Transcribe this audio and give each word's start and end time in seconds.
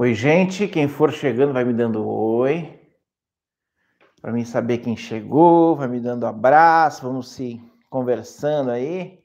Oi, 0.00 0.14
gente. 0.14 0.68
Quem 0.68 0.86
for 0.86 1.12
chegando 1.12 1.52
vai 1.52 1.64
me 1.64 1.74
dando 1.74 2.06
oi. 2.06 2.80
Para 4.22 4.32
mim 4.32 4.44
saber 4.44 4.78
quem 4.78 4.96
chegou, 4.96 5.74
vai 5.74 5.88
me 5.88 5.98
dando 5.98 6.24
abraço, 6.24 7.02
vamos 7.02 7.32
se 7.32 7.60
conversando 7.90 8.70
aí. 8.70 9.24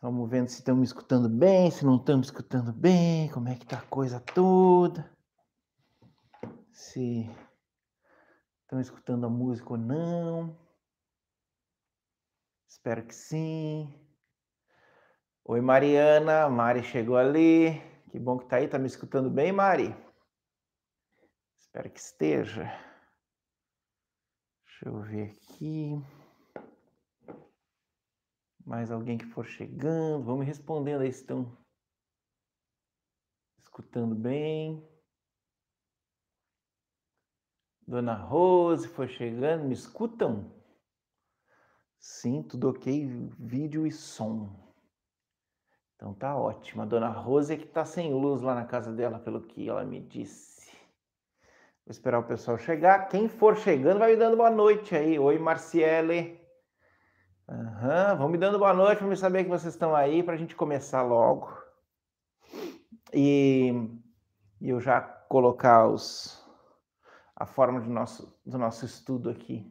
Vamos 0.00 0.30
vendo 0.30 0.46
se 0.46 0.60
estão 0.60 0.76
me 0.76 0.84
escutando 0.84 1.28
bem, 1.28 1.68
se 1.68 1.84
não 1.84 1.96
estão 1.96 2.18
me 2.18 2.22
escutando 2.22 2.72
bem, 2.72 3.28
como 3.30 3.48
é 3.48 3.56
que 3.56 3.66
tá 3.66 3.78
a 3.78 3.86
coisa 3.86 4.20
toda. 4.20 5.10
Se 6.70 7.28
estão 8.62 8.80
escutando 8.80 9.26
a 9.26 9.28
música 9.28 9.72
ou 9.72 9.78
não. 9.78 10.56
Espero 12.68 13.04
que 13.04 13.16
sim. 13.16 13.92
Oi, 15.44 15.60
Mariana. 15.60 16.48
Mari 16.48 16.84
chegou 16.84 17.16
ali. 17.16 17.89
Que 18.10 18.18
bom 18.18 18.38
que 18.38 18.46
tá 18.46 18.56
aí. 18.56 18.66
Tá 18.66 18.76
me 18.76 18.88
escutando 18.88 19.30
bem, 19.30 19.52
Mari? 19.52 19.94
Espero 21.56 21.88
que 21.88 22.00
esteja. 22.00 22.64
Deixa 24.66 24.88
eu 24.88 25.00
ver 25.02 25.30
aqui. 25.30 25.92
Mais 28.66 28.90
alguém 28.90 29.16
que 29.16 29.26
for 29.26 29.46
chegando. 29.46 30.24
Vamos 30.24 30.44
respondendo 30.44 31.02
aí 31.02 31.08
estão 31.08 31.56
escutando 33.60 34.16
bem. 34.16 34.84
Dona 37.86 38.14
Rose 38.14 38.88
foi 38.88 39.06
chegando. 39.06 39.66
Me 39.66 39.74
escutam? 39.74 40.52
Sim, 42.00 42.42
tudo 42.42 42.70
ok. 42.70 43.06
Vídeo 43.38 43.86
e 43.86 43.92
som. 43.92 44.69
Então 46.00 46.14
tá 46.14 46.34
ótimo. 46.34 46.80
A 46.80 46.86
dona 46.86 47.08
Rose 47.10 47.52
é 47.52 47.58
que 47.58 47.66
tá 47.66 47.84
sem 47.84 48.10
luz 48.10 48.40
lá 48.40 48.54
na 48.54 48.64
casa 48.64 48.90
dela, 48.90 49.18
pelo 49.18 49.42
que 49.42 49.68
ela 49.68 49.84
me 49.84 50.00
disse. 50.00 50.72
Vou 51.84 51.90
esperar 51.90 52.20
o 52.20 52.24
pessoal 52.24 52.56
chegar. 52.56 53.06
Quem 53.10 53.28
for 53.28 53.54
chegando 53.54 53.98
vai 53.98 54.12
me 54.12 54.16
dando 54.16 54.34
boa 54.34 54.48
noite 54.48 54.96
aí. 54.96 55.18
Oi, 55.18 55.38
Marciele. 55.38 56.40
Uhum. 57.46 58.16
Vão 58.16 58.28
me 58.30 58.38
dando 58.38 58.58
boa 58.58 58.72
noite 58.72 59.00
para 59.00 59.08
me 59.08 59.16
saber 59.16 59.44
que 59.44 59.50
vocês 59.50 59.74
estão 59.74 59.94
aí 59.94 60.22
para 60.22 60.32
a 60.32 60.36
gente 60.38 60.56
começar 60.56 61.02
logo. 61.02 61.54
E, 63.12 63.70
eu 64.58 64.80
já 64.80 65.02
colocar 65.02 65.86
os, 65.86 66.42
a 67.36 67.44
forma 67.44 67.78
do 67.78 67.90
nosso, 67.90 68.40
do 68.46 68.56
nosso 68.56 68.86
estudo 68.86 69.28
aqui 69.28 69.70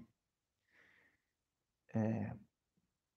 é, 1.95 2.33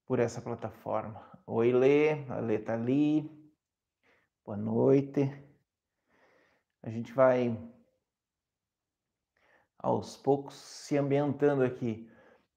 por 0.06 0.19
essa 0.19 0.41
plataforma. 0.41 1.31
Oi, 1.46 1.72
Lê. 1.72 2.24
A 2.28 2.38
Lê 2.38 2.58
tá 2.58 2.74
ali. 2.74 3.28
Boa 4.44 4.56
noite. 4.56 5.28
A 6.82 6.88
gente 6.88 7.12
vai 7.12 7.58
aos 9.76 10.16
poucos 10.16 10.54
se 10.54 10.96
ambientando 10.96 11.64
aqui. 11.64 12.08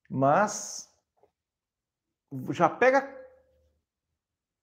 Mas 0.08 0.88
já 2.52 2.70
pega 2.70 3.12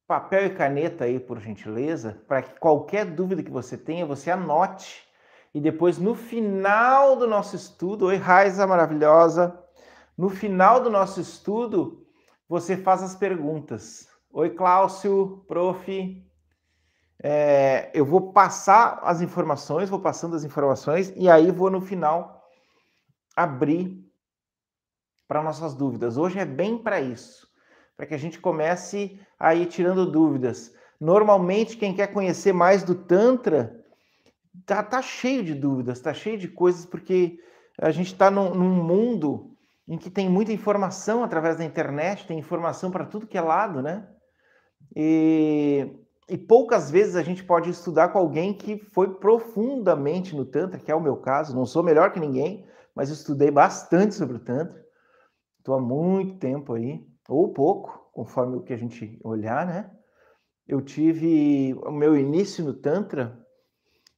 papel 0.06 0.46
e 0.46 0.54
caneta 0.54 1.04
aí, 1.04 1.18
por 1.18 1.40
gentileza, 1.40 2.22
para 2.28 2.42
que 2.42 2.60
qualquer 2.60 3.04
dúvida 3.04 3.42
que 3.42 3.50
você 3.50 3.76
tenha, 3.76 4.06
você 4.06 4.30
anote. 4.30 5.04
E 5.52 5.60
depois, 5.60 5.98
no 5.98 6.14
final 6.14 7.16
do 7.16 7.26
nosso 7.26 7.56
estudo, 7.56 8.06
oi, 8.06 8.16
Raiza 8.16 8.66
maravilhosa, 8.68 9.58
no 10.16 10.30
final 10.30 10.80
do 10.80 10.90
nosso 10.90 11.20
estudo, 11.20 12.06
você 12.48 12.76
faz 12.76 13.02
as 13.02 13.16
perguntas. 13.16 14.11
Oi, 14.34 14.48
Cláudio, 14.48 15.44
prof. 15.46 16.26
É, 17.22 17.90
eu 17.92 18.02
vou 18.02 18.32
passar 18.32 18.98
as 19.02 19.20
informações, 19.20 19.90
vou 19.90 20.00
passando 20.00 20.34
as 20.34 20.42
informações 20.42 21.12
e 21.14 21.28
aí 21.28 21.50
vou 21.50 21.70
no 21.70 21.82
final 21.82 22.42
abrir 23.36 24.02
para 25.28 25.42
nossas 25.42 25.74
dúvidas. 25.74 26.16
Hoje 26.16 26.38
é 26.38 26.46
bem 26.46 26.78
para 26.78 26.98
isso, 26.98 27.46
para 27.94 28.06
que 28.06 28.14
a 28.14 28.18
gente 28.18 28.40
comece 28.40 29.20
a 29.38 29.54
ir 29.54 29.66
tirando 29.66 30.10
dúvidas. 30.10 30.74
Normalmente, 30.98 31.76
quem 31.76 31.94
quer 31.94 32.06
conhecer 32.06 32.54
mais 32.54 32.82
do 32.82 32.94
Tantra 32.94 33.84
tá, 34.64 34.82
tá 34.82 35.02
cheio 35.02 35.44
de 35.44 35.54
dúvidas, 35.54 36.00
tá 36.00 36.14
cheio 36.14 36.38
de 36.38 36.48
coisas, 36.48 36.86
porque 36.86 37.38
a 37.78 37.90
gente 37.90 38.14
está 38.14 38.30
num, 38.30 38.54
num 38.54 38.82
mundo 38.82 39.54
em 39.86 39.98
que 39.98 40.08
tem 40.08 40.26
muita 40.26 40.52
informação 40.52 41.22
através 41.22 41.58
da 41.58 41.64
internet, 41.64 42.26
tem 42.26 42.38
informação 42.38 42.90
para 42.90 43.04
tudo 43.04 43.26
que 43.26 43.36
é 43.36 43.42
lado, 43.42 43.82
né? 43.82 44.08
E, 44.94 45.90
e 46.28 46.36
poucas 46.36 46.90
vezes 46.90 47.16
a 47.16 47.22
gente 47.22 47.44
pode 47.44 47.70
estudar 47.70 48.08
com 48.08 48.18
alguém 48.18 48.52
que 48.52 48.78
foi 48.92 49.14
profundamente 49.14 50.36
no 50.36 50.44
Tantra, 50.44 50.78
que 50.78 50.90
é 50.90 50.94
o 50.94 51.00
meu 51.00 51.16
caso. 51.16 51.54
Não 51.54 51.66
sou 51.66 51.82
melhor 51.82 52.12
que 52.12 52.20
ninguém, 52.20 52.66
mas 52.94 53.10
estudei 53.10 53.50
bastante 53.50 54.14
sobre 54.14 54.36
o 54.36 54.40
Tantra. 54.40 54.84
Estou 55.58 55.74
há 55.74 55.80
muito 55.80 56.38
tempo 56.38 56.74
aí, 56.74 57.06
ou 57.28 57.52
pouco, 57.52 58.10
conforme 58.12 58.56
o 58.56 58.62
que 58.62 58.72
a 58.72 58.76
gente 58.76 59.18
olhar, 59.22 59.66
né? 59.66 59.90
Eu 60.66 60.80
tive 60.80 61.74
o 61.84 61.90
meu 61.90 62.16
início 62.16 62.64
no 62.64 62.74
Tantra 62.74 63.38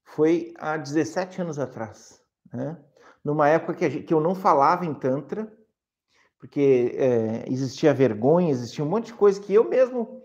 foi 0.05 0.53
há 0.59 0.77
17 0.77 1.41
anos 1.43 1.59
atrás, 1.59 2.21
né? 2.53 2.79
Numa 3.25 3.49
época 3.49 3.75
que, 3.75 3.91
gente, 3.91 4.05
que 4.05 4.13
eu 4.13 4.21
não 4.21 4.35
falava 4.35 4.85
em 4.85 4.95
Tantra, 4.95 5.51
porque 6.39 6.95
é, 6.97 7.45
existia 7.51 7.95
vergonha, 7.95 8.51
existia 8.51 8.85
um 8.85 8.89
monte 8.89 9.07
de 9.07 9.15
coisa 9.15 9.41
que 9.41 9.55
eu 9.55 9.69
mesmo 9.69 10.24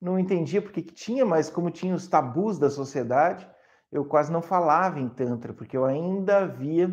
não 0.00 0.18
entendia 0.18 0.62
porque 0.62 0.82
que 0.82 0.92
tinha, 0.92 1.24
mas 1.24 1.50
como 1.50 1.70
tinha 1.70 1.94
os 1.94 2.06
tabus 2.06 2.58
da 2.58 2.70
sociedade, 2.70 3.48
eu 3.90 4.04
quase 4.04 4.30
não 4.30 4.42
falava 4.42 5.00
em 5.00 5.08
Tantra, 5.08 5.52
porque 5.52 5.76
eu 5.76 5.84
ainda 5.84 6.46
via 6.46 6.88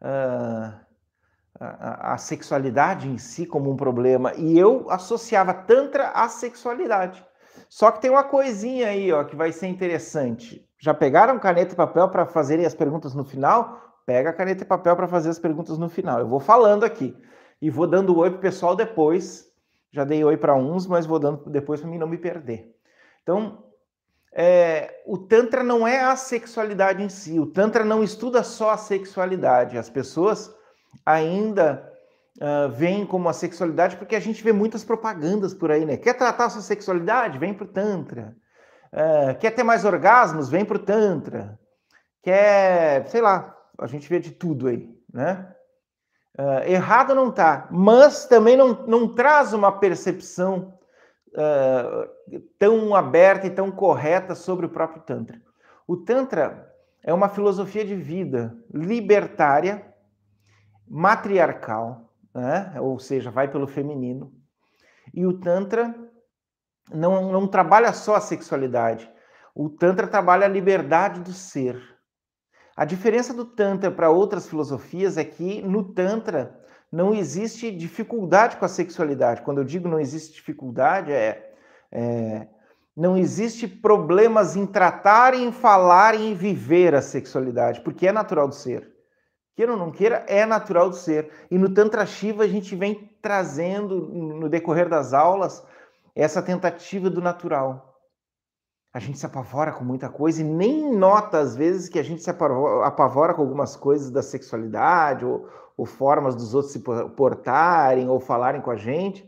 uh, 0.00 0.74
a, 1.58 2.14
a, 2.14 2.18
sexualidade 2.18 3.08
em 3.08 3.18
si 3.18 3.46
como 3.46 3.70
um 3.70 3.76
problema. 3.76 4.34
E 4.34 4.58
eu 4.58 4.90
associava 4.90 5.54
Tantra 5.54 6.08
à 6.10 6.28
sexualidade. 6.28 7.24
Só 7.68 7.90
que 7.90 8.00
tem 8.00 8.10
uma 8.10 8.24
coisinha 8.24 8.88
aí 8.88 9.12
ó, 9.12 9.24
que 9.24 9.36
vai 9.36 9.52
ser 9.52 9.68
interessante. 9.68 10.68
Já 10.78 10.92
pegaram 10.92 11.38
caneta 11.38 11.72
e 11.72 11.76
papel 11.76 12.08
para 12.08 12.26
fazerem 12.26 12.66
as 12.66 12.74
perguntas 12.74 13.14
no 13.14 13.24
final? 13.24 13.80
Pega 14.04 14.32
caneta 14.32 14.64
e 14.64 14.66
papel 14.66 14.96
para 14.96 15.06
fazer 15.06 15.30
as 15.30 15.38
perguntas 15.38 15.78
no 15.78 15.88
final. 15.88 16.18
Eu 16.18 16.28
vou 16.28 16.40
falando 16.40 16.84
aqui 16.84 17.16
e 17.60 17.70
vou 17.70 17.86
dando 17.86 18.18
oi 18.18 18.30
para 18.30 18.38
o 18.38 18.42
pessoal 18.42 18.74
depois 18.74 19.51
já 19.92 20.04
dei 20.04 20.24
oi 20.24 20.36
para 20.36 20.54
uns, 20.54 20.86
mas 20.86 21.06
vou 21.06 21.18
dando 21.18 21.48
depois 21.50 21.80
para 21.80 21.90
mim 21.90 21.98
não 21.98 22.08
me 22.08 22.16
perder. 22.16 22.74
Então, 23.22 23.62
é, 24.32 25.02
o 25.06 25.18
Tantra 25.18 25.62
não 25.62 25.86
é 25.86 26.00
a 26.00 26.16
sexualidade 26.16 27.02
em 27.02 27.08
si. 27.08 27.38
O 27.38 27.46
Tantra 27.46 27.84
não 27.84 28.02
estuda 28.02 28.42
só 28.42 28.70
a 28.70 28.78
sexualidade. 28.78 29.76
As 29.76 29.90
pessoas 29.90 30.52
ainda 31.04 31.92
uh, 32.40 32.70
veem 32.70 33.04
como 33.04 33.28
a 33.28 33.34
sexualidade 33.34 33.96
porque 33.96 34.16
a 34.16 34.20
gente 34.20 34.42
vê 34.42 34.52
muitas 34.52 34.82
propagandas 34.82 35.52
por 35.52 35.70
aí, 35.70 35.84
né? 35.84 35.98
Quer 35.98 36.14
tratar 36.14 36.46
a 36.46 36.50
sua 36.50 36.62
sexualidade? 36.62 37.38
Vem 37.38 37.52
para 37.52 37.64
o 37.64 37.68
Tantra. 37.68 38.34
Uh, 38.92 39.38
quer 39.38 39.50
ter 39.50 39.62
mais 39.62 39.84
orgasmos? 39.84 40.48
Vem 40.48 40.64
para 40.64 40.76
o 40.76 40.82
Tantra. 40.82 41.58
Quer, 42.22 43.06
sei 43.08 43.20
lá, 43.20 43.54
a 43.78 43.86
gente 43.86 44.08
vê 44.08 44.18
de 44.18 44.30
tudo 44.30 44.68
aí, 44.68 44.88
né? 45.12 45.54
Uh, 46.38 46.66
errado 46.66 47.14
não 47.14 47.28
está, 47.28 47.68
mas 47.70 48.26
também 48.26 48.56
não, 48.56 48.86
não 48.86 49.14
traz 49.14 49.52
uma 49.52 49.70
percepção 49.70 50.78
uh, 51.28 52.08
tão 52.58 52.94
aberta 52.94 53.46
e 53.46 53.50
tão 53.50 53.70
correta 53.70 54.34
sobre 54.34 54.64
o 54.64 54.70
próprio 54.70 55.02
Tantra. 55.02 55.40
O 55.86 55.96
Tantra 55.96 56.72
é 57.02 57.12
uma 57.12 57.28
filosofia 57.28 57.84
de 57.84 57.94
vida 57.94 58.56
libertária, 58.72 59.86
matriarcal, 60.88 62.10
né? 62.34 62.74
ou 62.80 62.98
seja, 62.98 63.30
vai 63.30 63.48
pelo 63.48 63.66
feminino. 63.66 64.32
E 65.12 65.26
o 65.26 65.38
Tantra 65.38 65.94
não, 66.90 67.30
não 67.30 67.46
trabalha 67.46 67.92
só 67.92 68.16
a 68.16 68.20
sexualidade, 68.20 69.10
o 69.54 69.68
Tantra 69.68 70.06
trabalha 70.06 70.46
a 70.46 70.50
liberdade 70.50 71.20
do 71.20 71.32
ser. 71.32 71.91
A 72.74 72.84
diferença 72.84 73.34
do 73.34 73.44
Tantra 73.44 73.90
para 73.90 74.10
outras 74.10 74.48
filosofias 74.48 75.18
é 75.18 75.24
que 75.24 75.60
no 75.62 75.84
Tantra 75.84 76.58
não 76.90 77.14
existe 77.14 77.70
dificuldade 77.70 78.56
com 78.56 78.64
a 78.64 78.68
sexualidade. 78.68 79.42
Quando 79.42 79.58
eu 79.58 79.64
digo 79.64 79.88
não 79.88 80.00
existe 80.00 80.34
dificuldade, 80.34 81.12
é, 81.12 81.54
é 81.90 82.46
não 82.94 83.16
existe 83.16 83.66
problemas 83.66 84.54
em 84.54 84.66
tratar, 84.66 85.32
em 85.32 85.50
falar, 85.50 86.14
em 86.14 86.34
viver 86.34 86.94
a 86.94 87.00
sexualidade, 87.00 87.80
porque 87.80 88.06
é 88.06 88.12
natural 88.12 88.46
do 88.46 88.54
ser. 88.54 88.92
Queira 89.54 89.72
ou 89.72 89.78
não 89.78 89.90
queira, 89.90 90.24
é 90.28 90.44
natural 90.44 90.90
do 90.90 90.96
ser. 90.96 91.30
E 91.50 91.56
no 91.56 91.72
Tantra 91.72 92.04
Shiva 92.04 92.44
a 92.44 92.48
gente 92.48 92.76
vem 92.76 93.10
trazendo 93.22 94.08
no 94.08 94.48
decorrer 94.48 94.88
das 94.88 95.14
aulas 95.14 95.64
essa 96.14 96.42
tentativa 96.42 97.08
do 97.08 97.22
natural 97.22 97.91
a 98.92 98.98
gente 98.98 99.18
se 99.18 99.24
apavora 99.24 99.72
com 99.72 99.84
muita 99.84 100.08
coisa 100.08 100.42
e 100.42 100.44
nem 100.44 100.94
nota 100.94 101.38
às 101.38 101.56
vezes 101.56 101.88
que 101.88 101.98
a 101.98 102.02
gente 102.02 102.22
se 102.22 102.30
apavora 102.30 103.32
com 103.32 103.40
algumas 103.40 103.74
coisas 103.74 104.10
da 104.10 104.22
sexualidade 104.22 105.24
ou, 105.24 105.48
ou 105.76 105.86
formas 105.86 106.34
dos 106.34 106.54
outros 106.54 106.72
se 106.72 106.80
portarem 106.80 108.08
ou 108.08 108.20
falarem 108.20 108.60
com 108.60 108.70
a 108.70 108.76
gente. 108.76 109.26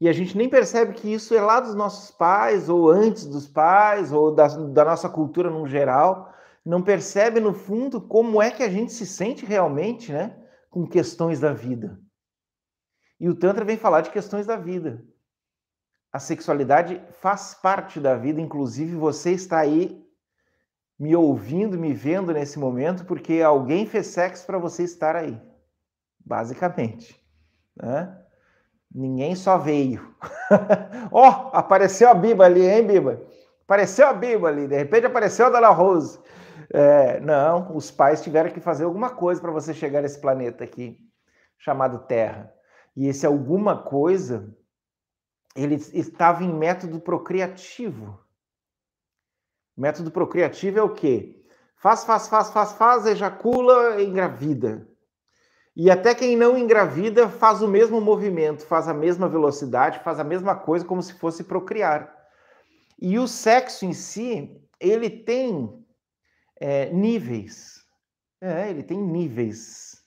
E 0.00 0.08
a 0.08 0.12
gente 0.12 0.36
nem 0.36 0.48
percebe 0.48 0.92
que 0.92 1.12
isso 1.12 1.34
é 1.34 1.40
lá 1.40 1.58
dos 1.58 1.74
nossos 1.74 2.10
pais, 2.10 2.68
ou 2.68 2.90
antes 2.90 3.26
dos 3.26 3.48
pais, 3.48 4.12
ou 4.12 4.30
da, 4.30 4.46
da 4.46 4.84
nossa 4.84 5.08
cultura 5.08 5.50
no 5.50 5.66
geral. 5.66 6.32
Não 6.64 6.82
percebe, 6.82 7.40
no 7.40 7.54
fundo, 7.54 8.00
como 8.00 8.42
é 8.42 8.50
que 8.50 8.62
a 8.62 8.68
gente 8.68 8.92
se 8.92 9.06
sente 9.06 9.46
realmente 9.46 10.12
né, 10.12 10.36
com 10.70 10.86
questões 10.86 11.40
da 11.40 11.52
vida. 11.52 11.98
E 13.18 13.28
o 13.28 13.34
Tantra 13.34 13.64
vem 13.64 13.78
falar 13.78 14.02
de 14.02 14.10
questões 14.10 14.44
da 14.46 14.56
vida. 14.56 15.02
A 16.16 16.18
sexualidade 16.18 16.98
faz 17.20 17.52
parte 17.52 18.00
da 18.00 18.16
vida, 18.16 18.40
inclusive 18.40 18.96
você 18.96 19.32
está 19.32 19.58
aí 19.58 20.02
me 20.98 21.14
ouvindo, 21.14 21.78
me 21.78 21.92
vendo 21.92 22.32
nesse 22.32 22.58
momento, 22.58 23.04
porque 23.04 23.42
alguém 23.42 23.84
fez 23.84 24.06
sexo 24.06 24.46
para 24.46 24.56
você 24.56 24.82
estar 24.82 25.14
aí, 25.14 25.38
basicamente. 26.18 27.22
Né? 27.76 28.18
Ninguém 28.90 29.34
só 29.34 29.58
veio. 29.58 30.10
Ó, 31.12 31.28
oh, 31.28 31.54
apareceu 31.54 32.08
a 32.08 32.14
Biba 32.14 32.46
ali, 32.46 32.66
hein, 32.66 32.86
Biba? 32.86 33.20
Apareceu 33.64 34.06
a 34.06 34.14
Biba 34.14 34.48
ali, 34.48 34.66
de 34.66 34.74
repente 34.74 35.04
apareceu 35.04 35.44
a 35.44 35.50
Dona 35.50 35.68
Rose. 35.68 36.18
É, 36.72 37.20
não, 37.20 37.76
os 37.76 37.90
pais 37.90 38.22
tiveram 38.22 38.48
que 38.48 38.60
fazer 38.60 38.84
alguma 38.84 39.10
coisa 39.10 39.38
para 39.38 39.52
você 39.52 39.74
chegar 39.74 40.00
nesse 40.00 40.18
planeta 40.18 40.64
aqui, 40.64 40.96
chamado 41.58 42.06
Terra. 42.06 42.50
E 42.96 43.06
esse 43.06 43.26
alguma 43.26 43.82
coisa, 43.82 44.48
ele 45.56 45.74
estava 45.74 46.44
em 46.44 46.52
método 46.52 47.00
procriativo. 47.00 48.18
Método 49.76 50.10
procriativo 50.10 50.78
é 50.78 50.82
o 50.82 50.94
quê? 50.94 51.42
Faz, 51.76 52.04
faz, 52.04 52.28
faz, 52.28 52.50
faz, 52.50 52.72
faz, 52.72 53.06
ejacula, 53.06 54.00
engravida. 54.02 54.88
E 55.74 55.90
até 55.90 56.14
quem 56.14 56.36
não 56.36 56.56
engravida 56.56 57.28
faz 57.28 57.60
o 57.60 57.68
mesmo 57.68 58.00
movimento, 58.00 58.64
faz 58.64 58.88
a 58.88 58.94
mesma 58.94 59.28
velocidade, 59.28 60.00
faz 60.00 60.18
a 60.18 60.24
mesma 60.24 60.54
coisa 60.54 60.84
como 60.84 61.02
se 61.02 61.12
fosse 61.14 61.44
procriar. 61.44 62.14
E 62.98 63.18
o 63.18 63.28
sexo 63.28 63.84
em 63.84 63.92
si, 63.92 64.58
ele 64.80 65.10
tem 65.10 65.84
é, 66.58 66.90
níveis. 66.90 67.84
É, 68.40 68.70
ele 68.70 68.82
tem 68.82 68.98
níveis 68.98 70.02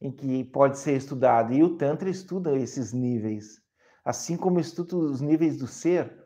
em 0.00 0.10
que 0.12 0.44
pode 0.44 0.78
ser 0.78 0.96
estudado. 0.96 1.52
E 1.52 1.62
o 1.62 1.76
Tantra 1.76 2.08
estuda 2.08 2.56
esses 2.56 2.92
níveis. 2.92 3.59
Assim 4.04 4.36
como 4.36 4.58
estuda 4.58 4.96
os 4.96 5.20
níveis 5.20 5.56
do 5.56 5.66
ser, 5.66 6.16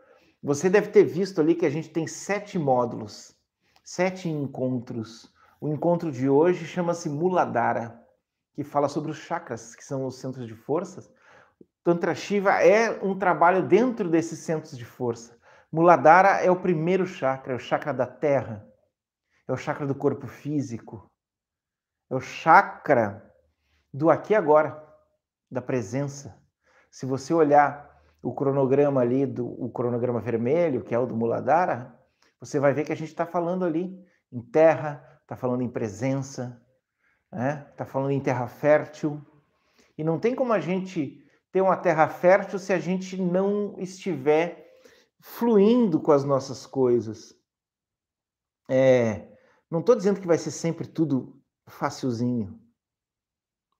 você 0.42 0.68
deve 0.68 0.88
ter 0.88 1.04
visto 1.04 1.40
ali 1.40 1.54
que 1.54 1.66
a 1.66 1.70
gente 1.70 1.90
tem 1.90 2.06
sete 2.06 2.58
módulos, 2.58 3.34
sete 3.82 4.28
encontros. 4.28 5.32
O 5.60 5.68
encontro 5.68 6.12
de 6.12 6.28
hoje 6.28 6.66
chama-se 6.66 7.08
Muladhara, 7.08 8.00
que 8.54 8.62
fala 8.62 8.88
sobre 8.88 9.10
os 9.10 9.16
chakras, 9.16 9.74
que 9.74 9.84
são 9.84 10.06
os 10.06 10.16
centros 10.16 10.46
de 10.46 10.54
forças. 10.54 11.10
Tantra 11.82 12.14
Shiva 12.14 12.62
é 12.62 13.02
um 13.04 13.18
trabalho 13.18 13.66
dentro 13.66 14.08
desses 14.08 14.38
centros 14.40 14.76
de 14.76 14.84
força. 14.84 15.36
Muladhara 15.72 16.44
é 16.44 16.50
o 16.50 16.60
primeiro 16.60 17.06
chakra, 17.06 17.52
é 17.52 17.56
o 17.56 17.58
chakra 17.58 17.92
da 17.92 18.06
terra, 18.06 18.66
é 19.48 19.52
o 19.52 19.56
chakra 19.56 19.86
do 19.86 19.94
corpo 19.94 20.26
físico, 20.26 21.10
é 22.08 22.14
o 22.14 22.20
chakra 22.20 23.28
do 23.92 24.08
aqui 24.08 24.32
e 24.32 24.36
agora, 24.36 24.82
da 25.50 25.60
presença. 25.60 26.43
Se 26.94 27.06
você 27.06 27.34
olhar 27.34 27.92
o 28.22 28.32
cronograma 28.32 29.00
ali, 29.00 29.26
do, 29.26 29.44
o 29.44 29.68
cronograma 29.68 30.20
vermelho, 30.20 30.84
que 30.84 30.94
é 30.94 30.98
o 30.98 31.06
do 31.06 31.16
Muladhara, 31.16 31.92
você 32.38 32.60
vai 32.60 32.72
ver 32.72 32.84
que 32.84 32.92
a 32.92 32.96
gente 32.96 33.08
está 33.08 33.26
falando 33.26 33.64
ali 33.64 34.00
em 34.30 34.40
terra, 34.40 35.04
está 35.22 35.34
falando 35.34 35.62
em 35.62 35.68
presença, 35.68 36.64
está 37.24 37.36
né? 37.36 37.56
Tá 37.76 37.84
falando 37.84 38.12
em 38.12 38.20
terra 38.20 38.46
fértil. 38.46 39.20
E 39.98 40.04
não 40.04 40.20
tem 40.20 40.36
como 40.36 40.52
a 40.52 40.60
gente 40.60 41.20
ter 41.50 41.62
uma 41.62 41.76
terra 41.76 42.08
fértil 42.08 42.60
se 42.60 42.72
a 42.72 42.78
gente 42.78 43.20
não 43.20 43.74
estiver 43.80 44.78
fluindo 45.20 46.00
com 46.00 46.12
as 46.12 46.22
nossas 46.22 46.64
coisas. 46.64 47.36
É, 48.70 49.36
não 49.68 49.80
estou 49.80 49.96
dizendo 49.96 50.20
que 50.20 50.28
vai 50.28 50.38
ser 50.38 50.52
sempre 50.52 50.86
tudo 50.86 51.42
facilzinho, 51.66 52.56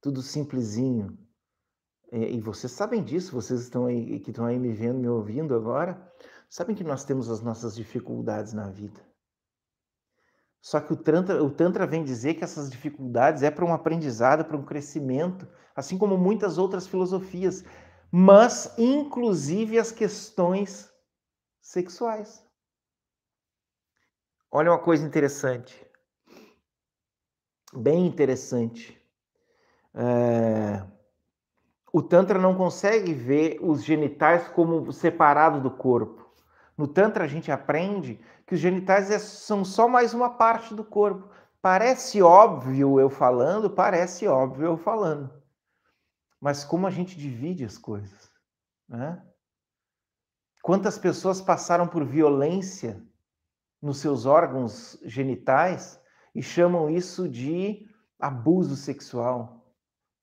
tudo 0.02 0.20
simplesinho. 0.20 1.23
É, 2.14 2.30
e 2.30 2.40
vocês 2.40 2.70
sabem 2.70 3.02
disso, 3.02 3.32
vocês 3.32 3.60
estão 3.60 3.86
aí, 3.86 4.20
que 4.20 4.30
estão 4.30 4.46
aí 4.46 4.56
me 4.56 4.72
vendo, 4.72 5.00
me 5.00 5.08
ouvindo 5.08 5.52
agora, 5.52 6.00
sabem 6.48 6.76
que 6.76 6.84
nós 6.84 7.04
temos 7.04 7.28
as 7.28 7.40
nossas 7.40 7.74
dificuldades 7.74 8.52
na 8.52 8.70
vida. 8.70 9.04
Só 10.62 10.80
que 10.80 10.92
o 10.92 10.96
Tantra, 10.96 11.42
o 11.42 11.50
Tantra 11.50 11.88
vem 11.88 12.04
dizer 12.04 12.34
que 12.34 12.44
essas 12.44 12.70
dificuldades 12.70 13.42
é 13.42 13.50
para 13.50 13.64
um 13.64 13.74
aprendizado, 13.74 14.44
para 14.44 14.56
um 14.56 14.64
crescimento, 14.64 15.48
assim 15.74 15.98
como 15.98 16.16
muitas 16.16 16.56
outras 16.56 16.86
filosofias, 16.86 17.64
mas 18.12 18.72
inclusive 18.78 19.76
as 19.76 19.90
questões 19.90 20.88
sexuais. 21.60 22.46
Olha 24.52 24.70
uma 24.70 24.78
coisa 24.78 25.04
interessante, 25.04 25.84
bem 27.74 28.06
interessante. 28.06 28.96
É 29.92 30.93
o 31.94 32.02
Tantra 32.02 32.40
não 32.40 32.56
consegue 32.56 33.14
ver 33.14 33.60
os 33.62 33.84
genitais 33.84 34.48
como 34.48 34.92
separado 34.92 35.60
do 35.60 35.70
corpo. 35.70 36.28
No 36.76 36.88
Tantra 36.88 37.22
a 37.22 37.28
gente 37.28 37.52
aprende 37.52 38.20
que 38.44 38.56
os 38.56 38.60
genitais 38.60 39.12
é, 39.12 39.18
são 39.20 39.64
só 39.64 39.86
mais 39.86 40.12
uma 40.12 40.30
parte 40.30 40.74
do 40.74 40.82
corpo. 40.82 41.28
Parece 41.62 42.20
óbvio 42.20 42.98
eu 42.98 43.08
falando, 43.08 43.70
parece 43.70 44.26
óbvio 44.26 44.66
eu 44.66 44.76
falando. 44.76 45.32
Mas 46.40 46.64
como 46.64 46.84
a 46.88 46.90
gente 46.90 47.16
divide 47.16 47.64
as 47.64 47.78
coisas, 47.78 48.28
né? 48.88 49.24
Quantas 50.64 50.98
pessoas 50.98 51.40
passaram 51.40 51.86
por 51.86 52.04
violência 52.04 53.00
nos 53.80 53.98
seus 53.98 54.26
órgãos 54.26 54.98
genitais 55.04 56.00
e 56.34 56.42
chamam 56.42 56.90
isso 56.90 57.28
de 57.28 57.88
abuso 58.18 58.74
sexual? 58.74 59.53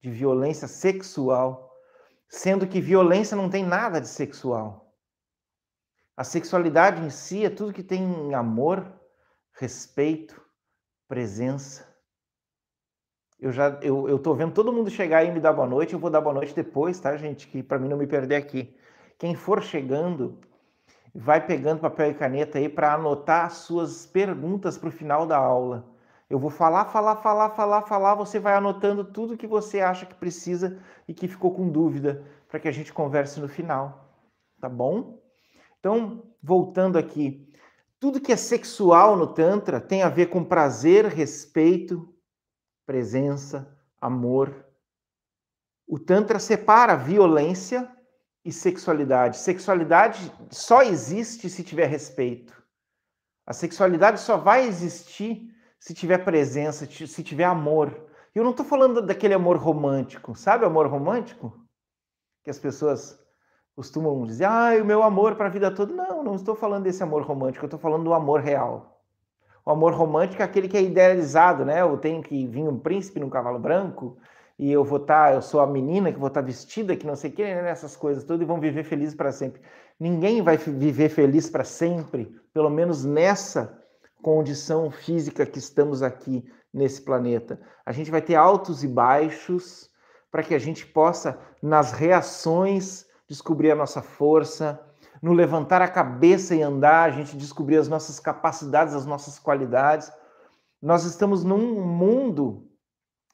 De 0.01 0.09
violência 0.09 0.67
sexual, 0.67 1.71
sendo 2.27 2.67
que 2.67 2.81
violência 2.81 3.37
não 3.37 3.49
tem 3.49 3.63
nada 3.63 4.01
de 4.01 4.07
sexual. 4.07 4.91
A 6.17 6.23
sexualidade 6.23 7.01
em 7.01 7.09
si 7.09 7.45
é 7.45 7.49
tudo 7.49 7.73
que 7.73 7.83
tem 7.83 8.33
amor, 8.33 8.85
respeito, 9.53 10.41
presença. 11.07 11.87
Eu 13.39 13.51
já 13.51 13.79
eu, 13.81 14.07
eu 14.07 14.19
tô 14.19 14.33
vendo 14.33 14.53
todo 14.53 14.73
mundo 14.73 14.89
chegar 14.89 15.23
e 15.23 15.31
me 15.31 15.39
dar 15.39 15.53
boa 15.53 15.67
noite, 15.67 15.93
eu 15.93 15.99
vou 15.99 16.09
dar 16.09 16.21
boa 16.21 16.33
noite 16.33 16.53
depois, 16.53 16.99
tá, 16.99 17.15
gente? 17.17 17.47
Que 17.47 17.63
para 17.63 17.79
mim 17.79 17.89
não 17.89 17.97
me 17.97 18.07
perder 18.07 18.35
aqui. 18.35 18.75
Quem 19.17 19.35
for 19.35 19.61
chegando, 19.61 20.39
vai 21.13 21.45
pegando 21.45 21.81
papel 21.81 22.11
e 22.11 22.13
caneta 22.13 22.57
aí 22.57 22.69
para 22.69 22.93
anotar 22.93 23.45
as 23.45 23.53
suas 23.53 24.05
perguntas 24.05 24.77
para 24.77 24.89
o 24.89 24.91
final 24.91 25.25
da 25.25 25.37
aula. 25.37 25.90
Eu 26.31 26.39
vou 26.39 26.49
falar, 26.49 26.85
falar, 26.85 27.17
falar, 27.17 27.49
falar, 27.49 27.81
falar, 27.81 28.15
você 28.15 28.39
vai 28.39 28.53
anotando 28.53 29.03
tudo 29.03 29.35
que 29.35 29.45
você 29.45 29.81
acha 29.81 30.05
que 30.05 30.15
precisa 30.15 30.81
e 31.05 31.13
que 31.13 31.27
ficou 31.27 31.53
com 31.53 31.69
dúvida 31.69 32.25
para 32.47 32.57
que 32.57 32.69
a 32.69 32.71
gente 32.71 32.93
converse 32.93 33.37
no 33.41 33.49
final, 33.49 34.15
tá 34.57 34.69
bom? 34.69 35.21
Então, 35.77 36.23
voltando 36.41 36.97
aqui, 36.97 37.53
tudo 37.99 38.21
que 38.21 38.31
é 38.31 38.37
sexual 38.37 39.17
no 39.17 39.27
Tantra 39.27 39.81
tem 39.81 40.03
a 40.03 40.07
ver 40.07 40.27
com 40.27 40.41
prazer, 40.41 41.03
respeito, 41.03 42.07
presença, 42.85 43.77
amor. 43.99 44.65
O 45.85 45.99
Tantra 45.99 46.39
separa 46.39 46.95
violência 46.95 47.93
e 48.45 48.53
sexualidade. 48.53 49.35
Sexualidade 49.35 50.31
só 50.49 50.81
existe 50.81 51.49
se 51.49 51.61
tiver 51.61 51.87
respeito. 51.87 52.63
A 53.45 53.51
sexualidade 53.51 54.21
só 54.21 54.37
vai 54.37 54.65
existir 54.65 55.51
se 55.81 55.95
tiver 55.95 56.19
presença, 56.19 56.85
se 56.85 57.23
tiver 57.23 57.43
amor. 57.43 58.07
Eu 58.35 58.43
não 58.43 58.51
estou 58.51 58.63
falando 58.63 59.01
daquele 59.01 59.33
amor 59.33 59.57
romântico, 59.57 60.35
sabe 60.35 60.63
amor 60.63 60.85
romântico? 60.85 61.59
Que 62.43 62.51
as 62.51 62.59
pessoas 62.59 63.19
costumam 63.75 64.23
dizer, 64.27 64.45
ah, 64.45 64.73
o 64.79 64.85
meu 64.85 65.01
amor 65.01 65.35
para 65.35 65.47
a 65.47 65.49
vida 65.49 65.73
toda. 65.73 65.91
Não, 65.91 66.23
não 66.23 66.35
estou 66.35 66.55
falando 66.55 66.83
desse 66.83 67.01
amor 67.01 67.23
romântico, 67.23 67.65
eu 67.65 67.67
estou 67.67 67.79
falando 67.79 68.03
do 68.03 68.13
amor 68.13 68.41
real. 68.41 69.03
O 69.65 69.71
amor 69.71 69.93
romântico 69.93 70.43
é 70.43 70.45
aquele 70.45 70.67
que 70.67 70.77
é 70.77 70.83
idealizado, 70.83 71.65
né? 71.65 71.81
Eu 71.81 71.97
tenho 71.97 72.21
que 72.21 72.45
vir 72.45 72.61
um 72.61 72.77
príncipe 72.79 73.19
num 73.19 73.29
cavalo 73.29 73.57
branco 73.57 74.17
e 74.59 74.71
eu 74.71 74.83
vou 74.83 74.99
estar, 74.99 75.29
tá, 75.29 75.33
eu 75.33 75.41
sou 75.41 75.61
a 75.61 75.67
menina 75.67 76.13
que 76.13 76.19
vou 76.19 76.27
estar 76.27 76.41
tá 76.41 76.45
vestida, 76.45 76.95
que 76.95 77.07
não 77.07 77.15
sei 77.15 77.31
que, 77.31 77.41
né? 77.41 77.67
essas 77.71 77.95
coisas 77.97 78.23
todas, 78.23 78.43
e 78.43 78.45
vão 78.45 78.59
viver 78.59 78.83
felizes 78.83 79.15
para 79.15 79.31
sempre. 79.31 79.59
Ninguém 79.99 80.43
vai 80.43 80.57
viver 80.57 81.09
feliz 81.09 81.49
para 81.49 81.63
sempre, 81.63 82.35
pelo 82.53 82.69
menos 82.69 83.03
nessa 83.03 83.80
condição 84.21 84.89
física 84.91 85.45
que 85.45 85.59
estamos 85.59 86.01
aqui 86.01 86.45
nesse 86.73 87.01
planeta. 87.01 87.59
A 87.85 87.91
gente 87.91 88.11
vai 88.11 88.21
ter 88.21 88.35
altos 88.35 88.83
e 88.83 88.87
baixos 88.87 89.89
para 90.31 90.43
que 90.43 90.55
a 90.55 90.59
gente 90.59 90.85
possa, 90.85 91.39
nas 91.61 91.91
reações, 91.91 93.05
descobrir 93.27 93.71
a 93.71 93.75
nossa 93.75 94.01
força, 94.01 94.79
no 95.21 95.33
levantar 95.33 95.81
a 95.81 95.87
cabeça 95.87 96.55
e 96.55 96.61
andar, 96.61 97.03
a 97.09 97.11
gente 97.11 97.37
descobrir 97.37 97.77
as 97.77 97.87
nossas 97.87 98.19
capacidades, 98.19 98.93
as 98.93 99.05
nossas 99.05 99.37
qualidades. 99.37 100.11
Nós 100.81 101.03
estamos 101.03 101.43
num 101.43 101.83
mundo 101.85 102.67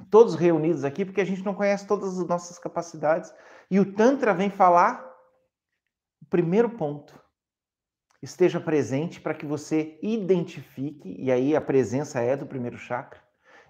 todos 0.10 0.36
reunidos 0.36 0.84
aqui 0.84 1.06
porque 1.06 1.22
a 1.22 1.26
gente 1.26 1.44
não 1.44 1.54
conhece 1.54 1.88
todas 1.88 2.20
as 2.20 2.28
nossas 2.28 2.60
capacidades. 2.60 3.34
E 3.70 3.80
o 3.80 3.94
Tantra 3.94 4.34
vem 4.34 4.50
falar 4.50 5.08
primeiro 6.30 6.70
ponto, 6.70 7.18
esteja 8.22 8.60
presente 8.60 9.22
para 9.22 9.34
que 9.34 9.46
você 9.46 10.00
identifique, 10.02 11.16
e 11.20 11.32
aí 11.32 11.56
a 11.56 11.62
presença 11.62 12.20
é 12.20 12.36
do 12.36 12.46
primeiro 12.46 12.78
chakra, 12.78 13.22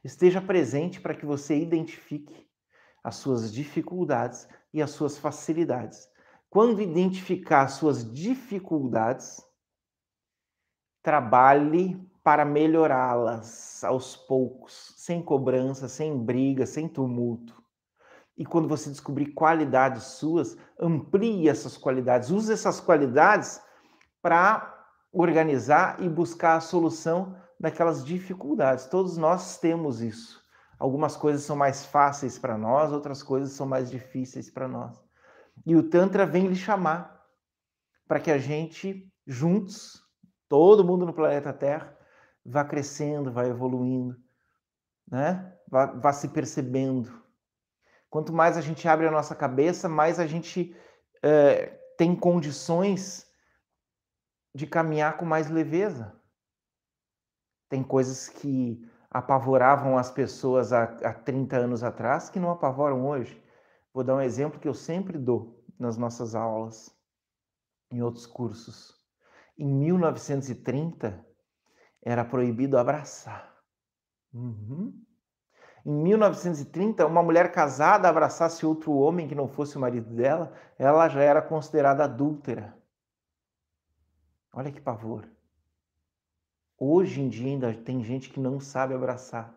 esteja 0.03 0.41
presente 0.41 1.01
para 1.01 1.13
que 1.13 1.25
você 1.25 1.57
identifique 1.57 2.47
as 3.03 3.15
suas 3.15 3.53
dificuldades 3.53 4.47
e 4.73 4.81
as 4.81 4.91
suas 4.91 5.17
facilidades. 5.17 6.09
Quando 6.49 6.81
identificar 6.81 7.63
as 7.63 7.73
suas 7.73 8.09
dificuldades, 8.11 9.41
trabalhe 11.01 11.99
para 12.23 12.43
melhorá-las 12.43 13.83
aos 13.83 14.15
poucos, 14.15 14.93
sem 14.97 15.21
cobrança, 15.21 15.87
sem 15.87 16.17
briga, 16.17 16.65
sem 16.65 16.87
tumulto. 16.87 17.63
E 18.37 18.45
quando 18.45 18.67
você 18.67 18.89
descobrir 18.89 19.27
qualidades 19.27 20.03
suas, 20.03 20.57
amplie 20.79 21.47
essas 21.49 21.77
qualidades, 21.77 22.29
use 22.29 22.51
essas 22.51 22.79
qualidades 22.79 23.61
para 24.27 24.77
organizar 25.13 26.03
e 26.03 26.09
buscar 26.09 26.57
a 26.57 26.59
solução 26.59 27.33
daquelas 27.57 28.03
dificuldades. 28.03 28.85
Todos 28.87 29.15
nós 29.15 29.57
temos 29.57 30.01
isso. 30.01 30.43
Algumas 30.77 31.15
coisas 31.15 31.43
são 31.43 31.55
mais 31.55 31.85
fáceis 31.85 32.37
para 32.37 32.57
nós, 32.57 32.91
outras 32.91 33.23
coisas 33.23 33.53
são 33.53 33.65
mais 33.65 33.89
difíceis 33.89 34.49
para 34.49 34.67
nós. 34.67 35.01
E 35.65 35.77
o 35.77 35.89
Tantra 35.89 36.25
vem 36.25 36.47
lhe 36.47 36.57
chamar 36.57 37.25
para 38.05 38.19
que 38.19 38.29
a 38.29 38.37
gente, 38.37 39.09
juntos, 39.25 40.03
todo 40.49 40.83
mundo 40.83 41.05
no 41.05 41.13
planeta 41.13 41.53
Terra, 41.53 41.97
vá 42.45 42.65
crescendo, 42.65 43.31
vá 43.31 43.45
evoluindo, 43.45 44.13
né? 45.09 45.53
vá, 45.69 45.85
vá 45.85 46.11
se 46.11 46.27
percebendo. 46.27 47.23
Quanto 48.09 48.33
mais 48.33 48.57
a 48.57 48.61
gente 48.61 48.89
abre 48.89 49.07
a 49.07 49.11
nossa 49.11 49.33
cabeça, 49.33 49.87
mais 49.87 50.19
a 50.19 50.27
gente 50.27 50.75
é, 51.23 51.79
tem 51.97 52.13
condições 52.13 53.25
de 54.57 54.65
caminhar 54.65 55.17
com 55.17 55.23
mais 55.25 55.51
leveza. 55.51 56.19
Tem 57.69 57.83
coisas 57.83 58.27
que 58.27 58.83
apavoravam 59.07 59.99
as 59.99 60.09
pessoas 60.09 60.73
há, 60.73 60.83
há 60.83 61.13
30 61.13 61.57
anos 61.57 61.83
atrás 61.83 62.27
que 62.27 62.39
não 62.39 62.49
apavoram 62.49 63.07
hoje. 63.07 63.39
Vou 63.93 64.03
dar 64.03 64.15
um 64.15 64.21
exemplo 64.21 64.59
que 64.59 64.67
eu 64.67 64.73
sempre 64.73 65.15
dou 65.19 65.63
nas 65.79 65.95
nossas 65.95 66.33
aulas, 66.33 66.89
em 67.91 68.01
outros 68.01 68.25
cursos. 68.25 68.95
Em 69.55 69.67
1930, 69.67 71.23
era 72.01 72.25
proibido 72.25 72.79
abraçar. 72.79 73.55
Uhum. 74.33 74.91
Em 75.85 75.91
1930, 75.91 77.05
uma 77.05 77.21
mulher 77.21 77.51
casada 77.51 78.09
abraçasse 78.09 78.65
outro 78.65 78.91
homem 78.93 79.27
que 79.27 79.35
não 79.35 79.47
fosse 79.47 79.77
o 79.77 79.79
marido 79.79 80.15
dela, 80.15 80.51
ela 80.79 81.07
já 81.09 81.21
era 81.21 81.43
considerada 81.43 82.05
adúltera. 82.05 82.75
Olha 84.57 84.71
que 84.71 84.81
pavor. 84.81 85.29
Hoje 86.79 87.21
em 87.21 87.29
dia 87.29 87.45
ainda 87.45 87.71
tem 87.75 88.03
gente 88.03 88.31
que 88.31 88.39
não 88.39 88.59
sabe 88.59 88.95
abraçar, 88.95 89.55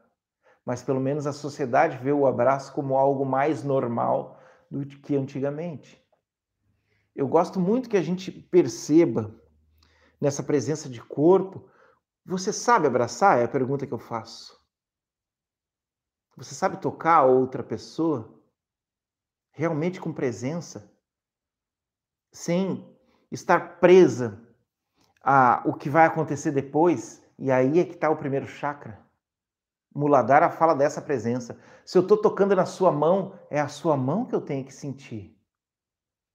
mas 0.63 0.83
pelo 0.83 1.01
menos 1.01 1.27
a 1.27 1.33
sociedade 1.33 1.97
vê 1.97 2.13
o 2.13 2.27
abraço 2.27 2.71
como 2.75 2.99
algo 2.99 3.25
mais 3.25 3.65
normal 3.65 4.39
do 4.71 4.85
que 4.85 5.17
antigamente. 5.17 6.07
Eu 7.17 7.27
gosto 7.27 7.59
muito 7.59 7.89
que 7.89 7.97
a 7.97 8.03
gente 8.03 8.31
perceba 8.31 9.35
nessa 10.21 10.43
presença 10.43 10.87
de 10.87 11.03
corpo. 11.03 11.67
Você 12.27 12.53
sabe 12.53 12.87
abraçar? 12.87 13.39
É 13.39 13.45
a 13.45 13.49
pergunta 13.49 13.87
que 13.87 13.95
eu 13.95 13.99
faço. 13.99 14.61
Você 16.37 16.55
sabe 16.55 16.77
tocar 16.77 17.17
a 17.17 17.25
outra 17.25 17.63
pessoa? 17.63 18.39
Realmente 19.51 19.99
com 19.99 20.13
presença? 20.13 20.95
Sem 22.31 22.87
estar 23.33 23.81
presa 23.81 24.50
a, 25.23 25.63
o 25.67 25.75
que 25.75 25.91
vai 25.91 26.07
acontecer 26.07 26.51
depois, 26.51 27.23
e 27.39 27.51
aí 27.51 27.79
é 27.79 27.85
que 27.85 27.95
está 27.95 28.11
o 28.11 28.17
primeiro 28.17 28.47
chakra. 28.47 28.99
Muladhara 29.95 30.51
fala 30.51 30.75
dessa 30.75 31.03
presença. 31.03 31.59
Se 31.85 31.99
eu 31.99 32.03
estou 32.03 32.17
tocando 32.17 32.55
na 32.55 32.65
sua 32.65 32.93
mão, 32.93 33.39
é 33.51 33.61
a 33.61 33.69
sua 33.69 33.97
mão 33.97 34.25
que 34.25 34.35
eu 34.35 34.41
tenho 34.41 34.65
que 34.65 34.73
sentir. 34.73 35.37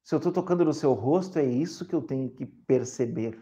Se 0.03 0.13
eu 0.13 0.17
estou 0.17 0.31
tocando 0.31 0.65
no 0.65 0.73
seu 0.73 0.93
rosto, 0.93 1.39
é 1.39 1.45
isso 1.45 1.87
que 1.87 1.95
eu 1.95 2.01
tenho 2.01 2.29
que 2.29 2.45
perceber. 2.45 3.39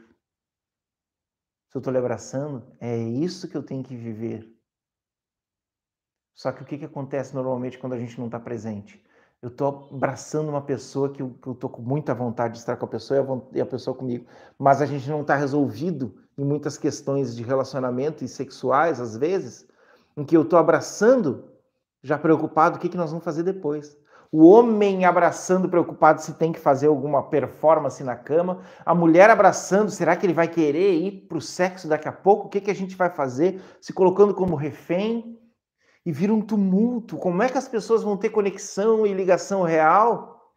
Se 1.70 1.78
eu 1.78 1.80
estou 1.80 1.92
lhe 1.92 1.98
abraçando, 1.98 2.76
é 2.80 2.96
isso 2.98 3.50
que 3.50 3.58
eu 3.58 3.64
tenho 3.64 3.84
que 3.84 3.96
viver. 3.96 4.50
Só 6.36 6.52
que 6.52 6.62
o 6.62 6.66
que, 6.66 6.78
que 6.78 6.86
acontece 6.86 7.34
normalmente 7.34 7.78
quando 7.78 7.94
a 7.94 8.00
gente 8.00 8.18
não 8.18 8.28
está 8.28 8.40
presente? 8.40 9.04
Eu 9.44 9.50
estou 9.50 9.90
abraçando 9.92 10.48
uma 10.48 10.62
pessoa 10.62 11.12
que 11.12 11.22
eu, 11.22 11.36
estou 11.52 11.70
com 11.70 11.82
muita 11.82 12.16
vontade 12.16 12.54
de 12.54 12.60
estar 12.60 12.78
com 12.78 12.86
a 12.86 12.88
pessoa 12.88 13.44
e 13.52 13.60
a, 13.60 13.66
pessoa 13.66 13.94
comigo, 13.94 14.26
mas 14.58 14.82
a 14.82 14.86
gente 14.86 15.10
não 15.10 15.20
está 15.20 15.36
resolvido 15.36 16.16
em 16.38 16.46
muitas 16.46 16.78
questões 16.78 17.36
de 17.36 17.44
relacionamento 17.44 18.24
e 18.24 18.28
sexuais, 18.30 19.02
às 19.02 19.18
vezes, 19.18 19.68
em 20.16 20.24
que 20.24 20.38
eu 20.38 20.44
estou 20.44 20.58
abraçando, 20.58 21.44
já 22.02 22.18
preocupado, 22.18 22.78
o 22.78 22.80
que, 22.80 22.88
que 22.88 22.96
nós 22.96 23.10
vamos 23.10 23.26
fazer 23.26 23.44
depois. 23.44 23.98
O 24.32 24.48
homem 24.48 25.04
abraçando, 25.04 25.68
preocupado 25.68 26.22
se 26.22 26.36
tem 26.36 26.54
que 26.54 26.60
fazer 26.60 26.88
alguma 26.88 27.24
performance 27.24 28.02
na 28.02 28.16
cama. 28.16 28.62
A 28.86 28.96
mulher 28.96 29.30
abraçando, 29.30 29.92
será 29.92 30.16
que 30.16 30.26
ele 30.26 30.34
vai 30.34 30.48
querer 30.48 30.94
ir 30.94 31.28
para 31.28 31.38
o 31.38 31.42
sexo 31.42 31.90
daqui 31.90 32.08
a 32.08 32.14
pouco? 32.14 32.48
O 32.48 32.50
que, 32.50 32.62
que 32.62 32.72
a 32.72 32.76
gente 32.76 32.96
vai 32.96 33.10
fazer? 33.10 33.62
Se 33.82 33.92
colocando 33.92 34.34
como 34.34 34.56
refém 34.56 35.38
e 36.06 36.12
vira 36.12 36.34
um 36.34 36.46
tumulto. 36.46 37.18
Como 37.18 37.42
é 37.42 37.50
que 37.50 37.58
as 37.58 37.68
pessoas 37.68 38.04
vão 38.04 38.18
ter 38.18 38.30
conexão 38.30 39.06
e 39.06 39.14
ligação 39.14 39.64
real 39.64 40.54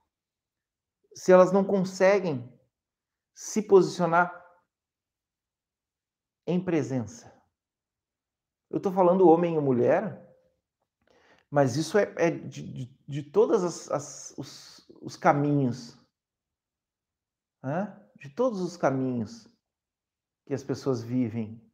se 1.15 1.33
elas 1.33 1.53
não 1.53 1.65
conseguem 1.65 2.53
se 3.35 3.62
posicionar 3.62 4.45
em 6.47 6.62
presença? 6.62 7.33
Eu 8.69 8.79
estou 8.79 8.93
falando 8.93 9.29
homem 9.29 9.55
e 9.55 9.61
mulher, 9.61 10.26
mas 11.50 11.76
isso 11.76 11.97
é, 11.97 12.12
é 12.17 12.31
de, 12.31 12.62
de, 12.62 12.99
de 13.07 13.23
todos 13.23 13.62
os, 13.62 14.88
os, 15.00 15.17
caminhos, 15.17 15.97
né? 17.62 17.97
de 18.17 18.29
todos 18.29 18.61
os 18.61 18.76
caminhos 18.76 19.49
que 20.47 20.55
as 20.55 20.65
pessoas 20.65 21.03
vivem 21.03 21.66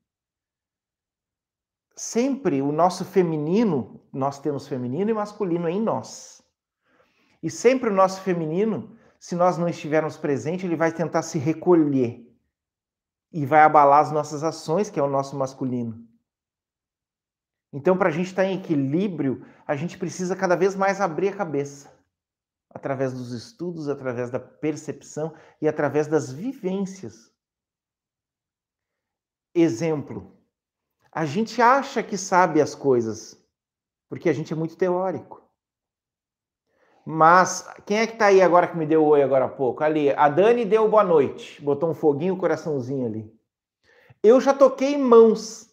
sempre 1.96 2.62
o 2.62 2.72
nosso 2.72 3.04
feminino, 3.04 4.00
nós 4.12 4.38
temos 4.38 4.66
feminino 4.66 5.10
e 5.10 5.14
masculino 5.14 5.68
em 5.68 5.80
nós. 5.80 6.42
E 7.42 7.50
sempre 7.50 7.90
o 7.90 7.92
nosso 7.92 8.20
feminino, 8.22 8.96
se 9.18 9.34
nós 9.34 9.58
não 9.58 9.68
estivermos 9.68 10.16
presentes, 10.16 10.64
ele 10.64 10.76
vai 10.76 10.92
tentar 10.92 11.22
se 11.22 11.38
recolher 11.38 12.28
e 13.32 13.46
vai 13.46 13.62
abalar 13.62 14.00
as 14.00 14.12
nossas 14.12 14.44
ações, 14.44 14.90
que 14.90 15.00
é 15.00 15.02
o 15.02 15.08
nosso 15.08 15.36
masculino. 15.36 16.06
Então, 17.72 17.96
para 17.96 18.08
a 18.08 18.12
gente 18.12 18.26
estar 18.26 18.44
em 18.44 18.58
equilíbrio, 18.58 19.46
a 19.66 19.74
gente 19.74 19.96
precisa 19.96 20.36
cada 20.36 20.54
vez 20.54 20.76
mais 20.76 21.00
abrir 21.00 21.28
a 21.28 21.36
cabeça, 21.36 21.90
através 22.68 23.12
dos 23.12 23.32
estudos, 23.32 23.88
através 23.88 24.30
da 24.30 24.38
percepção 24.38 25.34
e 25.60 25.66
através 25.66 26.06
das 26.06 26.30
vivências. 26.30 27.32
Exemplo: 29.54 30.36
a 31.12 31.26
gente 31.26 31.60
acha 31.60 32.02
que 32.02 32.16
sabe 32.16 32.60
as 32.60 32.74
coisas, 32.74 33.38
porque 34.08 34.30
a 34.30 34.32
gente 34.32 34.52
é 34.52 34.56
muito 34.56 34.76
teórico. 34.76 35.42
Mas 37.04 37.68
quem 37.84 37.98
é 37.98 38.06
que 38.06 38.16
tá 38.16 38.26
aí 38.26 38.40
agora 38.40 38.66
que 38.66 38.76
me 38.76 38.86
deu 38.86 39.04
oi 39.04 39.22
agora 39.22 39.44
há 39.44 39.48
pouco? 39.48 39.84
Ali, 39.84 40.10
a 40.10 40.28
Dani 40.28 40.64
deu 40.64 40.88
boa 40.88 41.04
noite, 41.04 41.60
botou 41.60 41.90
um 41.90 41.94
foguinho, 41.94 42.34
um 42.34 42.38
coraçãozinho 42.38 43.06
ali. 43.06 43.30
Eu 44.22 44.40
já 44.40 44.54
toquei 44.54 44.96
mãos, 44.96 45.68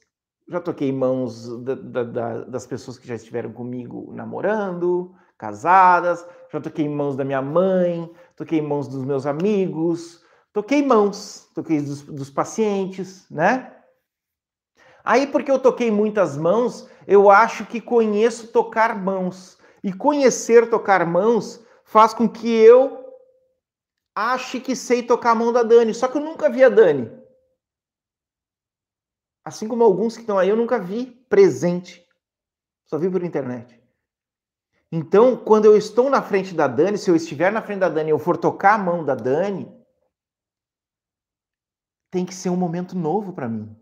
já 0.50 0.60
toquei 0.60 0.92
mãos 0.92 1.48
da, 1.64 1.76
da, 1.76 2.04
da, 2.04 2.44
das 2.46 2.66
pessoas 2.66 2.98
que 2.98 3.08
já 3.08 3.16
estiveram 3.16 3.54
comigo 3.54 4.12
namorando, 4.12 5.16
casadas, 5.38 6.26
já 6.52 6.60
toquei 6.60 6.90
mãos 6.90 7.16
da 7.16 7.24
minha 7.24 7.42
mãe, 7.42 8.12
toquei 8.36 8.60
mãos 8.60 8.88
dos 8.88 9.06
meus 9.06 9.28
amigos, 9.28 10.22
toquei 10.52 10.84
mãos, 10.84 11.48
toquei 11.54 11.80
dos, 11.80 12.02
dos 12.02 12.30
pacientes, 12.32 13.30
né? 13.30 13.79
Aí, 15.10 15.26
porque 15.26 15.50
eu 15.50 15.58
toquei 15.58 15.90
muitas 15.90 16.38
mãos, 16.38 16.88
eu 17.08 17.32
acho 17.32 17.66
que 17.66 17.82
conheço 17.82 18.50
tocar 18.50 18.96
mãos. 18.96 19.58
E 19.84 19.92
conhecer 19.92 20.70
tocar 20.70 21.04
mãos 21.04 21.66
faz 21.84 22.14
com 22.14 22.30
que 22.30 22.48
eu 22.48 23.12
ache 24.14 24.60
que 24.60 24.76
sei 24.76 25.02
tocar 25.02 25.32
a 25.32 25.36
mão 25.36 25.52
da 25.52 25.64
Dani. 25.64 25.96
Só 25.96 26.08
que 26.08 26.16
eu 26.16 26.22
nunca 26.22 26.48
vi 26.48 26.64
a 26.64 26.70
Dani. 26.70 27.12
Assim 29.44 29.68
como 29.68 29.84
alguns 29.84 30.14
que 30.14 30.22
estão 30.22 30.38
aí, 30.38 30.50
eu 30.50 30.56
nunca 30.56 30.78
vi 30.78 31.08
presente. 31.28 32.08
Só 32.86 33.00
vi 33.00 33.10
por 33.10 33.24
internet. 33.24 33.82
Então, 34.92 35.36
quando 35.36 35.66
eu 35.66 35.76
estou 35.76 36.08
na 36.12 36.22
frente 36.22 36.54
da 36.54 36.68
Dani, 36.68 37.00
se 37.00 37.10
eu 37.10 37.16
estiver 37.16 37.52
na 37.52 37.64
frente 37.64 37.80
da 37.80 37.90
Dani 37.90 38.10
e 38.10 38.14
eu 38.14 38.20
for 38.20 38.38
tocar 38.38 38.76
a 38.76 38.84
mão 38.84 39.04
da 39.04 39.16
Dani, 39.16 39.76
tem 42.12 42.28
que 42.28 42.36
ser 42.36 42.52
um 42.52 42.56
momento 42.56 42.96
novo 42.96 43.34
para 43.34 43.50
mim. 43.50 43.76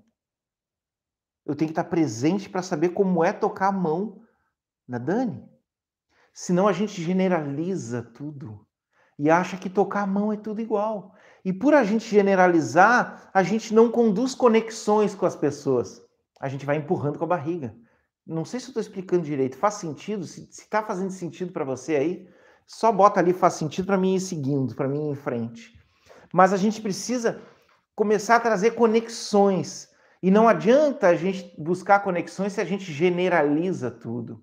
Eu 1.48 1.56
tenho 1.56 1.70
que 1.70 1.72
estar 1.72 1.86
presente 1.86 2.50
para 2.50 2.62
saber 2.62 2.90
como 2.90 3.24
é 3.24 3.32
tocar 3.32 3.68
a 3.70 3.72
mão 3.72 4.22
na 4.88 4.98
Dani. 4.98 5.44
Senão 6.34 6.68
a 6.68 6.74
gente 6.74 7.02
generaliza 7.02 8.04
tudo. 8.04 8.66
e 9.18 9.32
acha 9.32 9.58
que 9.58 9.70
tocar 9.70 10.02
a 10.04 10.08
mão 10.08 10.32
é 10.32 10.38
tudo 10.38 10.62
igual. 10.62 11.16
E 11.44 11.52
por 11.52 11.74
a 11.74 11.84
gente 11.84 12.08
generalizar, 12.08 13.32
a 13.34 13.42
gente 13.42 13.74
não 13.74 13.90
conduz 13.90 14.36
conexões 14.36 15.16
com 15.16 15.26
as 15.26 15.36
pessoas. 15.36 16.00
A 16.40 16.48
gente 16.48 16.66
vai 16.66 16.76
empurrando 16.76 17.18
com 17.18 17.26
a 17.26 17.28
barriga. 17.36 17.76
Não 18.26 18.46
sei 18.46 18.60
se 18.60 18.68
eu 18.68 18.70
estou 18.70 18.82
explicando 18.82 19.24
direito. 19.24 19.58
Faz 19.58 19.76
sentido? 19.76 20.26
Se 20.26 20.44
está 20.52 20.84
fazendo 20.84 21.10
sentido 21.10 21.52
para 21.52 21.64
você 21.64 21.96
aí, 21.96 22.30
só 22.68 22.92
bota 22.92 23.20
ali 23.20 23.34
faz 23.34 23.54
sentido 23.54 23.86
para 23.86 23.98
mim 23.98 24.16
ir 24.16 24.20
seguindo, 24.20 24.76
para 24.76 24.88
mim 24.88 25.08
ir 25.08 25.12
em 25.12 25.16
frente. 25.16 25.74
Mas 26.32 26.52
a 26.54 26.58
gente 26.58 26.82
precisa 26.82 27.42
começar 27.96 28.36
a 28.36 28.42
trazer 28.42 28.72
conexões. 28.72 29.90
E 30.22 30.32
não 30.32 30.48
adianta 30.48 31.08
a 31.08 31.16
gente 31.16 31.54
buscar 31.58 32.00
conexões 32.00 32.54
se 32.54 32.62
a 32.62 32.66
gente 32.66 32.92
generaliza 32.92 33.92
tudo. 33.92 34.42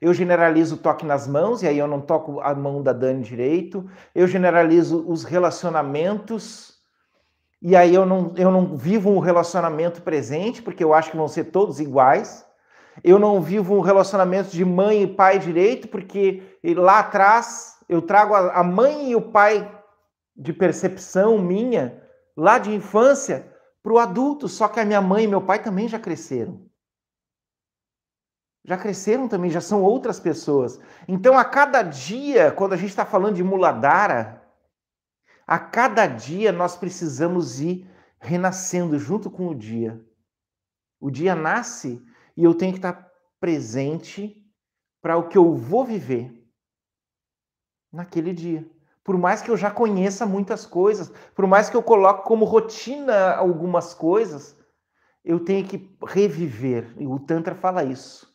Eu 0.00 0.12
generalizo 0.12 0.74
o 0.74 0.78
toque 0.78 1.06
nas 1.06 1.28
mãos, 1.28 1.62
e 1.62 1.68
aí 1.68 1.78
eu 1.78 1.86
não 1.86 2.00
toco 2.00 2.40
a 2.40 2.54
mão 2.54 2.82
da 2.82 2.92
Dani 2.92 3.22
direito. 3.22 3.88
Eu 4.14 4.26
generalizo 4.26 5.04
os 5.08 5.22
relacionamentos, 5.22 6.74
e 7.60 7.76
aí 7.76 7.94
eu 7.94 8.04
não, 8.04 8.32
eu 8.36 8.50
não 8.50 8.76
vivo 8.76 9.10
um 9.10 9.20
relacionamento 9.20 10.02
presente, 10.02 10.60
porque 10.60 10.82
eu 10.82 10.92
acho 10.92 11.12
que 11.12 11.16
vão 11.16 11.28
ser 11.28 11.44
todos 11.44 11.78
iguais. 11.78 12.44
Eu 13.04 13.18
não 13.18 13.40
vivo 13.40 13.76
um 13.76 13.80
relacionamento 13.80 14.50
de 14.50 14.64
mãe 14.64 15.02
e 15.02 15.06
pai 15.06 15.38
direito, 15.38 15.86
porque 15.86 16.42
lá 16.76 16.98
atrás 16.98 17.76
eu 17.88 18.02
trago 18.02 18.34
a 18.34 18.62
mãe 18.64 19.10
e 19.10 19.16
o 19.16 19.22
pai 19.22 19.70
de 20.36 20.52
percepção 20.52 21.38
minha, 21.38 22.02
lá 22.36 22.58
de 22.58 22.74
infância, 22.74 23.51
para 23.82 23.92
o 23.92 23.98
adulto. 23.98 24.48
Só 24.48 24.68
que 24.68 24.80
a 24.80 24.84
minha 24.84 25.00
mãe 25.00 25.24
e 25.24 25.28
meu 25.28 25.42
pai 25.44 25.62
também 25.62 25.88
já 25.88 25.98
cresceram 25.98 26.70
já 28.64 28.78
cresceram 28.78 29.26
também, 29.28 29.50
já 29.50 29.60
são 29.60 29.82
outras 29.82 30.20
pessoas. 30.20 30.78
Então, 31.08 31.36
a 31.36 31.44
cada 31.44 31.82
dia, 31.82 32.52
quando 32.52 32.74
a 32.74 32.76
gente 32.76 32.90
está 32.90 33.04
falando 33.04 33.36
de 33.36 33.42
muladara, 33.42 34.42
a 35.46 35.58
cada 35.58 36.06
dia 36.06 36.52
nós 36.52 36.76
precisamos 36.76 37.60
ir 37.60 37.88
renascendo 38.20 38.98
junto 38.98 39.30
com 39.30 39.48
o 39.48 39.54
dia. 39.54 40.00
O 41.00 41.10
dia 41.10 41.34
nasce 41.34 42.00
e 42.36 42.44
eu 42.44 42.54
tenho 42.54 42.72
que 42.72 42.78
estar 42.78 43.10
presente 43.40 44.40
para 45.00 45.16
o 45.16 45.28
que 45.28 45.36
eu 45.36 45.56
vou 45.56 45.84
viver 45.84 46.32
naquele 47.92 48.32
dia. 48.32 48.70
Por 49.04 49.18
mais 49.18 49.42
que 49.42 49.50
eu 49.50 49.56
já 49.56 49.70
conheça 49.70 50.24
muitas 50.24 50.64
coisas, 50.64 51.12
por 51.34 51.46
mais 51.46 51.68
que 51.68 51.76
eu 51.76 51.82
coloque 51.82 52.26
como 52.26 52.44
rotina 52.44 53.34
algumas 53.34 53.94
coisas, 53.94 54.56
eu 55.24 55.40
tenho 55.40 55.66
que 55.66 55.96
reviver. 56.06 56.94
E 56.98 57.06
o 57.06 57.18
Tantra 57.18 57.54
fala 57.54 57.84
isso. 57.84 58.32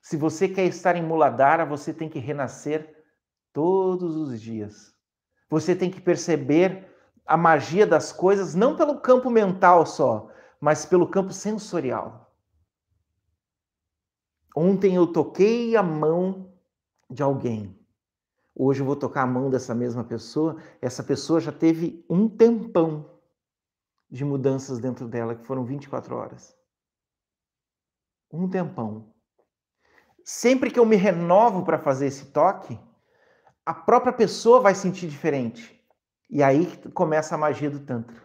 Se 0.00 0.16
você 0.16 0.48
quer 0.48 0.66
estar 0.66 0.96
em 0.96 1.02
Muladhara, 1.02 1.64
você 1.64 1.92
tem 1.92 2.08
que 2.08 2.18
renascer 2.18 2.94
todos 3.52 4.16
os 4.16 4.40
dias. 4.40 4.94
Você 5.48 5.74
tem 5.74 5.90
que 5.90 6.00
perceber 6.00 6.88
a 7.26 7.36
magia 7.36 7.86
das 7.86 8.12
coisas 8.12 8.54
não 8.54 8.76
pelo 8.76 9.00
campo 9.00 9.30
mental 9.30 9.86
só, 9.86 10.30
mas 10.60 10.84
pelo 10.84 11.08
campo 11.08 11.32
sensorial. 11.32 12.32
Ontem 14.54 14.94
eu 14.94 15.06
toquei 15.06 15.76
a 15.76 15.82
mão 15.82 16.52
de 17.10 17.22
alguém. 17.22 17.83
Hoje 18.54 18.80
eu 18.80 18.86
vou 18.86 18.96
tocar 18.96 19.22
a 19.22 19.26
mão 19.26 19.50
dessa 19.50 19.74
mesma 19.74 20.04
pessoa. 20.04 20.62
Essa 20.80 21.02
pessoa 21.02 21.40
já 21.40 21.50
teve 21.50 22.04
um 22.08 22.28
tempão 22.28 23.18
de 24.10 24.24
mudanças 24.24 24.78
dentro 24.78 25.08
dela, 25.08 25.34
que 25.34 25.44
foram 25.44 25.64
24 25.64 26.14
horas. 26.14 26.56
Um 28.30 28.48
tempão 28.48 29.14
sempre 30.24 30.70
que 30.70 30.78
eu 30.78 30.86
me 30.86 30.96
renovo 30.96 31.64
para 31.64 31.78
fazer 31.78 32.06
esse 32.06 32.26
toque, 32.26 32.80
a 33.64 33.74
própria 33.74 34.12
pessoa 34.12 34.60
vai 34.60 34.74
sentir 34.74 35.08
diferente. 35.08 35.80
E 36.30 36.42
aí 36.42 36.66
começa 36.92 37.34
a 37.34 37.38
magia 37.38 37.70
do 37.70 37.80
Tantra. 37.80 38.24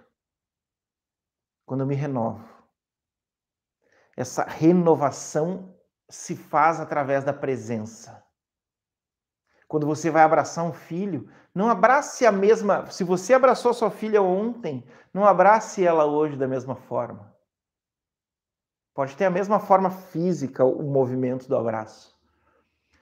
Quando 1.66 1.82
eu 1.82 1.88
me 1.88 1.96
renovo. 1.96 2.48
Essa 4.16 4.44
renovação 4.44 5.78
se 6.10 6.36
faz 6.36 6.80
através 6.80 7.24
da 7.24 7.34
presença. 7.34 8.26
Quando 9.70 9.86
você 9.86 10.10
vai 10.10 10.24
abraçar 10.24 10.66
um 10.66 10.74
filho, 10.74 11.30
não 11.54 11.70
abrace 11.70 12.26
a 12.26 12.32
mesma. 12.32 12.90
Se 12.90 13.04
você 13.04 13.36
abraçou 13.36 13.72
sua 13.72 13.92
filha 13.92 14.20
ontem, 14.20 14.84
não 15.14 15.24
abrace 15.24 15.86
ela 15.86 16.06
hoje 16.06 16.36
da 16.36 16.48
mesma 16.48 16.76
forma. 16.76 17.32
Pode 18.96 19.16
ter 19.16 19.26
a 19.26 19.30
mesma 19.30 19.60
forma 19.60 19.92
física, 19.92 20.66
o 20.66 20.82
movimento 20.82 21.48
do 21.48 21.56
abraço. 21.56 22.20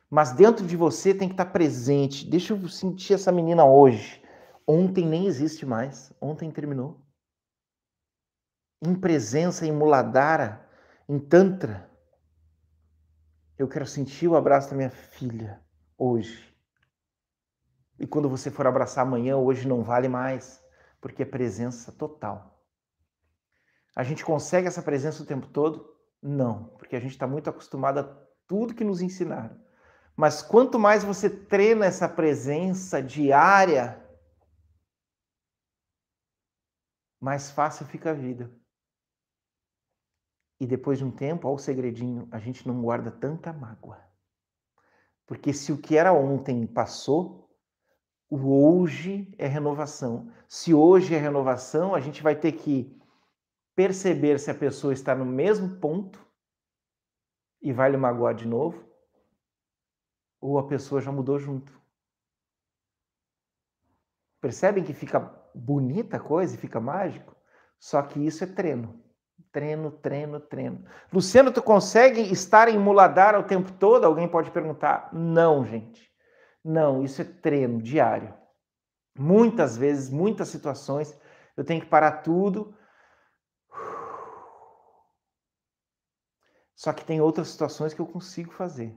Mas 0.10 0.34
dentro 0.34 0.68
de 0.68 0.76
você 0.76 1.14
tem 1.14 1.30
que 1.30 1.36
estar 1.36 1.46
presente. 1.46 2.30
Deixa 2.30 2.54
eu 2.54 2.68
sentir 2.68 3.14
essa 3.14 3.32
menina 3.32 3.64
hoje. 3.64 4.22
Ontem 4.68 5.06
nem 5.06 5.26
existe 5.26 5.66
mais. 5.66 6.12
Ontem 6.20 6.52
terminou. 6.52 7.02
Em 8.84 8.94
presença, 8.94 9.66
em 9.66 9.72
Muladhara, 9.72 10.68
em 11.08 11.18
Tantra. 11.18 11.90
Eu 13.58 13.70
quero 13.70 13.88
sentir 13.88 14.28
o 14.28 14.36
abraço 14.36 14.70
da 14.70 14.76
minha 14.76 14.92
filha 14.92 15.62
hoje. 15.98 16.47
E 18.00 18.06
quando 18.06 18.30
você 18.30 18.52
for 18.52 18.68
abraçar 18.68 19.06
amanhã, 19.06 19.38
hoje 19.38 19.68
não 19.68 19.84
vale 19.84 20.08
mais, 20.08 20.64
porque 21.02 21.24
é 21.24 21.26
presença 21.26 21.92
total. 21.92 22.64
A 23.96 24.04
gente 24.04 24.24
consegue 24.24 24.68
essa 24.68 24.84
presença 24.84 25.24
o 25.24 25.26
tempo 25.26 25.48
todo? 25.48 25.96
Não, 26.22 26.66
porque 26.78 26.96
a 26.96 27.00
gente 27.00 27.12
está 27.12 27.26
muito 27.26 27.50
acostumado 27.50 28.00
a 28.00 28.28
tudo 28.48 28.76
que 28.76 28.84
nos 28.84 29.02
ensinaram. 29.02 29.60
Mas 30.16 30.42
quanto 30.42 30.80
mais 30.80 31.04
você 31.04 31.30
treina 31.30 31.86
essa 31.86 32.08
presença 32.08 33.02
diária, 33.02 34.04
mais 37.20 37.52
fácil 37.52 37.86
fica 37.86 38.12
a 38.12 38.14
vida. 38.14 38.52
E 40.60 40.66
depois 40.66 40.98
de 40.98 41.06
um 41.06 41.12
tempo, 41.12 41.48
ao 41.48 41.58
segredinho, 41.58 42.28
a 42.32 42.40
gente 42.40 42.68
não 42.68 42.82
guarda 42.82 43.12
tanta 43.12 43.54
mágoa. 43.54 44.04
Porque 45.28 45.54
se 45.54 45.72
o 45.72 45.78
que 45.78 45.96
era 45.98 46.14
ontem 46.14 46.66
passou, 46.66 47.47
o 48.30 48.38
hoje 48.38 49.34
é 49.38 49.48
renovação. 49.48 50.32
Se 50.48 50.74
hoje 50.74 51.16
é 51.16 51.18
renovação, 51.18 51.96
a 51.96 52.00
gente 52.00 52.22
vai 52.22 52.36
ter 52.36 52.54
que 52.54 52.96
perceber 53.76 54.40
se 54.40 54.52
a 54.52 54.56
pessoa 54.56 54.94
está 54.94 55.16
no 55.16 55.26
mesmo 55.26 55.78
ponto 55.78 56.26
e 57.62 57.72
vai 57.72 57.90
lhe 57.90 57.98
magoar 57.98 58.34
de 58.34 58.48
novo, 58.48 58.86
ou 60.40 60.58
a 60.58 60.68
pessoa 60.68 61.02
já 61.02 61.12
mudou 61.12 61.40
junto. 61.40 61.72
Percebem 64.42 64.84
que 64.84 64.94
fica 64.94 65.20
bonita 65.54 66.18
a 66.18 66.20
coisa 66.20 66.56
e 66.56 66.58
fica 66.58 66.80
mágico? 66.80 67.36
Só 67.80 68.02
que 68.02 68.26
isso 68.26 68.44
é 68.44 68.48
treino. 68.48 69.04
Treino, 69.52 69.92
treino, 69.92 70.40
treino. 70.40 70.86
Luciano, 71.12 71.52
tu 71.52 71.62
consegue 71.62 72.22
estar 72.32 72.68
em 72.68 72.78
Muladhara 72.78 73.40
o 73.40 73.44
tempo 73.44 73.72
todo? 73.74 74.06
Alguém 74.06 74.28
pode 74.28 74.52
perguntar. 74.52 75.10
Não, 75.14 75.66
gente. 75.66 76.07
Não, 76.68 77.02
isso 77.02 77.22
é 77.22 77.24
treino 77.24 77.82
diário. 77.82 78.34
Muitas 79.18 79.78
vezes, 79.78 80.10
muitas 80.10 80.50
situações, 80.50 81.18
eu 81.56 81.64
tenho 81.64 81.80
que 81.80 81.88
parar 81.88 82.24
tudo 82.24 82.76
Só 86.76 86.92
que 86.92 87.06
tem 87.06 87.22
outras 87.22 87.48
situações 87.48 87.94
que 87.94 88.02
eu 88.02 88.06
consigo 88.06 88.52
fazer. 88.52 88.94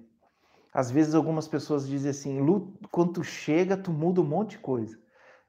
Às 0.74 0.90
vezes 0.90 1.14
algumas 1.14 1.46
pessoas 1.46 1.86
dizem 1.86 2.10
assim, 2.10 2.40
Lu, 2.40 2.76
quando 2.90 3.12
tu 3.12 3.22
chega, 3.22 3.76
tu 3.76 3.92
muda 3.92 4.20
um 4.20 4.24
monte 4.24 4.50
de 4.50 4.58
coisa. 4.58 5.00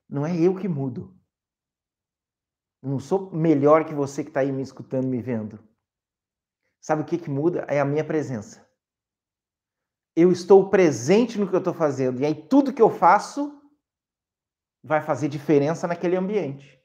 Não 0.08 0.24
é 0.24 0.40
eu 0.40 0.56
que 0.56 0.68
mudo. 0.68 1.20
Não 2.84 3.00
sou 3.00 3.32
melhor 3.32 3.84
que 3.84 3.96
você 3.96 4.24
que 4.24 4.30
está 4.30 4.42
aí 4.42 4.52
me 4.52 4.62
escutando, 4.62 5.08
me 5.08 5.24
vendo. 5.24 5.60
Sabe 6.80 7.02
o 7.02 7.06
que, 7.06 7.18
que 7.18 7.32
muda? 7.32 7.66
É 7.68 7.80
a 7.80 7.86
minha 7.86 8.06
presença. 8.06 8.64
Eu 10.16 10.32
estou 10.32 10.70
presente 10.70 11.40
no 11.40 11.48
que 11.48 11.56
eu 11.56 11.60
estou 11.60 11.74
fazendo. 11.74 12.22
E 12.22 12.26
aí 12.26 12.36
tudo 12.36 12.74
que 12.74 12.82
eu 12.82 12.90
faço 12.90 13.62
vai 14.84 15.02
fazer 15.02 15.28
diferença 15.28 15.88
naquele 15.88 16.16
ambiente. 16.16 16.80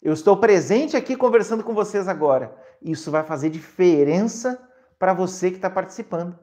Eu 0.00 0.12
estou 0.12 0.36
presente 0.36 0.96
aqui 0.96 1.16
conversando 1.16 1.64
com 1.64 1.74
vocês 1.74 2.08
agora. 2.08 2.56
Isso 2.80 3.10
vai 3.10 3.24
fazer 3.24 3.50
diferença 3.50 4.60
para 4.98 5.12
você 5.12 5.50
que 5.50 5.56
está 5.56 5.68
participando. 5.68 6.38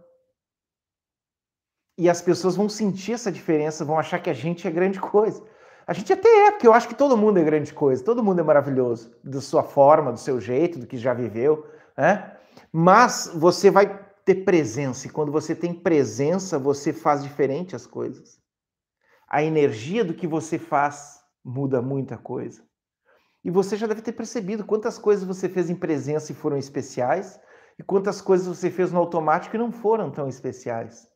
E 1.98 2.10
as 2.10 2.22
pessoas 2.22 2.56
vão 2.56 2.68
sentir 2.68 3.14
essa 3.14 3.32
diferença, 3.32 3.86
vão 3.86 3.98
achar 3.98 4.20
que 4.20 4.30
a 4.30 4.34
gente 4.34 4.68
é 4.68 4.72
grande 4.72 5.00
coisa. 5.00 5.42
A 5.88 5.94
gente 5.94 6.12
até 6.12 6.48
é, 6.48 6.52
porque 6.52 6.68
eu 6.68 6.74
acho 6.74 6.88
que 6.88 6.96
todo 6.96 7.16
mundo 7.16 7.40
é 7.40 7.44
grande 7.44 7.74
coisa, 7.74 8.04
todo 8.04 8.24
mundo 8.24 8.40
é 8.40 8.44
maravilhoso, 8.44 9.16
da 9.24 9.40
sua 9.40 9.64
forma, 9.64 10.12
do 10.12 10.20
seu 10.20 10.42
jeito, 10.42 10.80
do 10.80 10.88
que 10.88 10.98
já 10.98 11.14
viveu, 11.14 11.66
né? 11.96 12.36
Mas 12.72 13.32
você 13.34 13.70
vai 13.70 14.05
ter 14.26 14.44
presença, 14.44 15.06
e 15.06 15.10
quando 15.12 15.32
você 15.32 15.56
tem 15.56 15.72
presença, 15.72 16.58
você 16.58 16.92
faz 16.92 17.22
diferente 17.22 17.76
as 17.76 17.86
coisas. 17.86 18.42
A 19.28 19.44
energia 19.44 20.04
do 20.04 20.16
que 20.16 20.26
você 20.26 20.58
faz 20.58 21.20
muda 21.44 21.80
muita 21.80 22.18
coisa. 22.18 22.64
E 23.44 23.52
você 23.52 23.78
já 23.78 23.86
deve 23.86 24.02
ter 24.02 24.14
percebido 24.14 24.66
quantas 24.66 24.98
coisas 24.98 25.24
você 25.24 25.48
fez 25.48 25.70
em 25.70 25.76
presença 25.76 26.32
e 26.32 26.36
foram 26.36 26.58
especiais, 26.58 27.40
e 27.78 27.84
quantas 27.84 28.20
coisas 28.20 28.48
você 28.48 28.72
fez 28.72 28.92
no 28.92 28.98
automático 28.98 29.56
e 29.56 29.60
não 29.60 29.72
foram 29.72 30.10
tão 30.10 30.28
especiais. 30.28 31.08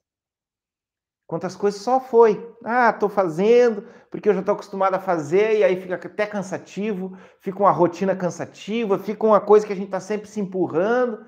Quantas 1.25 1.55
coisas 1.55 1.81
só 1.81 1.99
foi. 1.99 2.55
Ah, 2.63 2.91
estou 2.91 3.09
fazendo, 3.09 3.87
porque 4.11 4.29
eu 4.29 4.33
já 4.33 4.41
estou 4.41 4.53
acostumado 4.53 4.93
a 4.93 4.99
fazer, 4.99 5.57
e 5.57 5.63
aí 5.63 5.81
fica 5.81 5.95
até 5.95 6.27
cansativo, 6.27 7.17
fica 7.39 7.57
uma 7.57 7.71
rotina 7.71 8.15
cansativa, 8.15 8.99
fica 8.99 9.25
uma 9.25 9.41
coisa 9.41 9.65
que 9.65 9.73
a 9.73 9.75
gente 9.75 9.85
está 9.85 9.99
sempre 9.99 10.27
se 10.27 10.39
empurrando 10.39 11.25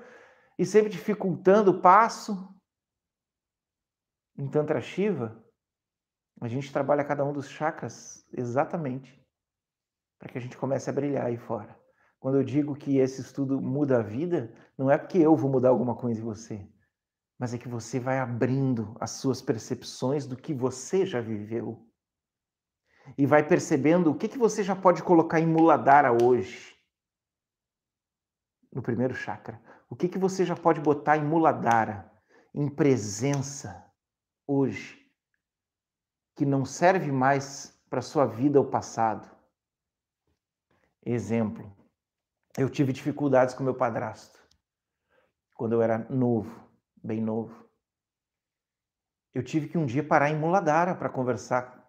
e 0.62 0.66
sempre 0.66 0.88
dificultando 0.88 1.72
o 1.72 1.80
passo. 1.80 2.48
Em 4.38 4.48
Tantra 4.48 4.80
Shiva, 4.80 5.44
a 6.40 6.46
gente 6.46 6.72
trabalha 6.72 7.04
cada 7.04 7.24
um 7.24 7.32
dos 7.32 7.48
chakras 7.48 8.24
exatamente 8.32 9.20
para 10.20 10.30
que 10.30 10.38
a 10.38 10.40
gente 10.40 10.56
comece 10.56 10.88
a 10.88 10.92
brilhar 10.92 11.26
aí 11.26 11.36
fora. 11.36 11.76
Quando 12.20 12.36
eu 12.36 12.44
digo 12.44 12.76
que 12.76 12.98
esse 12.98 13.20
estudo 13.20 13.60
muda 13.60 13.98
a 13.98 14.02
vida, 14.04 14.54
não 14.78 14.88
é 14.88 14.96
porque 14.96 15.18
eu 15.18 15.34
vou 15.34 15.50
mudar 15.50 15.70
alguma 15.70 15.96
coisa 15.96 16.20
em 16.20 16.24
você, 16.24 16.64
mas 17.36 17.52
é 17.52 17.58
que 17.58 17.68
você 17.68 17.98
vai 17.98 18.20
abrindo 18.20 18.96
as 19.00 19.10
suas 19.10 19.42
percepções 19.42 20.28
do 20.28 20.36
que 20.36 20.54
você 20.54 21.04
já 21.04 21.20
viveu. 21.20 21.84
E 23.18 23.26
vai 23.26 23.44
percebendo 23.44 24.12
o 24.12 24.16
que, 24.16 24.28
que 24.28 24.38
você 24.38 24.62
já 24.62 24.76
pode 24.76 25.02
colocar 25.02 25.40
em 25.40 25.46
Muladhara 25.46 26.12
hoje. 26.12 26.72
No 28.72 28.80
primeiro 28.80 29.12
chakra. 29.12 29.60
O 29.92 29.94
que, 29.94 30.08
que 30.08 30.18
você 30.18 30.42
já 30.42 30.56
pode 30.56 30.80
botar 30.80 31.18
em 31.18 31.22
Muladhara, 31.22 32.10
em 32.54 32.66
presença, 32.66 33.84
hoje, 34.46 35.06
que 36.34 36.46
não 36.46 36.64
serve 36.64 37.12
mais 37.12 37.78
para 37.90 38.00
sua 38.00 38.24
vida 38.24 38.58
ou 38.58 38.64
passado. 38.64 39.30
Exemplo, 41.04 41.70
eu 42.56 42.70
tive 42.70 42.90
dificuldades 42.90 43.54
com 43.54 43.62
meu 43.62 43.74
padrasto 43.74 44.40
quando 45.54 45.74
eu 45.74 45.82
era 45.82 45.98
novo 46.08 46.66
bem 47.04 47.20
novo. 47.20 47.68
Eu 49.34 49.42
tive 49.42 49.68
que 49.68 49.76
um 49.76 49.84
dia 49.84 50.02
parar 50.02 50.30
em 50.30 50.38
Muladara 50.38 50.94
para 50.94 51.10
conversar 51.10 51.86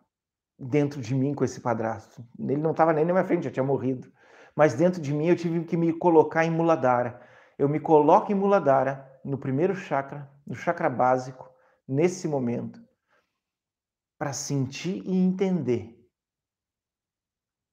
dentro 0.59 0.99
de 0.99 1.15
mim 1.15 1.33
com 1.33 1.45
esse 1.45 1.61
padrasto. 1.61 2.21
Ele 2.37 2.57
não 2.57 2.71
estava 2.71 2.91
nem 2.91 3.05
na 3.05 3.13
minha 3.13 3.23
frente, 3.23 3.45
já 3.45 3.51
tinha 3.51 3.63
morrido. 3.63 4.11
Mas 4.53 4.73
dentro 4.73 5.01
de 5.01 5.13
mim 5.13 5.27
eu 5.27 5.37
tive 5.37 5.63
que 5.63 5.77
me 5.77 5.93
colocar 5.93 6.43
em 6.43 6.51
Muladara. 6.51 7.31
Eu 7.57 7.69
me 7.69 7.79
coloco 7.79 8.31
em 8.31 8.35
Muladara, 8.35 9.19
no 9.23 9.37
primeiro 9.37 9.75
chakra, 9.75 10.29
no 10.45 10.55
chakra 10.55 10.89
básico, 10.89 11.49
nesse 11.87 12.27
momento, 12.27 12.81
para 14.17 14.33
sentir 14.33 15.03
e 15.05 15.11
entender 15.11 15.99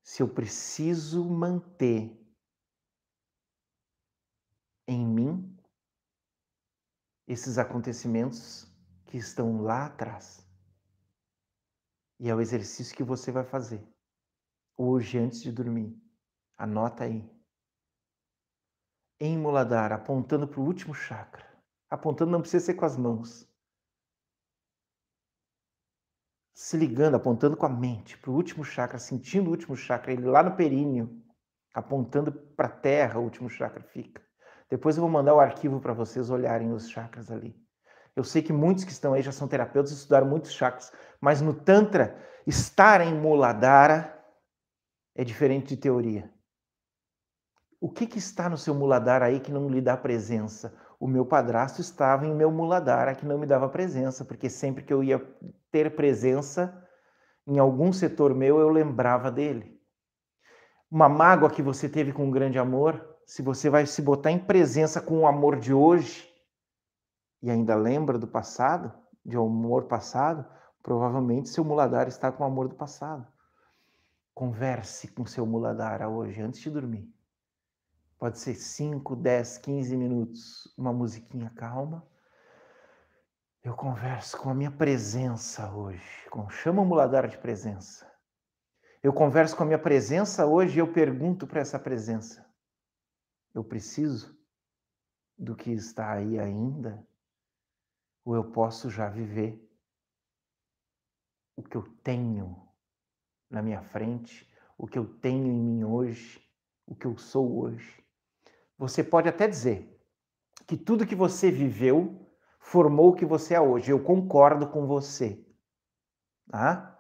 se 0.03 0.23
eu 0.23 0.29
preciso 0.29 1.25
manter 1.29 2.21
em 4.87 5.07
mim 5.07 5.57
esses 7.29 7.59
acontecimentos 7.59 8.67
que 9.07 9.17
estão 9.17 9.63
lá 9.63 9.87
atrás. 9.87 10.45
E 12.19 12.29
é 12.29 12.35
o 12.35 12.41
exercício 12.41 12.97
que 12.97 13.05
você 13.05 13.31
vai 13.31 13.45
fazer 13.45 13.87
hoje 14.77 15.19
antes 15.19 15.41
de 15.43 15.53
dormir. 15.53 15.97
Anota 16.57 17.05
aí. 17.05 17.40
Em 19.23 19.37
Muladhara, 19.37 19.97
apontando 19.97 20.49
para 20.49 20.61
o 20.61 20.65
último 20.65 20.95
chakra. 20.95 21.45
Apontando 21.91 22.31
não 22.31 22.41
precisa 22.41 22.65
ser 22.65 22.75
com 22.75 22.87
as 22.87 22.97
mãos. 22.97 23.47
Se 26.55 26.75
ligando, 26.77 27.17
apontando 27.17 27.55
com 27.55 27.67
a 27.67 27.69
mente 27.69 28.17
para 28.17 28.31
o 28.31 28.35
último 28.35 28.65
chakra, 28.65 28.99
sentindo 28.99 29.49
o 29.49 29.51
último 29.51 29.77
chakra, 29.77 30.13
ele 30.13 30.25
lá 30.25 30.43
no 30.43 30.57
períneo, 30.57 31.23
apontando 31.75 32.33
para 32.33 32.67
a 32.67 32.71
terra, 32.71 33.21
o 33.21 33.23
último 33.23 33.51
chakra 33.51 33.83
fica. 33.83 34.23
Depois 34.71 34.97
eu 34.97 35.03
vou 35.03 35.11
mandar 35.11 35.35
o 35.35 35.41
arquivo 35.41 35.81
para 35.81 35.93
vocês 35.93 36.31
olharem 36.31 36.73
os 36.73 36.89
chakras 36.89 37.31
ali. 37.31 37.55
Eu 38.17 38.25
sei 38.25 38.41
que 38.41 38.53
muitos 38.55 38.85
que 38.85 38.93
estão 38.93 39.13
aí 39.13 39.23
já 39.23 39.33
são 39.33 39.47
terapeutas 39.47 39.93
estudaram 39.93 40.27
muitos 40.27 40.53
chakras, 40.53 40.93
mas 41.21 41.43
no 41.43 41.53
Tantra, 41.53 42.19
estar 42.47 43.01
em 43.03 43.15
Muladhara 43.15 44.19
é 45.15 45.25
diferente 45.25 45.69
de 45.69 45.77
teoria. 45.77 46.33
O 47.81 47.89
que, 47.89 48.07
que 48.07 48.19
está 48.19 48.47
no 48.47 48.59
seu 48.59 48.75
Muladhara 48.75 49.25
aí 49.25 49.41
que 49.41 49.51
não 49.51 49.67
lhe 49.71 49.81
dá 49.81 49.97
presença? 49.97 50.75
O 51.01 51.09
meu 51.09 51.25
padrasto 51.25 51.81
estava 51.81 52.27
em 52.27 52.35
meu 52.35 52.51
Muladhara 52.53 53.15
que 53.15 53.25
não 53.25 53.39
me 53.39 53.47
dava 53.47 53.71
presença, 53.71 54.23
porque 54.23 54.51
sempre 54.51 54.85
que 54.85 54.93
eu 54.93 55.03
ia 55.03 55.19
ter 55.73 55.97
presença 55.97 56.87
em 57.47 57.59
algum 57.59 57.91
setor 57.91 58.35
meu, 58.35 58.61
eu 58.61 58.69
lembrava 58.69 59.31
dele. 59.31 59.81
Uma 60.91 61.09
mágoa 61.09 61.49
que 61.49 61.63
você 61.63 61.89
teve 61.89 62.13
com 62.13 62.27
um 62.27 62.31
grande 62.31 62.59
amor, 62.59 63.17
se 63.25 63.41
você 63.41 63.71
vai 63.71 63.87
se 63.87 64.03
botar 64.03 64.31
em 64.31 64.39
presença 64.39 65.01
com 65.01 65.21
o 65.21 65.27
amor 65.27 65.59
de 65.59 65.73
hoje 65.73 66.29
e 67.43 67.51
ainda 67.51 67.75
lembra 67.75 68.19
do 68.19 68.27
passado, 68.27 68.93
de 69.25 69.39
um 69.39 69.47
amor 69.47 69.85
passado, 69.85 70.45
provavelmente 70.83 71.49
seu 71.49 71.65
muladar 71.65 72.09
está 72.09 72.31
com 72.31 72.45
o 72.45 72.47
amor 72.47 72.69
do 72.69 72.75
passado. 72.75 73.27
Converse 74.35 75.09
com 75.09 75.25
seu 75.25 75.47
muladara 75.47 76.09
hoje 76.09 76.43
antes 76.43 76.61
de 76.61 76.69
dormir. 76.69 77.20
Pode 78.21 78.39
ser 78.39 78.55
5, 78.55 79.17
10, 79.17 79.57
15 79.57 79.97
minutos, 79.97 80.75
uma 80.77 80.93
musiquinha 80.93 81.49
calma. 81.57 82.07
Eu 83.65 83.75
converso 83.75 84.37
com 84.37 84.51
a 84.51 84.55
minha 84.55 84.71
presença 84.71 85.73
hoje. 85.73 86.29
Chama 86.51 86.83
o 86.83 86.85
muladara 86.85 87.27
de 87.27 87.39
presença. 87.39 88.07
Eu 89.03 89.11
converso 89.15 89.57
com 89.57 89.63
a 89.63 89.67
minha 89.67 89.79
presença 89.79 90.45
hoje 90.45 90.77
e 90.77 90.81
eu 90.81 90.93
pergunto 90.93 91.47
para 91.47 91.61
essa 91.61 91.79
presença: 91.79 92.47
eu 93.55 93.65
preciso 93.65 94.39
do 95.39 95.57
que 95.57 95.71
está 95.71 96.13
aí 96.13 96.39
ainda? 96.39 97.03
Ou 98.23 98.35
eu 98.35 98.45
posso 98.53 98.91
já 98.91 99.09
viver 99.09 99.67
o 101.57 101.63
que 101.63 101.75
eu 101.75 101.85
tenho 102.05 102.69
na 103.49 103.63
minha 103.63 103.81
frente, 103.81 104.47
o 104.77 104.87
que 104.87 104.99
eu 104.99 105.07
tenho 105.07 105.47
em 105.47 105.59
mim 105.59 105.85
hoje, 105.85 106.47
o 106.87 106.95
que 106.95 107.07
eu 107.07 107.17
sou 107.17 107.61
hoje? 107.61 108.00
Você 108.81 109.05
pode 109.05 109.29
até 109.29 109.47
dizer 109.47 109.95
que 110.67 110.75
tudo 110.75 111.07
que 111.07 111.15
você 111.15 111.51
viveu 111.51 112.27
formou 112.59 113.11
o 113.11 113.15
que 113.15 113.27
você 113.27 113.53
é 113.53 113.61
hoje. 113.61 113.91
Eu 113.91 114.03
concordo 114.03 114.67
com 114.67 114.87
você. 114.87 115.47
Tá? 116.51 116.99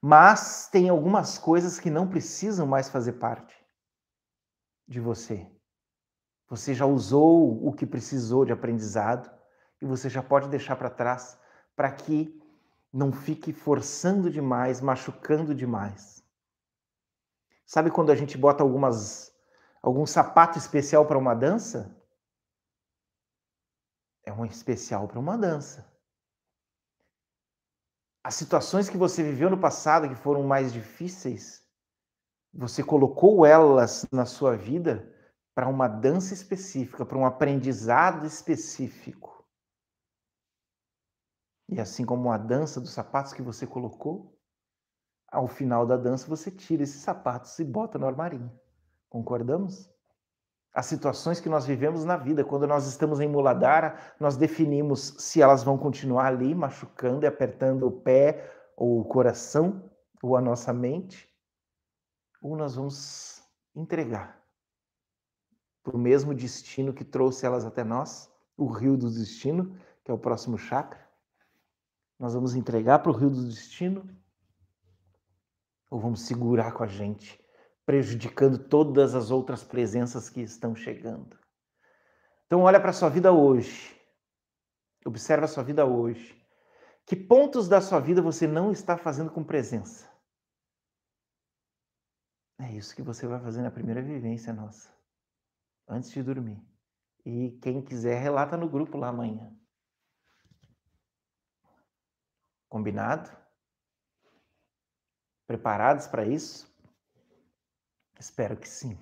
Mas 0.00 0.70
tem 0.72 0.88
algumas 0.88 1.36
coisas 1.36 1.78
que 1.78 1.90
não 1.90 2.08
precisam 2.08 2.66
mais 2.66 2.88
fazer 2.88 3.12
parte 3.12 3.54
de 4.88 4.98
você. 4.98 5.46
Você 6.48 6.72
já 6.72 6.86
usou 6.86 7.68
o 7.68 7.70
que 7.70 7.84
precisou 7.84 8.46
de 8.46 8.52
aprendizado 8.52 9.30
e 9.78 9.84
você 9.84 10.08
já 10.08 10.22
pode 10.22 10.48
deixar 10.48 10.76
para 10.76 10.88
trás 10.88 11.38
para 11.76 11.92
que 11.92 12.34
não 12.90 13.12
fique 13.12 13.52
forçando 13.52 14.30
demais, 14.30 14.80
machucando 14.80 15.54
demais. 15.54 16.24
Sabe 17.66 17.90
quando 17.90 18.10
a 18.10 18.16
gente 18.16 18.38
bota 18.38 18.62
algumas 18.62 19.29
algum 19.82 20.06
sapato 20.06 20.58
especial 20.58 21.06
para 21.06 21.18
uma 21.18 21.34
dança? 21.34 21.96
É 24.24 24.32
um 24.32 24.44
especial 24.44 25.08
para 25.08 25.18
uma 25.18 25.36
dança. 25.36 25.90
As 28.22 28.34
situações 28.34 28.88
que 28.88 28.98
você 28.98 29.22
viveu 29.22 29.48
no 29.48 29.58
passado 29.58 30.08
que 30.08 30.14
foram 30.14 30.42
mais 30.42 30.72
difíceis, 30.72 31.66
você 32.52 32.82
colocou 32.82 33.46
elas 33.46 34.06
na 34.12 34.26
sua 34.26 34.56
vida 34.56 35.10
para 35.54 35.68
uma 35.68 35.88
dança 35.88 36.34
específica, 36.34 37.06
para 37.06 37.16
um 37.16 37.24
aprendizado 37.24 38.26
específico. 38.26 39.30
E 41.68 41.80
assim 41.80 42.04
como 42.04 42.30
a 42.30 42.36
dança 42.36 42.80
dos 42.80 42.92
sapatos 42.92 43.32
que 43.32 43.42
você 43.42 43.66
colocou, 43.66 44.36
ao 45.28 45.46
final 45.46 45.86
da 45.86 45.96
dança 45.96 46.26
você 46.26 46.50
tira 46.50 46.82
esses 46.82 47.00
sapatos 47.00 47.58
e 47.58 47.64
bota 47.64 47.98
no 47.98 48.06
armarinho. 48.06 48.50
Concordamos? 49.10 49.90
As 50.72 50.86
situações 50.86 51.40
que 51.40 51.48
nós 51.48 51.66
vivemos 51.66 52.04
na 52.04 52.16
vida, 52.16 52.44
quando 52.44 52.66
nós 52.66 52.86
estamos 52.86 53.20
em 53.20 53.28
Muladhara, 53.28 53.98
nós 54.20 54.36
definimos 54.36 55.16
se 55.18 55.42
elas 55.42 55.64
vão 55.64 55.76
continuar 55.76 56.26
ali, 56.26 56.54
machucando 56.54 57.24
e 57.24 57.28
apertando 57.28 57.86
o 57.88 57.92
pé 57.92 58.48
ou 58.76 59.00
o 59.00 59.04
coração 59.04 59.90
ou 60.22 60.36
a 60.36 60.40
nossa 60.40 60.72
mente, 60.72 61.28
ou 62.40 62.56
nós 62.56 62.76
vamos 62.76 63.42
entregar 63.74 64.40
para 65.82 65.96
o 65.96 65.98
mesmo 65.98 66.32
destino 66.34 66.92
que 66.92 67.04
trouxe 67.04 67.44
elas 67.44 67.64
até 67.64 67.82
nós, 67.82 68.30
o 68.56 68.66
rio 68.66 68.96
do 68.96 69.10
destino, 69.10 69.76
que 70.04 70.10
é 70.10 70.14
o 70.14 70.18
próximo 70.18 70.56
chakra. 70.56 71.04
Nós 72.18 72.34
vamos 72.34 72.54
entregar 72.54 73.00
para 73.00 73.10
o 73.10 73.14
rio 73.14 73.30
do 73.30 73.44
destino 73.44 74.08
ou 75.90 75.98
vamos 75.98 76.22
segurar 76.26 76.72
com 76.72 76.84
a 76.84 76.86
gente, 76.86 77.42
prejudicando 77.90 78.56
todas 78.56 79.16
as 79.16 79.32
outras 79.32 79.64
presenças 79.64 80.30
que 80.30 80.40
estão 80.40 80.76
chegando. 80.76 81.36
Então 82.46 82.60
olha 82.60 82.78
para 82.78 82.90
a 82.90 82.92
sua 82.92 83.08
vida 83.08 83.32
hoje. 83.32 84.00
Observa 85.04 85.46
a 85.46 85.48
sua 85.48 85.64
vida 85.64 85.84
hoje. 85.84 86.40
Que 87.04 87.16
pontos 87.16 87.68
da 87.68 87.80
sua 87.80 87.98
vida 87.98 88.22
você 88.22 88.46
não 88.46 88.70
está 88.70 88.96
fazendo 88.96 89.32
com 89.32 89.42
presença? 89.42 90.08
É 92.60 92.70
isso 92.70 92.94
que 92.94 93.02
você 93.02 93.26
vai 93.26 93.40
fazer 93.40 93.60
na 93.60 93.72
primeira 93.72 94.00
vivência 94.00 94.52
nossa 94.52 94.88
antes 95.88 96.12
de 96.12 96.22
dormir. 96.22 96.64
E 97.26 97.58
quem 97.60 97.82
quiser, 97.82 98.22
relata 98.22 98.56
no 98.56 98.68
grupo 98.68 98.96
lá 98.96 99.08
amanhã. 99.08 99.52
Combinado? 102.68 103.28
Preparados 105.44 106.06
para 106.06 106.24
isso? 106.24 106.69
Espero 108.20 108.54
que 108.54 108.68
sim. 108.68 108.98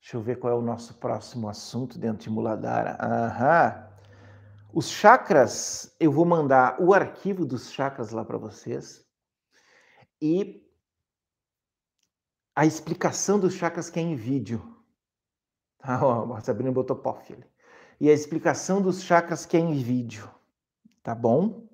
Deixa 0.00 0.16
eu 0.16 0.22
ver 0.22 0.38
qual 0.38 0.54
é 0.54 0.56
o 0.56 0.62
nosso 0.62 0.94
próximo 0.94 1.46
assunto 1.46 1.98
dentro 1.98 2.22
de 2.22 2.30
Muladhara. 2.30 2.96
Aham. 2.98 3.86
Os 4.72 4.88
chakras, 4.88 5.94
eu 6.00 6.10
vou 6.10 6.24
mandar 6.24 6.80
o 6.80 6.94
arquivo 6.94 7.44
dos 7.44 7.70
chakras 7.70 8.10
lá 8.10 8.24
para 8.24 8.38
vocês 8.38 9.04
e 10.22 10.66
a 12.56 12.64
explicação 12.64 13.38
dos 13.38 13.54
chakras 13.54 13.90
que 13.90 13.98
é 14.00 14.02
em 14.02 14.16
vídeo. 14.16 14.76
Ah, 15.82 16.04
ó, 16.04 16.34
a 16.34 16.40
Sabrina 16.40 16.72
botou 16.72 16.96
pof 16.96 17.32
ali. 17.32 17.46
E 18.00 18.08
a 18.08 18.12
explicação 18.12 18.80
dos 18.80 19.02
chakras 19.02 19.44
que 19.44 19.56
é 19.56 19.60
em 19.60 19.74
vídeo. 19.74 20.30
Tá 21.02 21.14
bom? 21.14 21.68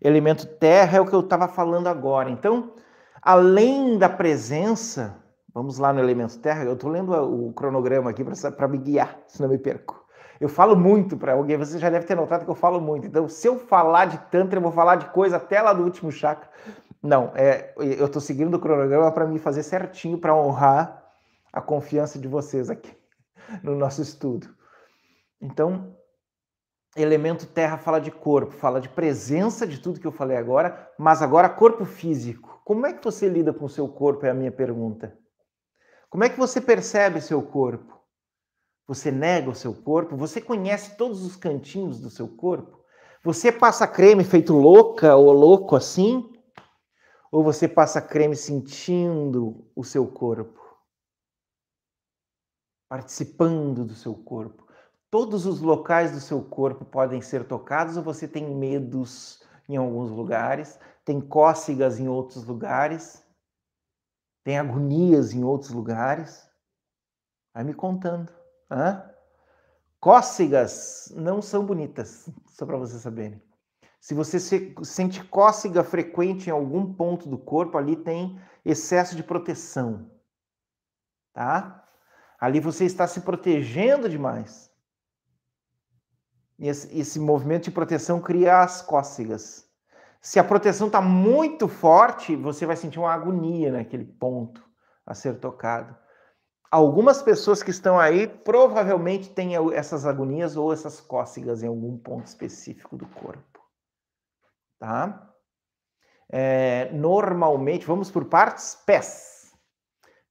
Elemento 0.00 0.46
terra 0.46 0.98
é 0.98 1.00
o 1.00 1.06
que 1.06 1.14
eu 1.14 1.20
estava 1.20 1.48
falando 1.48 1.88
agora. 1.88 2.30
Então, 2.30 2.74
além 3.20 3.98
da 3.98 4.08
presença, 4.08 5.23
vamos 5.54 5.78
lá 5.78 5.92
no 5.92 6.00
elemento 6.00 6.38
terra, 6.40 6.64
eu 6.64 6.74
estou 6.74 6.90
lendo 6.90 7.12
o 7.12 7.52
cronograma 7.52 8.10
aqui 8.10 8.24
para 8.56 8.68
me 8.68 8.78
guiar, 8.78 9.20
senão 9.28 9.48
me 9.48 9.56
perco. 9.56 10.04
Eu 10.40 10.48
falo 10.48 10.76
muito 10.76 11.16
para 11.16 11.34
alguém, 11.34 11.56
você 11.56 11.78
já 11.78 11.88
deve 11.88 12.06
ter 12.06 12.16
notado 12.16 12.44
que 12.44 12.50
eu 12.50 12.56
falo 12.56 12.80
muito. 12.80 13.06
Então, 13.06 13.28
se 13.28 13.46
eu 13.46 13.56
falar 13.56 14.06
de 14.06 14.18
Tantra, 14.30 14.58
eu 14.58 14.62
vou 14.62 14.72
falar 14.72 14.96
de 14.96 15.06
coisa 15.06 15.36
até 15.36 15.62
lá 15.62 15.72
do 15.72 15.84
último 15.84 16.10
chakra. 16.10 16.50
Não, 17.00 17.30
é, 17.36 17.72
eu 17.76 18.06
estou 18.06 18.20
seguindo 18.20 18.54
o 18.54 18.58
cronograma 18.58 19.12
para 19.12 19.26
me 19.26 19.38
fazer 19.38 19.62
certinho, 19.62 20.18
para 20.18 20.34
honrar 20.34 21.04
a 21.52 21.60
confiança 21.60 22.18
de 22.18 22.26
vocês 22.26 22.68
aqui 22.68 22.92
no 23.62 23.76
nosso 23.76 24.02
estudo. 24.02 24.48
Então, 25.40 25.96
elemento 26.96 27.46
terra 27.46 27.78
fala 27.78 28.00
de 28.00 28.10
corpo, 28.10 28.52
fala 28.52 28.80
de 28.80 28.88
presença 28.88 29.66
de 29.66 29.78
tudo 29.78 30.00
que 30.00 30.06
eu 30.06 30.12
falei 30.12 30.36
agora, 30.36 30.90
mas 30.98 31.22
agora 31.22 31.48
corpo 31.48 31.84
físico. 31.84 32.60
Como 32.64 32.86
é 32.86 32.92
que 32.92 33.04
você 33.04 33.28
lida 33.28 33.52
com 33.52 33.66
o 33.66 33.68
seu 33.68 33.86
corpo? 33.86 34.26
É 34.26 34.30
a 34.30 34.34
minha 34.34 34.50
pergunta. 34.50 35.16
Como 36.14 36.22
é 36.22 36.28
que 36.28 36.38
você 36.38 36.60
percebe 36.60 37.20
seu 37.20 37.42
corpo? 37.42 38.00
Você 38.86 39.10
nega 39.10 39.50
o 39.50 39.54
seu 39.54 39.74
corpo? 39.74 40.16
Você 40.16 40.40
conhece 40.40 40.96
todos 40.96 41.24
os 41.24 41.34
cantinhos 41.34 41.98
do 41.98 42.08
seu 42.08 42.28
corpo? 42.28 42.84
Você 43.24 43.50
passa 43.50 43.84
creme 43.84 44.22
feito 44.22 44.52
louca 44.52 45.16
ou 45.16 45.32
louco 45.32 45.74
assim? 45.74 46.32
Ou 47.32 47.42
você 47.42 47.66
passa 47.66 48.00
creme 48.00 48.36
sentindo 48.36 49.68
o 49.74 49.82
seu 49.82 50.06
corpo? 50.06 50.60
Participando 52.88 53.84
do 53.84 53.96
seu 53.96 54.14
corpo? 54.14 54.68
Todos 55.10 55.46
os 55.46 55.60
locais 55.60 56.12
do 56.12 56.20
seu 56.20 56.40
corpo 56.44 56.84
podem 56.84 57.20
ser 57.20 57.42
tocados 57.42 57.96
ou 57.96 58.04
você 58.04 58.28
tem 58.28 58.54
medos 58.54 59.42
em 59.68 59.76
alguns 59.76 60.12
lugares, 60.12 60.78
tem 61.04 61.20
cócegas 61.20 61.98
em 61.98 62.06
outros 62.06 62.44
lugares, 62.44 63.23
tem 64.44 64.58
agonias 64.58 65.32
em 65.32 65.42
outros 65.42 65.70
lugares? 65.70 66.46
Vai 67.52 67.64
me 67.64 67.72
contando. 67.74 68.32
Hã? 68.70 69.10
Cócegas 69.98 71.10
não 71.16 71.40
são 71.40 71.64
bonitas, 71.64 72.28
só 72.46 72.66
para 72.66 72.76
vocês 72.76 73.00
saberem. 73.00 73.42
Se 73.98 74.12
você 74.12 74.38
se, 74.38 74.74
sente 74.82 75.24
cócega 75.24 75.82
frequente 75.82 76.48
em 76.48 76.52
algum 76.52 76.92
ponto 76.92 77.26
do 77.26 77.38
corpo, 77.38 77.78
ali 77.78 77.96
tem 77.96 78.38
excesso 78.62 79.16
de 79.16 79.22
proteção. 79.22 80.10
Tá? 81.32 81.88
Ali 82.38 82.60
você 82.60 82.84
está 82.84 83.06
se 83.06 83.22
protegendo 83.22 84.06
demais. 84.06 84.70
Esse, 86.58 86.94
esse 86.98 87.18
movimento 87.18 87.64
de 87.64 87.70
proteção 87.70 88.20
cria 88.20 88.60
as 88.60 88.82
cócegas. 88.82 89.66
Se 90.24 90.38
a 90.38 90.44
proteção 90.44 90.86
está 90.86 91.02
muito 91.02 91.68
forte, 91.68 92.34
você 92.34 92.64
vai 92.64 92.76
sentir 92.76 92.98
uma 92.98 93.12
agonia 93.12 93.70
naquele 93.70 94.06
ponto 94.06 94.64
a 95.06 95.14
ser 95.14 95.38
tocado 95.38 95.94
algumas 96.74 97.22
pessoas 97.22 97.62
que 97.62 97.70
estão 97.70 98.00
aí 98.00 98.26
provavelmente 98.26 99.30
têm 99.30 99.52
essas 99.72 100.04
agonias 100.04 100.56
ou 100.56 100.72
essas 100.72 101.00
cócegas 101.00 101.62
em 101.62 101.68
algum 101.68 101.96
ponto 101.96 102.26
específico 102.26 102.96
do 102.96 103.06
corpo. 103.06 103.60
Tá? 104.80 105.32
É, 106.28 106.90
normalmente, 106.92 107.86
vamos 107.86 108.10
por 108.10 108.24
partes, 108.24 108.74
pés. 108.84 109.54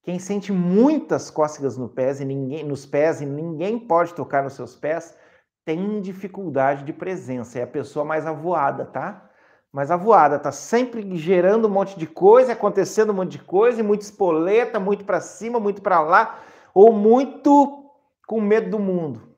Quem 0.03 0.19
sente 0.19 0.51
muitas 0.51 1.31
cócegas 1.31 1.77
no 1.77 1.87
pés 1.87 2.19
e 2.19 2.25
ninguém, 2.25 2.65
nos 2.65 2.85
pés 2.85 3.21
e 3.21 3.25
ninguém 3.25 3.79
pode 3.79 4.13
tocar 4.13 4.43
nos 4.43 4.53
seus 4.53 4.75
pés, 4.75 5.17
tem 5.63 6.01
dificuldade 6.01 6.83
de 6.83 6.91
presença. 6.91 7.59
É 7.59 7.63
a 7.63 7.67
pessoa 7.67 8.03
mais 8.03 8.27
avoada, 8.27 8.85
tá? 8.85 9.29
Mas 9.73 9.89
a 9.89 9.97
voada 9.97 10.37
tá 10.37 10.51
sempre 10.51 11.17
gerando 11.17 11.67
um 11.67 11.71
monte 11.71 11.97
de 11.97 12.05
coisa, 12.05 12.53
acontecendo 12.53 13.09
um 13.09 13.15
monte 13.15 13.31
de 13.31 13.39
coisa, 13.39 13.79
e 13.79 13.83
muito 13.83 14.03
espoleta, 14.03 14.79
muito 14.79 15.03
para 15.03 15.19
cima, 15.19 15.59
muito 15.59 15.81
para 15.81 15.99
lá, 15.99 16.39
ou 16.75 16.93
muito 16.93 17.91
com 18.27 18.39
medo 18.39 18.69
do 18.69 18.77
mundo. 18.77 19.35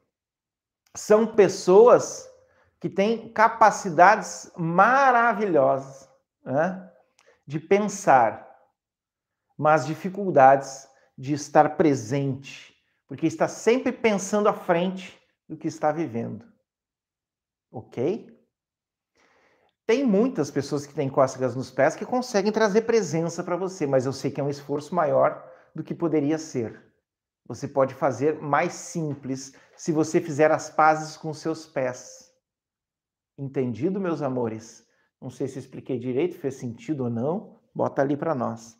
São 0.94 1.26
pessoas 1.26 2.30
que 2.82 2.90
têm 2.90 3.30
capacidades 3.30 4.52
maravilhosas 4.58 6.10
né, 6.44 6.92
de 7.48 7.58
pensar, 7.58 8.46
mas 9.58 9.86
dificuldades 9.86 10.86
de 11.18 11.34
estar 11.34 11.78
presente, 11.78 12.76
porque 13.08 13.26
está 13.26 13.48
sempre 13.48 13.94
pensando 13.94 14.50
à 14.50 14.54
frente 14.54 15.18
do 15.48 15.56
que 15.56 15.70
está 15.70 15.94
vivendo. 15.94 16.46
Ok? 17.72 18.35
Tem 19.88 20.04
muitas 20.04 20.50
pessoas 20.50 20.86
que 20.86 20.96
têm 20.96 21.08
cócegas 21.08 21.56
nos 21.56 21.70
pés 21.70 21.96
que 21.96 22.06
conseguem 22.06 22.52
trazer 22.52 22.82
presença 22.82 23.44
para 23.44 23.56
você, 23.56 23.86
mas 23.86 24.06
eu 24.06 24.14
sei 24.14 24.32
que 24.32 24.42
é 24.42 24.44
um 24.44 24.50
esforço 24.50 24.96
maior 24.96 25.48
do 25.76 25.84
que 25.84 25.94
poderia 25.94 26.40
ser. 26.40 26.82
Você 27.48 27.68
pode 27.68 27.94
fazer 27.94 28.42
mais 28.42 28.74
simples 28.74 29.54
se 29.78 29.92
você 29.92 30.20
fizer 30.20 30.52
as 30.52 30.72
pazes 30.72 31.16
com 31.16 31.32
seus 31.34 31.68
pés. 31.68 32.32
Entendido, 33.38 34.00
meus 34.00 34.24
amores? 34.24 34.84
Não 35.22 35.30
sei 35.30 35.48
se 35.48 35.60
expliquei 35.60 36.00
direito, 36.00 36.40
fez 36.40 36.56
sentido 36.56 37.04
ou 37.04 37.10
não. 37.10 37.60
Bota 37.74 38.02
ali 38.02 38.18
para 38.18 38.34
nós. 38.34 38.80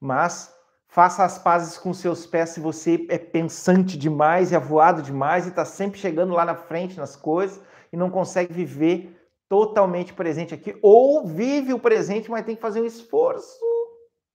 Mas 0.00 0.52
faça 0.88 1.24
as 1.24 1.38
pazes 1.38 1.78
com 1.78 1.94
seus 1.94 2.26
pés 2.26 2.50
se 2.50 2.58
você 2.58 3.06
é 3.08 3.18
pensante 3.18 3.96
demais 3.96 4.50
e 4.50 4.56
avoado 4.56 5.00
demais 5.00 5.46
e 5.46 5.50
está 5.50 5.64
sempre 5.64 6.00
chegando 6.00 6.34
lá 6.34 6.44
na 6.44 6.56
frente 6.56 6.96
nas 6.96 7.14
coisas 7.14 7.60
e 7.92 7.96
não 7.96 8.10
consegue 8.10 8.52
viver 8.52 9.23
totalmente 9.54 10.12
presente 10.12 10.52
aqui, 10.52 10.76
ou 10.82 11.24
vive 11.24 11.72
o 11.72 11.78
presente, 11.78 12.28
mas 12.28 12.44
tem 12.44 12.56
que 12.56 12.60
fazer 12.60 12.80
um 12.80 12.84
esforço, 12.84 13.64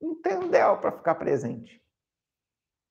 entendeu, 0.01 0.77
para 0.77 0.93
ficar 0.93 1.15
presente. 1.15 1.84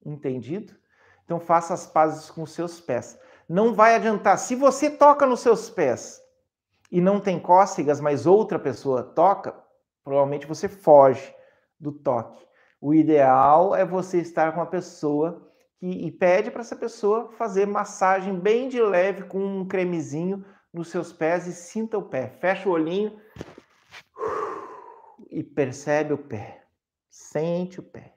Entendido? 0.05 0.77
Então 1.25 1.41
faça 1.41 1.73
as 1.73 1.87
pazes 1.87 2.31
com 2.31 2.43
os 2.43 2.53
seus 2.53 2.83
pés. 2.83 3.19
Não 3.49 3.73
vai 3.73 3.95
adiantar. 3.95 4.37
Se 4.39 4.55
você 4.55 4.91
toca 4.91 5.25
nos 5.25 5.41
seus 5.41 5.71
pés 5.71 6.23
e 6.93 7.01
não 7.01 7.19
tem 7.19 7.41
cócegas, 7.41 7.99
mas 7.99 8.27
outra 8.27 8.59
pessoa 8.59 9.03
toca, 9.03 9.59
provavelmente 10.05 10.47
você 10.47 10.69
foge 10.69 11.35
do 11.81 11.93
toque. 11.93 12.47
O 12.79 12.93
ideal 12.93 13.75
é 13.75 13.87
você 13.87 14.19
estar 14.19 14.53
com 14.55 14.61
a 14.61 14.67
pessoa 14.67 15.51
que, 15.79 15.87
e 15.87 16.13
pede 16.13 16.51
para 16.51 16.61
essa 16.61 16.77
pessoa 16.77 17.33
fazer 17.39 17.67
massagem 17.67 18.39
bem 18.39 18.69
de 18.69 18.83
leve 18.83 19.23
com 19.23 19.43
um 19.43 19.67
cremezinho 19.67 20.45
nos 20.73 20.89
seus 20.89 21.13
pés 21.13 21.47
e 21.47 21.53
sinta 21.53 21.99
o 21.99 22.09
pé. 22.09 22.29
Fecha 22.29 22.69
o 22.69 22.73
olhinho 22.73 23.21
e 25.31 25.43
percebe 25.43 26.13
o 26.13 26.19
pé. 26.19 26.67
Sente 27.11 27.81
o 27.81 27.83
pé. 27.83 28.15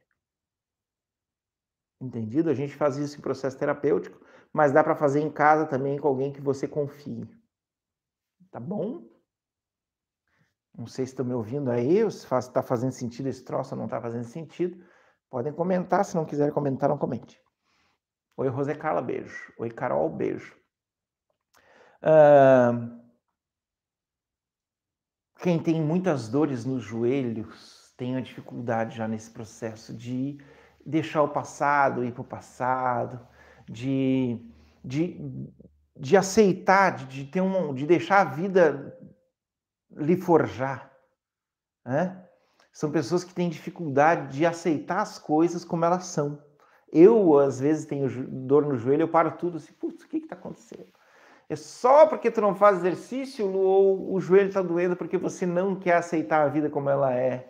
Entendido? 2.00 2.50
A 2.50 2.54
gente 2.54 2.76
faz 2.76 2.98
isso 2.98 3.18
em 3.18 3.22
processo 3.22 3.58
terapêutico, 3.58 4.20
mas 4.52 4.72
dá 4.72 4.84
para 4.84 4.96
fazer 4.96 5.22
em 5.22 5.32
casa 5.32 5.66
também 5.66 5.98
com 5.98 6.08
alguém 6.08 6.34
que 6.34 6.42
você 6.42 6.68
confie. 6.68 7.30
Tá 8.50 8.60
bom? 8.60 9.08
Não 10.78 10.88
sei 10.88 11.06
se 11.06 11.12
estão 11.12 11.26
me 11.26 11.34
ouvindo 11.34 11.70
aí, 11.70 12.10
se 12.12 12.26
está 12.36 12.64
fazendo 12.64 12.92
sentido 12.92 13.28
esse 13.28 13.44
troço 13.44 13.76
ou 13.76 13.78
não 13.78 13.86
está 13.86 14.02
fazendo 14.02 14.24
sentido. 14.24 14.84
Podem 15.30 15.54
comentar, 15.54 16.04
se 16.04 16.16
não 16.16 16.26
quiserem 16.26 16.54
comentar, 16.54 16.90
não 16.90 16.98
comente. 16.98 17.40
Oi, 18.36 18.48
Rosé 18.48 18.74
Carla, 18.74 19.02
beijo. 19.02 19.54
Oi, 19.58 19.70
Carol, 19.70 20.10
beijo 20.10 20.61
quem 25.40 25.62
tem 25.62 25.82
muitas 25.82 26.28
dores 26.28 26.66
nos 26.66 26.84
joelhos 26.84 27.94
tem 27.98 28.16
a 28.16 28.22
dificuldade 28.22 28.98
já 28.98 29.08
nesse 29.08 29.30
processo 29.30 29.94
de 29.94 30.40
deixar 30.86 31.22
o 31.24 31.30
passado 31.30 32.04
ir 32.04 32.12
para 32.12 32.22
o 32.22 32.26
passado, 32.26 33.20
de, 33.70 34.40
de, 34.84 35.20
de 35.98 36.18
aceitar, 36.18 36.96
de, 36.96 37.06
de, 37.06 37.26
ter 37.26 37.42
um, 37.42 37.74
de 37.74 37.86
deixar 37.86 38.22
a 38.22 38.26
vida 38.26 38.98
lhe 39.92 40.18
forjar. 40.18 40.92
Né? 41.86 42.26
São 42.74 42.92
pessoas 42.92 43.24
que 43.24 43.34
têm 43.34 43.50
dificuldade 43.50 44.36
de 44.36 44.46
aceitar 44.46 45.02
as 45.02 45.20
coisas 45.20 45.66
como 45.66 45.86
elas 45.86 46.06
são. 46.06 46.42
Eu, 46.92 47.40
às 47.40 47.60
vezes, 47.60 47.86
tenho 47.86 48.10
dor 48.28 48.66
no 48.66 48.76
joelho, 48.76 49.04
eu 49.04 49.10
paro 49.10 49.38
tudo 49.38 49.58
assim, 49.58 49.74
putz, 49.74 50.04
o 50.04 50.10
que 50.10 50.18
está 50.18 50.36
acontecendo? 50.36 50.81
É 51.52 51.56
só 51.58 52.08
porque 52.08 52.32
tu 52.32 52.40
não 52.40 52.56
faz 52.56 52.78
exercício 52.78 53.46
ou 53.54 54.14
o 54.14 54.22
joelho 54.22 54.48
está 54.48 54.62
doendo 54.62 54.96
porque 54.96 55.18
você 55.18 55.46
não 55.46 55.76
quer 55.76 55.98
aceitar 55.98 56.44
a 56.44 56.48
vida 56.48 56.70
como 56.70 56.90
ela 56.90 57.14
é. 57.14 57.46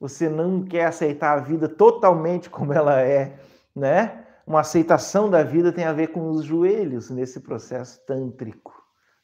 Você 0.00 0.26
não 0.26 0.64
quer 0.64 0.86
aceitar 0.86 1.36
a 1.36 1.42
vida 1.42 1.68
totalmente 1.68 2.48
como 2.48 2.72
ela 2.72 2.98
é, 3.02 3.38
né? 3.74 4.24
Uma 4.46 4.60
aceitação 4.60 5.28
da 5.28 5.42
vida 5.42 5.70
tem 5.70 5.84
a 5.84 5.92
ver 5.92 6.06
com 6.06 6.30
os 6.30 6.44
joelhos 6.46 7.10
nesse 7.10 7.40
processo 7.40 8.00
tântrico, 8.06 8.72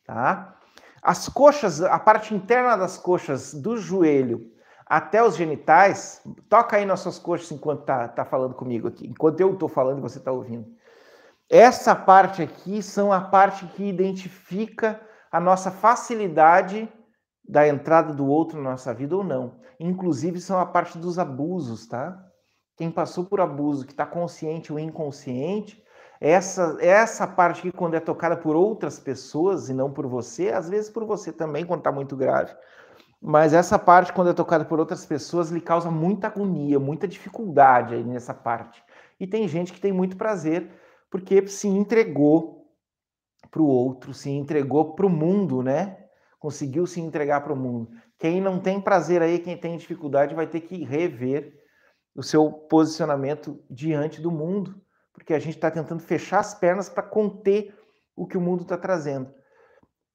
tá? 0.05 0.59
As 1.01 1.27
coxas, 1.31 1.81
a 1.81 1.98
parte 1.98 2.35
interna 2.35 2.77
das 2.77 2.98
coxas 2.98 3.55
do 3.55 3.79
joelho 3.79 4.53
até 4.85 5.25
os 5.25 5.37
genitais, 5.37 6.20
toca 6.51 6.77
aí 6.77 6.85
nas 6.85 7.01
suas 7.01 7.18
coxas 7.18 7.51
enquanto 7.51 7.87
tá, 7.87 8.09
tá 8.09 8.27
falando 8.27 8.53
comigo 8.53 8.88
aqui, 8.88 9.07
enquanto 9.07 9.40
eu 9.40 9.55
estou 9.55 9.70
falando 9.70 10.01
e 10.01 10.03
você 10.03 10.18
está 10.18 10.31
ouvindo. 10.31 10.66
Essa 11.53 11.95
parte 11.95 12.41
aqui 12.41 12.83
são 12.83 13.12
a 13.12 13.21
parte 13.21 13.67
que 13.67 13.85
identifica 13.85 14.99
a 15.31 15.38
nossa 15.38 15.71
facilidade 15.71 16.91
da 17.47 17.69
entrada 17.69 18.15
do 18.15 18.27
outro 18.27 18.57
na 18.59 18.71
nossa 18.71 18.95
vida 18.95 19.15
ou 19.15 19.23
não. 19.23 19.61
Inclusive 19.79 20.41
são 20.41 20.59
a 20.59 20.65
parte 20.65 20.97
dos 20.97 21.19
abusos, 21.19 21.87
tá? 21.87 22.19
Quem 22.75 22.91
passou 22.91 23.27
por 23.27 23.38
abuso, 23.38 23.85
que 23.85 23.93
está 23.93 24.07
consciente 24.07 24.73
ou 24.73 24.79
inconsciente, 24.79 25.85
essa 26.19 26.79
essa 26.81 27.27
parte 27.27 27.61
que 27.61 27.71
quando 27.71 27.97
é 27.97 28.01
tocada 28.01 28.35
por 28.35 28.57
outras 28.57 28.99
pessoas 28.99 29.69
e 29.69 29.75
não 29.75 29.93
por 29.93 30.07
você, 30.07 30.49
às 30.49 30.71
vezes 30.71 30.88
por 30.88 31.05
você 31.05 31.31
também 31.31 31.67
quando 31.67 31.81
está 31.81 31.93
muito 31.93 32.17
grave, 32.17 32.57
mas 33.21 33.53
essa 33.53 33.79
parte 33.79 34.11
quando 34.11 34.31
é 34.31 34.33
tocada 34.33 34.65
por 34.65 34.81
outras 34.81 35.05
pessoas 35.05 35.51
lhe 35.51 35.61
causa 35.61 35.91
muita 35.91 36.29
agonia, 36.29 36.81
muita 36.81 37.07
dificuldade 37.07 37.95
aí 37.95 38.03
nessa 38.03 38.33
parte. 38.33 38.83
E 39.21 39.27
tem 39.27 39.47
gente 39.47 39.71
que 39.71 39.81
tem 39.81 39.93
muito 39.93 40.17
prazer 40.17 40.81
porque 41.12 41.46
se 41.46 41.68
entregou 41.68 42.72
para 43.51 43.61
o 43.61 43.66
outro, 43.66 44.14
se 44.14 44.31
entregou 44.31 44.94
para 44.94 45.05
o 45.05 45.11
mundo, 45.11 45.62
né? 45.62 46.07
Conseguiu 46.40 46.87
se 46.87 47.03
entregar 47.03 47.42
para 47.42 47.53
o 47.53 47.57
mundo. 47.57 47.90
Quem 48.18 48.40
não 48.40 48.59
tem 48.59 48.81
prazer 48.81 49.20
aí, 49.20 49.38
quem 49.38 49.55
tem 49.55 49.77
dificuldade, 49.77 50.35
vai 50.35 50.46
ter 50.46 50.62
que 50.62 50.83
rever 50.85 51.53
o 52.16 52.22
seu 52.22 52.51
posicionamento 52.51 53.62
diante 53.68 54.22
do 54.22 54.31
mundo, 54.31 54.81
porque 55.12 55.35
a 55.35 55.38
gente 55.38 55.57
está 55.57 55.70
tentando 55.70 56.03
fechar 56.03 56.40
as 56.40 56.55
pernas 56.55 56.88
para 56.88 57.03
conter 57.03 57.79
o 58.16 58.27
que 58.27 58.38
o 58.38 58.40
mundo 58.40 58.62
está 58.62 58.79
trazendo. 58.79 59.31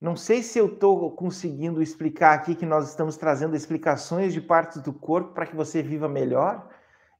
Não 0.02 0.16
sei 0.16 0.42
se 0.42 0.58
eu 0.58 0.66
estou 0.66 1.16
conseguindo 1.16 1.80
explicar 1.80 2.34
aqui 2.34 2.56
que 2.56 2.66
nós 2.66 2.90
estamos 2.90 3.18
trazendo 3.18 3.56
explicações 3.56 4.34
de 4.34 4.42
partes 4.42 4.82
do 4.82 4.92
corpo 4.92 5.36
para 5.36 5.46
que 5.46 5.56
você 5.56 5.84
viva 5.84 6.10
melhor 6.10 6.68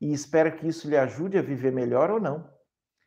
e 0.02 0.12
espero 0.12 0.56
que 0.56 0.68
isso 0.68 0.90
lhe 0.90 0.98
ajude 0.98 1.38
a 1.38 1.44
viver 1.44 1.72
melhor 1.72 2.10
ou 2.10 2.20
não. 2.20 2.57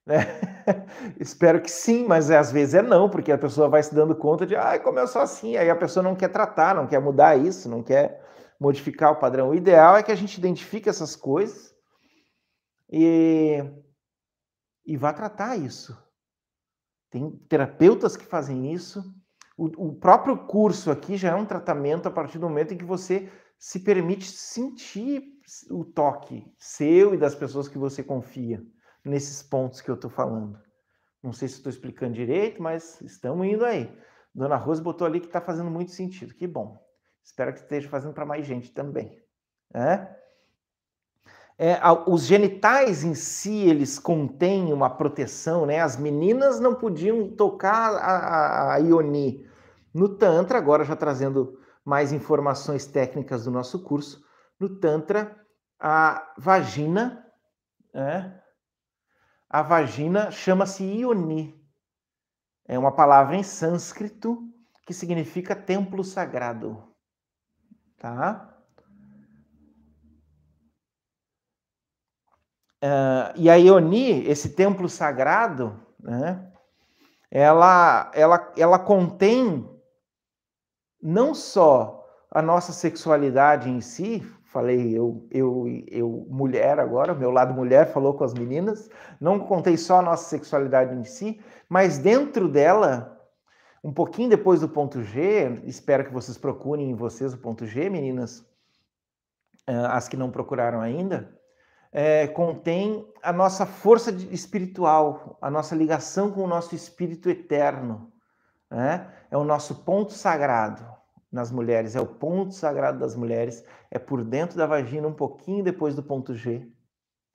Né? 0.07 0.19
Espero 1.21 1.61
que 1.61 1.71
sim, 1.71 2.07
mas 2.07 2.31
às 2.31 2.51
vezes 2.51 2.75
é 2.75 2.83
não, 2.83 3.09
porque 3.09 3.33
a 3.33 3.39
pessoa 3.39 3.69
vai 3.69 3.83
se 3.83 3.95
dando 3.95 4.15
conta 4.15 4.47
de, 4.47 4.57
ah, 4.57 4.81
sou 5.07 5.23
assim, 5.23 5.57
aí 5.57 5.69
a 5.69 5.77
pessoa 5.77 6.03
não 6.03 6.17
quer 6.17 6.29
tratar, 6.29 6.75
não 6.75 6.87
quer 6.87 7.01
mudar 7.01 7.37
isso, 7.37 7.69
não 7.69 7.83
quer 7.83 8.25
modificar 8.59 9.13
o 9.13 9.19
padrão. 9.19 9.51
O 9.51 9.55
ideal 9.55 9.97
é 9.97 10.03
que 10.03 10.13
a 10.13 10.17
gente 10.17 10.37
identifique 10.37 10.89
essas 10.89 11.17
coisas 11.17 11.75
e, 12.91 13.63
e 14.85 14.97
vá 14.97 15.13
tratar 15.13 15.57
isso. 15.57 15.97
Tem 17.11 17.31
terapeutas 17.49 18.17
que 18.17 18.25
fazem 18.25 18.73
isso. 18.73 19.03
O, 19.57 19.89
o 19.89 19.95
próprio 19.95 20.47
curso 20.47 20.91
aqui 20.91 21.17
já 21.17 21.31
é 21.31 21.35
um 21.35 21.47
tratamento 21.47 22.07
a 22.07 22.11
partir 22.11 22.39
do 22.39 22.49
momento 22.49 22.73
em 22.73 22.79
que 22.79 22.85
você 22.85 23.31
se 23.59 23.81
permite 23.81 24.31
sentir 24.31 25.23
o 25.71 25.85
toque 25.85 26.47
seu 26.59 27.13
e 27.13 27.19
das 27.19 27.35
pessoas 27.35 27.69
que 27.69 27.77
você 27.77 28.03
confia 28.03 28.63
nesses 29.05 29.43
pontos 29.43 29.81
que 29.81 29.91
eu 29.91 29.95
estou 29.95 30.11
falando. 30.11 30.59
Não 31.23 31.33
sei 31.33 31.49
se 31.49 31.55
estou 31.55 31.71
explicando 31.71 32.15
direito, 32.15 32.63
mas 32.63 33.01
estamos 33.03 33.47
indo 33.47 33.65
aí. 33.65 33.95
Dona 34.35 34.57
Rose 34.57 34.83
botou 34.83 35.07
ali 35.07 35.21
que 35.21 35.27
está 35.27 35.41
fazendo 35.41 35.71
muito 35.71 35.91
sentido. 35.91 36.35
Que 36.35 36.47
bom. 36.47 36.79
Espero 37.23 37.53
que 37.53 37.61
esteja 37.61 37.89
fazendo 37.89 38.15
para 38.15 38.25
mais 38.25 38.47
gente 38.47 38.73
também. 38.73 39.21
É? 39.75 40.21
É, 41.59 41.79
os 42.07 42.25
genitais 42.25 43.05
em 43.05 43.15
si, 43.15 43.69
eles 43.69 43.99
contêm 43.99 44.73
uma 44.73 44.89
proteção, 44.89 45.67
né? 45.67 45.79
As 45.79 45.97
meninas 45.97 46.59
não 46.59 46.75
podiam 46.75 47.29
tocar 47.29 47.95
a, 47.97 47.99
a, 47.99 48.75
a 48.75 48.77
Ioni. 48.79 49.47
No 49.93 50.09
Tantra, 50.09 50.57
agora 50.57 50.85
já 50.85 50.97
trazendo 50.97 51.61
mais 51.85 52.13
informações 52.13 52.87
técnicas 52.87 53.45
do 53.45 53.51
nosso 53.51 53.83
curso, 53.83 54.25
no 54.59 54.71
Tantra, 54.81 55.37
a 55.79 56.33
vagina, 56.39 57.27
é, 57.93 58.40
a 59.51 59.63
vagina 59.63 60.31
chama-se 60.31 60.85
Ioni. 60.85 61.61
É 62.65 62.79
uma 62.79 62.93
palavra 62.93 63.35
em 63.35 63.43
sânscrito 63.43 64.49
que 64.87 64.95
significa 64.95 65.57
templo 65.57 66.05
sagrado. 66.05 66.95
Tá? 67.99 68.57
Uh, 72.83 73.35
e 73.35 73.51
a 73.51 73.57
Ioni, 73.57 74.25
esse 74.27 74.51
templo 74.51 74.89
sagrado, 74.89 75.85
né, 75.99 76.51
ela, 77.29 78.11
ela, 78.15 78.53
ela 78.57 78.79
contém 78.79 79.69
não 81.03 81.35
só 81.35 82.09
a 82.31 82.41
nossa 82.41 82.73
sexualidade 82.73 83.69
em 83.69 83.81
si, 83.81 84.23
falei 84.51 84.93
eu, 84.93 85.27
eu, 85.31 85.65
eu 85.89 86.27
mulher 86.29 86.81
agora, 86.81 87.15
meu 87.15 87.31
lado 87.31 87.55
mulher 87.55 87.93
falou 87.93 88.15
com 88.15 88.25
as 88.25 88.35
meninas, 88.35 88.91
não 89.21 89.39
contei 89.39 89.77
só 89.77 90.01
a 90.01 90.03
nossa 90.03 90.29
sexualidade 90.29 90.95
em 90.95 91.05
si, 91.05 91.41
mas 91.69 91.99
dentro 91.99 92.49
dela, 92.49 93.17
um 93.83 93.93
pouquinho 93.93 94.29
depois 94.29 94.61
do 94.61 94.69
ponto 94.69 95.03
G, 95.03 95.63
espero 95.65 96.05
que 96.05 96.13
vocês 96.13 96.37
procurem 96.37 96.91
em 96.91 96.95
vocês 96.95 97.33
o 97.33 97.39
ponto 97.39 97.65
G, 97.65 97.89
meninas, 97.89 98.45
eh, 99.69 99.87
as 99.87 100.09
que 100.09 100.17
não 100.17 100.33
procuraram 100.33 100.81
ainda, 100.81 101.33
é, 101.93 102.27
contém 102.27 103.09
a 103.23 103.33
nossa 103.33 103.65
força 103.65 104.11
espiritual, 104.11 105.39
a 105.41 105.49
nossa 105.49 105.77
ligação 105.77 106.31
com 106.33 106.43
o 106.43 106.49
nosso 106.49 106.75
espírito 106.75 107.31
eterno, 107.31 108.13
né? 108.69 109.13
é 109.31 109.37
o 109.37 109.45
nosso 109.45 109.85
ponto 109.85 110.13
sagrado 110.13 111.00
nas 111.31 111.51
mulheres, 111.51 111.95
é 111.95 112.01
o 112.01 112.07
ponto 112.07 112.53
sagrado 112.55 112.99
das 112.99 113.15
mulheres, 113.15 113.65
é 113.91 113.99
por 113.99 114.25
dentro 114.25 114.57
da 114.57 114.67
vagina, 114.67 115.07
um 115.07 115.15
pouquinho 115.15 115.63
depois 115.63 115.95
do 115.95 116.03
ponto 116.03 116.35
G, 116.35 116.67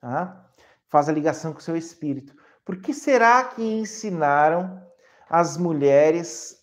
tá? 0.02 0.50
Faz 0.90 1.08
a 1.08 1.14
ligação 1.14 1.54
com 1.54 1.60
o 1.60 1.64
seu 1.64 1.78
espírito. 1.78 2.36
Por 2.66 2.78
que 2.78 2.94
será 2.94 3.44
que 3.44 3.64
ensinaram 3.64 4.82
as 5.30 5.58
mulheres 5.58 6.58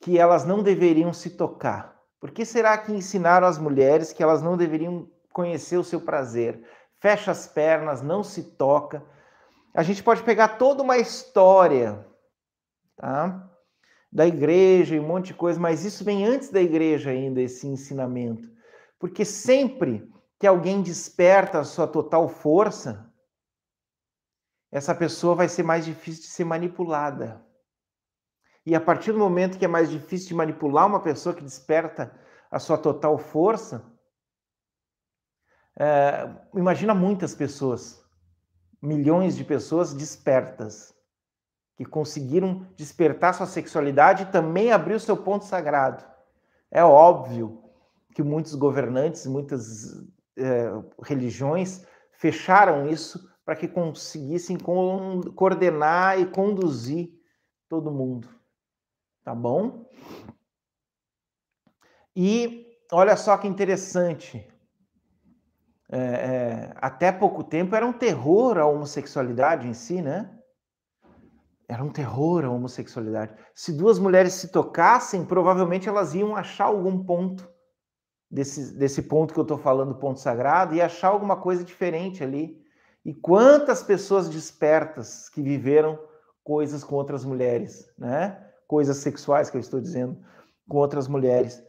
que 0.00 0.18
elas 0.18 0.44
não 0.44 0.62
deveriam 0.62 1.12
se 1.12 1.30
tocar? 1.30 1.94
Por 2.20 2.30
que 2.30 2.44
será 2.44 2.76
que 2.78 2.92
ensinaram 2.92 3.46
as 3.46 3.58
mulheres 3.58 4.12
que 4.12 4.22
elas 4.22 4.42
não 4.42 4.56
deveriam 4.56 5.10
conhecer 5.32 5.76
o 5.76 5.84
seu 5.84 6.00
prazer? 6.00 6.66
Fecha 7.00 7.30
as 7.30 7.46
pernas, 7.46 8.02
não 8.02 8.22
se 8.22 8.42
toca. 8.42 9.04
A 9.74 9.82
gente 9.82 10.02
pode 10.02 10.22
pegar 10.22 10.56
toda 10.56 10.82
uma 10.82 10.96
história, 10.96 12.06
tá? 12.96 13.50
Da 14.14 14.24
igreja 14.24 14.94
e 14.94 15.00
um 15.00 15.08
monte 15.08 15.26
de 15.26 15.34
coisa, 15.34 15.58
mas 15.58 15.84
isso 15.84 16.04
vem 16.04 16.24
antes 16.24 16.48
da 16.48 16.62
igreja 16.62 17.10
ainda, 17.10 17.42
esse 17.42 17.66
ensinamento. 17.66 18.48
Porque 18.96 19.24
sempre 19.24 20.08
que 20.38 20.46
alguém 20.46 20.80
desperta 20.80 21.58
a 21.58 21.64
sua 21.64 21.88
total 21.88 22.28
força, 22.28 23.12
essa 24.70 24.94
pessoa 24.94 25.34
vai 25.34 25.48
ser 25.48 25.64
mais 25.64 25.84
difícil 25.84 26.22
de 26.22 26.28
ser 26.28 26.44
manipulada. 26.44 27.44
E 28.64 28.72
a 28.76 28.80
partir 28.80 29.10
do 29.10 29.18
momento 29.18 29.58
que 29.58 29.64
é 29.64 29.68
mais 29.68 29.90
difícil 29.90 30.28
de 30.28 30.34
manipular 30.34 30.86
uma 30.86 31.02
pessoa 31.02 31.34
que 31.34 31.42
desperta 31.42 32.16
a 32.48 32.60
sua 32.60 32.78
total 32.78 33.18
força, 33.18 33.84
é, 35.76 36.30
imagina 36.54 36.94
muitas 36.94 37.34
pessoas, 37.34 38.00
milhões 38.80 39.36
de 39.36 39.42
pessoas 39.42 39.92
despertas 39.92 40.93
que 41.76 41.84
conseguiram 41.84 42.66
despertar 42.76 43.34
sua 43.34 43.46
sexualidade 43.46 44.22
e 44.22 44.32
também 44.32 44.70
abrir 44.70 44.94
o 44.94 45.00
seu 45.00 45.16
ponto 45.16 45.44
sagrado. 45.44 46.04
É 46.70 46.84
óbvio 46.84 47.62
que 48.14 48.22
muitos 48.22 48.54
governantes, 48.54 49.26
muitas 49.26 50.04
é, 50.36 50.70
religiões 51.02 51.84
fecharam 52.12 52.88
isso 52.88 53.28
para 53.44 53.56
que 53.56 53.68
conseguissem 53.68 54.56
coordenar 54.56 56.18
e 56.18 56.26
conduzir 56.26 57.10
todo 57.68 57.90
mundo. 57.90 58.28
Tá 59.22 59.34
bom? 59.34 59.90
E 62.16 62.78
olha 62.92 63.16
só 63.16 63.36
que 63.36 63.48
interessante. 63.48 64.48
É, 65.90 65.98
é, 65.98 66.74
até 66.76 67.12
pouco 67.12 67.44
tempo 67.44 67.74
era 67.74 67.86
um 67.86 67.92
terror 67.92 68.58
a 68.58 68.66
homossexualidade 68.66 69.68
em 69.68 69.74
si, 69.74 70.00
né? 70.00 70.33
Era 71.68 71.82
um 71.82 71.90
terror 71.90 72.44
a 72.44 72.50
homossexualidade. 72.50 73.34
Se 73.54 73.72
duas 73.72 73.98
mulheres 73.98 74.34
se 74.34 74.48
tocassem, 74.48 75.24
provavelmente 75.24 75.88
elas 75.88 76.14
iam 76.14 76.36
achar 76.36 76.66
algum 76.66 77.02
ponto 77.02 77.48
desse, 78.30 78.74
desse 78.76 79.02
ponto 79.02 79.32
que 79.32 79.40
eu 79.40 79.44
estou 79.44 79.58
falando, 79.58 79.94
ponto 79.94 80.20
sagrado, 80.20 80.74
e 80.74 80.82
achar 80.82 81.08
alguma 81.08 81.36
coisa 81.36 81.64
diferente 81.64 82.22
ali. 82.22 82.62
E 83.04 83.14
quantas 83.14 83.82
pessoas 83.82 84.28
despertas 84.28 85.28
que 85.28 85.42
viveram 85.42 85.98
coisas 86.42 86.84
com 86.84 86.96
outras 86.96 87.24
mulheres, 87.24 87.90
né? 87.98 88.44
coisas 88.66 88.98
sexuais 88.98 89.48
que 89.48 89.56
eu 89.56 89.60
estou 89.60 89.80
dizendo 89.80 90.18
com 90.68 90.78
outras 90.78 91.08
mulheres. 91.08 91.62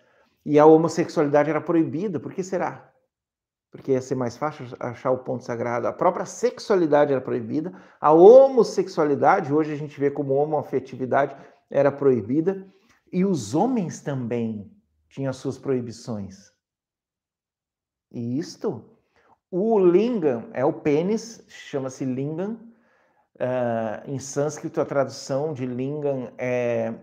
E 0.46 0.60
a 0.60 0.66
homossexualidade 0.66 1.50
era 1.50 1.62
proibida. 1.62 2.20
Por 2.20 2.34
que 2.34 2.44
será? 2.44 2.92
Porque 3.76 3.92
ia 3.92 4.02
ser 4.02 4.16
mais 4.16 4.38
fácil 4.38 4.66
achar 4.80 5.12
o 5.12 5.18
ponto 5.18 5.44
sagrado. 5.44 5.88
A 5.88 5.94
própria 5.94 6.26
sexualidade 6.26 7.12
era 7.12 7.22
proibida. 7.22 7.74
A 8.00 8.12
homossexualidade, 8.12 9.54
hoje 9.54 9.74
a 9.74 9.76
gente 9.76 10.00
vê 10.00 10.10
como 10.10 10.34
homoafetividade, 10.34 11.36
era 11.70 11.92
proibida. 11.92 12.66
E 13.12 13.26
os 13.26 13.54
homens 13.54 14.02
também 14.02 14.72
tinham 15.10 15.34
suas 15.34 15.58
proibições. 15.58 16.52
E 18.12 18.40
isto, 18.40 18.98
o 19.52 19.78
lingam 19.78 20.50
é 20.54 20.64
o 20.64 20.72
pênis, 20.72 21.44
chama-se 21.50 22.06
lingam. 22.06 22.58
Uh, 23.36 24.10
em 24.10 24.18
sânscrito, 24.18 24.80
a 24.80 24.86
tradução 24.86 25.54
de 25.54 25.66
lingam 25.66 26.32
é, 26.38 26.94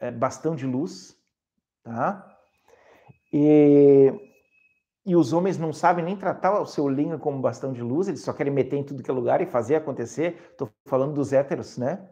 é 0.00 0.10
bastão 0.10 0.56
de 0.56 0.66
luz, 0.66 1.16
tá? 1.84 2.36
E, 3.32 4.12
e 5.06 5.14
os 5.14 5.32
homens 5.32 5.56
não 5.56 5.72
sabem 5.72 6.04
nem 6.04 6.16
tratar 6.16 6.60
o 6.60 6.66
seu 6.66 6.88
lingam 6.88 7.16
como 7.16 7.40
bastão 7.40 7.72
de 7.72 7.80
luz, 7.80 8.08
eles 8.08 8.22
só 8.22 8.32
querem 8.32 8.52
meter 8.52 8.76
em 8.76 8.82
tudo 8.82 9.04
que 9.04 9.10
é 9.10 9.14
lugar 9.14 9.40
e 9.40 9.46
fazer 9.46 9.76
acontecer. 9.76 10.48
Estou 10.50 10.68
falando 10.84 11.14
dos 11.14 11.32
héteros, 11.32 11.78
né? 11.78 12.04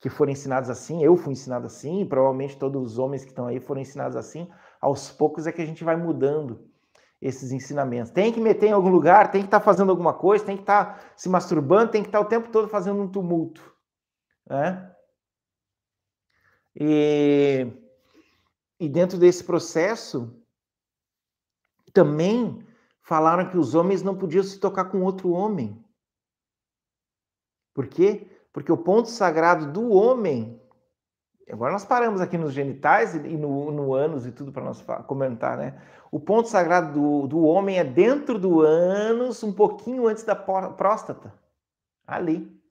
Que 0.00 0.10
foram 0.10 0.32
ensinados 0.32 0.68
assim, 0.68 1.04
eu 1.04 1.16
fui 1.16 1.34
ensinado 1.34 1.66
assim, 1.66 2.00
e 2.00 2.04
provavelmente 2.04 2.58
todos 2.58 2.82
os 2.82 2.98
homens 2.98 3.22
que 3.22 3.30
estão 3.30 3.46
aí 3.46 3.60
foram 3.60 3.80
ensinados 3.80 4.16
assim. 4.16 4.50
Aos 4.80 5.08
poucos 5.08 5.46
é 5.46 5.52
que 5.52 5.62
a 5.62 5.64
gente 5.64 5.84
vai 5.84 5.94
mudando 5.94 6.68
esses 7.20 7.52
ensinamentos. 7.52 8.10
Tem 8.10 8.32
que 8.32 8.40
meter 8.40 8.66
em 8.66 8.72
algum 8.72 8.90
lugar, 8.90 9.30
tem 9.30 9.42
que 9.42 9.46
estar 9.46 9.60
tá 9.60 9.64
fazendo 9.64 9.90
alguma 9.90 10.12
coisa, 10.12 10.44
tem 10.44 10.56
que 10.56 10.64
estar 10.64 10.96
tá 10.96 11.00
se 11.16 11.28
masturbando, 11.28 11.92
tem 11.92 12.02
que 12.02 12.08
estar 12.08 12.18
tá 12.18 12.24
o 12.24 12.28
tempo 12.28 12.50
todo 12.50 12.66
fazendo 12.66 13.00
um 13.00 13.08
tumulto. 13.08 13.62
Né? 14.48 14.92
E, 16.74 17.68
e 18.80 18.88
dentro 18.88 19.16
desse 19.16 19.44
processo, 19.44 20.41
também 21.92 22.66
falaram 23.02 23.48
que 23.48 23.56
os 23.56 23.74
homens 23.74 24.02
não 24.02 24.16
podiam 24.16 24.42
se 24.42 24.58
tocar 24.58 24.86
com 24.86 25.02
outro 25.02 25.30
homem. 25.30 25.84
Por 27.74 27.86
quê? 27.86 28.30
Porque 28.52 28.70
o 28.70 28.76
ponto 28.76 29.08
sagrado 29.08 29.70
do 29.72 29.90
homem. 29.90 30.60
Agora 31.50 31.72
nós 31.72 31.84
paramos 31.84 32.20
aqui 32.20 32.38
nos 32.38 32.52
genitais 32.52 33.14
e 33.14 33.36
no, 33.36 33.70
no 33.70 33.92
ânus 33.92 34.26
e 34.26 34.32
tudo 34.32 34.52
para 34.52 34.64
nós 34.64 34.82
comentar, 35.06 35.58
né? 35.58 35.82
O 36.10 36.20
ponto 36.20 36.48
sagrado 36.48 36.92
do, 36.92 37.26
do 37.26 37.42
homem 37.42 37.78
é 37.78 37.84
dentro 37.84 38.38
do 38.38 38.60
ânus, 38.60 39.42
um 39.42 39.52
pouquinho 39.52 40.06
antes 40.06 40.24
da 40.24 40.36
próstata. 40.36 41.34
Ali. 42.06 42.61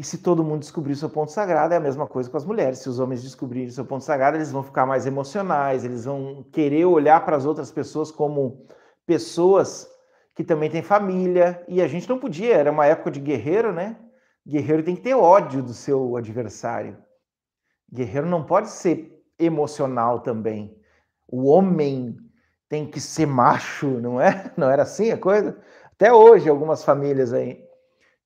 E 0.00 0.02
se 0.02 0.16
todo 0.16 0.42
mundo 0.42 0.60
descobrir 0.60 0.96
seu 0.96 1.10
ponto 1.10 1.30
sagrado, 1.30 1.74
é 1.74 1.76
a 1.76 1.80
mesma 1.80 2.06
coisa 2.06 2.30
com 2.30 2.36
as 2.38 2.44
mulheres. 2.46 2.78
Se 2.78 2.88
os 2.88 2.98
homens 2.98 3.22
descobrirem 3.22 3.68
seu 3.68 3.84
ponto 3.84 4.02
sagrado, 4.02 4.38
eles 4.38 4.50
vão 4.50 4.62
ficar 4.62 4.86
mais 4.86 5.04
emocionais, 5.04 5.84
eles 5.84 6.06
vão 6.06 6.42
querer 6.50 6.86
olhar 6.86 7.22
para 7.22 7.36
as 7.36 7.44
outras 7.44 7.70
pessoas 7.70 8.10
como 8.10 8.64
pessoas 9.04 9.86
que 10.34 10.42
também 10.42 10.70
têm 10.70 10.80
família. 10.80 11.62
E 11.68 11.82
a 11.82 11.86
gente 11.86 12.08
não 12.08 12.18
podia, 12.18 12.56
era 12.56 12.72
uma 12.72 12.86
época 12.86 13.10
de 13.10 13.20
guerreiro, 13.20 13.74
né? 13.74 13.98
Guerreiro 14.48 14.82
tem 14.82 14.96
que 14.96 15.02
ter 15.02 15.12
ódio 15.12 15.62
do 15.62 15.74
seu 15.74 16.16
adversário. 16.16 16.96
Guerreiro 17.92 18.26
não 18.26 18.42
pode 18.42 18.70
ser 18.70 19.22
emocional 19.38 20.20
também. 20.20 20.74
O 21.28 21.46
homem 21.46 22.16
tem 22.70 22.86
que 22.86 23.02
ser 23.02 23.26
macho, 23.26 23.86
não 24.00 24.18
é? 24.18 24.50
Não 24.56 24.70
era 24.70 24.84
assim 24.84 25.10
a 25.10 25.18
coisa? 25.18 25.60
Até 25.92 26.10
hoje, 26.10 26.48
algumas 26.48 26.82
famílias 26.82 27.34
aí. 27.34 27.62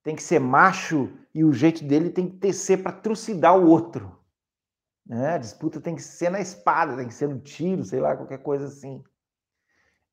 Tem 0.01 0.15
que 0.15 0.23
ser 0.23 0.39
macho 0.39 1.11
e 1.35 1.43
o 1.43 1.51
jeito 1.51 1.83
dele 1.83 2.09
tem 2.09 2.29
que 2.29 2.37
ter 2.37 2.53
ser 2.53 2.77
para 2.77 2.93
trucidar 2.93 3.59
o 3.59 3.67
outro. 3.67 4.17
Né? 5.05 5.33
A 5.33 5.37
disputa 5.37 5.81
tem 5.81 5.93
que 5.93 6.01
ser 6.01 6.29
na 6.29 6.39
espada, 6.39 6.95
tem 6.95 7.09
que 7.09 7.13
ser 7.13 7.27
no 7.27 7.41
tiro, 7.41 7.83
sei 7.83 7.99
lá, 7.99 8.15
qualquer 8.15 8.37
coisa 8.37 8.67
assim. 8.67 9.03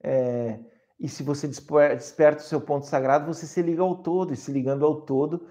É, 0.03 0.59
e 0.99 1.09
se 1.09 1.23
você 1.23 1.47
desperta 1.47 2.43
o 2.43 2.47
seu 2.47 2.61
ponto 2.61 2.87
sagrado, 2.87 3.33
você 3.33 3.47
se 3.47 3.63
liga 3.63 3.83
ao 3.83 4.03
todo, 4.03 4.33
e 4.33 4.37
se 4.37 4.51
ligando 4.51 4.85
ao 4.85 5.03
todo, 5.03 5.49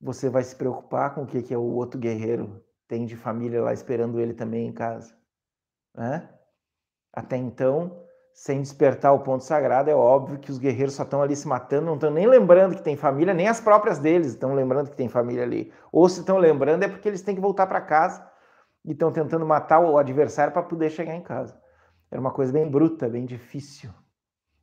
você 0.00 0.30
vai 0.30 0.44
se 0.44 0.54
preocupar 0.54 1.12
com 1.12 1.24
o 1.24 1.26
que, 1.26 1.42
que 1.42 1.52
é 1.52 1.58
o 1.58 1.74
outro 1.74 1.98
guerreiro 1.98 2.64
tem 2.86 3.04
de 3.04 3.16
família 3.16 3.62
lá 3.62 3.72
esperando 3.72 4.20
ele 4.20 4.34
também 4.34 4.66
em 4.66 4.72
casa. 4.72 5.16
Né? 5.94 6.28
Até 7.12 7.36
então, 7.36 8.04
sem 8.40 8.62
despertar 8.62 9.12
o 9.12 9.18
ponto 9.18 9.44
sagrado, 9.44 9.90
é 9.90 9.94
óbvio 9.94 10.38
que 10.38 10.50
os 10.50 10.56
guerreiros 10.56 10.94
só 10.94 11.02
estão 11.02 11.20
ali 11.20 11.36
se 11.36 11.46
matando, 11.46 11.84
não 11.84 11.96
estão 11.96 12.10
nem 12.10 12.26
lembrando 12.26 12.74
que 12.74 12.80
tem 12.80 12.96
família, 12.96 13.34
nem 13.34 13.46
as 13.46 13.60
próprias 13.60 13.98
deles 13.98 14.28
estão 14.28 14.54
lembrando 14.54 14.88
que 14.88 14.96
tem 14.96 15.10
família 15.10 15.42
ali. 15.42 15.70
Ou 15.92 16.08
se 16.08 16.20
estão 16.20 16.38
lembrando 16.38 16.82
é 16.82 16.88
porque 16.88 17.06
eles 17.06 17.20
têm 17.20 17.34
que 17.34 17.40
voltar 17.40 17.66
para 17.66 17.82
casa 17.82 18.26
e 18.82 18.92
estão 18.92 19.12
tentando 19.12 19.44
matar 19.44 19.80
o 19.80 19.98
adversário 19.98 20.54
para 20.54 20.62
poder 20.62 20.88
chegar 20.88 21.14
em 21.14 21.22
casa. 21.22 21.60
Era 22.10 22.18
uma 22.18 22.30
coisa 22.30 22.50
bem 22.50 22.66
bruta, 22.66 23.10
bem 23.10 23.26
difícil. 23.26 23.90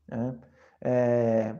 Né? 0.08 0.40
É... 0.82 1.56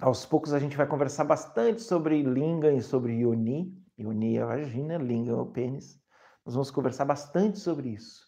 Aos 0.00 0.24
poucos 0.24 0.54
a 0.54 0.60
gente 0.60 0.76
vai 0.76 0.86
conversar 0.86 1.24
bastante 1.24 1.82
sobre 1.82 2.22
Lingam 2.22 2.76
e 2.76 2.80
sobre 2.80 3.14
Yoni. 3.14 3.76
Yoni 3.98 4.36
é 4.36 4.42
a 4.42 4.46
vagina, 4.46 4.96
Lingam 4.96 5.40
é 5.40 5.42
o 5.42 5.46
pênis. 5.46 6.00
Nós 6.44 6.54
vamos 6.54 6.70
conversar 6.70 7.04
bastante 7.04 7.58
sobre 7.58 7.88
isso 7.88 8.25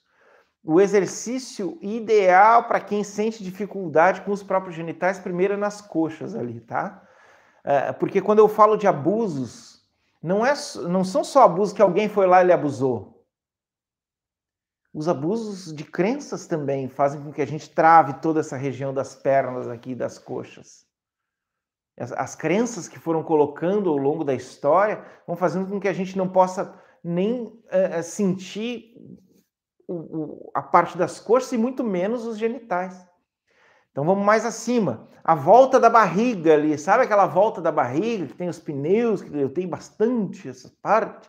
o 0.64 0.80
exercício 0.80 1.78
ideal 1.80 2.64
para 2.64 2.80
quem 2.80 3.04
sente 3.04 3.42
dificuldade 3.42 4.22
com 4.22 4.32
os 4.32 4.42
próprios 4.42 4.74
genitais, 4.74 5.18
primeiro 5.18 5.54
é 5.54 5.56
nas 5.56 5.80
coxas 5.80 6.34
ali, 6.34 6.60
tá? 6.60 7.02
É, 7.64 7.92
porque 7.92 8.20
quando 8.20 8.40
eu 8.40 8.48
falo 8.48 8.76
de 8.76 8.86
abusos, 8.86 9.82
não, 10.22 10.44
é, 10.44 10.54
não 10.88 11.04
são 11.04 11.22
só 11.22 11.44
abusos 11.44 11.74
que 11.74 11.82
alguém 11.82 12.08
foi 12.08 12.26
lá 12.26 12.42
e 12.42 12.46
lhe 12.46 12.52
abusou. 12.52 13.24
Os 14.92 15.08
abusos 15.08 15.72
de 15.72 15.84
crenças 15.84 16.46
também 16.46 16.88
fazem 16.88 17.22
com 17.22 17.32
que 17.32 17.42
a 17.42 17.46
gente 17.46 17.70
trave 17.70 18.14
toda 18.14 18.40
essa 18.40 18.56
região 18.56 18.92
das 18.92 19.14
pernas 19.14 19.68
aqui, 19.68 19.94
das 19.94 20.18
coxas. 20.18 20.86
As, 21.96 22.12
as 22.12 22.34
crenças 22.34 22.88
que 22.88 22.98
foram 22.98 23.22
colocando 23.22 23.90
ao 23.90 23.96
longo 23.96 24.24
da 24.24 24.34
história 24.34 25.04
vão 25.26 25.36
fazendo 25.36 25.68
com 25.68 25.78
que 25.78 25.88
a 25.88 25.92
gente 25.92 26.16
não 26.16 26.28
possa 26.28 26.74
nem 27.02 27.52
é, 27.68 28.02
sentir 28.02 28.94
o, 29.88 30.50
a 30.54 30.62
parte 30.62 30.98
das 30.98 31.18
coxas 31.18 31.52
e 31.52 31.58
muito 31.58 31.82
menos 31.82 32.26
os 32.26 32.36
genitais. 32.36 33.06
Então 33.90 34.04
vamos 34.04 34.24
mais 34.24 34.44
acima. 34.44 35.08
A 35.24 35.34
volta 35.34 35.80
da 35.80 35.90
barriga 35.90 36.54
ali, 36.54 36.78
sabe 36.78 37.04
aquela 37.04 37.26
volta 37.26 37.60
da 37.60 37.72
barriga 37.72 38.26
que 38.26 38.34
tem 38.34 38.48
os 38.48 38.58
pneus, 38.58 39.22
que 39.22 39.36
eu 39.36 39.50
tenho 39.50 39.68
bastante 39.68 40.48
essa 40.48 40.70
parte? 40.80 41.28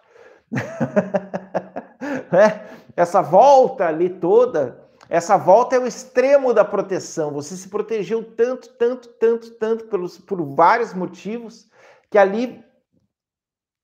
é? 2.31 2.69
Essa 2.95 3.21
volta 3.21 3.87
ali 3.87 4.09
toda, 4.09 4.87
essa 5.09 5.37
volta 5.37 5.75
é 5.75 5.79
o 5.79 5.87
extremo 5.87 6.53
da 6.53 6.63
proteção. 6.63 7.31
Você 7.33 7.55
se 7.55 7.69
protegeu 7.69 8.23
tanto, 8.35 8.69
tanto, 8.75 9.09
tanto, 9.09 9.51
tanto 9.51 9.85
pelos, 9.85 10.19
por 10.19 10.41
vários 10.53 10.93
motivos 10.93 11.67
que 12.11 12.17
ali 12.17 12.63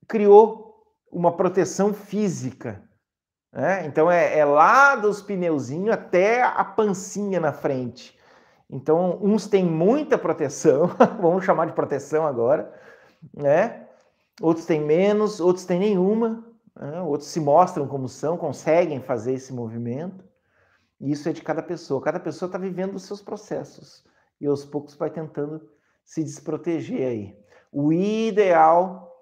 criou 0.08 0.76
uma 1.12 1.36
proteção 1.36 1.94
física. 1.94 2.85
Né? 3.56 3.86
Então 3.86 4.12
é, 4.12 4.38
é 4.38 4.44
lá 4.44 4.98
dos 4.98 5.22
pneuzinhos 5.22 5.94
até 5.94 6.44
a 6.44 6.64
pancinha 6.66 7.40
na 7.40 7.54
frente. 7.54 8.14
Então, 8.70 9.18
uns 9.22 9.48
têm 9.48 9.64
muita 9.64 10.18
proteção, 10.18 10.88
vamos 11.22 11.46
chamar 11.46 11.68
de 11.68 11.74
proteção 11.74 12.28
agora, 12.28 12.74
né? 13.34 13.88
Outros 14.42 14.66
têm 14.66 14.82
menos, 14.82 15.40
outros 15.40 15.66
têm 15.66 15.80
nenhuma, 15.80 16.44
né? 16.76 17.00
outros 17.02 17.30
se 17.30 17.40
mostram 17.40 17.88
como 17.88 18.10
são, 18.10 18.38
conseguem 18.38 19.00
fazer 19.00 19.34
esse 19.34 19.54
movimento. 19.54 20.26
Isso 21.00 21.30
é 21.30 21.32
de 21.32 21.42
cada 21.42 21.64
pessoa. 21.64 22.02
Cada 22.02 22.20
pessoa 22.20 22.48
está 22.48 22.58
vivendo 22.58 22.96
os 22.96 23.04
seus 23.04 23.22
processos 23.22 24.04
e 24.42 24.48
aos 24.48 24.66
poucos 24.66 24.96
vai 24.96 25.10
tentando 25.10 25.62
se 26.04 26.22
desproteger 26.24 27.08
aí. 27.08 27.40
O 27.72 27.94
ideal 27.94 29.16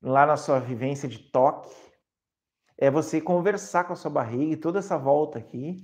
lá 0.00 0.26
na 0.26 0.36
sua 0.36 0.60
vivência 0.60 1.08
de 1.08 1.18
toque 1.18 1.74
é 2.80 2.90
você 2.90 3.20
conversar 3.20 3.84
com 3.84 3.92
a 3.92 3.96
sua 3.96 4.10
barriga 4.10 4.54
e 4.54 4.56
toda 4.56 4.78
essa 4.78 4.96
volta 4.96 5.38
aqui, 5.38 5.76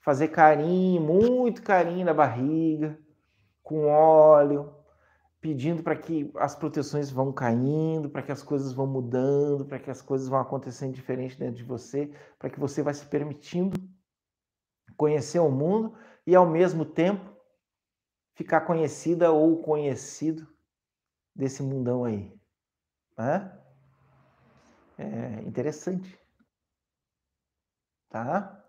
fazer 0.00 0.28
carinho, 0.28 1.00
muito 1.00 1.62
carinho 1.62 2.04
na 2.04 2.12
barriga, 2.12 2.98
com 3.62 3.86
óleo, 3.86 4.74
pedindo 5.40 5.80
para 5.80 5.94
que 5.94 6.28
as 6.34 6.56
proteções 6.56 7.08
vão 7.08 7.32
caindo, 7.32 8.10
para 8.10 8.20
que 8.20 8.32
as 8.32 8.42
coisas 8.42 8.72
vão 8.72 8.86
mudando, 8.88 9.64
para 9.64 9.78
que 9.78 9.92
as 9.92 10.02
coisas 10.02 10.26
vão 10.26 10.40
acontecendo 10.40 10.92
diferente 10.92 11.38
dentro 11.38 11.54
de 11.54 11.62
você, 11.62 12.12
para 12.36 12.50
que 12.50 12.58
você 12.58 12.82
vai 12.82 12.94
se 12.94 13.06
permitindo 13.06 13.78
conhecer 14.96 15.38
o 15.38 15.50
mundo 15.50 15.94
e 16.26 16.34
ao 16.34 16.46
mesmo 16.46 16.84
tempo 16.84 17.30
ficar 18.34 18.62
conhecida 18.62 19.30
ou 19.30 19.62
conhecido 19.62 20.48
desse 21.34 21.62
mundão 21.62 22.04
aí. 22.04 22.34
É 24.98 25.42
interessante 25.46 26.19
tá? 28.10 28.60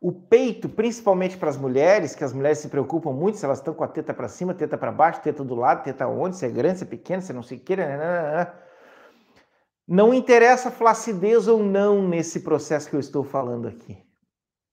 O 0.00 0.12
peito, 0.12 0.68
principalmente 0.68 1.36
para 1.36 1.50
as 1.50 1.56
mulheres, 1.56 2.14
que 2.14 2.24
as 2.24 2.32
mulheres 2.32 2.58
se 2.58 2.68
preocupam 2.68 3.12
muito 3.12 3.38
se 3.38 3.44
elas 3.44 3.58
estão 3.58 3.74
com 3.74 3.84
a 3.84 3.88
teta 3.88 4.14
para 4.14 4.28
cima, 4.28 4.54
teta 4.54 4.78
para 4.78 4.90
baixo, 4.90 5.20
teta 5.20 5.44
do 5.44 5.54
lado, 5.54 5.84
teta 5.84 6.06
onde, 6.06 6.36
se 6.36 6.46
é 6.46 6.48
grande, 6.48 6.78
se 6.78 6.84
é 6.84 6.86
pequeno, 6.86 7.22
se 7.22 7.32
não 7.32 7.42
se 7.42 7.58
queira, 7.58 7.86
né, 7.86 7.98
né, 7.98 8.22
né, 8.32 8.52
Não 9.86 10.14
interessa 10.14 10.70
flacidez 10.70 11.48
ou 11.48 11.62
não 11.62 12.08
nesse 12.08 12.40
processo 12.40 12.88
que 12.88 12.96
eu 12.96 13.00
estou 13.00 13.22
falando 13.22 13.68
aqui. 13.68 13.98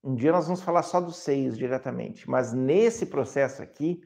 Um 0.02 0.16
dia 0.16 0.32
nós 0.32 0.46
vamos 0.46 0.62
falar 0.62 0.84
só 0.84 1.02
dos 1.02 1.18
seios 1.18 1.58
diretamente, 1.58 2.30
mas 2.30 2.54
nesse 2.54 3.06
processo 3.06 3.62
aqui, 3.62 4.02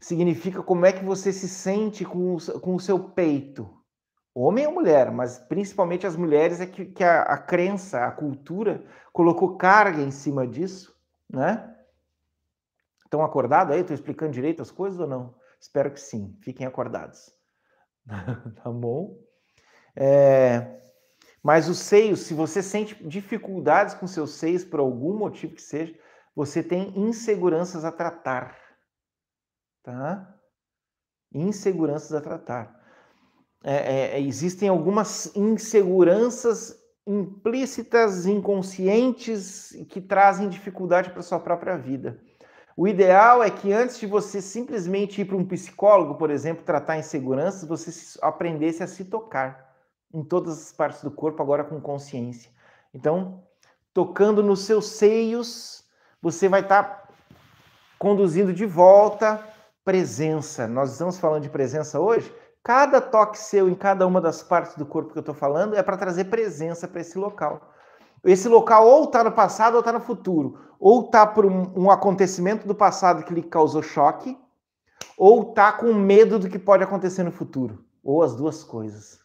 significa 0.00 0.62
como 0.62 0.84
é 0.84 0.92
que 0.92 1.04
você 1.04 1.32
se 1.32 1.48
sente 1.48 2.04
com 2.04 2.34
o, 2.34 2.60
com 2.60 2.74
o 2.74 2.80
seu 2.80 2.98
peito. 2.98 3.70
Homem 4.34 4.66
ou 4.66 4.72
mulher, 4.72 5.10
mas 5.10 5.38
principalmente 5.38 6.06
as 6.06 6.16
mulheres 6.16 6.60
é 6.60 6.66
que, 6.66 6.86
que 6.86 7.04
a, 7.04 7.22
a 7.22 7.38
crença, 7.38 8.06
a 8.06 8.10
cultura 8.10 8.82
colocou 9.12 9.56
carga 9.58 10.00
em 10.00 10.10
cima 10.10 10.46
disso, 10.46 10.96
né? 11.28 11.68
Estão 13.04 13.22
acordados 13.22 13.74
aí? 13.74 13.82
Estou 13.82 13.94
explicando 13.94 14.32
direito 14.32 14.62
as 14.62 14.70
coisas 14.70 14.98
ou 14.98 15.06
não? 15.06 15.34
Espero 15.60 15.90
que 15.92 16.00
sim. 16.00 16.34
Fiquem 16.40 16.66
acordados. 16.66 17.30
tá 18.06 18.70
bom? 18.70 19.18
É... 19.94 20.80
Mas 21.42 21.68
os 21.68 21.78
seios, 21.78 22.20
se 22.20 22.32
você 22.32 22.62
sente 22.62 23.06
dificuldades 23.06 23.94
com 23.94 24.06
seus 24.06 24.30
seios 24.30 24.64
por 24.64 24.80
algum 24.80 25.14
motivo 25.14 25.54
que 25.54 25.60
seja, 25.60 25.94
você 26.34 26.62
tem 26.62 26.98
inseguranças 26.98 27.84
a 27.84 27.92
tratar. 27.92 28.56
Tá? 29.82 30.34
Inseguranças 31.34 32.14
a 32.14 32.20
tratar. 32.20 32.81
É, 33.64 34.16
é, 34.16 34.20
existem 34.20 34.68
algumas 34.68 35.34
inseguranças 35.36 36.80
implícitas, 37.06 38.26
inconscientes, 38.26 39.76
que 39.88 40.00
trazem 40.00 40.48
dificuldade 40.48 41.10
para 41.10 41.22
sua 41.22 41.40
própria 41.40 41.76
vida. 41.76 42.18
O 42.76 42.88
ideal 42.88 43.42
é 43.42 43.50
que 43.50 43.72
antes 43.72 43.98
de 43.98 44.06
você 44.06 44.40
simplesmente 44.40 45.20
ir 45.20 45.24
para 45.24 45.36
um 45.36 45.44
psicólogo, 45.44 46.14
por 46.14 46.30
exemplo, 46.30 46.64
tratar 46.64 46.98
inseguranças, 46.98 47.68
você 47.68 48.18
aprendesse 48.22 48.82
a 48.82 48.86
se 48.86 49.04
tocar 49.04 49.74
em 50.12 50.22
todas 50.22 50.58
as 50.58 50.72
partes 50.72 51.02
do 51.02 51.10
corpo, 51.10 51.42
agora 51.42 51.64
com 51.64 51.80
consciência. 51.80 52.50
Então, 52.94 53.42
tocando 53.92 54.42
nos 54.42 54.60
seus 54.60 54.86
seios, 54.86 55.84
você 56.20 56.48
vai 56.48 56.60
estar 56.60 56.82
tá 56.82 57.08
conduzindo 57.98 58.52
de 58.52 58.64
volta 58.64 59.42
presença. 59.84 60.66
Nós 60.68 60.92
estamos 60.92 61.18
falando 61.18 61.42
de 61.42 61.48
presença 61.48 61.98
hoje. 62.00 62.32
Cada 62.62 63.00
toque 63.00 63.38
seu 63.38 63.68
em 63.68 63.74
cada 63.74 64.06
uma 64.06 64.20
das 64.20 64.42
partes 64.42 64.76
do 64.76 64.86
corpo 64.86 65.12
que 65.12 65.18
eu 65.18 65.22
estou 65.22 65.34
falando 65.34 65.74
é 65.74 65.82
para 65.82 65.96
trazer 65.96 66.26
presença 66.26 66.86
para 66.86 67.00
esse 67.00 67.18
local. 67.18 67.72
Esse 68.24 68.48
local 68.48 68.86
ou 68.86 69.04
está 69.04 69.24
no 69.24 69.32
passado 69.32 69.74
ou 69.74 69.80
está 69.80 69.92
no 69.92 70.00
futuro. 70.00 70.58
Ou 70.78 71.06
está 71.06 71.26
por 71.26 71.44
um, 71.44 71.72
um, 71.76 71.90
acontecimento 71.90 72.66
do 72.66 72.74
passado 72.74 73.24
que 73.24 73.34
lhe 73.34 73.42
causou 73.42 73.82
choque, 73.82 74.38
ou 75.16 75.50
está 75.50 75.72
com 75.72 75.92
medo 75.92 76.38
do 76.38 76.48
que 76.48 76.58
pode 76.58 76.84
acontecer 76.84 77.24
no 77.24 77.32
futuro. 77.32 77.84
Ou 78.02 78.22
as 78.22 78.34
duas 78.36 78.62
coisas. 78.62 79.20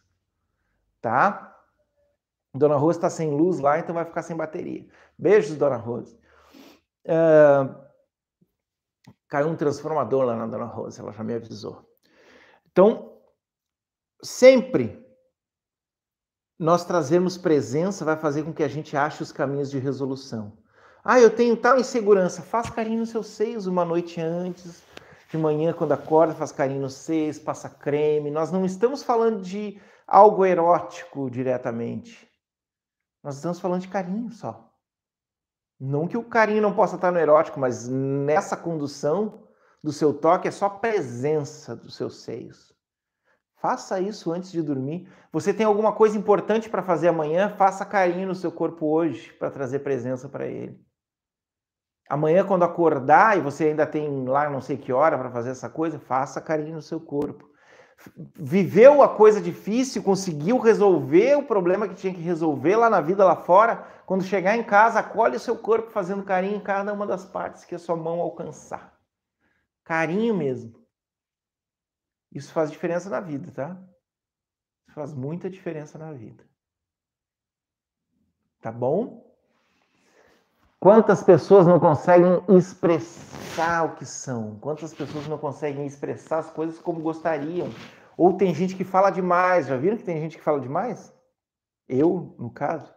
Tá? 1.00 1.56
Dona 2.54 2.76
Rose 2.76 2.98
está 2.98 3.10
sem 3.10 3.30
luz 3.30 3.60
lá, 3.60 3.78
então 3.78 3.94
vai 3.94 4.06
ficar 4.06 4.24
sem 4.24 4.36
bateria. 4.36 4.88
Beijos, 5.18 5.56
Dona 5.56 5.78
Rose. 5.78 6.18
Uh, 7.06 7.76
caiu 9.28 9.48
um 9.48 9.56
transformador 9.56 10.26
lá 10.26 10.36
na 10.36 10.48
Dona 10.48 10.66
Rose, 10.66 11.00
ela 11.00 11.14
já 11.14 11.24
me 11.24 11.36
avisou. 11.36 11.88
Então, 12.72 13.07
sempre 14.24 15.06
nós 16.60 16.84
trazermos 16.84 17.38
presença 17.38 18.04
vai 18.04 18.18
fazer 18.18 18.44
com 18.44 18.54
que 18.54 18.64
a 18.64 18.68
gente 18.68 18.98
ache 18.98 19.22
os 19.22 19.32
caminhos 19.32 19.70
de 19.70 19.78
resolução. 19.78 20.58
Ah, 21.04 21.20
eu 21.20 21.30
tenho 21.30 21.56
tal 21.56 21.80
insegurança. 21.80 22.42
Faz 22.42 22.70
carinho 22.70 23.00
nos 23.00 23.10
seus 23.10 23.28
seios 23.28 23.68
uma 23.68 23.86
noite 23.86 24.20
antes, 24.20 24.84
de 25.30 25.38
manhã, 25.38 25.72
quando 25.72 25.92
acorda, 25.92 26.34
faz 26.34 26.52
carinho 26.52 26.82
nos 26.82 26.96
seios, 26.96 27.38
passa 27.38 27.70
creme. 27.70 28.32
Nós 28.32 28.52
não 28.52 28.66
estamos 28.66 29.04
falando 29.04 29.42
de 29.42 29.80
algo 30.08 30.46
erótico 30.46 31.30
diretamente. 31.30 32.28
Nós 33.24 33.36
estamos 33.36 33.60
falando 33.60 33.82
de 33.82 33.88
carinho 33.88 34.32
só. 34.32 34.68
Não 35.80 36.08
que 36.08 36.18
o 36.18 36.24
carinho 36.24 36.62
não 36.62 36.74
possa 36.74 36.96
estar 36.96 37.12
no 37.12 37.20
erótico, 37.20 37.60
mas 37.60 37.88
nessa 37.88 38.58
condução 38.58 39.48
do 39.84 39.92
seu 39.92 40.14
toque 40.14 40.48
é 40.48 40.52
só 40.52 40.70
presença 40.70 41.76
dos 41.76 41.96
seus 41.96 42.22
seios. 42.22 42.74
Faça 43.60 44.00
isso 44.00 44.32
antes 44.32 44.52
de 44.52 44.62
dormir. 44.62 45.10
Você 45.32 45.54
tem 45.54 45.66
alguma 45.66 45.92
coisa 45.92 46.18
importante 46.18 46.70
para 46.70 46.84
fazer 46.84 47.08
amanhã? 47.08 47.50
Faça 47.50 47.86
carinho 47.86 48.28
no 48.28 48.36
seu 48.36 48.52
corpo 48.52 48.86
hoje 48.86 49.34
para 49.34 49.50
trazer 49.50 49.80
presença 49.80 50.30
para 50.30 50.46
ele. 50.46 50.80
Amanhã, 52.08 52.46
quando 52.46 52.64
acordar 52.64 53.38
e 53.38 53.42
você 53.42 53.66
ainda 53.66 53.86
tem 53.86 54.26
lá 54.26 54.50
não 54.50 54.62
sei 54.62 54.78
que 54.78 54.94
hora 54.94 55.18
para 55.18 55.32
fazer 55.32 55.50
essa 55.50 55.70
coisa, 55.70 56.00
faça 56.00 56.40
carinho 56.40 56.76
no 56.76 56.82
seu 56.82 57.00
corpo. 57.02 57.50
Viveu 58.36 59.02
a 59.02 59.10
coisa 59.10 59.42
difícil, 59.42 60.04
conseguiu 60.04 60.60
resolver 60.60 61.36
o 61.36 61.48
problema 61.48 61.88
que 61.88 61.96
tinha 61.96 62.14
que 62.14 62.22
resolver 62.22 62.76
lá 62.76 62.92
na 62.92 63.02
vida, 63.02 63.26
lá 63.26 63.36
fora. 63.36 63.88
Quando 64.06 64.24
chegar 64.24 64.56
em 64.56 64.64
casa, 64.64 65.00
acolhe 65.00 65.36
o 65.36 65.40
seu 65.40 65.58
corpo 65.58 65.90
fazendo 65.90 66.24
carinho 66.24 66.58
em 66.58 66.62
cada 66.62 66.94
uma 66.94 67.08
das 67.08 67.26
partes 67.26 67.66
que 67.66 67.74
a 67.74 67.80
sua 67.80 67.96
mão 67.96 68.22
alcançar. 68.22 68.94
Carinho 69.84 70.36
mesmo. 70.36 70.77
Isso 72.38 72.54
faz 72.54 72.70
diferença 72.72 73.10
na 73.10 73.20
vida, 73.20 73.52
tá? 73.52 73.76
Isso 74.88 74.94
faz 74.94 75.12
muita 75.12 75.50
diferença 75.50 75.98
na 75.98 76.14
vida. 76.14 76.44
Tá 78.62 78.72
bom? 78.72 79.26
Quantas 80.80 81.24
pessoas 81.24 81.66
não 81.66 81.80
conseguem 81.80 82.44
expressar 82.56 83.86
o 83.86 83.96
que 83.96 84.06
são? 84.06 84.60
Quantas 84.60 84.94
pessoas 84.94 85.28
não 85.28 85.40
conseguem 85.40 85.88
expressar 85.88 86.38
as 86.38 86.52
coisas 86.52 86.78
como 86.78 87.02
gostariam? 87.02 87.70
Ou 88.16 88.38
tem 88.38 88.54
gente 88.54 88.76
que 88.76 88.84
fala 88.84 89.10
demais. 89.10 89.66
Já 89.66 89.76
viram 89.76 89.98
que 89.98 90.04
tem 90.04 90.22
gente 90.22 90.38
que 90.38 90.44
fala 90.44 90.60
demais? 90.60 91.12
Eu, 91.90 92.36
no 92.38 92.52
caso. 92.52 92.94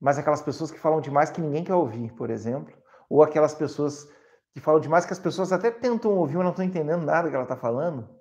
Mas 0.00 0.18
aquelas 0.18 0.42
pessoas 0.42 0.72
que 0.72 0.80
falam 0.80 1.00
demais 1.00 1.30
que 1.30 1.40
ninguém 1.40 1.62
quer 1.62 1.76
ouvir, 1.76 2.12
por 2.14 2.28
exemplo. 2.28 2.76
Ou 3.08 3.22
aquelas 3.22 3.54
pessoas 3.54 4.04
que 4.52 4.58
falam 4.58 4.80
demais 4.80 5.06
que 5.06 5.12
as 5.12 5.20
pessoas 5.20 5.52
até 5.52 5.70
tentam 5.70 6.18
ouvir, 6.18 6.34
mas 6.34 6.44
não 6.44 6.50
estão 6.50 6.64
entendendo 6.64 7.04
nada 7.04 7.28
que 7.28 7.36
ela 7.36 7.44
está 7.44 7.56
falando. 7.56 8.20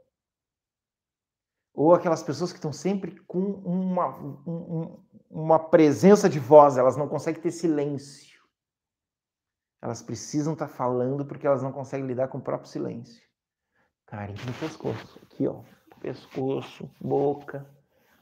Ou 1.73 1.93
aquelas 1.93 2.21
pessoas 2.21 2.51
que 2.51 2.57
estão 2.57 2.73
sempre 2.73 3.19
com 3.21 3.39
uma, 3.39 4.17
um, 4.45 4.97
uma 5.29 5.57
presença 5.59 6.29
de 6.29 6.39
voz, 6.39 6.77
elas 6.77 6.97
não 6.97 7.07
conseguem 7.07 7.41
ter 7.41 7.51
silêncio. 7.51 8.41
Elas 9.81 10.01
precisam 10.01 10.53
estar 10.53 10.67
tá 10.67 10.73
falando 10.73 11.25
porque 11.25 11.47
elas 11.47 11.63
não 11.63 11.71
conseguem 11.71 12.05
lidar 12.05 12.27
com 12.27 12.37
o 12.37 12.41
próprio 12.41 12.69
silêncio. 12.69 13.23
Carinho 14.05 14.45
no 14.45 14.53
pescoço. 14.53 15.19
Aqui, 15.23 15.47
ó. 15.47 15.61
Pescoço, 16.01 16.89
boca. 16.99 17.65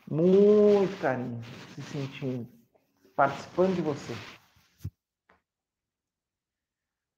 Muito 0.09 1.01
carinho. 1.01 1.41
Se 1.73 1.81
sentindo. 1.81 2.47
Participando 3.15 3.75
de 3.75 3.81
você. 3.81 4.13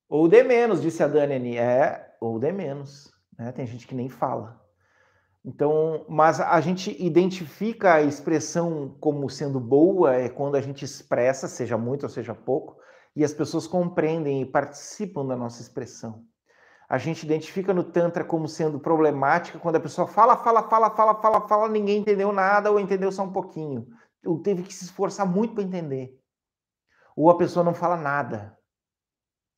Ou 0.08 0.28
de 0.28 0.44
menos, 0.44 0.82
disse 0.82 1.04
a 1.04 1.08
Dani. 1.08 1.58
É, 1.58 2.16
ou 2.20 2.40
de 2.40 2.52
menos. 2.52 3.14
Né? 3.38 3.52
Tem 3.52 3.66
gente 3.66 3.86
que 3.86 3.96
nem 3.96 4.10
fala. 4.10 4.61
Então, 5.44 6.06
mas 6.08 6.40
a 6.40 6.62
gente 6.62 6.96
identifica 7.04 7.96
a 7.96 8.02
expressão 8.02 8.96
como 9.00 9.28
sendo 9.30 9.60
boa 9.60 10.14
é 10.14 10.30
quando 10.30 10.56
a 10.56 10.62
gente 10.62 10.86
expressa, 10.86 11.48
seja 11.48 11.78
muito 11.78 12.04
ou 12.04 12.10
seja 12.10 12.36
pouco, 12.36 12.78
e 13.16 13.24
as 13.24 13.34
pessoas 13.34 13.66
compreendem 13.66 14.42
e 14.42 14.46
participam 14.46 15.26
da 15.26 15.36
nossa 15.36 15.62
expressão. 15.62 16.24
A 16.88 16.98
gente 16.98 17.24
identifica 17.26 17.74
no 17.74 17.84
Tantra 17.84 18.24
como 18.24 18.48
sendo 18.48 18.80
problemática 18.80 19.58
quando 19.58 19.78
a 19.78 19.80
pessoa 19.80 20.06
fala, 20.06 20.38
fala, 20.38 20.70
fala, 20.70 20.90
fala, 20.92 21.16
fala, 21.22 21.48
fala, 21.48 21.70
ninguém 21.70 22.00
entendeu 22.00 22.32
nada 22.32 22.70
ou 22.70 22.80
entendeu 22.80 23.12
só 23.12 23.24
um 23.24 23.32
pouquinho. 23.32 23.88
Ou 24.26 24.42
teve 24.42 24.62
que 24.62 24.74
se 24.74 24.86
esforçar 24.86 25.26
muito 25.26 25.56
para 25.56 25.64
entender. 25.64 26.20
Ou 27.16 27.30
a 27.30 27.38
pessoa 27.38 27.64
não 27.64 27.74
fala 27.74 27.96
nada. 27.96 28.58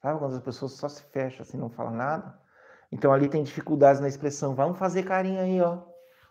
Sabe 0.02 0.20
quando 0.20 0.36
as 0.36 0.42
pessoas 0.42 0.74
só 0.74 0.88
se 0.88 1.04
fecham 1.12 1.42
assim, 1.42 1.58
não 1.58 1.70
fala 1.70 1.92
nada? 1.92 2.40
Então 2.94 3.12
ali 3.12 3.28
tem 3.28 3.42
dificuldades 3.42 4.00
na 4.00 4.08
expressão. 4.08 4.54
Vamos 4.54 4.78
fazer 4.78 5.02
carinho 5.02 5.42
aí, 5.42 5.60
ó. 5.60 5.80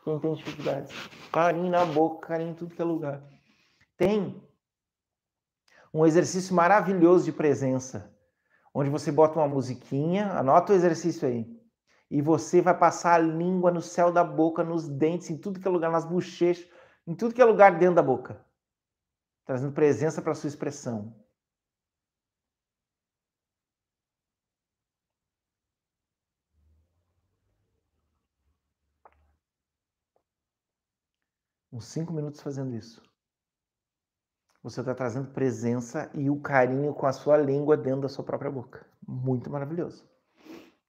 Quem 0.05 0.21
tem 0.21 0.33
dificuldades. 0.33 0.93
Carinho 1.33 1.69
na 1.69 1.85
boca, 1.85 2.29
carinho 2.29 2.53
em 2.53 2.55
tudo 2.55 2.73
que 2.73 2.81
é 2.81 2.85
lugar. 2.85 3.21
Tem 3.97 4.41
um 5.93 6.07
exercício 6.07 6.55
maravilhoso 6.55 7.25
de 7.25 7.33
presença, 7.33 8.17
onde 8.73 8.89
você 8.89 9.11
bota 9.11 9.41
uma 9.41 9.49
musiquinha, 9.49 10.31
anota 10.35 10.73
o 10.73 10.77
exercício 10.77 11.27
aí. 11.27 11.45
E 12.09 12.23
você 12.23 12.61
vai 12.61 12.79
passar 12.79 13.15
a 13.15 13.19
língua 13.19 13.73
no 13.73 13.83
céu 13.83 14.13
da 14.13 14.23
boca, 14.23 14.63
nos 14.63 14.89
dentes, 14.89 15.31
em 15.31 15.37
tudo 15.37 15.59
que 15.59 15.67
é 15.67 15.71
lugar, 15.71 15.91
nas 15.91 16.05
bochechas, 16.05 16.69
em 17.05 17.15
tudo 17.17 17.35
que 17.35 17.43
é 17.43 17.45
lugar 17.45 17.77
dentro 17.77 17.97
da 17.97 18.03
boca. 18.05 18.41
Trazendo 19.45 19.73
presença 19.73 20.23
para 20.23 20.35
sua 20.35 20.47
expressão. 20.47 21.13
Uns 31.73 31.87
cinco 31.87 32.12
minutos 32.12 32.41
fazendo 32.41 32.75
isso. 32.75 33.03
Você 34.62 34.81
está 34.81 34.95
trazendo 34.95 35.33
presença 35.33 36.11
e 36.14 36.31
o 36.31 36.41
carinho 36.41 36.95
com 36.95 37.07
a 37.07 37.12
sua 37.12 37.37
língua 37.37 37.77
dentro 37.77 38.03
da 38.03 38.09
sua 38.09 38.25
própria 38.25 38.51
boca. 38.51 38.87
Muito 39.07 39.51
maravilhoso. 39.51 40.09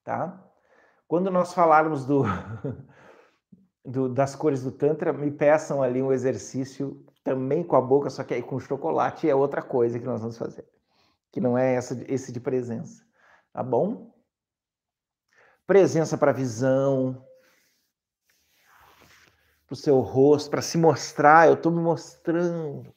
Tá? 0.04 0.44
Quando 1.08 1.32
nós 1.32 1.54
falarmos 1.54 2.06
do, 2.06 2.24
do, 3.84 4.10
das 4.10 4.36
cores 4.36 4.64
do 4.64 4.72
Tantra, 4.72 5.12
me 5.14 5.32
peçam 5.32 5.82
ali 5.82 6.04
um 6.04 6.12
exercício 6.12 7.04
também 7.24 7.64
com 7.64 7.76
a 7.76 7.82
boca, 7.82 8.10
só 8.10 8.24
que 8.24 8.34
aí 8.34 8.44
com 8.44 8.60
chocolate 8.60 9.30
é 9.30 9.34
outra 9.34 9.62
coisa 9.62 9.98
que 9.98 10.06
nós 10.06 10.22
vamos 10.22 10.38
fazer, 10.38 10.68
que 11.32 11.40
não 11.40 11.58
é 11.58 11.74
essa, 11.74 12.04
esse 12.08 12.32
de 12.32 12.40
presença, 12.40 13.04
tá 13.52 13.64
bom? 13.64 14.14
Presença 15.66 16.18
para 16.18 16.34
visão, 16.34 17.26
para 19.74 19.76
o 19.76 19.76
seu 19.76 20.00
rosto, 20.02 20.52
para 20.52 20.62
se 20.62 20.78
mostrar, 20.78 21.48
eu 21.48 21.56
estou 21.56 21.72
me 21.72 21.82
mostrando. 21.82 22.94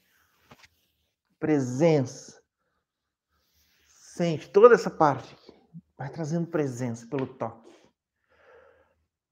Presença. 1.38 2.42
Sente 3.86 4.50
toda 4.50 4.74
essa 4.74 4.90
parte. 4.90 5.36
Vai 5.96 6.10
trazendo 6.10 6.46
presença 6.46 7.06
pelo 7.06 7.26
toque. 7.26 7.74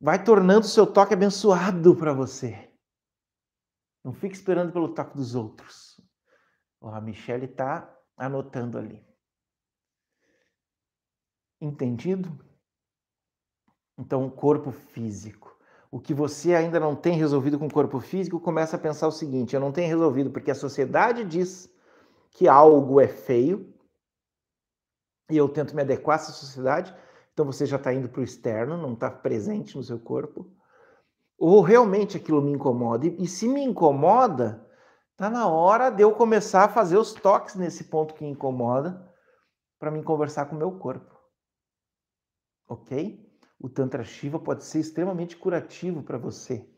Vai 0.01 0.23
tornando 0.23 0.65
o 0.65 0.69
seu 0.69 0.87
toque 0.87 1.13
abençoado 1.13 1.95
para 1.95 2.15
você. 2.15 2.73
Não 4.03 4.15
fique 4.15 4.35
esperando 4.35 4.73
pelo 4.73 4.95
toque 4.95 5.17
dos 5.17 5.35
outros. 5.35 6.01
Oh, 6.81 6.89
a 6.89 7.01
Michelle 7.01 7.45
está 7.47 7.95
anotando 8.17 8.79
ali. 8.79 9.07
Entendido? 11.61 12.43
Então, 13.99 14.29
corpo 14.31 14.73
físico. 14.73 15.54
O 15.95 16.01
que 16.01 16.13
você 16.13 16.57
ainda 16.57 16.81
não 16.81 16.97
tem 16.97 17.17
resolvido 17.17 17.57
com 17.57 17.69
o 17.69 17.73
corpo 17.73 18.01
físico, 18.01 18.41
começa 18.41 18.75
a 18.75 18.81
pensar 18.81 19.07
o 19.07 19.13
seguinte: 19.13 19.55
eu 19.55 19.61
não 19.61 19.71
tenho 19.71 19.87
resolvido 19.87 20.29
porque 20.29 20.51
a 20.51 20.55
sociedade 20.55 21.25
diz 21.25 21.73
que 22.33 22.49
algo 22.49 23.01
é 23.01 23.07
feio 23.07 23.73
e 25.31 25.37
eu 25.37 25.49
tento 25.49 25.73
me 25.73 25.83
adequar 25.83 26.19
a 26.19 26.21
essa 26.21 26.33
sociedade. 26.33 26.93
Então 27.33 27.47
você 27.47 27.65
já 27.65 27.77
está 27.77 27.95
indo 27.95 28.09
para 28.09 28.23
o 28.23 28.25
externo, 28.25 28.77
não 28.77 28.95
está 28.95 29.09
presente 29.09 29.77
no 29.77 29.85
seu 29.85 30.01
corpo 30.01 30.51
ou 31.39 31.63
realmente 31.63 32.17
aquilo 32.17 32.43
me 32.43 32.51
incomoda. 32.51 33.07
E, 33.07 33.23
e 33.23 33.29
se 33.29 33.47
me 33.47 33.63
incomoda, 33.63 34.69
tá 35.17 35.31
na 35.31 35.47
hora 35.47 35.91
de 35.91 36.03
eu 36.03 36.11
começar 36.11 36.65
a 36.65 36.69
fazer 36.69 36.97
os 36.97 37.13
toques 37.13 37.55
nesse 37.55 37.85
ponto 37.85 38.15
que 38.15 38.27
incomoda 38.27 39.09
para 39.79 39.93
mim 39.93 40.03
conversar 40.03 40.47
com 40.47 40.57
o 40.57 40.59
meu 40.59 40.73
corpo. 40.73 41.17
Ok? 42.69 43.33
O 43.65 43.69
Tantra 43.71 44.05
Shiva 44.05 44.39
pode 44.39 44.63
ser 44.63 44.81
extremamente 44.81 45.39
curativo 45.39 46.03
para 46.03 46.19
você 46.19 46.69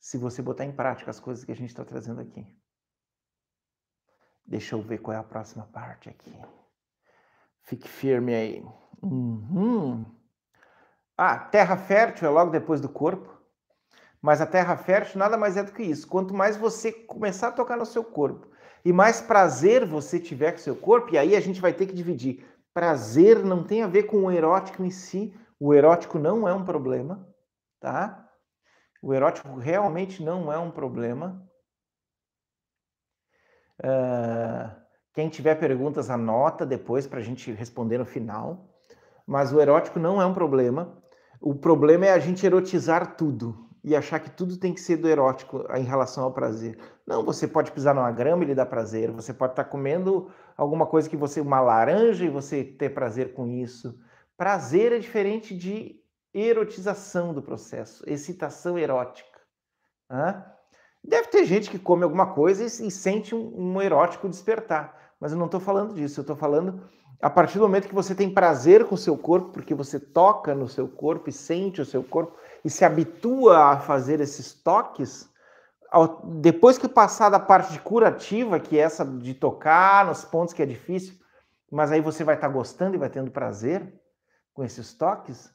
se 0.00 0.16
você 0.16 0.40
botar 0.40 0.64
em 0.64 0.72
prática 0.72 1.10
as 1.10 1.20
coisas 1.20 1.44
que 1.44 1.52
a 1.52 1.54
gente 1.54 1.68
está 1.68 1.84
trazendo 1.84 2.22
aqui. 2.22 2.46
Deixa 4.46 4.74
eu 4.74 4.80
ver 4.80 4.96
qual 4.96 5.14
é 5.14 5.20
a 5.20 5.22
próxima 5.22 5.66
parte 5.66 6.08
aqui. 6.08 6.34
Fique 7.64 7.86
firme 7.86 8.34
aí. 8.34 8.64
Uhum. 9.02 10.06
Ah, 11.18 11.38
terra 11.38 11.76
fértil 11.76 12.28
é 12.28 12.30
logo 12.30 12.50
depois 12.50 12.80
do 12.80 12.88
corpo. 12.88 13.38
Mas 14.22 14.40
a 14.40 14.46
terra 14.46 14.74
fértil 14.78 15.18
nada 15.18 15.36
mais 15.36 15.58
é 15.58 15.62
do 15.62 15.72
que 15.72 15.82
isso. 15.82 16.08
Quanto 16.08 16.32
mais 16.32 16.56
você 16.56 16.90
começar 16.90 17.48
a 17.48 17.52
tocar 17.52 17.76
no 17.76 17.84
seu 17.84 18.02
corpo 18.02 18.50
e 18.82 18.90
mais 18.90 19.20
prazer 19.20 19.84
você 19.84 20.18
tiver 20.18 20.52
com 20.52 20.58
seu 20.58 20.74
corpo, 20.74 21.12
e 21.12 21.18
aí 21.18 21.36
a 21.36 21.40
gente 21.40 21.60
vai 21.60 21.74
ter 21.74 21.86
que 21.86 21.92
dividir. 21.92 22.42
Prazer 22.76 23.42
não 23.42 23.64
tem 23.64 23.82
a 23.82 23.86
ver 23.86 24.02
com 24.02 24.18
o 24.18 24.30
erótico 24.30 24.84
em 24.84 24.90
si. 24.90 25.34
O 25.58 25.72
erótico 25.72 26.18
não 26.18 26.46
é 26.46 26.52
um 26.52 26.62
problema, 26.62 27.26
tá? 27.80 28.28
O 29.00 29.14
erótico 29.14 29.56
realmente 29.56 30.22
não 30.22 30.52
é 30.52 30.58
um 30.58 30.70
problema. 30.70 31.42
Uh, 33.80 34.70
quem 35.14 35.30
tiver 35.30 35.54
perguntas, 35.54 36.10
anota 36.10 36.66
depois 36.66 37.06
para 37.06 37.20
a 37.20 37.22
gente 37.22 37.50
responder 37.50 37.96
no 37.96 38.04
final. 38.04 38.68
Mas 39.26 39.54
o 39.54 39.58
erótico 39.58 39.98
não 39.98 40.20
é 40.20 40.26
um 40.26 40.34
problema. 40.34 41.02
O 41.40 41.54
problema 41.54 42.04
é 42.04 42.12
a 42.12 42.18
gente 42.18 42.44
erotizar 42.44 43.16
tudo 43.16 43.65
e 43.86 43.94
achar 43.94 44.18
que 44.18 44.28
tudo 44.28 44.56
tem 44.56 44.74
que 44.74 44.80
ser 44.80 44.96
do 44.96 45.08
erótico 45.08 45.64
em 45.76 45.84
relação 45.84 46.24
ao 46.24 46.32
prazer. 46.32 46.76
Não, 47.06 47.24
você 47.24 47.46
pode 47.46 47.70
pisar 47.70 47.94
numa 47.94 48.10
grama 48.10 48.42
e 48.42 48.48
lhe 48.48 48.54
dar 48.54 48.66
prazer, 48.66 49.12
você 49.12 49.32
pode 49.32 49.52
estar 49.52 49.62
comendo 49.62 50.28
alguma 50.56 50.86
coisa 50.86 51.08
que 51.08 51.16
você, 51.16 51.40
uma 51.40 51.60
laranja 51.60 52.24
e 52.24 52.28
você 52.28 52.64
ter 52.64 52.92
prazer 52.92 53.32
com 53.32 53.46
isso. 53.46 53.96
Prazer 54.36 54.90
é 54.90 54.98
diferente 54.98 55.56
de 55.56 56.00
erotização 56.34 57.32
do 57.32 57.40
processo, 57.40 58.02
excitação 58.08 58.76
erótica. 58.76 59.38
Né? 60.10 60.44
Deve 61.04 61.28
ter 61.28 61.44
gente 61.44 61.70
que 61.70 61.78
come 61.78 62.02
alguma 62.02 62.34
coisa 62.34 62.64
e, 62.64 62.66
e 62.66 62.90
sente 62.90 63.36
um, 63.36 63.54
um 63.56 63.80
erótico 63.80 64.28
despertar, 64.28 65.14
mas 65.20 65.30
eu 65.30 65.38
não 65.38 65.46
estou 65.46 65.60
falando 65.60 65.94
disso, 65.94 66.18
eu 66.18 66.22
estou 66.22 66.36
falando 66.36 66.82
a 67.22 67.30
partir 67.30 67.58
do 67.58 67.62
momento 67.62 67.88
que 67.88 67.94
você 67.94 68.16
tem 68.16 68.34
prazer 68.34 68.84
com 68.84 68.96
o 68.96 68.98
seu 68.98 69.16
corpo, 69.16 69.50
porque 69.50 69.74
você 69.74 70.00
toca 70.00 70.56
no 70.56 70.68
seu 70.68 70.88
corpo 70.88 71.30
e 71.30 71.32
sente 71.32 71.80
o 71.80 71.84
seu 71.84 72.02
corpo 72.02 72.36
e 72.66 72.70
se 72.70 72.84
habitua 72.84 73.58
a 73.58 73.78
fazer 73.78 74.20
esses 74.20 74.52
toques, 74.52 75.30
depois 76.40 76.76
que 76.76 76.88
passar 76.88 77.30
da 77.30 77.38
parte 77.38 77.72
de 77.72 77.78
curativa, 77.78 78.58
que 78.58 78.76
é 78.76 78.82
essa 78.82 79.04
de 79.04 79.34
tocar 79.34 80.04
nos 80.04 80.24
pontos 80.24 80.52
que 80.52 80.60
é 80.60 80.66
difícil, 80.66 81.14
mas 81.70 81.92
aí 81.92 82.00
você 82.00 82.24
vai 82.24 82.34
estar 82.34 82.48
gostando 82.48 82.96
e 82.96 82.98
vai 82.98 83.08
tendo 83.08 83.30
prazer 83.30 83.94
com 84.52 84.64
esses 84.64 84.92
toques, 84.92 85.48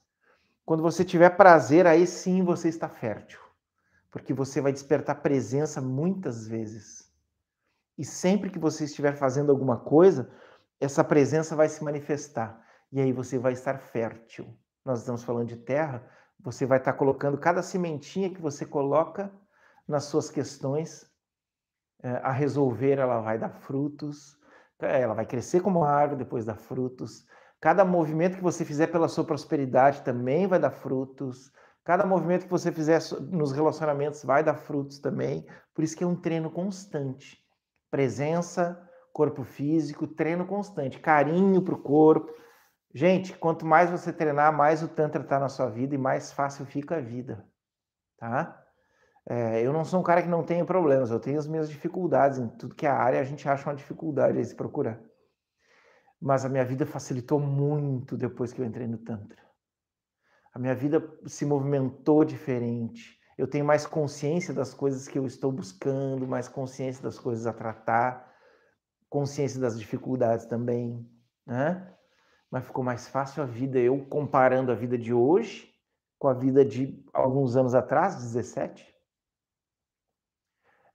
quando 0.64 0.82
você 0.82 1.04
tiver 1.04 1.32
prazer, 1.32 1.86
aí 1.86 2.08
sim 2.08 2.46
você 2.46 2.70
está 2.70 2.88
fértil, 2.88 3.42
porque 4.10 4.34
você 4.34 4.62
vai 4.62 4.72
despertar 4.72 5.22
presença 5.22 5.82
muitas 5.82 6.48
vezes. 6.48 7.12
E 7.98 8.06
sempre 8.06 8.50
que 8.50 8.58
você 8.58 8.86
estiver 8.86 9.18
fazendo 9.18 9.52
alguma 9.52 9.78
coisa, 9.78 10.32
essa 10.80 11.04
presença 11.04 11.58
vai 11.58 11.68
se 11.68 11.84
manifestar 11.84 12.66
e 12.90 13.02
aí 13.02 13.12
você 13.12 13.38
vai 13.38 13.52
estar 13.52 13.80
fértil. 13.80 14.48
Nós 14.86 15.00
estamos 15.00 15.26
falando 15.26 15.50
de 15.50 15.58
terra, 15.58 16.02
você 16.44 16.66
vai 16.66 16.78
estar 16.78 16.94
colocando 16.94 17.38
cada 17.38 17.62
sementinha 17.62 18.30
que 18.30 18.42
você 18.42 18.66
coloca 18.66 19.32
nas 19.88 20.06
suas 20.06 20.30
questões 20.30 21.10
é, 22.04 22.10
a 22.24 22.32
resolver, 22.32 22.98
ela 22.98 23.22
vai 23.22 23.38
dar 23.38 23.50
frutos, 23.50 24.38
é, 24.80 25.02
ela 25.02 25.14
vai 25.14 25.26
crescer 25.26 25.62
como 25.62 25.84
árvore, 25.84 26.24
depois 26.24 26.46
dar 26.46 26.56
frutos. 26.56 27.26
Cada 27.60 27.86
movimento 27.86 28.38
que 28.38 28.44
você 28.44 28.66
fizer 28.66 28.88
pela 28.88 29.08
sua 29.08 29.24
prosperidade 29.24 30.02
também 30.02 30.48
vai 30.48 30.60
dar 30.60 30.72
frutos. 30.72 31.52
Cada 31.84 32.06
movimento 32.06 32.46
que 32.46 32.52
você 32.52 32.72
fizer 32.72 33.00
nos 33.30 33.52
relacionamentos 33.52 34.24
vai 34.24 34.44
dar 34.44 34.56
frutos 34.56 34.98
também. 35.00 35.46
Por 35.76 35.84
isso 35.84 35.96
que 35.96 36.04
é 36.04 36.08
um 36.08 36.16
treino 36.16 36.50
constante. 36.50 37.38
Presença, 37.92 38.82
corpo 39.14 39.44
físico, 39.44 40.08
treino 40.08 40.46
constante, 40.46 41.00
carinho 41.00 41.62
para 41.62 41.76
o 41.76 41.82
corpo. 41.82 42.34
Gente, 42.94 43.34
quanto 43.38 43.66
mais 43.66 43.90
você 43.90 44.12
treinar, 44.12 44.56
mais 44.56 44.84
o 44.84 44.88
Tantra 44.88 45.22
está 45.22 45.40
na 45.40 45.48
sua 45.48 45.70
vida 45.70 45.96
e 45.96 45.98
mais 45.98 46.32
fácil 46.32 46.66
fica 46.66 46.98
a 46.98 47.02
vida, 47.02 47.46
tá? 48.18 48.62
É, 49.28 49.62
eu 49.62 49.72
não 49.72 49.86
sou 49.86 50.00
um 50.00 50.04
cara 50.04 50.22
que 50.22 50.28
não 50.28 50.44
tenho 50.44 50.66
problemas, 50.66 51.10
eu 51.10 51.20
tenho 51.20 51.40
as 51.40 51.48
minhas 51.48 51.70
dificuldades 51.70 52.40
em 52.40 52.48
tudo 52.50 52.76
que 52.76 52.86
é 52.86 52.90
área, 52.90 53.20
a 53.20 53.24
gente 53.24 53.48
acha 53.48 53.70
uma 53.70 53.76
dificuldade 53.76 54.38
aí 54.38 54.44
se 54.44 54.56
procurar. 54.56 55.00
Mas 56.20 56.44
a 56.44 56.50
minha 56.50 56.66
vida 56.66 56.86
facilitou 56.86 57.40
muito 57.40 58.18
depois 58.18 58.52
que 58.52 58.62
eu 58.62 58.66
entrei 58.66 58.88
no 58.88 58.98
Tantra. 58.98 59.42
A 60.54 60.60
minha 60.60 60.76
vida 60.76 61.02
se 61.26 61.46
movimentou 61.46 62.26
diferente. 62.26 63.18
Eu 63.38 63.48
tenho 63.48 63.64
mais 63.64 63.88
consciência 63.88 64.54
das 64.54 64.74
coisas 64.74 65.08
que 65.08 65.18
eu 65.18 65.26
estou 65.26 65.52
buscando, 65.52 66.28
mais 66.28 66.48
consciência 66.48 67.02
das 67.02 67.18
coisas 67.18 67.48
a 67.48 67.54
tratar 67.54 68.32
consciência 69.12 69.60
das 69.60 69.78
dificuldades 69.78 70.46
também, 70.46 71.06
né? 71.46 71.94
Mas 72.52 72.66
ficou 72.66 72.84
mais 72.84 73.08
fácil 73.08 73.42
a 73.42 73.46
vida, 73.46 73.80
eu 73.80 74.06
comparando 74.06 74.72
a 74.72 74.76
vida 74.76 74.98
de 74.98 75.14
hoje 75.14 75.72
com 76.22 76.28
a 76.28 76.34
vida 76.36 76.64
de 76.64 77.04
alguns 77.12 77.56
anos 77.56 77.74
atrás, 77.74 78.16
17, 78.18 78.96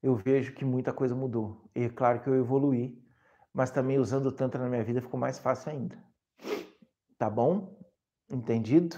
eu 0.00 0.14
vejo 0.14 0.54
que 0.54 0.64
muita 0.64 0.92
coisa 0.92 1.16
mudou. 1.16 1.68
E 1.74 1.82
é 1.82 1.88
claro 1.88 2.20
que 2.20 2.28
eu 2.28 2.36
evoluí, 2.36 2.96
mas 3.52 3.72
também 3.72 3.98
usando 3.98 4.26
o 4.26 4.32
Tantra 4.32 4.62
na 4.62 4.68
minha 4.68 4.84
vida 4.84 5.02
ficou 5.02 5.18
mais 5.18 5.40
fácil 5.40 5.72
ainda. 5.72 5.98
Tá 7.18 7.28
bom? 7.28 7.76
Entendido? 8.30 8.96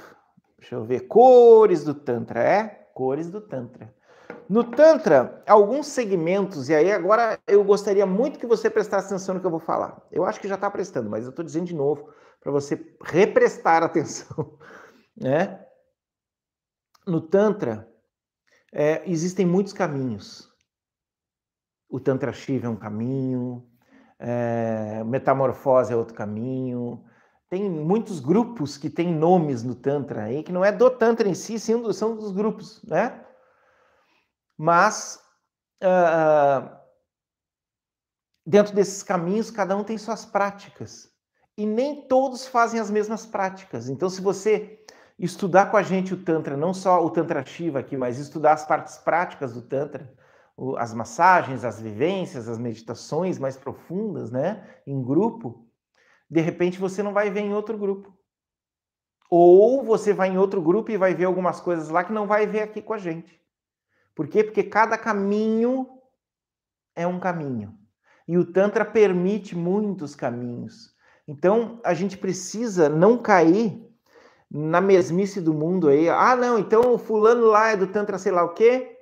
Deixa 0.59 0.75
eu 0.75 0.85
ver. 0.85 1.09
Cores 1.09 1.83
do 1.83 1.95
Tantra, 1.95 2.43
é? 2.43 2.91
Cores 2.93 3.31
do 3.31 3.41
Tantra. 3.41 3.95
No 4.51 4.65
Tantra, 4.65 5.43
alguns 5.47 5.87
segmentos, 5.87 6.69
e 6.69 6.75
aí 6.75 6.93
agora 6.93 7.39
eu 7.47 7.65
gostaria 7.65 8.05
muito 8.05 8.39
que 8.39 8.47
você 8.47 8.69
prestasse 8.69 9.07
atenção 9.07 9.37
no 9.37 9.41
que 9.41 9.47
eu 9.47 9.51
vou 9.51 9.61
falar. 9.61 10.07
Eu 10.13 10.27
acho 10.27 10.39
que 10.39 10.49
já 10.49 10.57
está 10.57 10.71
prestando, 10.71 11.09
mas 11.09 11.25
eu 11.25 11.31
estou 11.31 11.45
dizendo 11.45 11.65
de 11.65 11.75
novo 11.75 12.13
para 12.41 12.53
você 12.53 12.97
represtar 13.03 13.83
atenção. 13.83 14.59
Né? 15.21 15.67
No 17.05 17.21
Tantra, 17.21 17.93
é, 18.73 19.03
existem 19.11 19.45
muitos 19.45 19.73
caminhos. 19.73 20.49
O 21.89 21.99
Tantra 21.99 22.33
Shiva 22.33 22.69
é 22.69 22.71
um 22.71 22.77
caminho, 22.77 23.69
é, 24.17 25.03
Metamorfose 25.03 25.93
é 25.93 25.97
outro 25.97 26.15
caminho. 26.15 27.05
Tem 27.49 27.69
muitos 27.69 28.21
grupos 28.21 28.77
que 28.77 28.91
têm 28.91 29.13
nomes 29.13 29.63
no 29.63 29.75
Tantra 29.75 30.25
aí, 30.25 30.43
que 30.43 30.53
não 30.53 30.65
é 30.65 30.71
do 30.71 30.91
Tantra 30.91 31.29
em 31.29 31.35
si, 31.35 31.59
sim, 31.59 31.93
são 31.93 32.15
dos 32.15 32.31
grupos, 32.31 32.81
né? 32.85 33.25
Mas 34.57 35.19
uh, 35.83 36.79
dentro 38.45 38.75
desses 38.75 39.03
caminhos, 39.03 39.51
cada 39.51 39.77
um 39.77 39.85
tem 39.85 39.97
suas 39.97 40.27
práticas. 40.27 41.11
E 41.59 41.67
nem 41.67 42.03
todos 42.03 42.47
fazem 42.47 42.79
as 42.79 42.89
mesmas 42.89 43.27
práticas. 43.27 43.89
Então, 43.89 44.09
se 44.09 44.21
você 44.21 44.79
estudar 45.19 45.73
com 45.73 45.77
a 45.77 45.83
gente 45.83 46.15
o 46.15 46.23
Tantra, 46.23 46.57
não 46.57 46.73
só 46.73 47.05
o 47.05 47.11
Tantra 47.11 47.45
Shiva 47.45 47.81
aqui, 47.81 47.97
mas 47.97 48.21
estudar 48.21 48.53
as 48.53 48.65
partes 48.65 48.97
práticas 48.99 49.55
do 49.55 49.63
Tantra, 49.63 50.09
as 50.77 50.95
massagens, 50.95 51.65
as 51.65 51.81
vivências, 51.81 52.49
as 52.49 52.61
meditações 52.61 53.41
mais 53.41 53.57
profundas, 53.57 54.31
né, 54.31 54.73
em 54.87 55.03
grupo, 55.03 55.69
de 56.31 56.41
repente 56.41 56.79
você 56.79 57.03
não 57.03 57.13
vai 57.13 57.29
ver 57.29 57.41
em 57.41 57.53
outro 57.53 57.77
grupo. 57.77 58.17
Ou 59.29 59.83
você 59.83 60.13
vai 60.13 60.29
em 60.29 60.39
outro 60.39 60.63
grupo 60.63 60.93
e 60.93 60.97
vai 60.97 61.13
ver 61.13 61.25
algumas 61.25 61.61
coisas 61.61 61.89
lá 61.89 62.05
que 62.05 62.13
não 62.13 62.29
vai 62.29 62.47
ver 62.47 62.61
aqui 62.61 62.81
com 62.81 62.93
a 62.93 62.99
gente. 62.99 63.43
Por 64.15 64.29
quê? 64.29 64.45
Porque 64.45 64.63
cada 64.63 64.97
caminho 64.97 65.89
é 66.95 67.05
um 67.05 67.19
caminho. 67.19 67.77
E 68.29 68.39
o 68.39 68.45
Tantra 68.45 68.85
permite 68.85 69.57
muitos 69.57 70.15
caminhos. 70.15 70.97
Então, 71.29 71.79
a 71.85 71.93
gente 71.93 72.17
precisa 72.17 72.89
não 72.89 73.19
cair 73.19 73.87
na 74.51 74.81
mesmice 74.81 75.43
do 75.43 75.53
mundo 75.53 75.89
aí. 75.89 76.09
Ah, 76.09 76.35
não, 76.35 76.59
então 76.59 76.95
o 76.95 76.99
fulano 76.99 77.45
lá 77.45 77.69
é 77.69 77.77
do 77.77 77.87
Tantra 77.87 78.19
sei 78.19 78.33
lá 78.33 78.43
o 78.43 78.55
quê, 78.55 78.97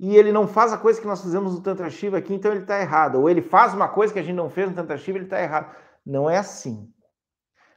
e 0.00 0.16
ele 0.16 0.32
não 0.32 0.46
faz 0.46 0.72
a 0.72 0.78
coisa 0.78 1.00
que 1.00 1.06
nós 1.06 1.20
fizemos 1.20 1.54
no 1.54 1.60
Tantra 1.60 1.90
Shiva 1.90 2.18
aqui, 2.18 2.32
então 2.32 2.52
ele 2.52 2.62
está 2.62 2.80
errado. 2.80 3.16
Ou 3.16 3.28
ele 3.28 3.42
faz 3.42 3.74
uma 3.74 3.88
coisa 3.88 4.12
que 4.12 4.18
a 4.18 4.22
gente 4.22 4.36
não 4.36 4.48
fez 4.48 4.68
no 4.68 4.74
Tantra 4.74 4.96
Shiva, 4.96 5.18
ele 5.18 5.26
está 5.26 5.42
errado. 5.42 5.76
Não 6.06 6.30
é 6.30 6.38
assim. 6.38 6.90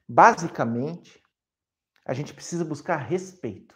Basicamente, 0.07 1.21
a 2.05 2.13
gente 2.13 2.33
precisa 2.33 2.63
buscar 2.63 2.97
respeito. 2.97 3.75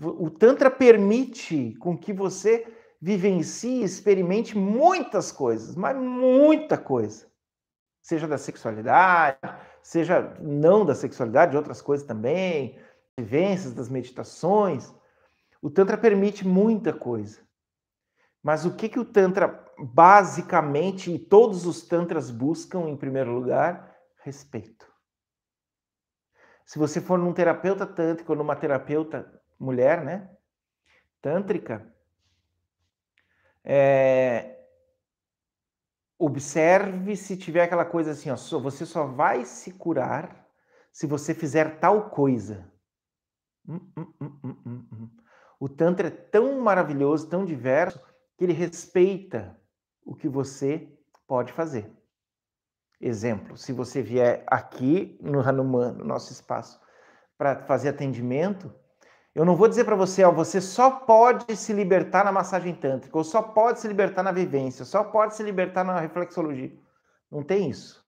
O 0.00 0.30
Tantra 0.30 0.70
permite 0.70 1.76
com 1.78 1.96
que 1.96 2.12
você 2.12 2.66
vivencie 3.00 3.84
experimente 3.84 4.56
muitas 4.56 5.30
coisas, 5.30 5.76
mas 5.76 5.96
muita 5.96 6.78
coisa. 6.78 7.31
Seja 8.02 8.28
da 8.28 8.36
sexualidade, 8.36 9.38
seja 9.82 10.36
não 10.40 10.84
da 10.84 10.94
sexualidade, 10.94 11.56
outras 11.56 11.80
coisas 11.80 12.06
também, 12.06 12.78
vivências 13.16 13.72
das 13.72 13.88
meditações. 13.88 14.92
O 15.62 15.70
Tantra 15.70 15.96
permite 15.96 16.46
muita 16.46 16.92
coisa. 16.92 17.40
Mas 18.42 18.66
o 18.66 18.74
que, 18.74 18.88
que 18.88 18.98
o 18.98 19.04
Tantra 19.04 19.64
basicamente, 19.78 21.12
e 21.12 21.18
todos 21.18 21.64
os 21.64 21.82
Tantras 21.82 22.30
buscam 22.30 22.88
em 22.88 22.96
primeiro 22.96 23.32
lugar? 23.32 23.96
Respeito. 24.22 24.90
Se 26.66 26.78
você 26.78 27.00
for 27.00 27.18
num 27.18 27.32
terapeuta 27.32 27.86
tântrico 27.86 28.32
ou 28.32 28.38
numa 28.38 28.56
terapeuta 28.56 29.40
mulher, 29.58 30.04
né? 30.04 30.28
Tântrica, 31.20 31.92
é... 33.64 34.61
observe 36.24 37.16
se 37.16 37.36
tiver 37.36 37.64
aquela 37.64 37.84
coisa 37.84 38.12
assim, 38.12 38.30
ó, 38.30 38.36
você 38.36 38.86
só 38.86 39.06
vai 39.06 39.44
se 39.44 39.72
curar 39.72 40.48
se 40.92 41.06
você 41.06 41.34
fizer 41.34 41.80
tal 41.80 42.10
coisa. 42.10 42.70
Hum, 43.68 43.80
hum, 43.96 44.12
hum, 44.20 44.38
hum, 44.44 44.56
hum, 44.66 44.86
hum. 44.92 45.10
o 45.58 45.68
Tantra 45.68 46.08
é 46.08 46.10
tão 46.10 46.60
maravilhoso, 46.60 47.28
tão 47.28 47.44
diverso, 47.44 48.00
que 48.36 48.44
ele 48.44 48.52
respeita 48.52 49.60
o 50.04 50.14
que 50.14 50.28
você 50.28 50.88
pode 51.26 51.52
fazer. 51.52 51.90
Exemplo, 53.00 53.56
se 53.56 53.72
você 53.72 54.00
vier 54.00 54.44
aqui 54.46 55.18
no 55.20 55.40
Hanuman, 55.40 55.92
no 55.92 56.04
nosso 56.04 56.32
espaço, 56.32 56.80
para 57.36 57.62
fazer 57.64 57.88
atendimento, 57.88 58.72
eu 59.34 59.44
não 59.44 59.56
vou 59.56 59.68
dizer 59.68 59.84
para 59.84 59.96
você, 59.96 60.22
ó, 60.24 60.30
você 60.30 60.60
só 60.60 60.90
pode 60.90 61.56
se 61.56 61.72
libertar 61.72 62.24
na 62.24 62.32
massagem 62.32 62.74
tântrica, 62.74 63.16
ou 63.16 63.24
só 63.24 63.40
pode 63.42 63.80
se 63.80 63.88
libertar 63.88 64.22
na 64.22 64.32
vivência, 64.32 64.84
só 64.84 65.02
pode 65.02 65.34
se 65.34 65.42
libertar 65.42 65.84
na 65.84 65.98
reflexologia. 65.98 66.72
Não 67.30 67.42
tem 67.42 67.70
isso. 67.70 68.02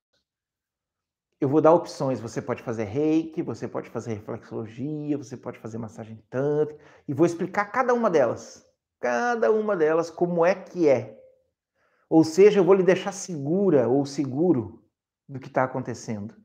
Eu 1.41 1.49
vou 1.49 1.61
dar 1.61 1.73
opções. 1.73 2.19
Você 2.19 2.41
pode 2.41 2.61
fazer 2.61 2.85
reiki, 2.85 3.41
você 3.41 3.67
pode 3.67 3.89
fazer 3.89 4.13
reflexologia, 4.13 5.17
você 5.17 5.35
pode 5.35 5.59
fazer 5.59 5.77
massagem 5.77 6.23
tântrica, 6.29 6.81
e 7.07 7.13
vou 7.13 7.25
explicar 7.25 7.65
cada 7.65 7.93
uma 7.93 8.09
delas. 8.09 8.65
Cada 8.99 9.51
uma 9.51 9.75
delas 9.75 10.09
como 10.09 10.45
é 10.45 10.55
que 10.55 10.87
é. 10.87 11.19
Ou 12.09 12.23
seja, 12.23 12.59
eu 12.59 12.63
vou 12.63 12.75
lhe 12.75 12.83
deixar 12.83 13.11
segura 13.11 13.87
ou 13.87 14.05
seguro 14.05 14.83
do 15.27 15.39
que 15.39 15.47
está 15.47 15.63
acontecendo. 15.63 16.35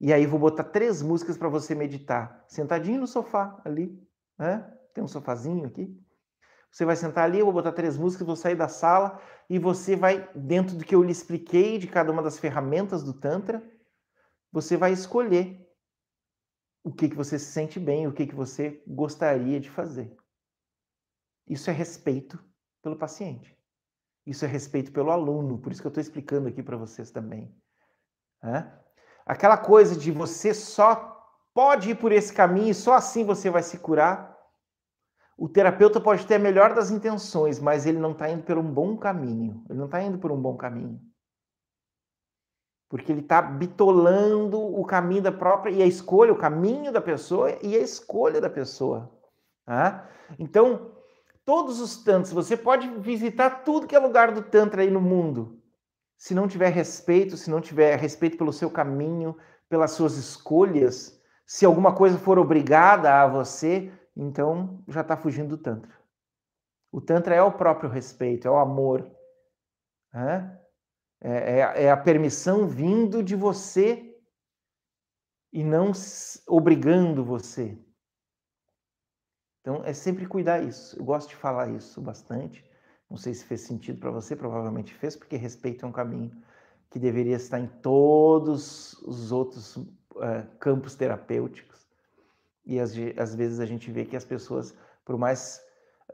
E 0.00 0.12
aí 0.12 0.26
vou 0.26 0.38
botar 0.38 0.64
três 0.64 1.02
músicas 1.02 1.38
para 1.38 1.48
você 1.48 1.74
meditar, 1.74 2.44
sentadinho 2.48 3.00
no 3.00 3.06
sofá 3.06 3.60
ali, 3.64 3.98
né? 4.38 4.70
Tem 4.92 5.02
um 5.02 5.08
sofazinho 5.08 5.66
aqui. 5.66 5.98
Você 6.70 6.84
vai 6.84 6.96
sentar 6.96 7.24
ali, 7.24 7.38
eu 7.38 7.46
vou 7.46 7.54
botar 7.54 7.72
três 7.72 7.96
músicas, 7.96 8.26
vou 8.26 8.36
sair 8.36 8.54
da 8.54 8.68
sala 8.68 9.20
e 9.48 9.58
você 9.58 9.96
vai 9.96 10.30
dentro 10.34 10.76
do 10.76 10.84
que 10.84 10.94
eu 10.94 11.02
lhe 11.02 11.12
expliquei 11.12 11.78
de 11.78 11.86
cada 11.86 12.12
uma 12.12 12.22
das 12.22 12.38
ferramentas 12.38 13.02
do 13.02 13.14
tantra, 13.14 13.62
você 14.52 14.76
vai 14.76 14.92
escolher 14.92 15.66
o 16.84 16.92
que 16.92 17.08
que 17.08 17.16
você 17.16 17.38
se 17.38 17.46
sente 17.46 17.80
bem, 17.80 18.06
o 18.06 18.12
que 18.12 18.26
que 18.26 18.34
você 18.34 18.82
gostaria 18.86 19.58
de 19.58 19.70
fazer. 19.70 20.14
Isso 21.48 21.70
é 21.70 21.72
respeito 21.72 22.38
pelo 22.82 22.96
paciente. 22.96 23.56
Isso 24.26 24.44
é 24.44 24.48
respeito 24.48 24.92
pelo 24.92 25.10
aluno, 25.10 25.58
por 25.58 25.72
isso 25.72 25.80
que 25.80 25.86
eu 25.86 25.90
estou 25.90 26.00
explicando 26.00 26.48
aqui 26.48 26.62
para 26.62 26.76
vocês 26.76 27.10
também. 27.10 27.54
Né? 28.42 28.80
Aquela 29.26 29.56
coisa 29.56 29.96
de 29.96 30.12
você 30.12 30.54
só 30.54 31.20
pode 31.52 31.90
ir 31.90 31.96
por 31.96 32.12
esse 32.12 32.32
caminho 32.32 32.70
e 32.70 32.74
só 32.74 32.94
assim 32.94 33.24
você 33.24 33.50
vai 33.50 33.62
se 33.62 33.76
curar. 33.78 34.36
O 35.36 35.48
terapeuta 35.48 36.00
pode 36.00 36.24
ter 36.24 36.36
a 36.36 36.38
melhor 36.38 36.72
das 36.74 36.92
intenções, 36.92 37.58
mas 37.58 37.84
ele 37.86 37.98
não 37.98 38.12
está 38.12 38.30
indo 38.30 38.44
por 38.44 38.56
um 38.56 38.72
bom 38.72 38.96
caminho. 38.96 39.64
Ele 39.68 39.78
não 39.78 39.86
está 39.86 40.00
indo 40.00 40.16
por 40.16 40.30
um 40.30 40.40
bom 40.40 40.56
caminho. 40.56 41.00
Porque 42.88 43.10
ele 43.10 43.20
está 43.20 43.42
bitolando 43.42 44.60
o 44.60 44.84
caminho 44.84 45.22
da 45.22 45.32
própria 45.32 45.72
e 45.72 45.82
a 45.82 45.86
escolha, 45.86 46.32
o 46.32 46.38
caminho 46.38 46.92
da 46.92 47.00
pessoa 47.00 47.50
e 47.60 47.74
a 47.74 47.80
escolha 47.80 48.40
da 48.40 48.48
pessoa. 48.48 49.12
Tá? 49.64 50.08
Então, 50.38 50.92
todos 51.44 51.80
os 51.80 52.02
tantras, 52.04 52.32
você 52.32 52.56
pode 52.56 52.88
visitar 53.00 53.64
tudo 53.64 53.88
que 53.88 53.96
é 53.96 53.98
lugar 53.98 54.30
do 54.30 54.42
Tantra 54.42 54.82
aí 54.82 54.90
no 54.90 55.00
mundo 55.00 55.55
se 56.16 56.34
não 56.34 56.48
tiver 56.48 56.70
respeito, 56.70 57.36
se 57.36 57.50
não 57.50 57.60
tiver 57.60 57.98
respeito 57.98 58.38
pelo 58.38 58.52
seu 58.52 58.70
caminho, 58.70 59.36
pelas 59.68 59.92
suas 59.92 60.16
escolhas, 60.16 61.20
se 61.46 61.64
alguma 61.64 61.94
coisa 61.94 62.18
for 62.18 62.38
obrigada 62.38 63.22
a 63.22 63.26
você, 63.26 63.92
então 64.16 64.82
já 64.88 65.02
está 65.02 65.16
fugindo 65.16 65.56
do 65.56 65.62
Tantra. 65.62 65.94
O 66.90 67.00
Tantra 67.00 67.34
é 67.34 67.42
o 67.42 67.52
próprio 67.52 67.90
respeito, 67.90 68.48
é 68.48 68.50
o 68.50 68.56
amor. 68.56 69.10
Né? 70.12 70.60
É, 71.20 71.60
é, 71.60 71.82
é 71.84 71.90
a 71.90 71.96
permissão 71.96 72.66
vindo 72.66 73.22
de 73.22 73.36
você 73.36 74.14
e 75.52 75.62
não 75.62 75.92
obrigando 76.48 77.24
você. 77.24 77.78
Então 79.60 79.84
é 79.84 79.92
sempre 79.92 80.26
cuidar 80.26 80.62
isso. 80.62 80.98
Eu 80.98 81.04
gosto 81.04 81.28
de 81.28 81.36
falar 81.36 81.70
isso 81.70 82.00
bastante. 82.00 82.65
Não 83.08 83.16
sei 83.16 83.34
se 83.34 83.44
fez 83.44 83.60
sentido 83.60 84.00
para 84.00 84.10
você, 84.10 84.34
provavelmente 84.34 84.92
fez, 84.94 85.14
porque 85.16 85.36
respeito 85.36 85.84
é 85.84 85.88
um 85.88 85.92
caminho 85.92 86.32
que 86.90 86.98
deveria 86.98 87.36
estar 87.36 87.60
em 87.60 87.66
todos 87.66 88.94
os 89.02 89.30
outros 89.32 89.76
uh, 89.76 89.86
campos 90.58 90.94
terapêuticos. 90.94 91.86
E 92.64 92.80
às, 92.80 92.92
às, 93.16 93.34
vezes 93.34 93.60
a 93.60 93.66
gente 93.66 93.90
vê 93.90 94.04
que 94.04 94.16
as 94.16 94.24
pessoas, 94.24 94.76
por 95.04 95.16
mais 95.16 95.62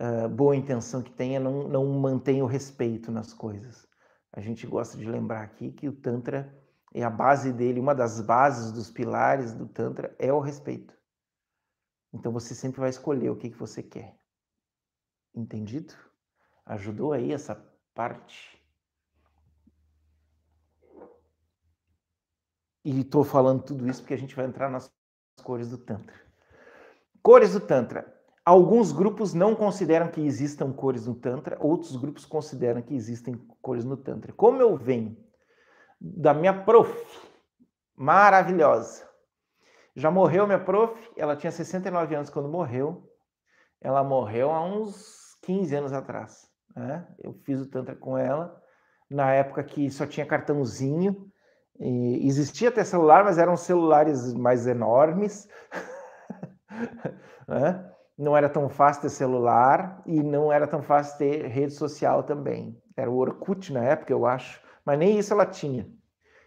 uh, 0.00 0.28
boa 0.28 0.54
intenção 0.54 1.02
que 1.02 1.10
tenha, 1.10 1.40
não, 1.40 1.68
não 1.68 1.86
mantêm 2.00 2.42
o 2.42 2.46
respeito 2.46 3.10
nas 3.10 3.32
coisas. 3.32 3.86
A 4.32 4.40
gente 4.40 4.66
gosta 4.66 4.96
de 4.98 5.04
lembrar 5.04 5.42
aqui 5.42 5.72
que 5.72 5.88
o 5.88 5.92
Tantra 5.92 6.52
é 6.94 7.02
a 7.02 7.10
base 7.10 7.52
dele, 7.52 7.80
uma 7.80 7.94
das 7.94 8.20
bases 8.20 8.70
dos 8.70 8.90
pilares 8.90 9.54
do 9.54 9.66
Tantra 9.66 10.14
é 10.18 10.32
o 10.32 10.40
respeito. 10.40 10.94
Então 12.12 12.30
você 12.30 12.54
sempre 12.54 12.80
vai 12.80 12.90
escolher 12.90 13.30
o 13.30 13.36
que, 13.36 13.50
que 13.50 13.58
você 13.58 13.82
quer. 13.82 14.18
Entendido? 15.34 15.94
Ajudou 16.64 17.12
aí 17.12 17.32
essa 17.32 17.54
parte? 17.94 18.62
E 22.84 23.00
estou 23.00 23.22
falando 23.22 23.62
tudo 23.62 23.88
isso 23.88 24.00
porque 24.00 24.14
a 24.14 24.18
gente 24.18 24.34
vai 24.34 24.44
entrar 24.44 24.68
nas 24.68 24.92
cores 25.42 25.68
do 25.68 25.78
Tantra. 25.78 26.20
Cores 27.22 27.52
do 27.52 27.60
Tantra. 27.60 28.12
Alguns 28.44 28.90
grupos 28.90 29.32
não 29.32 29.54
consideram 29.54 30.10
que 30.10 30.20
existam 30.20 30.72
cores 30.72 31.06
no 31.06 31.14
Tantra, 31.14 31.56
outros 31.60 31.94
grupos 31.94 32.24
consideram 32.24 32.82
que 32.82 32.94
existem 32.94 33.36
cores 33.60 33.84
no 33.84 33.96
Tantra. 33.96 34.32
Como 34.32 34.60
eu 34.60 34.76
venho 34.76 35.16
da 36.00 36.34
minha 36.34 36.64
prof, 36.64 36.92
maravilhosa. 37.94 39.08
Já 39.94 40.10
morreu 40.10 40.46
minha 40.46 40.58
prof, 40.58 41.12
ela 41.16 41.36
tinha 41.36 41.52
69 41.52 42.16
anos 42.16 42.30
quando 42.30 42.48
morreu. 42.48 43.08
Ela 43.80 44.02
morreu 44.02 44.50
há 44.50 44.64
uns 44.64 45.36
15 45.42 45.74
anos 45.76 45.92
atrás. 45.92 46.51
Né? 46.74 47.06
Eu 47.18 47.32
fiz 47.44 47.60
o 47.60 47.66
Tantra 47.66 47.94
com 47.94 48.16
ela, 48.16 48.60
na 49.10 49.32
época 49.32 49.62
que 49.62 49.90
só 49.90 50.06
tinha 50.06 50.26
cartãozinho, 50.26 51.30
existia 51.78 52.68
até 52.68 52.84
celular, 52.84 53.24
mas 53.24 53.38
eram 53.38 53.56
celulares 53.56 54.32
mais 54.34 54.66
enormes. 54.66 55.48
né? 57.48 57.90
Não 58.16 58.36
era 58.36 58.48
tão 58.48 58.68
fácil 58.68 59.02
ter 59.02 59.08
celular 59.10 60.02
e 60.06 60.22
não 60.22 60.52
era 60.52 60.66
tão 60.66 60.82
fácil 60.82 61.18
ter 61.18 61.46
rede 61.46 61.72
social 61.72 62.22
também. 62.22 62.80
Era 62.96 63.10
o 63.10 63.16
Orkut 63.16 63.72
na 63.72 63.82
época, 63.82 64.12
eu 64.12 64.26
acho, 64.26 64.62
mas 64.84 64.98
nem 64.98 65.18
isso 65.18 65.32
ela 65.32 65.46
tinha. 65.46 65.90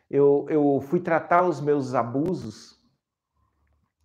Eu, 0.09 0.45
eu 0.49 0.79
fui 0.81 0.99
tratar 0.99 1.43
os 1.43 1.59
meus 1.59 1.95
abusos. 1.95 2.73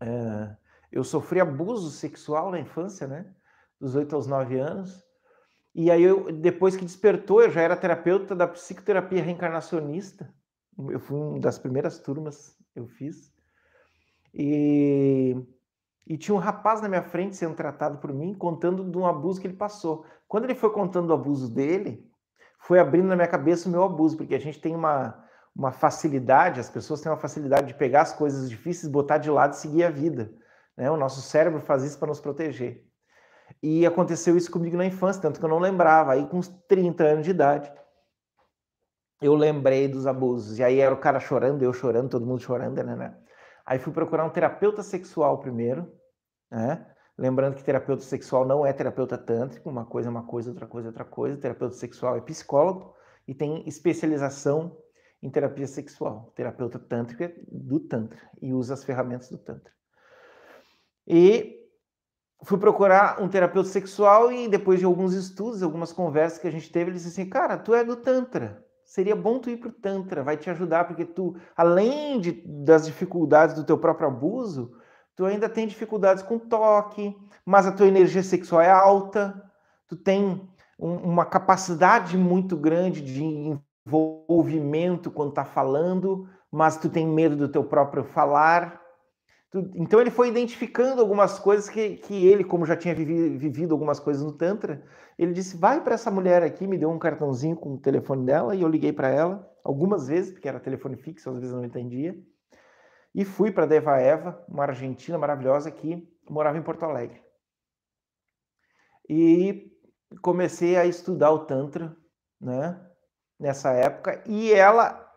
Uh, 0.03 0.57
eu 0.91 1.05
sofri 1.05 1.41
abuso 1.41 1.91
sexual 1.91 2.51
na 2.51 2.59
infância, 2.59 3.07
né? 3.07 3.33
Dos 3.79 3.95
8 3.95 4.17
aos 4.17 4.27
9 4.27 4.59
anos. 4.59 5.05
E 5.75 5.91
aí, 5.91 6.03
eu, 6.03 6.33
depois 6.33 6.77
que 6.77 6.85
despertou, 6.85 7.43
eu 7.43 7.51
já 7.51 7.61
era 7.61 7.77
terapeuta 7.77 8.35
da 8.35 8.49
psicoterapia 8.49 9.23
reencarnacionista. 9.23 10.33
Eu 10.89 10.99
fui 10.99 11.19
uma 11.19 11.39
das 11.39 11.59
primeiras 11.59 11.99
turmas 11.99 12.59
eu 12.75 12.87
fiz. 12.87 13.33
E, 14.33 15.37
e 16.07 16.17
tinha 16.17 16.35
um 16.35 16.39
rapaz 16.39 16.81
na 16.81 16.89
minha 16.89 17.03
frente 17.03 17.37
sendo 17.37 17.55
tratado 17.55 17.99
por 17.99 18.13
mim, 18.13 18.35
contando 18.35 18.89
de 18.89 18.99
um 18.99 19.07
abuso 19.07 19.41
que 19.41 19.47
ele 19.47 19.57
passou. 19.57 20.05
Quando 20.29 20.45
ele 20.45 20.55
foi 20.55 20.71
contando 20.71 21.11
o 21.11 21.15
abuso 21.15 21.53
dele, 21.53 22.09
foi 22.59 22.79
abrindo 22.79 23.09
na 23.09 23.17
minha 23.17 23.29
cabeça 23.29 23.69
o 23.69 23.73
meu 23.73 23.83
abuso, 23.83 24.17
porque 24.17 24.35
a 24.35 24.41
gente 24.41 24.61
tem 24.61 24.75
uma, 24.75 25.25
uma 25.55 25.73
facilidade, 25.73 26.61
as 26.61 26.71
pessoas 26.71 27.01
têm 27.01 27.11
uma 27.11 27.19
facilidade 27.19 27.69
de 27.69 27.75
pegar 27.75 28.03
as 28.03 28.13
coisas 28.13 28.49
difíceis, 28.49 28.91
botar 28.91 29.19
de 29.19 29.31
lado 29.31 29.55
e 29.55 29.57
seguir 29.57 29.85
a 29.85 29.91
vida. 29.91 30.33
Né? 30.77 30.91
O 30.91 30.97
nosso 30.97 31.21
cérebro 31.21 31.61
faz 31.61 31.83
isso 31.83 31.99
para 31.99 32.09
nos 32.09 32.21
proteger. 32.21 32.87
E 33.63 33.87
aconteceu 33.87 34.37
isso 34.37 34.51
comigo 34.51 34.77
na 34.77 34.87
infância, 34.87 35.23
tanto 35.23 35.39
que 35.39 35.45
eu 35.45 35.51
não 35.51 35.59
lembrava. 35.59 36.13
Aí, 36.13 36.27
com 36.27 36.39
uns 36.39 36.49
30 36.69 37.05
anos 37.05 37.25
de 37.25 37.31
idade, 37.31 37.73
eu 39.21 39.35
lembrei 39.35 39.89
dos 39.89 40.07
abusos. 40.07 40.59
E 40.59 40.65
aí 40.65 40.79
era 40.79 40.95
o 40.95 40.99
cara 40.99 41.21
chorando, 41.21 41.63
eu 41.63 41.73
chorando, 41.73 42.11
todo 42.11 42.27
mundo 42.27 42.41
chorando, 42.41 42.83
né? 42.83 42.97
né? 42.97 43.17
Aí 43.67 43.79
fui 43.79 43.93
procurar 43.93 44.25
um 44.25 44.31
terapeuta 44.31 44.83
sexual 44.83 45.39
primeiro, 45.39 45.93
né? 46.51 46.87
Lembrando 47.19 47.55
que 47.55 47.63
terapeuta 47.63 48.03
sexual 48.03 48.47
não 48.47 48.65
é 48.65 48.73
terapeuta 48.73 49.19
tântrico, 49.19 49.69
uma 49.69 49.85
coisa 49.85 50.09
é 50.09 50.11
uma 50.11 50.27
coisa, 50.27 50.49
outra 50.49 50.67
coisa 50.67 50.89
é 50.89 50.91
outra 50.91 51.05
coisa. 51.05 51.37
Terapeuta 51.37 51.75
sexual 51.75 52.17
é 52.17 52.21
psicólogo 52.23 52.95
e 53.29 53.35
tem 53.35 53.63
especialização 53.69 54.77
em 55.23 55.29
terapia 55.29 55.67
sexual. 55.67 56.33
Terapeuta 56.35 56.79
tântrico 56.79 57.23
é 57.23 57.35
do 57.47 57.79
Tantra 57.79 58.19
e 58.41 58.55
usa 58.55 58.73
as 58.73 58.83
ferramentas 58.85 59.29
do 59.29 59.37
Tantra. 59.37 59.71
E 61.07 61.60
fui 62.43 62.59
procurar 62.59 63.21
um 63.21 63.29
terapeuta 63.29 63.69
sexual 63.69 64.33
e 64.33 64.49
depois 64.49 64.79
de 64.79 64.85
alguns 64.85 65.13
estudos, 65.15 65.63
algumas 65.63 65.93
conversas 65.93 66.39
que 66.39 66.49
a 66.49 66.51
gente 66.51 66.71
teve, 66.71 66.91
ele 66.91 66.97
disse 66.97 67.09
assim, 67.09 67.29
cara, 67.29 67.59
tu 67.59 67.75
é 67.75 67.85
do 67.85 67.97
Tantra, 67.97 68.65
seria 68.85 69.15
bom 69.15 69.39
tu 69.39 69.51
ir 69.51 69.59
para 69.59 69.69
o 69.69 69.73
Tantra, 69.73 70.23
vai 70.23 70.37
te 70.37 70.49
ajudar, 70.51 70.87
porque 70.87 71.05
tu, 71.05 71.37
além 71.57 72.19
de, 72.21 72.43
das 72.47 72.87
dificuldades 72.87 73.55
do 73.55 73.65
teu 73.65 73.79
próprio 73.79 74.09
abuso, 74.09 74.73
tu 75.15 75.25
ainda 75.25 75.49
tem 75.49 75.67
dificuldades 75.67 76.23
com 76.23 76.39
toque, 76.39 77.17
mas 77.45 77.67
a 77.67 77.73
tua 77.73 77.87
energia 77.87 78.23
sexual 78.23 78.63
é 78.63 78.71
alta, 78.71 79.43
tu 79.87 79.97
tem 79.97 80.49
um, 80.79 80.95
uma 80.97 81.27
capacidade 81.27 82.17
muito 82.17 82.57
grande 82.57 83.03
de 83.03 83.23
envolvimento 83.87 85.11
quando 85.11 85.35
tá 85.35 85.45
falando, 85.45 86.27
mas 86.51 86.79
tu 86.79 86.89
tem 86.89 87.07
medo 87.07 87.37
do 87.37 87.49
teu 87.49 87.63
próprio 87.63 88.03
falar, 88.03 88.80
então 89.75 90.01
ele 90.01 90.11
foi 90.11 90.29
identificando 90.29 91.01
algumas 91.01 91.39
coisas 91.39 91.69
que, 91.69 91.97
que 91.97 92.27
ele, 92.27 92.45
como 92.45 92.65
já 92.65 92.77
tinha 92.77 92.95
vivido, 92.95 93.37
vivido 93.37 93.75
algumas 93.75 93.99
coisas 93.99 94.23
no 94.23 94.33
Tantra, 94.33 94.85
ele 95.19 95.33
disse: 95.33 95.57
vai 95.57 95.83
para 95.83 95.95
essa 95.95 96.11
mulher 96.11 96.43
aqui, 96.43 96.67
me 96.67 96.79
deu 96.79 96.89
um 96.91 96.99
cartãozinho 96.99 97.57
com 97.57 97.75
o 97.75 97.79
telefone 97.79 98.25
dela, 98.25 98.55
e 98.55 98.63
eu 98.63 98.69
liguei 98.69 98.93
para 98.93 99.09
ela 99.09 99.51
algumas 99.65 100.07
vezes, 100.07 100.33
porque 100.33 100.49
era 100.49 100.61
telefone 100.61 100.97
fixo, 100.97 101.31
às 101.31 101.39
vezes 101.39 101.55
não 101.55 101.65
entendia. 101.65 102.17
E 103.13 103.25
fui 103.25 103.51
para 103.51 103.67
Deva 103.67 103.99
Eva, 103.99 104.45
uma 104.49 104.63
argentina 104.63 105.19
maravilhosa 105.19 105.69
que 105.71 106.09
morava 106.29 106.57
em 106.57 106.63
Porto 106.63 106.85
Alegre. 106.85 107.21
E 109.09 109.69
comecei 110.23 110.77
a 110.77 110.87
estudar 110.87 111.33
o 111.33 111.41
Tantra, 111.41 111.97
né, 112.41 112.81
nessa 113.37 113.73
época, 113.73 114.23
e 114.27 114.53
ela 114.53 115.13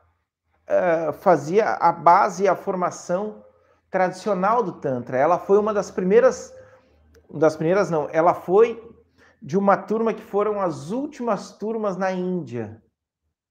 uh, 0.68 1.14
fazia 1.14 1.70
a 1.70 1.92
base 1.92 2.46
e 2.46 2.48
a 2.48 2.56
formação 2.56 3.46
tradicional 3.94 4.64
do 4.64 4.72
Tantra. 4.72 5.20
Ela 5.20 5.38
foi 5.38 5.60
uma 5.60 5.72
das 5.72 5.92
primeiras, 5.92 6.52
das 7.32 7.56
primeiras 7.56 7.92
não, 7.92 8.10
ela 8.12 8.34
foi 8.34 8.82
de 9.40 9.56
uma 9.56 9.78
turma 9.78 10.16
que 10.16 10.24
foram 10.24 10.60
as 10.60 10.90
últimas 10.90 11.56
turmas 11.60 11.96
na 11.96 12.12
Índia 12.12 12.82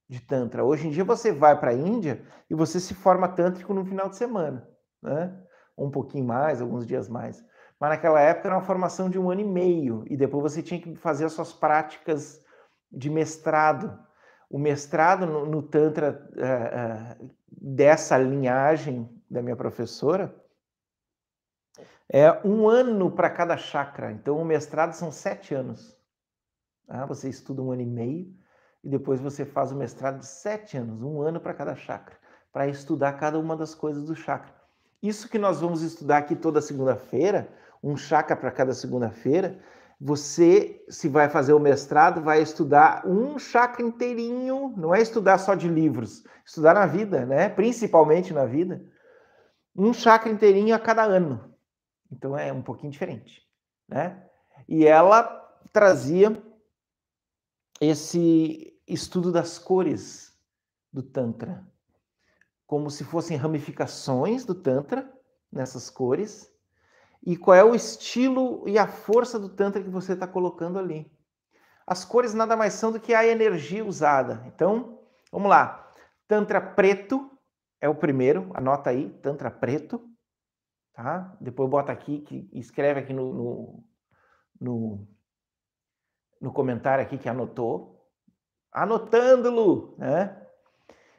de 0.09 0.20
Tantra. 0.20 0.64
Hoje 0.64 0.88
em 0.88 0.90
dia 0.90 1.05
você 1.05 1.30
vai 1.30 1.57
para 1.57 1.70
a 1.70 1.74
Índia 1.74 2.24
e 2.51 2.57
você 2.57 2.80
se 2.80 2.93
forma 2.93 3.28
tântrico 3.28 3.72
no 3.72 3.84
final 3.84 4.09
de 4.09 4.16
semana, 4.16 4.68
né? 5.01 5.32
Um 5.78 5.93
pouquinho 5.93 6.26
mais, 6.26 6.61
alguns 6.61 6.84
dias 6.84 7.09
mais. 7.09 7.40
Mas 7.78 7.90
naquela 7.90 8.20
época 8.20 8.49
era 8.49 8.57
uma 8.57 8.64
formação 8.64 9.09
de 9.09 9.20
um 9.20 9.30
ano 9.30 9.43
e 9.43 9.45
meio 9.45 10.03
e 10.11 10.16
depois 10.16 10.43
você 10.43 10.61
tinha 10.61 10.80
que 10.80 10.97
fazer 10.97 11.24
as 11.24 11.32
suas 11.34 11.53
práticas 11.53 12.43
de 12.90 13.09
mestrado. 13.09 13.97
O 14.51 14.59
mestrado 14.59 15.24
no, 15.24 15.47
no 15.47 15.62
Tantra 15.62 16.28
uh, 16.32 17.24
uh, 17.24 17.30
dessa 17.49 18.18
linhagem 18.18 19.09
da 19.32 19.42
minha 19.42 19.56
professora 19.56 20.34
é 22.08 22.30
um 22.46 22.68
ano 22.68 23.10
para 23.10 23.30
cada 23.30 23.56
chakra. 23.56 24.12
Então, 24.12 24.36
o 24.36 24.44
mestrado 24.44 24.92
são 24.92 25.10
sete 25.10 25.54
anos. 25.54 25.96
Ah, 26.86 27.06
você 27.06 27.30
estuda 27.30 27.62
um 27.62 27.72
ano 27.72 27.80
e 27.80 27.86
meio 27.86 28.30
e 28.84 28.88
depois 28.90 29.20
você 29.20 29.46
faz 29.46 29.72
o 29.72 29.76
mestrado 29.76 30.18
de 30.18 30.26
sete 30.26 30.76
anos, 30.76 31.00
um 31.02 31.22
ano 31.22 31.40
para 31.40 31.54
cada 31.54 31.74
chakra, 31.74 32.16
para 32.52 32.68
estudar 32.68 33.14
cada 33.14 33.38
uma 33.38 33.56
das 33.56 33.74
coisas 33.74 34.04
do 34.04 34.14
chakra. 34.14 34.52
Isso 35.02 35.28
que 35.28 35.38
nós 35.38 35.60
vamos 35.60 35.80
estudar 35.82 36.18
aqui 36.18 36.36
toda 36.36 36.60
segunda-feira, 36.60 37.48
um 37.82 37.96
chakra 37.96 38.36
para 38.36 38.50
cada 38.50 38.74
segunda-feira, 38.74 39.58
você, 39.98 40.84
se 40.88 41.08
vai 41.08 41.28
fazer 41.28 41.54
o 41.54 41.60
mestrado, 41.60 42.20
vai 42.20 42.42
estudar 42.42 43.06
um 43.06 43.38
chakra 43.38 43.82
inteirinho, 43.82 44.74
não 44.76 44.94
é 44.94 45.00
estudar 45.00 45.38
só 45.38 45.54
de 45.54 45.68
livros, 45.68 46.24
estudar 46.44 46.74
na 46.74 46.86
vida, 46.86 47.24
né? 47.24 47.48
Principalmente 47.48 48.34
na 48.34 48.44
vida 48.44 48.84
um 49.74 49.92
chakra 49.92 50.30
inteirinho 50.30 50.74
a 50.74 50.78
cada 50.78 51.02
ano. 51.02 51.54
Então 52.10 52.36
é 52.36 52.52
um 52.52 52.62
pouquinho 52.62 52.92
diferente, 52.92 53.42
né? 53.88 54.28
E 54.68 54.86
ela 54.86 55.22
trazia 55.72 56.40
esse 57.80 58.78
estudo 58.86 59.32
das 59.32 59.58
cores 59.58 60.32
do 60.92 61.02
Tantra, 61.02 61.66
como 62.66 62.90
se 62.90 63.02
fossem 63.02 63.36
ramificações 63.36 64.44
do 64.44 64.54
Tantra 64.54 65.10
nessas 65.50 65.88
cores, 65.88 66.52
e 67.24 67.36
qual 67.36 67.56
é 67.56 67.64
o 67.64 67.74
estilo 67.74 68.68
e 68.68 68.78
a 68.78 68.86
força 68.86 69.38
do 69.38 69.48
Tantra 69.48 69.82
que 69.82 69.88
você 69.88 70.12
está 70.12 70.26
colocando 70.26 70.78
ali. 70.78 71.10
As 71.86 72.04
cores 72.04 72.34
nada 72.34 72.56
mais 72.56 72.74
são 72.74 72.92
do 72.92 73.00
que 73.00 73.14
a 73.14 73.26
energia 73.26 73.84
usada. 73.84 74.44
Então, 74.46 75.00
vamos 75.30 75.48
lá. 75.48 75.92
Tantra 76.28 76.60
preto 76.60 77.31
é 77.82 77.88
o 77.88 77.94
primeiro, 77.96 78.48
anota 78.54 78.90
aí, 78.90 79.10
Tantra 79.10 79.50
Preto, 79.50 80.08
tá? 80.94 81.36
Depois 81.40 81.68
bota 81.68 81.90
aqui, 81.90 82.20
que 82.20 82.48
escreve 82.52 83.00
aqui 83.00 83.12
no, 83.12 83.34
no, 83.34 83.84
no, 84.60 85.08
no 86.40 86.52
comentário 86.52 87.04
aqui 87.04 87.18
que 87.18 87.28
anotou. 87.28 88.08
Anotando, 88.70 89.50
Lu, 89.50 89.96
né? 89.98 90.46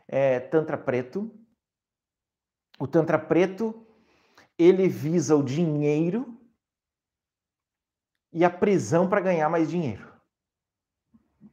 É, 0.07 0.39
Tantra 0.39 0.77
Preto. 0.77 1.37
O 2.79 2.87
Tantra 2.87 3.19
Preto, 3.19 3.85
ele 4.57 4.87
visa 4.87 5.35
o 5.35 5.43
dinheiro 5.43 6.39
e 8.31 8.45
a 8.45 8.49
prisão 8.49 9.09
para 9.09 9.19
ganhar 9.19 9.49
mais 9.49 9.69
dinheiro, 9.69 10.11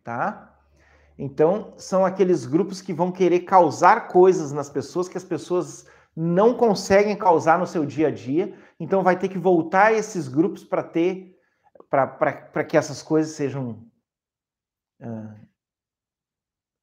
tá? 0.04 0.49
Então, 1.22 1.74
são 1.76 2.06
aqueles 2.06 2.46
grupos 2.46 2.80
que 2.80 2.94
vão 2.94 3.12
querer 3.12 3.40
causar 3.40 4.08
coisas 4.08 4.52
nas 4.52 4.70
pessoas 4.70 5.06
que 5.06 5.18
as 5.18 5.22
pessoas 5.22 5.86
não 6.16 6.54
conseguem 6.54 7.14
causar 7.14 7.58
no 7.58 7.66
seu 7.66 7.84
dia 7.84 8.08
a 8.08 8.10
dia. 8.10 8.56
Então, 8.80 9.02
vai 9.02 9.18
ter 9.18 9.28
que 9.28 9.36
voltar 9.36 9.92
esses 9.92 10.28
grupos 10.28 10.64
para 10.64 10.82
ter, 10.82 11.36
para 11.90 12.64
que 12.64 12.74
essas 12.74 13.02
coisas 13.02 13.36
sejam. 13.36 13.86
Uh, 14.98 15.34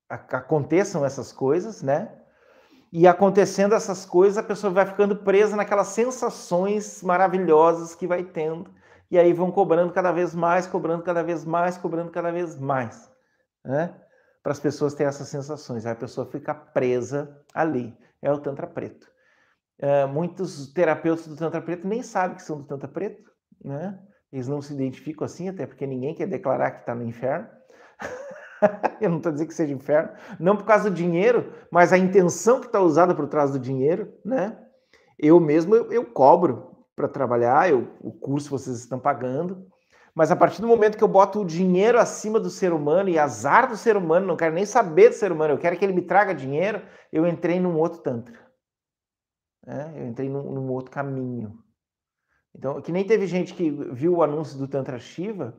aconteçam 0.07 1.03
essas 1.03 1.33
coisas, 1.33 1.81
né? 1.81 2.15
E 2.93 3.07
acontecendo 3.07 3.73
essas 3.73 4.05
coisas, 4.05 4.37
a 4.37 4.43
pessoa 4.43 4.71
vai 4.71 4.85
ficando 4.85 5.15
presa 5.15 5.55
naquelas 5.55 5.87
sensações 5.87 7.01
maravilhosas 7.01 7.95
que 7.95 8.05
vai 8.05 8.23
tendo. 8.23 8.71
E 9.09 9.17
aí 9.17 9.33
vão 9.33 9.51
cobrando 9.51 9.91
cada 9.93 10.11
vez 10.11 10.35
mais, 10.35 10.67
cobrando 10.67 11.01
cada 11.01 11.23
vez 11.23 11.43
mais, 11.43 11.75
cobrando 11.75 12.11
cada 12.11 12.31
vez 12.31 12.55
mais. 12.55 13.11
Né? 13.65 13.99
Para 14.47 14.53
as 14.53 14.61
pessoas 14.61 14.93
terem 14.93 15.09
essas 15.09 15.27
sensações. 15.27 15.85
Aí 15.85 15.91
a 15.91 15.95
pessoa 15.95 16.25
fica 16.25 16.55
presa 16.55 17.37
ali. 17.53 17.93
É 18.21 18.31
o 18.31 18.39
Tantra 18.39 18.65
Preto. 18.65 19.05
É, 19.77 20.05
muitos 20.05 20.71
terapeutas 20.71 21.27
do 21.27 21.35
Tantra 21.35 21.61
Preto 21.61 21.85
nem 21.85 22.01
sabem 22.01 22.37
que 22.37 22.43
são 22.43 22.57
do 22.57 22.63
Tantra 22.63 22.87
Preto, 22.87 23.29
né? 23.61 23.99
Eles 24.31 24.47
não 24.47 24.61
se 24.61 24.73
identificam 24.73 25.25
assim, 25.25 25.49
até 25.49 25.65
porque 25.65 25.85
ninguém 25.85 26.15
quer 26.15 26.27
declarar 26.27 26.71
que 26.71 26.79
está 26.79 26.95
no 26.95 27.03
inferno. 27.03 27.45
eu 29.01 29.09
não 29.09 29.17
estou 29.17 29.33
dizendo 29.33 29.49
que 29.49 29.53
seja 29.53 29.73
inferno, 29.73 30.11
não 30.39 30.55
por 30.55 30.63
causa 30.63 30.89
do 30.89 30.95
dinheiro, 30.95 31.51
mas 31.69 31.91
a 31.91 31.97
intenção 31.97 32.61
que 32.61 32.67
está 32.67 32.79
usada 32.79 33.13
por 33.13 33.27
trás 33.27 33.51
do 33.51 33.59
dinheiro, 33.59 34.13
né? 34.23 34.57
Eu 35.19 35.41
mesmo 35.41 35.75
eu, 35.75 35.91
eu 35.91 36.05
cobro 36.05 36.85
para 36.95 37.09
trabalhar, 37.09 37.69
eu, 37.69 37.97
o 37.99 38.13
curso 38.13 38.49
vocês 38.49 38.79
estão 38.79 38.97
pagando, 38.97 39.67
mas 40.17 40.31
a 40.31 40.35
partir 40.35 40.61
do 40.61 40.67
momento 40.67 40.97
que 40.97 41.03
eu 41.03 41.07
boto 41.07 41.41
o 41.41 41.45
dinheiro 41.45 41.99
acima 41.99 42.39
do 42.39 42.49
ser 42.49 42.73
humano 42.73 43.07
e 43.07 43.19
azar 43.19 43.69
do 43.69 43.77
ser 43.77 43.95
humano, 43.95 44.25
não 44.25 44.35
quero 44.35 44.55
nem 44.55 44.65
saber 44.65 45.09
do 45.09 45.13
ser 45.13 45.31
humano, 45.31 45.53
eu 45.53 45.59
quero 45.59 45.77
que 45.77 45.85
ele 45.85 45.93
me 45.93 46.01
traga 46.01 46.33
dinheiro, 46.33 46.81
eu 47.13 47.27
entrei 47.27 47.59
num 47.59 47.77
outro 47.77 47.99
tantra. 47.99 48.35
É, 49.67 50.01
eu 50.01 50.07
entrei 50.07 50.27
num, 50.27 50.41
num, 50.51 50.71
outro 50.71 50.89
caminho. 50.89 51.59
Então, 52.55 52.81
que 52.81 52.91
nem 52.91 53.05
teve 53.05 53.27
gente 53.27 53.53
que 53.53 53.69
viu 53.69 54.15
o 54.15 54.23
anúncio 54.23 54.57
do 54.57 54.67
Tantra 54.67 54.97
Shiva 54.97 55.55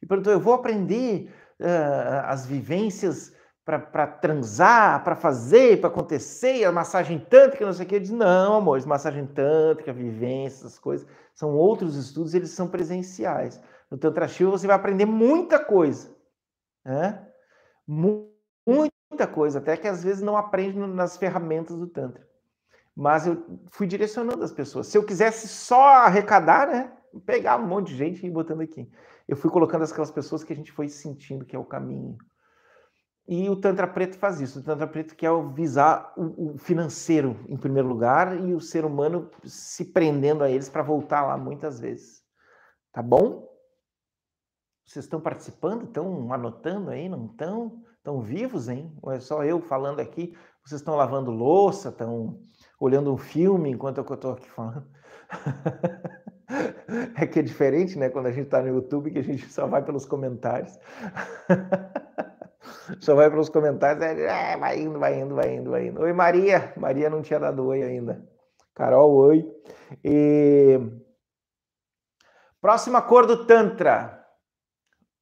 e 0.00 0.06
perguntou: 0.06 0.32
eu 0.32 0.40
vou 0.40 0.54
aprender 0.54 1.30
uh, 1.60 2.24
as 2.24 2.46
vivências 2.46 3.36
para 3.66 4.06
transar, 4.06 5.04
para 5.04 5.14
fazer, 5.14 5.78
para 5.78 5.90
acontecer, 5.90 6.64
a 6.64 6.72
massagem 6.72 7.18
tântrica, 7.18 7.66
não 7.66 7.72
sei 7.74 7.84
o 7.84 7.88
que. 7.88 7.96
Eu 7.96 8.00
disse, 8.00 8.14
não, 8.14 8.54
amor, 8.54 8.84
massagem 8.86 9.26
tântrica, 9.26 9.92
vivências, 9.92 10.64
essas 10.64 10.78
coisas, 10.78 11.06
são 11.34 11.54
outros 11.54 11.96
estudos, 11.96 12.32
eles 12.32 12.50
são 12.50 12.66
presenciais. 12.66 13.60
No 13.90 13.98
Tantra 13.98 14.28
Shiva 14.28 14.50
você 14.50 14.66
vai 14.66 14.76
aprender 14.76 15.04
muita 15.04 15.58
coisa, 15.58 16.14
né? 16.84 17.26
Muita 17.86 19.26
coisa, 19.32 19.58
até 19.58 19.76
que 19.76 19.88
às 19.88 20.04
vezes 20.04 20.22
não 20.22 20.36
aprende 20.36 20.78
nas 20.78 21.16
ferramentas 21.16 21.76
do 21.76 21.88
Tantra. 21.88 22.28
Mas 22.94 23.26
eu 23.26 23.60
fui 23.70 23.86
direcionando 23.86 24.44
as 24.44 24.52
pessoas. 24.52 24.86
Se 24.86 24.96
eu 24.96 25.04
quisesse 25.04 25.48
só 25.48 25.82
arrecadar, 26.04 26.68
né? 26.68 26.92
Pegar 27.26 27.56
um 27.56 27.66
monte 27.66 27.88
de 27.88 27.96
gente 27.96 28.24
e 28.24 28.30
botando 28.30 28.60
aqui. 28.60 28.88
Eu 29.26 29.36
fui 29.36 29.50
colocando 29.50 29.84
aquelas 29.84 30.10
pessoas 30.10 30.44
que 30.44 30.52
a 30.52 30.56
gente 30.56 30.70
foi 30.70 30.88
sentindo 30.88 31.44
que 31.44 31.56
é 31.56 31.58
o 31.58 31.64
caminho. 31.64 32.16
E 33.26 33.48
o 33.48 33.56
Tantra 33.56 33.86
Preto 33.86 34.18
faz 34.18 34.40
isso. 34.40 34.58
O 34.58 34.62
Tantra 34.62 34.86
Preto 34.86 35.14
quer 35.14 35.30
visar 35.52 36.12
o, 36.16 36.58
financeiro 36.58 37.38
em 37.48 37.56
primeiro 37.56 37.88
lugar 37.88 38.38
e 38.40 38.54
o 38.54 38.60
ser 38.60 38.84
humano 38.84 39.30
se 39.44 39.84
prendendo 39.86 40.42
a 40.42 40.50
eles 40.50 40.68
para 40.68 40.82
voltar 40.82 41.22
lá 41.22 41.36
muitas 41.36 41.78
vezes. 41.78 42.24
Tá 42.92 43.02
bom? 43.02 43.49
Vocês 44.90 45.04
estão 45.04 45.20
participando? 45.20 45.84
Estão 45.84 46.32
anotando 46.32 46.90
aí? 46.90 47.08
Não 47.08 47.26
estão? 47.26 47.80
Estão 47.96 48.20
vivos, 48.20 48.68
hein? 48.68 48.92
Ou 49.00 49.12
é 49.12 49.20
só 49.20 49.44
eu 49.44 49.60
falando 49.60 50.00
aqui? 50.00 50.36
Vocês 50.64 50.80
estão 50.80 50.96
lavando 50.96 51.30
louça? 51.30 51.90
Estão 51.90 52.40
olhando 52.80 53.14
um 53.14 53.16
filme 53.16 53.70
enquanto 53.70 53.98
eu 53.98 54.14
estou 54.14 54.32
aqui 54.32 54.50
falando? 54.50 54.84
é 57.16 57.24
que 57.24 57.38
é 57.38 57.42
diferente, 57.42 57.96
né? 57.96 58.08
Quando 58.08 58.26
a 58.26 58.32
gente 58.32 58.46
está 58.46 58.60
no 58.60 58.66
YouTube, 58.66 59.12
que 59.12 59.20
a 59.20 59.22
gente 59.22 59.48
só 59.52 59.64
vai 59.64 59.80
pelos 59.84 60.04
comentários. 60.04 60.76
Só 63.00 63.14
vai 63.14 63.30
para 63.30 63.40
os 63.40 63.48
comentários, 63.48 64.02
é, 64.02 64.56
vai 64.56 64.80
indo, 64.80 64.98
vai 64.98 65.20
indo, 65.20 65.34
vai 65.34 65.54
indo, 65.54 65.70
vai 65.70 65.86
indo. 65.86 66.00
Oi, 66.02 66.12
Maria. 66.12 66.72
Maria 66.76 67.08
não 67.08 67.22
tinha 67.22 67.38
dado 67.38 67.64
oi 67.64 67.82
ainda. 67.82 68.28
Carol, 68.74 69.12
oi. 69.12 69.48
E... 70.04 70.78
Próxima 72.60 73.00
cor 73.00 73.26
do 73.26 73.46
Tantra. 73.46 74.19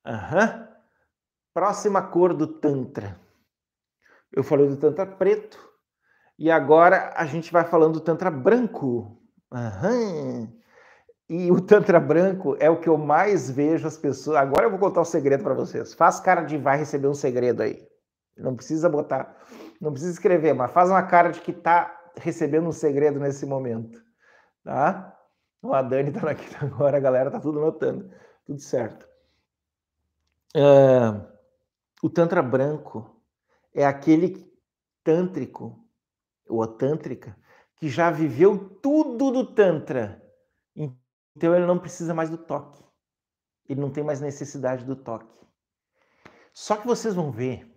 Uhum. 0.08 0.66
Próxima 1.52 2.00
cor 2.02 2.32
do 2.32 2.46
Tantra. 2.46 3.20
Eu 4.32 4.42
falei 4.42 4.66
do 4.66 4.76
Tantra 4.76 5.06
preto. 5.06 5.68
E 6.38 6.50
agora 6.50 7.12
a 7.14 7.26
gente 7.26 7.52
vai 7.52 7.64
falando 7.64 7.94
do 7.94 8.00
Tantra 8.00 8.30
branco. 8.30 9.20
Uhum. 9.52 10.58
E 11.28 11.50
o 11.50 11.60
Tantra 11.60 12.00
branco 12.00 12.56
é 12.58 12.70
o 12.70 12.80
que 12.80 12.88
eu 12.88 12.96
mais 12.96 13.50
vejo 13.50 13.86
as 13.86 13.98
pessoas. 13.98 14.38
Agora 14.38 14.64
eu 14.64 14.70
vou 14.70 14.78
contar 14.78 15.00
o 15.00 15.02
um 15.02 15.06
segredo 15.06 15.44
para 15.44 15.52
vocês. 15.52 15.92
Faz 15.92 16.18
cara 16.20 16.42
de 16.42 16.56
vai 16.56 16.78
receber 16.78 17.08
um 17.08 17.14
segredo 17.14 17.62
aí. 17.62 17.86
Não 18.36 18.54
precisa 18.54 18.88
botar, 18.88 19.36
não 19.80 19.90
precisa 19.90 20.12
escrever, 20.12 20.54
mas 20.54 20.70
faz 20.70 20.88
uma 20.88 21.02
cara 21.02 21.30
de 21.30 21.40
que 21.40 21.52
tá 21.52 21.92
recebendo 22.16 22.68
um 22.68 22.72
segredo 22.72 23.18
nesse 23.18 23.44
momento. 23.44 24.00
Tá? 24.64 25.12
Ó, 25.60 25.74
a 25.74 25.82
Dani 25.82 26.12
tá 26.12 26.30
aqui 26.30 26.46
agora, 26.64 26.96
a 26.96 27.00
galera 27.00 27.30
tá 27.30 27.40
tudo 27.40 27.60
notando. 27.60 28.08
Tudo 28.46 28.60
certo. 28.60 29.07
Uh, 30.56 31.26
o 32.02 32.08
Tantra 32.08 32.42
branco 32.42 33.22
é 33.74 33.84
aquele 33.84 34.50
tântrico, 35.04 35.86
ou 36.48 36.66
tântrica, 36.66 37.36
que 37.76 37.88
já 37.88 38.10
viveu 38.10 38.80
tudo 38.80 39.30
do 39.30 39.54
Tantra 39.54 40.22
então 41.38 41.54
ele 41.54 41.66
não 41.66 41.78
precisa 41.78 42.12
mais 42.12 42.28
do 42.28 42.36
toque. 42.36 42.84
Ele 43.68 43.80
não 43.80 43.92
tem 43.92 44.02
mais 44.02 44.20
necessidade 44.20 44.84
do 44.84 44.96
toque. 44.96 45.32
Só 46.52 46.76
que 46.76 46.84
vocês 46.84 47.14
vão 47.14 47.30
ver, 47.30 47.72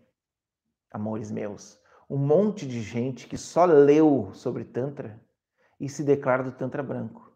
amores 0.90 1.30
meus, 1.30 1.80
um 2.10 2.18
monte 2.18 2.66
de 2.66 2.82
gente 2.82 3.28
que 3.28 3.38
só 3.38 3.66
leu 3.66 4.34
sobre 4.34 4.66
Tantra 4.66 5.24
e 5.80 5.88
se 5.88 6.04
declara 6.04 6.42
do 6.42 6.52
Tantra 6.52 6.82
branco. 6.82 7.32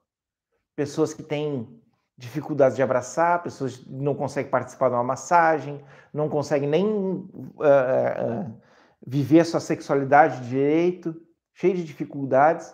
Pessoas 0.75 1.13
que 1.13 1.21
têm 1.21 1.79
dificuldades 2.17 2.75
de 2.75 2.83
abraçar, 2.83 3.43
pessoas 3.43 3.85
não 3.85 4.15
conseguem 4.15 4.49
participar 4.49 4.89
de 4.89 4.95
uma 4.95 5.03
massagem, 5.03 5.83
não 6.13 6.29
conseguem 6.29 6.69
nem 6.69 6.85
uh, 6.85 7.27
uh, 7.27 8.61
viver 9.05 9.41
a 9.41 9.45
sua 9.45 9.59
sexualidade 9.59 10.47
direito, 10.47 11.15
cheio 11.53 11.75
de 11.75 11.83
dificuldades 11.83 12.73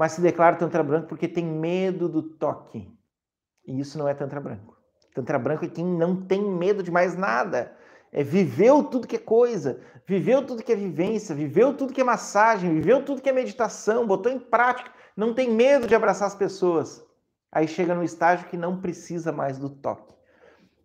mas 0.00 0.12
se 0.12 0.22
declara 0.22 0.56
Tantra 0.56 0.82
branco 0.82 1.08
porque 1.08 1.28
tem 1.28 1.44
medo 1.44 2.08
do 2.08 2.22
toque. 2.22 2.90
E 3.66 3.78
isso 3.78 3.98
não 3.98 4.08
é 4.08 4.14
Tantra 4.14 4.40
branco. 4.40 4.74
Tantra 5.14 5.38
branco 5.38 5.66
é 5.66 5.68
quem 5.68 5.84
não 5.84 6.22
tem 6.22 6.42
medo 6.42 6.82
de 6.82 6.90
mais 6.90 7.14
nada. 7.14 7.76
É 8.10 8.24
viveu 8.24 8.82
tudo 8.82 9.06
que 9.06 9.16
é 9.16 9.18
coisa, 9.18 9.78
viveu 10.06 10.42
tudo 10.42 10.62
que 10.62 10.72
é 10.72 10.74
vivência, 10.74 11.34
viveu 11.34 11.76
tudo 11.76 11.92
que 11.92 12.00
é 12.00 12.04
massagem, 12.04 12.72
viveu 12.72 13.04
tudo 13.04 13.20
que 13.20 13.28
é 13.28 13.32
meditação, 13.32 14.06
botou 14.06 14.32
em 14.32 14.38
prática, 14.38 14.90
não 15.14 15.34
tem 15.34 15.50
medo 15.50 15.86
de 15.86 15.94
abraçar 15.94 16.28
as 16.28 16.34
pessoas. 16.34 17.04
Aí 17.52 17.66
chega 17.66 17.94
no 17.94 18.04
estágio 18.04 18.48
que 18.48 18.56
não 18.56 18.80
precisa 18.80 19.32
mais 19.32 19.58
do 19.58 19.68
toque. 19.68 20.14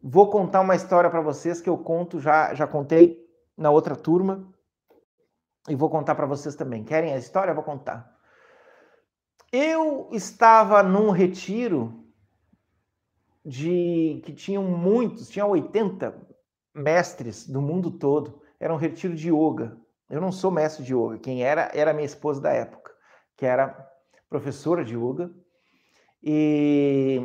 Vou 0.02 0.30
contar 0.30 0.62
uma 0.62 0.76
história 0.76 1.10
para 1.10 1.22
vocês 1.22 1.62
que 1.62 1.70
eu 1.70 1.78
conto 1.78 2.20
já 2.20 2.54
já 2.54 2.68
contei 2.68 3.24
na 3.58 3.70
outra 3.72 3.96
turma 3.96 4.48
e 5.68 5.76
vou 5.76 5.90
contar 5.90 6.16
para 6.16 6.26
vocês 6.26 6.56
também. 6.56 6.84
Querem 6.84 7.14
a 7.14 7.18
história? 7.18 7.52
Eu 7.52 7.56
vou 7.56 7.64
contar. 7.64 8.16
Eu 9.52 10.10
estava 10.12 10.84
num 10.84 11.12
retiro 11.12 12.06
de 13.44 14.22
que 14.26 14.34
tinham 14.34 14.64
muitos, 14.64 15.30
tinha 15.30 15.46
80 15.46 16.16
mestres 16.74 17.48
do 17.48 17.62
mundo 17.62 17.92
todo. 17.92 18.42
Era 18.60 18.74
um 18.74 18.78
retiro 18.78 19.16
de 19.16 19.30
yoga. 19.32 19.78
Eu 20.10 20.20
não 20.20 20.32
sou 20.32 20.52
mestre 20.52 20.84
de 20.84 20.94
yoga. 20.94 21.20
Quem 21.20 21.44
era 21.44 21.72
era 21.74 21.94
minha 21.94 22.06
esposa 22.06 22.42
da 22.42 22.52
época, 22.52 22.92
que 23.36 23.46
era 23.46 23.90
professora 24.30 24.84
de 24.84 24.96
yoga. 24.96 25.32
E, 26.26 27.22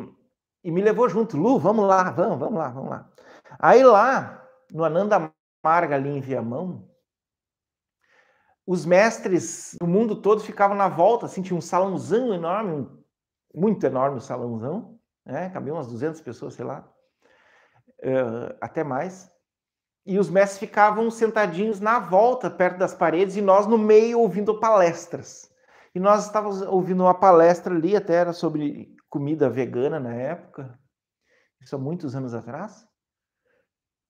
e 0.63 0.71
me 0.71 0.79
levou 0.79 1.09
junto. 1.09 1.35
Lu, 1.35 1.57
vamos 1.57 1.87
lá, 1.87 2.11
vamos, 2.11 2.37
vamos 2.37 2.59
lá, 2.59 2.69
vamos 2.69 2.89
lá. 2.91 3.11
Aí 3.57 3.83
lá, 3.83 4.47
no 4.71 4.83
Ananda 4.83 5.33
Marga, 5.63 5.95
ali 5.95 6.09
em 6.09 6.21
Viamão, 6.21 6.87
os 8.65 8.85
mestres 8.85 9.75
do 9.79 9.87
mundo 9.87 10.15
todo 10.15 10.41
ficavam 10.41 10.77
na 10.77 10.87
volta, 10.87 11.25
assim, 11.25 11.41
tinha 11.41 11.57
um 11.57 11.61
salãozão 11.61 12.33
enorme, 12.33 12.87
muito 13.53 13.83
enorme 13.85 14.17
o 14.17 14.21
salãozão, 14.21 14.99
né? 15.25 15.49
Cabiam 15.49 15.75
umas 15.75 15.87
200 15.87 16.21
pessoas, 16.21 16.53
sei 16.53 16.63
lá, 16.63 16.87
uh, 18.03 18.55
até 18.61 18.83
mais. 18.83 19.29
E 20.05 20.17
os 20.17 20.29
mestres 20.29 20.59
ficavam 20.59 21.11
sentadinhos 21.11 21.79
na 21.79 21.99
volta, 21.99 22.49
perto 22.49 22.77
das 22.77 22.93
paredes, 22.93 23.35
e 23.35 23.41
nós 23.41 23.67
no 23.67 23.77
meio 23.77 24.19
ouvindo 24.19 24.59
palestras. 24.59 25.50
E 25.93 25.99
nós 25.99 26.25
estávamos 26.25 26.61
ouvindo 26.61 27.03
uma 27.03 27.13
palestra 27.13 27.75
ali, 27.75 27.95
até 27.95 28.13
era 28.13 28.33
sobre 28.33 28.95
comida 29.09 29.49
vegana 29.49 29.99
na 29.99 30.13
época, 30.13 30.79
isso 31.61 31.75
há 31.75 31.79
muitos 31.79 32.15
anos 32.15 32.33
atrás. 32.33 32.87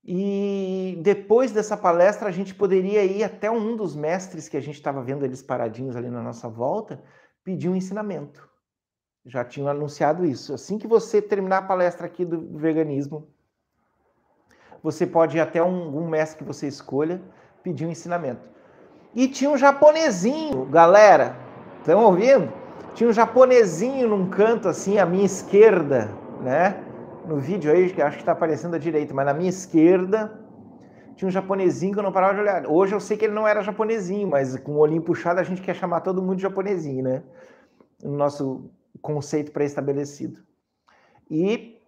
E 0.04 1.00
depois 1.02 1.52
dessa 1.52 1.76
palestra, 1.78 2.28
a 2.28 2.32
gente 2.32 2.56
poderia 2.56 3.04
ir 3.04 3.24
até 3.24 3.52
um 3.52 3.76
dos 3.76 3.96
mestres 3.96 4.48
que 4.48 4.58
a 4.58 4.62
gente 4.62 4.76
estava 4.76 5.02
vendo 5.04 5.26
eles 5.26 5.44
paradinhos 5.44 5.96
ali 5.96 6.10
na 6.10 6.24
nossa 6.24 6.48
volta, 6.48 7.04
pedir 7.44 7.70
um 7.70 7.76
ensinamento. 7.76 8.50
Já 9.26 9.46
tinham 9.46 9.68
anunciado 9.68 10.26
isso. 10.26 10.54
Assim 10.54 10.80
que 10.80 10.88
você 10.88 11.22
terminar 11.22 11.58
a 11.58 11.68
palestra 11.68 12.08
aqui 12.08 12.26
do 12.26 12.58
veganismo, 12.58 13.32
você 14.82 15.06
pode 15.06 15.38
ir 15.38 15.40
até 15.40 15.62
um, 15.62 15.96
um 15.96 16.08
mestre 16.08 16.40
que 16.40 16.44
você 16.44 16.68
escolha 16.68 17.22
pedir 17.62 17.86
um 17.86 17.92
ensinamento. 17.92 18.50
E 19.14 19.28
tinha 19.28 19.52
um 19.52 19.58
japonesinho, 19.58 20.66
galera, 20.66 21.36
estão 21.82 22.04
ouvindo? 22.06 22.52
Tinha 22.96 23.10
um 23.10 23.14
japonesinho 23.14 24.08
num 24.08 24.30
canto 24.30 24.68
assim 24.68 24.98
à 24.98 25.06
minha 25.06 25.26
esquerda, 25.26 26.10
né? 26.42 26.84
no 27.26 27.38
vídeo 27.38 27.72
aí, 27.72 27.90
que 27.90 28.02
acho 28.02 28.18
que 28.18 28.22
está 28.22 28.32
aparecendo 28.32 28.76
à 28.76 28.80
direita, 28.80 29.14
mas 29.14 29.26
na 29.26 29.34
minha 29.34 29.50
esquerda 29.50 30.40
tinha 31.16 31.28
um 31.28 31.32
japonesinho 31.32 31.94
que 31.94 32.00
eu 32.00 32.04
não 32.04 32.12
parava 32.12 32.34
de 32.34 32.40
olhar. 32.40 32.66
Hoje 32.66 32.94
eu 32.94 33.00
sei 33.00 33.18
que 33.18 33.26
ele 33.26 33.34
não 33.34 33.48
era 33.48 33.62
japonesinho, 33.62 34.28
mas 34.28 34.58
com 34.58 34.74
o 34.74 34.78
olhinho 34.78 35.02
puxado 35.02 35.40
a 35.40 35.44
gente 35.44 35.62
quer 35.62 35.76
chamar 35.76 36.02
todo 36.02 36.22
mundo 36.22 36.38
de 36.38 36.42
japonesinho, 36.42 37.04
né? 37.04 37.24
No 38.04 38.18
nosso 38.18 38.72
conceito 39.02 39.52
pré-estabelecido. 39.52 40.40
E 41.30 41.80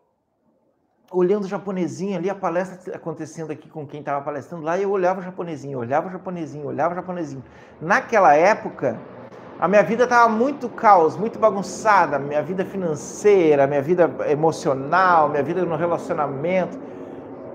olhando 1.11 1.45
o 1.45 1.47
japonesinho 1.47 2.17
ali, 2.17 2.29
a 2.29 2.35
palestra 2.35 2.95
acontecendo 2.95 3.51
aqui 3.51 3.69
com 3.69 3.85
quem 3.85 3.99
estava 3.99 4.23
palestrando 4.23 4.63
lá, 4.63 4.79
eu 4.79 4.89
olhava 4.89 5.19
o 5.19 5.23
japonesinho, 5.23 5.79
olhava 5.79 6.07
o 6.07 6.11
japonesinho, 6.11 6.65
olhava 6.65 6.93
o 6.93 6.95
japonesinho. 6.95 7.43
Naquela 7.81 8.35
época, 8.35 8.99
a 9.59 9.67
minha 9.67 9.83
vida 9.83 10.03
estava 10.03 10.27
muito 10.29 10.67
caos, 10.67 11.15
muito 11.15 11.39
bagunçada, 11.39 12.17
minha 12.19 12.41
vida 12.41 12.65
financeira, 12.65 13.67
minha 13.67 13.81
vida 13.81 14.09
emocional, 14.29 15.29
minha 15.29 15.43
vida 15.43 15.63
no 15.63 15.75
relacionamento. 15.75 16.77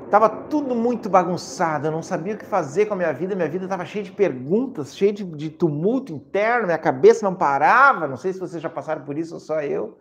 Estava 0.05 0.28
tudo 0.28 0.74
muito 0.74 1.11
bagunçado, 1.11 1.86
eu 1.86 1.92
não 1.92 2.03
sabia 2.03 2.34
o 2.34 2.38
que 2.38 2.46
fazer 2.46 2.86
com 2.86 2.94
a 2.94 2.96
minha 2.96 3.12
vida, 3.12 3.34
minha 3.34 3.49
vida 3.49 3.64
estava 3.64 3.84
cheia 3.84 4.03
de 4.03 4.12
perguntas, 4.12 4.96
cheia 4.96 5.12
de, 5.12 5.22
de, 5.22 5.51
tumulto 5.51 6.14
interno, 6.14 6.64
minha 6.64 6.78
cabeça 6.78 7.28
não 7.28 7.34
parava, 7.34 8.09
não 8.09 8.16
sei 8.16 8.32
se 8.32 8.40
vocês 8.40 8.62
já 8.62 8.70
passaram 8.70 9.05
por 9.05 9.18
isso 9.18 9.34
ou 9.34 9.40
só 9.40 9.61
eu. 9.61 10.01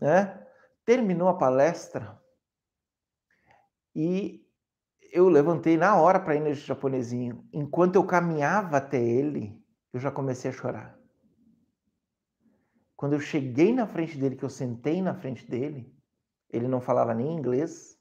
né? 0.00 0.40
Terminou 0.84 1.28
a 1.28 1.34
palestra 1.34 2.16
e 3.96 4.46
eu 5.10 5.28
levantei 5.28 5.76
na 5.76 5.96
hora 5.96 6.20
para 6.20 6.36
ir 6.36 6.40
nesse 6.40 6.60
japonesinho. 6.60 7.44
Enquanto 7.52 7.96
eu 7.96 8.04
caminhava 8.04 8.76
até 8.76 9.02
ele, 9.02 9.58
eu 9.92 9.98
já 9.98 10.10
comecei 10.10 10.50
a 10.50 10.54
chorar. 10.54 10.95
Quando 12.96 13.12
eu 13.12 13.20
cheguei 13.20 13.74
na 13.74 13.86
frente 13.86 14.16
dele, 14.16 14.36
que 14.36 14.44
eu 14.44 14.50
sentei 14.50 15.02
na 15.02 15.14
frente 15.14 15.48
dele, 15.48 15.94
ele 16.50 16.66
não 16.66 16.80
falava 16.80 17.12
nem 17.12 17.34
inglês, 17.34 17.98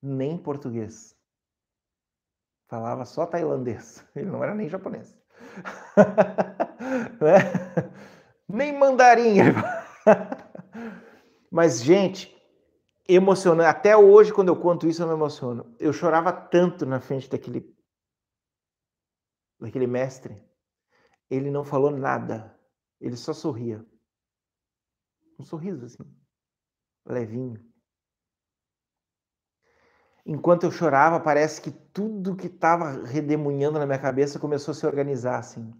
nem 0.00 0.38
português. 0.38 1.16
Falava 2.68 3.04
só 3.04 3.26
tailandês. 3.26 4.06
Ele 4.14 4.26
não 4.26 4.44
era 4.44 4.54
nem 4.54 4.68
japonês. 4.68 5.16
né? 7.18 7.90
Nem 8.46 8.78
mandarim. 8.78 9.38
Mas, 11.50 11.82
gente, 11.82 12.36
emocionante. 13.08 13.68
Até 13.68 13.96
hoje, 13.96 14.32
quando 14.32 14.48
eu 14.48 14.60
conto 14.60 14.86
isso, 14.86 15.02
eu 15.02 15.06
me 15.06 15.14
emociono. 15.14 15.74
Eu 15.78 15.94
chorava 15.94 16.30
tanto 16.30 16.84
na 16.84 17.00
frente 17.00 17.28
daquele, 17.28 17.74
daquele 19.58 19.86
mestre. 19.86 20.46
Ele 21.30 21.50
não 21.50 21.64
falou 21.64 21.90
nada. 21.90 22.54
Ele 23.00 23.16
só 23.16 23.32
sorria. 23.32 23.84
Um 25.38 25.44
sorriso 25.44 25.84
assim, 25.84 26.04
levinho. 27.06 27.64
Enquanto 30.26 30.64
eu 30.64 30.70
chorava, 30.70 31.18
parece 31.20 31.60
que 31.62 31.70
tudo 31.70 32.36
que 32.36 32.48
estava 32.48 33.04
redemunhando 33.04 33.78
na 33.78 33.86
minha 33.86 33.98
cabeça 33.98 34.38
começou 34.38 34.72
a 34.72 34.74
se 34.74 34.86
organizar 34.86 35.38
assim. 35.38 35.72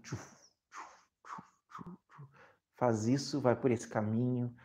Faz 2.75 3.07
isso, 3.07 3.41
vai 3.41 3.55
por 3.55 3.69
esse 3.69 3.87
caminho, 3.87 4.55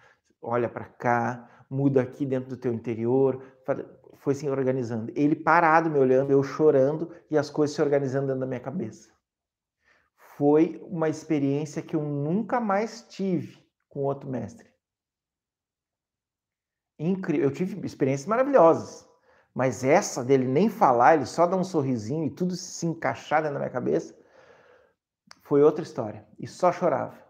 olha 0.41 0.69
para 0.69 0.87
cá, 0.87 1.67
muda 1.69 2.01
aqui 2.01 2.25
dentro 2.25 2.49
do 2.49 2.57
teu 2.57 2.73
interior. 2.73 3.43
Foi 4.19 4.35
se 4.35 4.49
organizando. 4.49 5.13
Ele 5.15 5.37
parado 5.37 5.91
me 5.91 5.99
olhando, 5.99 6.31
eu 6.31 6.43
chorando 6.43 7.15
e 7.31 7.37
as 7.37 7.51
coisas 7.51 7.77
se 7.77 7.83
organizando 7.83 8.29
dentro 8.29 8.41
da 8.41 8.47
minha 8.47 8.61
cabeça. 8.61 9.13
Foi 10.39 10.81
uma 10.87 11.09
experiência 11.09 11.83
que 11.83 11.95
eu 11.95 12.03
nunca 12.03 12.59
mais 12.59 13.03
tive 13.03 13.63
com 13.89 14.05
outro 14.05 14.31
mestre. 14.31 14.74
Incrível. 16.99 17.49
Eu 17.49 17.53
tive 17.53 17.85
experiências 17.87 18.27
maravilhosas, 18.27 19.09
mas 19.55 19.85
essa 19.85 20.25
dele 20.25 20.47
nem 20.47 20.69
falar, 20.69 21.15
ele 21.15 21.27
só 21.27 21.47
dar 21.47 21.57
um 21.57 21.65
sorrisinho 21.65 22.25
e 22.25 22.31
tudo 22.31 22.55
se 22.55 22.87
encaixar 22.87 23.41
dentro 23.43 23.55
da 23.55 23.61
minha 23.61 23.71
cabeça, 23.71 24.17
foi 25.43 25.63
outra 25.63 25.83
história. 25.83 26.27
E 26.39 26.47
só 26.47 26.73
chorava. 26.73 27.23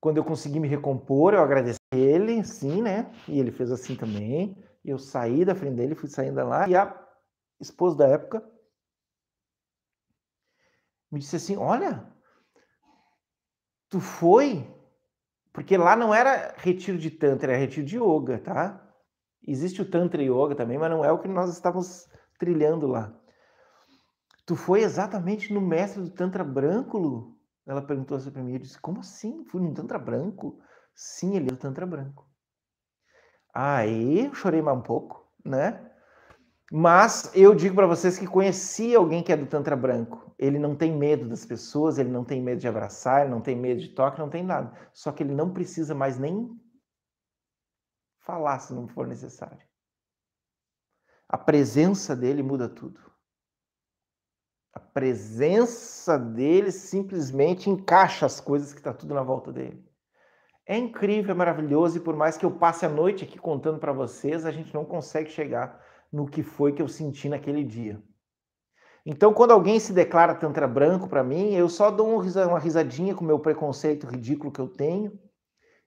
Quando 0.00 0.18
eu 0.18 0.24
consegui 0.24 0.60
me 0.60 0.68
recompor, 0.68 1.34
eu 1.34 1.42
agradeci 1.42 1.78
ele, 1.92 2.44
sim, 2.44 2.82
né? 2.82 3.12
E 3.26 3.38
ele 3.40 3.50
fez 3.50 3.72
assim 3.72 3.96
também. 3.96 4.56
E 4.84 4.90
eu 4.90 4.98
saí 4.98 5.44
da 5.44 5.54
frente 5.54 5.76
dele, 5.76 5.94
fui 5.94 6.08
saindo 6.08 6.36
lá. 6.46 6.68
E 6.68 6.76
a 6.76 6.94
esposa 7.60 7.96
da 7.96 8.06
época 8.06 8.48
me 11.10 11.18
disse 11.18 11.36
assim: 11.36 11.56
Olha, 11.56 12.06
tu 13.88 14.00
foi? 14.00 14.66
Porque 15.58 15.76
lá 15.76 15.96
não 15.96 16.14
era 16.14 16.54
retiro 16.56 16.96
de 16.96 17.10
Tantra, 17.10 17.50
era 17.50 17.60
retiro 17.60 17.84
de 17.84 17.98
Yoga, 17.98 18.38
tá? 18.38 18.80
Existe 19.44 19.82
o 19.82 19.90
Tantra 19.90 20.22
Yoga 20.22 20.54
também, 20.54 20.78
mas 20.78 20.88
não 20.88 21.04
é 21.04 21.10
o 21.10 21.18
que 21.18 21.26
nós 21.26 21.52
estávamos 21.52 22.08
trilhando 22.38 22.86
lá. 22.86 23.12
Tu 24.46 24.54
foi 24.54 24.82
exatamente 24.82 25.52
no 25.52 25.60
mestre 25.60 26.00
do 26.00 26.10
Tantra 26.10 26.44
branco, 26.44 26.96
Lu? 26.96 27.36
Ela 27.66 27.82
perguntou 27.82 28.16
assim 28.16 28.30
para 28.30 28.40
mim, 28.40 28.52
eu 28.52 28.60
disse, 28.60 28.80
como 28.80 29.00
assim? 29.00 29.44
Fui 29.46 29.60
no 29.60 29.74
Tantra 29.74 29.98
branco? 29.98 30.60
Sim, 30.94 31.34
ele 31.34 31.48
é 31.48 31.50
do 31.50 31.56
Tantra 31.56 31.84
branco. 31.84 32.24
Aí 33.52 34.26
eu 34.26 34.34
chorei 34.34 34.62
mais 34.62 34.78
um 34.78 34.82
pouco, 34.82 35.28
né? 35.44 35.87
Mas 36.70 37.30
eu 37.34 37.54
digo 37.54 37.74
para 37.74 37.86
vocês 37.86 38.18
que 38.18 38.26
conheci 38.26 38.94
alguém 38.94 39.22
que 39.22 39.32
é 39.32 39.36
do 39.36 39.46
Tantra 39.46 39.74
branco. 39.74 40.34
Ele 40.38 40.58
não 40.58 40.76
tem 40.76 40.96
medo 40.96 41.26
das 41.26 41.46
pessoas, 41.46 41.98
ele 41.98 42.10
não 42.10 42.24
tem 42.24 42.42
medo 42.42 42.60
de 42.60 42.68
abraçar, 42.68 43.22
ele 43.22 43.30
não 43.30 43.40
tem 43.40 43.56
medo 43.56 43.80
de 43.80 43.88
toque, 43.88 44.18
não 44.18 44.28
tem 44.28 44.44
nada. 44.44 44.76
Só 44.92 45.10
que 45.10 45.22
ele 45.22 45.34
não 45.34 45.52
precisa 45.52 45.94
mais 45.94 46.18
nem 46.18 46.48
falar 48.20 48.58
se 48.58 48.74
não 48.74 48.86
for 48.86 49.06
necessário. 49.06 49.66
A 51.26 51.38
presença 51.38 52.14
dele 52.14 52.42
muda 52.42 52.68
tudo. 52.68 53.00
A 54.74 54.80
presença 54.80 56.18
dele 56.18 56.70
simplesmente 56.70 57.70
encaixa 57.70 58.26
as 58.26 58.40
coisas 58.40 58.74
que 58.74 58.80
está 58.80 58.92
tudo 58.92 59.14
na 59.14 59.22
volta 59.22 59.50
dele. 59.50 59.82
É 60.66 60.76
incrível, 60.76 61.30
é 61.30 61.34
maravilhoso 61.34 61.96
e 61.96 62.00
por 62.00 62.14
mais 62.14 62.36
que 62.36 62.44
eu 62.44 62.58
passe 62.58 62.84
a 62.84 62.90
noite 62.90 63.24
aqui 63.24 63.38
contando 63.38 63.78
para 63.78 63.92
vocês, 63.92 64.44
a 64.44 64.50
gente 64.50 64.74
não 64.74 64.84
consegue 64.84 65.30
chegar 65.30 65.82
no 66.12 66.26
que 66.26 66.42
foi 66.42 66.72
que 66.72 66.82
eu 66.82 66.88
senti 66.88 67.28
naquele 67.28 67.64
dia. 67.64 68.02
Então, 69.04 69.32
quando 69.32 69.52
alguém 69.52 69.80
se 69.80 69.92
declara 69.92 70.34
tantra 70.34 70.68
branco 70.68 71.08
para 71.08 71.24
mim, 71.24 71.54
eu 71.54 71.68
só 71.68 71.90
dou 71.90 72.08
uma 72.08 72.58
risadinha 72.58 73.14
com 73.14 73.24
o 73.24 73.26
meu 73.26 73.38
preconceito 73.38 74.06
ridículo 74.06 74.52
que 74.52 74.60
eu 74.60 74.68
tenho 74.68 75.18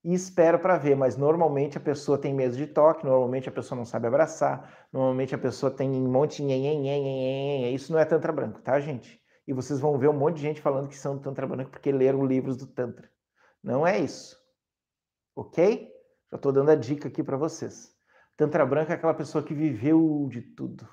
e 0.04 0.14
espero 0.14 0.58
para 0.58 0.78
ver, 0.78 0.96
mas 0.96 1.16
normalmente 1.16 1.78
a 1.78 1.82
pessoa 1.82 2.18
tem 2.18 2.34
medo 2.34 2.58
de 2.58 2.66
toque, 2.66 3.06
normalmente 3.06 3.48
a 3.48 3.52
pessoa 3.52 3.78
não 3.78 3.86
sabe 3.86 4.08
abraçar, 4.08 4.88
normalmente 4.92 5.36
a 5.36 5.38
pessoa 5.38 5.72
tem 5.72 5.90
um 5.92 6.12
monte 6.12 6.38
de 6.38 6.44
nhen, 6.44 7.74
isso 7.76 7.92
não 7.92 8.00
é 8.00 8.06
tantra 8.06 8.32
branco, 8.32 8.60
tá, 8.62 8.80
gente? 8.80 9.22
E 9.48 9.54
vocês 9.54 9.80
vão 9.80 10.00
ver 10.00 10.10
um 10.10 10.18
monte 10.18 10.38
de 10.38 10.42
gente 10.42 10.62
falando 10.62 10.88
que 10.88 10.98
são 10.98 11.20
tantra 11.20 11.46
branco 11.46 11.70
porque 11.70 11.92
leram 11.92 12.26
livros 12.26 12.58
do 12.58 12.66
tantra. 12.66 13.12
Não 13.64 13.86
é 13.86 14.00
isso. 14.00 14.36
OK? 15.36 15.92
Já 16.32 16.38
estou 16.38 16.52
dando 16.52 16.70
a 16.70 16.76
dica 16.76 17.08
aqui 17.08 17.22
para 17.22 17.38
vocês. 17.38 17.96
Tantra 18.38 18.66
branco 18.66 18.92
é 18.92 18.96
aquela 18.96 19.14
pessoa 19.14 19.44
que 19.44 19.54
viveu 19.54 20.28
de 20.30 20.42
tudo. 20.42 20.88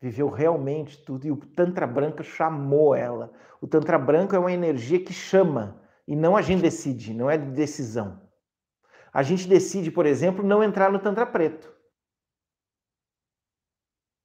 Viveu 0.00 0.28
realmente 0.28 1.04
tudo 1.04 1.26
e 1.26 1.30
o 1.30 1.36
Tantra 1.36 1.86
branco 1.86 2.24
chamou 2.24 2.94
ela. 2.94 3.32
O 3.60 3.68
Tantra 3.68 3.98
branco 3.98 4.34
é 4.34 4.38
uma 4.38 4.52
energia 4.52 5.02
que 5.04 5.12
chama 5.12 5.80
e 6.06 6.16
não 6.16 6.36
a 6.36 6.42
gente 6.42 6.62
decide, 6.62 7.14
não 7.14 7.30
é 7.30 7.38
decisão. 7.38 8.20
A 9.12 9.22
gente 9.22 9.46
decide, 9.46 9.90
por 9.90 10.06
exemplo, 10.06 10.42
não 10.42 10.62
entrar 10.62 10.90
no 10.90 10.98
Tantra 10.98 11.26
Preto. 11.26 11.72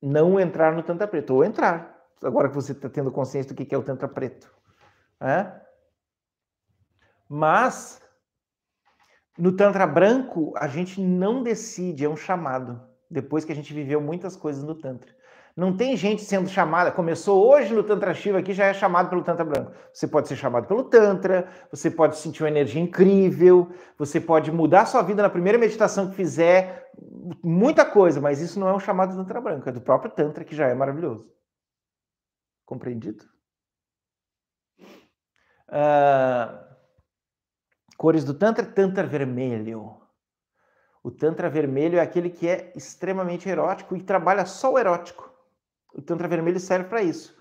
Não 0.01 0.39
entrar 0.39 0.73
no 0.73 0.83
Tantra 0.83 1.07
Preto, 1.07 1.33
ou 1.33 1.43
entrar, 1.43 2.07
agora 2.23 2.49
que 2.49 2.55
você 2.55 2.71
está 2.71 2.89
tendo 2.89 3.11
consciência 3.11 3.53
do 3.53 3.65
que 3.65 3.73
é 3.73 3.77
o 3.77 3.83
Tantra 3.83 4.07
Preto. 4.07 4.55
É? 5.19 5.61
Mas, 7.27 8.01
no 9.37 9.51
Tantra 9.51 9.85
Branco, 9.85 10.53
a 10.57 10.67
gente 10.67 10.99
não 10.99 11.43
decide, 11.43 12.05
é 12.05 12.09
um 12.09 12.17
chamado, 12.17 12.81
depois 13.09 13.45
que 13.45 13.51
a 13.51 13.55
gente 13.55 13.73
viveu 13.73 14.01
muitas 14.01 14.35
coisas 14.35 14.63
no 14.63 14.75
Tantra. 14.75 15.15
Não 15.55 15.75
tem 15.75 15.97
gente 15.97 16.21
sendo 16.21 16.47
chamada, 16.47 16.91
começou 16.91 17.47
hoje 17.47 17.73
no 17.73 17.83
Tantra 17.83 18.13
Shiva 18.13 18.37
aqui, 18.37 18.53
já 18.53 18.65
é 18.65 18.73
chamado 18.75 19.09
pelo 19.09 19.23
Tantra 19.23 19.43
Branco. 19.43 19.71
Você 19.91 20.07
pode 20.07 20.27
ser 20.27 20.35
chamado 20.35 20.67
pelo 20.67 20.83
Tantra, 20.83 21.47
você 21.71 21.89
pode 21.89 22.17
sentir 22.17 22.43
uma 22.43 22.49
energia 22.49 22.81
incrível, 22.81 23.71
você 23.97 24.21
pode 24.21 24.51
mudar 24.51 24.85
sua 24.85 25.01
vida 25.01 25.23
na 25.23 25.29
primeira 25.29 25.57
meditação 25.57 26.09
que 26.09 26.15
fizer, 26.15 26.91
muita 27.43 27.83
coisa, 27.83 28.21
mas 28.21 28.39
isso 28.39 28.59
não 28.59 28.67
é 28.67 28.73
um 28.73 28.79
chamado 28.79 29.15
do 29.15 29.23
Tantra 29.23 29.41
Branco, 29.41 29.67
é 29.67 29.71
do 29.71 29.81
próprio 29.81 30.11
Tantra, 30.11 30.43
que 30.43 30.55
já 30.55 30.67
é 30.67 30.75
maravilhoso. 30.75 31.27
Compreendido? 32.63 33.23
Uh, 35.69 36.66
cores 37.97 38.23
do 38.23 38.33
Tantra, 38.33 38.65
Tantra 38.65 39.05
vermelho. 39.05 39.97
O 41.03 41.11
Tantra 41.11 41.49
vermelho 41.49 41.97
é 41.97 42.01
aquele 42.01 42.29
que 42.29 42.47
é 42.47 42.71
extremamente 42.75 43.49
erótico 43.49 43.95
e 43.95 44.03
trabalha 44.03 44.45
só 44.45 44.73
o 44.73 44.79
erótico. 44.79 45.27
O 45.97 46.01
Tantra 46.01 46.27
Vermelho 46.27 46.59
serve 46.59 46.87
para 46.87 47.01
isso. 47.01 47.35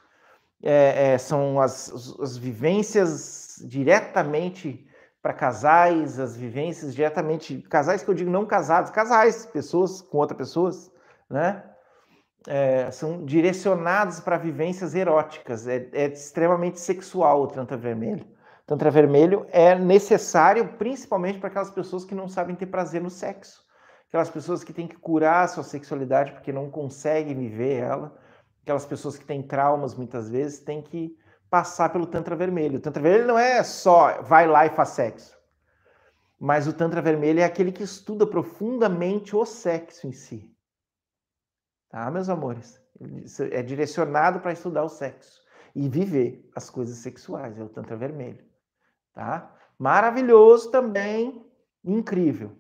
É, 0.63 1.13
é, 1.13 1.19
são 1.19 1.61
as, 1.61 1.93
as 2.21 2.37
vivências 2.37 3.63
diretamente 3.67 4.89
para 5.21 5.35
casais, 5.35 6.19
as 6.19 6.37
vivências 6.37 6.95
diretamente. 6.95 7.61
Casais 7.63 8.03
que 8.03 8.09
eu 8.09 8.15
digo 8.15 8.31
não 8.31 8.47
casados, 8.47 8.91
casais, 8.91 9.45
pessoas 9.45 10.01
com 10.01 10.19
outras 10.19 10.39
pessoas, 10.39 10.91
né? 11.29 11.63
É, 12.49 12.91
são 12.93 13.25
direcionados 13.25 14.21
para 14.21 14.39
vivências 14.39 14.95
eróticas. 14.95 15.67
É, 15.67 15.89
é, 15.93 16.07
extremamente 16.07 16.81
sexual 16.81 17.43
o 17.43 17.49
Tantra 17.49 17.77
Vermelho. 17.77 18.27
Tantra 18.67 18.91
Vermelho 18.91 19.47
é 19.51 19.79
necessário 19.79 20.77
principalmente 20.77 21.39
para 21.39 21.49
aquelas 21.49 21.71
pessoas 21.71 22.05
que 22.05 22.15
não 22.15 22.29
sabem 22.29 22.57
ter 22.57 22.67
prazer 22.67 23.01
no 23.01 23.11
sexo. 23.11 23.65
Aquelas 24.09 24.29
pessoas 24.29 24.65
que 24.65 24.73
têm 24.73 24.89
que 24.89 24.97
curar 24.97 25.45
a 25.45 25.49
sua 25.49 25.63
sexualidade 25.63 26.33
porque 26.33 26.53
não 26.53 26.71
conseguem 26.71 27.37
viver 27.37 27.83
ela 27.83 28.19
aquelas 28.67 28.85
pessoas 28.85 29.17
que 29.17 29.25
têm 29.25 29.45
traumas 29.45 29.95
muitas 29.95 30.29
vezes 30.29 30.59
têm 30.59 30.83
que 30.83 31.17
passar 31.49 31.91
pelo 31.91 32.05
Tantra 32.05 32.35
Vermelho. 32.35 32.79
O 32.79 32.81
Tantra 32.81 33.01
Vermelho 33.01 33.29
não 33.29 33.39
é 33.39 33.63
só 33.63 34.21
vai 34.23 34.49
lá 34.49 34.67
e 34.67 34.71
faz 34.71 34.89
sexo. 34.89 35.39
Mas 36.37 36.67
o 36.67 36.73
Tantra 36.73 37.01
Vermelho 37.01 37.39
é 37.39 37.45
aquele 37.45 37.71
que 37.71 37.85
estuda 37.85 38.27
profundamente 38.27 39.37
o 39.37 39.47
sexo 39.47 40.09
em 40.09 40.13
si. 40.13 40.53
Tá, 41.89 42.11
meus 42.11 42.29
amores? 42.29 42.83
É 43.53 43.63
direcionado 43.63 44.41
para 44.41 44.53
estudar 44.53 44.83
o 44.83 44.89
sexo 44.89 45.41
e 45.73 45.89
viver 45.89 46.51
as 46.55 46.69
coisas 46.69 46.99
sexuais. 46.99 47.57
É 47.57 47.63
o 47.63 47.69
Tantra 47.69 47.97
Vermelho. 47.97 48.45
Tá? 49.17 49.51
Maravilhoso 49.79 50.71
também 50.71 51.43
incrível. 51.83 52.55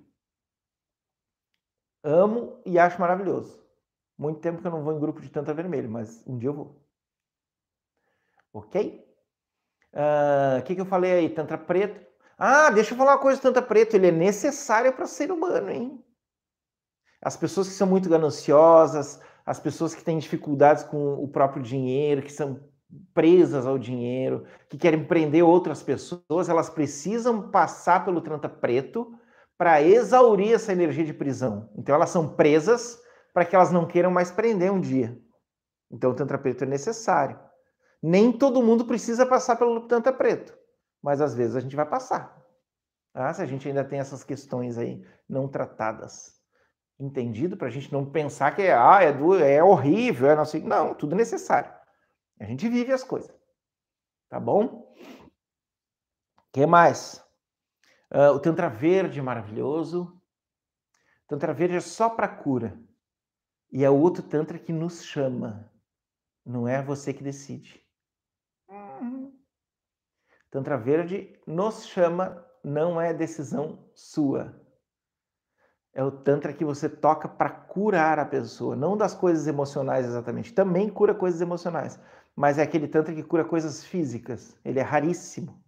Amo 2.02 2.62
e 2.64 2.78
acho 2.78 2.98
maravilhoso. 2.98 3.62
Muito 4.16 4.40
tempo 4.40 4.62
que 4.62 4.66
eu 4.66 4.70
não 4.70 4.82
vou 4.82 4.94
em 4.94 4.98
grupo 4.98 5.20
de 5.20 5.28
Tantra 5.28 5.52
Vermelho, 5.52 5.90
mas 5.90 6.26
um 6.26 6.38
dia 6.38 6.48
eu 6.48 6.54
vou. 6.54 6.82
Ok? 8.54 9.06
O 9.92 9.98
uh, 9.98 10.00
ah, 10.00 10.62
que, 10.62 10.74
que 10.74 10.80
eu 10.80 10.86
falei 10.86 11.12
aí? 11.12 11.28
Tantra 11.28 11.58
Preto. 11.58 12.00
Ah, 12.38 12.70
deixa 12.70 12.94
eu 12.94 12.96
falar 12.96 13.12
uma 13.12 13.20
coisa 13.20 13.38
do 13.38 13.42
Tantra 13.42 13.60
Preto. 13.60 13.94
Ele 13.94 14.06
é 14.06 14.12
necessário 14.12 14.94
para 14.94 15.04
ser 15.04 15.30
humano, 15.30 15.68
hein? 15.68 16.02
As 17.20 17.36
pessoas 17.36 17.68
que 17.68 17.74
são 17.74 17.86
muito 17.86 18.08
gananciosas, 18.08 19.20
as 19.44 19.60
pessoas 19.60 19.94
que 19.94 20.02
têm 20.02 20.18
dificuldades 20.18 20.84
com 20.84 21.22
o 21.22 21.28
próprio 21.28 21.62
dinheiro, 21.62 22.22
que 22.22 22.32
são 22.32 22.66
presas 23.12 23.66
ao 23.66 23.78
dinheiro, 23.78 24.44
que 24.68 24.78
querem 24.78 25.04
prender 25.04 25.44
outras 25.44 25.82
pessoas, 25.82 26.48
elas 26.48 26.70
precisam 26.70 27.50
passar 27.50 28.04
pelo 28.04 28.20
Tantra 28.20 28.48
Preto 28.48 29.12
para 29.58 29.82
exaurir 29.82 30.52
essa 30.52 30.72
energia 30.72 31.04
de 31.04 31.14
prisão. 31.14 31.70
Então 31.76 31.94
elas 31.94 32.10
são 32.10 32.34
presas 32.34 33.00
para 33.32 33.44
que 33.44 33.56
elas 33.56 33.72
não 33.72 33.86
queiram 33.86 34.10
mais 34.10 34.30
prender 34.30 34.70
um 34.70 34.80
dia. 34.80 35.18
Então 35.90 36.10
o 36.10 36.14
Tantra 36.14 36.38
Preto 36.38 36.64
é 36.64 36.66
necessário. 36.66 37.38
Nem 38.02 38.30
todo 38.30 38.62
mundo 38.62 38.84
precisa 38.84 39.26
passar 39.26 39.56
pelo 39.56 39.88
Tantra 39.88 40.12
Preto, 40.12 40.56
mas 41.02 41.20
às 41.20 41.34
vezes 41.34 41.56
a 41.56 41.60
gente 41.60 41.76
vai 41.76 41.86
passar. 41.86 42.36
Tá? 43.12 43.32
Se 43.32 43.42
a 43.42 43.46
gente 43.46 43.66
ainda 43.66 43.84
tem 43.84 43.98
essas 43.98 44.22
questões 44.22 44.78
aí 44.78 45.04
não 45.28 45.48
tratadas. 45.48 46.36
Entendido? 46.98 47.56
Para 47.56 47.68
a 47.68 47.70
gente 47.70 47.92
não 47.92 48.06
pensar 48.06 48.54
que 48.54 48.62
ah, 48.62 49.02
é, 49.02 49.12
do, 49.12 49.38
é 49.38 49.62
horrível, 49.62 50.30
é 50.30 50.36
não 50.36 50.44
sei. 50.44 50.62
Não, 50.62 50.94
tudo 50.94 51.14
necessário. 51.14 51.70
A 52.38 52.44
gente 52.44 52.68
vive 52.68 52.92
as 52.92 53.02
coisas. 53.02 53.34
Tá 54.28 54.38
bom? 54.38 54.94
O 56.38 56.42
que 56.52 56.66
mais? 56.66 57.24
Uh, 58.10 58.32
o 58.34 58.40
Tantra 58.40 58.68
Verde 58.68 59.20
é 59.20 59.22
maravilhoso. 59.22 60.20
Tantra 61.26 61.52
Verde 61.52 61.76
é 61.76 61.80
só 61.80 62.08
para 62.08 62.28
cura. 62.28 62.78
E 63.70 63.84
é 63.84 63.90
o 63.90 63.98
outro 63.98 64.22
Tantra 64.22 64.58
que 64.58 64.72
nos 64.72 65.04
chama. 65.04 65.70
Não 66.44 66.68
é 66.68 66.82
você 66.82 67.12
que 67.12 67.24
decide. 67.24 67.84
Uhum. 68.68 69.36
Tantra 70.50 70.78
Verde 70.78 71.38
nos 71.46 71.86
chama, 71.86 72.44
não 72.62 73.00
é 73.00 73.12
decisão 73.12 73.90
sua. 73.94 74.54
É 75.92 76.04
o 76.04 76.10
Tantra 76.10 76.52
que 76.52 76.64
você 76.64 76.88
toca 76.88 77.28
para 77.28 77.50
curar 77.50 78.18
a 78.18 78.24
pessoa, 78.24 78.76
não 78.76 78.96
das 78.96 79.14
coisas 79.14 79.46
emocionais 79.46 80.06
exatamente. 80.06 80.52
Também 80.52 80.88
cura 80.88 81.14
coisas 81.14 81.40
emocionais, 81.40 81.98
mas 82.36 82.58
é 82.58 82.62
aquele 82.62 82.86
Tantra 82.86 83.14
que 83.14 83.22
cura 83.22 83.44
coisas 83.44 83.82
físicas. 83.82 84.54
Ele 84.62 84.78
é 84.78 84.82
raríssimo. 84.82 85.58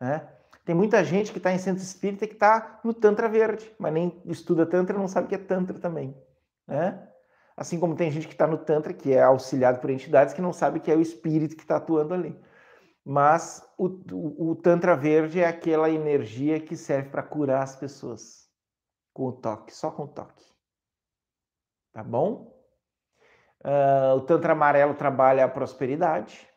Né? 0.00 0.28
Tem 0.64 0.74
muita 0.74 1.04
gente 1.04 1.30
que 1.30 1.38
está 1.38 1.52
em 1.52 1.58
centro 1.58 1.82
espírita 1.82 2.26
que 2.26 2.34
está 2.34 2.80
no 2.84 2.92
Tantra 2.92 3.28
verde, 3.28 3.72
mas 3.78 3.92
nem 3.92 4.20
estuda 4.26 4.66
Tantra 4.66 4.98
não 4.98 5.06
sabe 5.06 5.26
o 5.26 5.28
que 5.28 5.36
é 5.36 5.38
Tantra 5.38 5.78
também. 5.78 6.20
Né? 6.66 7.08
Assim 7.56 7.78
como 7.78 7.94
tem 7.94 8.10
gente 8.10 8.26
que 8.26 8.34
está 8.34 8.46
no 8.46 8.58
Tantra, 8.58 8.92
que 8.92 9.12
é 9.12 9.22
auxiliado 9.22 9.80
por 9.80 9.90
entidades, 9.90 10.34
que 10.34 10.42
não 10.42 10.52
sabe 10.52 10.80
que 10.80 10.90
é 10.90 10.96
o 10.96 11.00
espírito 11.00 11.56
que 11.56 11.62
está 11.62 11.76
atuando 11.76 12.14
ali. 12.14 12.38
Mas 13.04 13.66
o, 13.78 13.86
o, 13.86 14.50
o, 14.50 14.56
Tantra 14.56 14.96
verde 14.96 15.40
é 15.40 15.46
aquela 15.46 15.88
energia 15.88 16.60
que 16.60 16.76
serve 16.76 17.08
para 17.10 17.22
curar 17.22 17.62
as 17.62 17.74
pessoas. 17.74 18.46
Com 19.14 19.28
o 19.28 19.32
toque, 19.32 19.74
só 19.74 19.90
com 19.90 20.04
o 20.04 20.08
toque. 20.08 20.44
Tá 21.92 22.04
bom? 22.04 22.57
Uh, 23.64 24.16
o 24.16 24.20
Tantra 24.20 24.52
amarelo 24.52 24.94
trabalha 24.94 25.44
a 25.44 25.48
prosperidade 25.48 26.48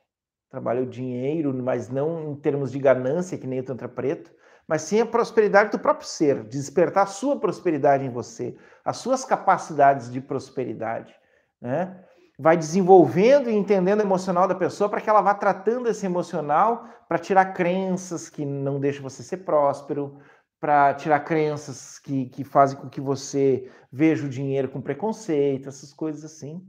trabalha 0.52 0.84
o 0.84 0.86
dinheiro, 0.86 1.54
mas 1.54 1.90
não 1.90 2.34
em 2.34 2.36
termos 2.36 2.74
de 2.74 2.78
ganância, 2.78 3.38
que 3.38 3.48
nem 3.48 3.62
o 3.62 3.64
Tantra 3.64 3.88
Preto, 3.88 4.30
mas 4.68 4.82
sim 4.82 5.00
a 5.00 5.06
prosperidade 5.06 5.72
do 5.72 5.80
próprio 5.80 6.08
ser, 6.08 6.44
despertar 6.44 7.04
a 7.04 7.08
sua 7.08 7.40
prosperidade 7.40 8.06
em 8.06 8.10
você, 8.10 8.56
as 8.84 8.98
suas 8.98 9.24
capacidades 9.24 10.12
de 10.12 10.20
prosperidade. 10.20 11.16
Né? 11.60 11.98
Vai 12.38 12.58
desenvolvendo 12.58 13.50
e 13.50 13.56
entendendo 13.56 14.02
o 14.02 14.04
emocional 14.04 14.48
da 14.48 14.54
pessoa 14.54 14.90
para 14.90 15.00
que 15.00 15.10
ela 15.10 15.22
vá 15.22 15.34
tratando 15.34 15.88
esse 15.88 16.06
emocional 16.06 16.86
para 17.08 17.18
tirar 17.18 17.54
crenças 17.54 18.30
que 18.30 18.46
não 18.46 18.80
deixam 18.80 19.04
você 19.04 19.24
ser 19.24 19.38
próspero, 19.38 20.20
para 20.60 20.94
tirar 20.94 21.22
crenças 21.22 21.98
que, 21.98 22.26
que 22.26 22.44
fazem 22.44 22.78
com 22.78 22.90
que 22.90 23.02
você 23.02 23.72
veja 23.92 24.26
o 24.26 24.30
dinheiro 24.30 24.70
com 24.70 24.82
preconceito, 24.82 25.70
essas 25.70 25.94
coisas 25.94 26.26
assim. 26.26 26.62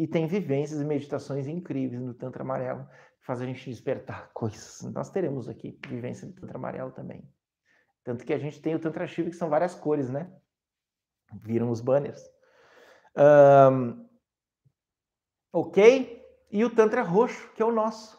E 0.00 0.06
tem 0.06 0.26
vivências 0.26 0.80
e 0.80 0.84
meditações 0.86 1.46
incríveis 1.46 2.00
no 2.00 2.14
Tantra 2.14 2.42
Amarelo 2.42 2.88
faz 3.20 3.42
a 3.42 3.44
gente 3.44 3.68
despertar 3.68 4.30
coisas. 4.32 4.80
Nós 4.94 5.10
teremos 5.10 5.46
aqui 5.46 5.78
vivência 5.86 6.26
do 6.26 6.32
Tantra 6.32 6.56
amarelo 6.56 6.90
também. 6.90 7.30
Tanto 8.02 8.24
que 8.24 8.32
a 8.32 8.38
gente 8.38 8.62
tem 8.62 8.74
o 8.74 8.78
Tantra 8.78 9.06
Shiva, 9.06 9.28
que 9.28 9.36
são 9.36 9.50
várias 9.50 9.74
cores, 9.74 10.08
né? 10.08 10.32
Viram 11.42 11.68
os 11.68 11.82
banners. 11.82 12.18
Um, 13.14 14.08
ok? 15.52 16.24
E 16.50 16.64
o 16.64 16.74
Tantra 16.74 17.02
roxo, 17.02 17.52
que 17.52 17.60
é 17.62 17.66
o 17.66 17.70
nosso. 17.70 18.18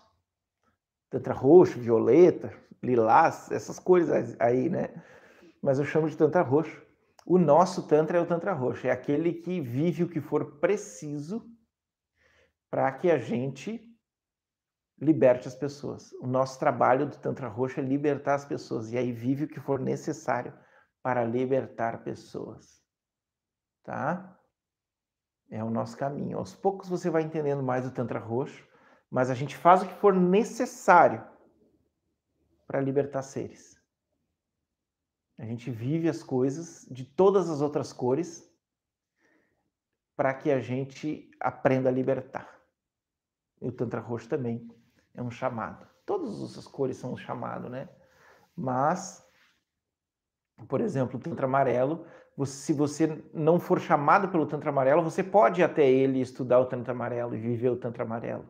Tantra 1.10 1.34
roxo, 1.34 1.80
violeta, 1.80 2.54
lilás, 2.84 3.50
essas 3.52 3.80
cores 3.80 4.08
aí, 4.40 4.70
né? 4.70 5.04
Mas 5.60 5.80
eu 5.80 5.86
chamo 5.86 6.08
de 6.08 6.16
Tantra 6.16 6.44
roxo. 6.44 6.80
O 7.26 7.40
nosso 7.40 7.88
Tantra 7.88 8.20
é 8.20 8.22
o 8.22 8.28
Tantra 8.28 8.54
roxo. 8.54 8.86
É 8.86 8.92
aquele 8.92 9.34
que 9.34 9.60
vive 9.60 10.04
o 10.04 10.10
que 10.10 10.22
for 10.22 10.60
preciso 10.60 11.51
para 12.72 12.90
que 12.94 13.12
a 13.12 13.20
gente 13.20 13.86
liberte 14.98 15.48
as 15.48 15.56
pessoas. 15.56 16.14
O 16.14 16.28
nosso 16.28 16.58
trabalho 16.58 17.06
do 17.06 17.18
Tantra 17.18 17.50
Roxo 17.50 17.82
é 17.82 17.84
libertar 17.84 18.36
as 18.36 18.46
pessoas. 18.46 18.92
E 18.92 18.98
aí 18.98 19.12
vive 19.12 19.44
o 19.44 19.48
que 19.48 19.60
for 19.60 19.80
necessário 19.80 20.58
para 21.04 21.26
libertar 21.26 22.04
pessoas. 22.04 22.82
Tá? 23.84 24.40
É 25.50 25.62
o 25.62 25.70
nosso 25.70 25.98
caminho. 25.98 26.38
Aos 26.38 26.56
poucos 26.56 26.88
você 26.88 27.10
vai 27.10 27.24
entendendo 27.24 27.62
mais 27.62 27.86
o 27.86 27.92
Tantra 27.92 28.20
Roxo, 28.20 28.66
mas 29.10 29.30
a 29.30 29.34
gente 29.34 29.58
faz 29.58 29.82
o 29.82 29.88
que 29.88 29.94
for 29.96 30.16
necessário 30.16 31.28
para 32.66 32.80
libertar 32.80 33.22
seres. 33.22 33.76
A 35.38 35.44
gente 35.44 35.70
vive 35.70 36.08
as 36.08 36.24
coisas 36.24 36.88
de 36.90 37.04
todas 37.04 37.50
as 37.50 37.60
outras 37.60 37.92
cores 37.92 38.50
para 40.16 40.34
que 40.34 40.52
a 40.52 40.60
gente 40.60 41.30
aprenda 41.40 41.90
a 41.90 41.92
libertar. 41.92 42.61
E 43.62 43.68
o 43.68 43.72
Tantra 43.72 44.02
Roxo 44.02 44.28
também 44.28 44.68
é 45.14 45.22
um 45.22 45.30
chamado. 45.30 45.88
Todas 46.06 46.58
as 46.58 46.68
cores 46.68 46.98
são 46.98 47.14
um 47.14 47.18
chamado, 47.18 47.70
né? 47.70 47.88
Mas, 48.56 49.24
por 50.68 50.82
exemplo, 50.82 51.18
o 51.18 51.22
Tantra 51.22 51.46
Amarelo, 51.46 52.06
se 52.46 52.74
você 52.74 53.24
não 53.34 53.60
for 53.60 53.80
chamado 53.80 54.30
pelo 54.30 54.48
Tantra 54.48 54.70
Amarelo, 54.70 55.04
você 55.04 55.24
pode 55.24 55.62
ir 55.62 55.64
até 55.64 55.88
ele 55.90 56.20
estudar 56.20 56.60
o 56.60 56.66
Tantra 56.66 56.94
Amarelo 56.94 57.36
e 57.36 57.40
viver 57.40 57.70
o 57.70 57.78
Tantra 57.78 58.04
Amarelo. 58.04 58.48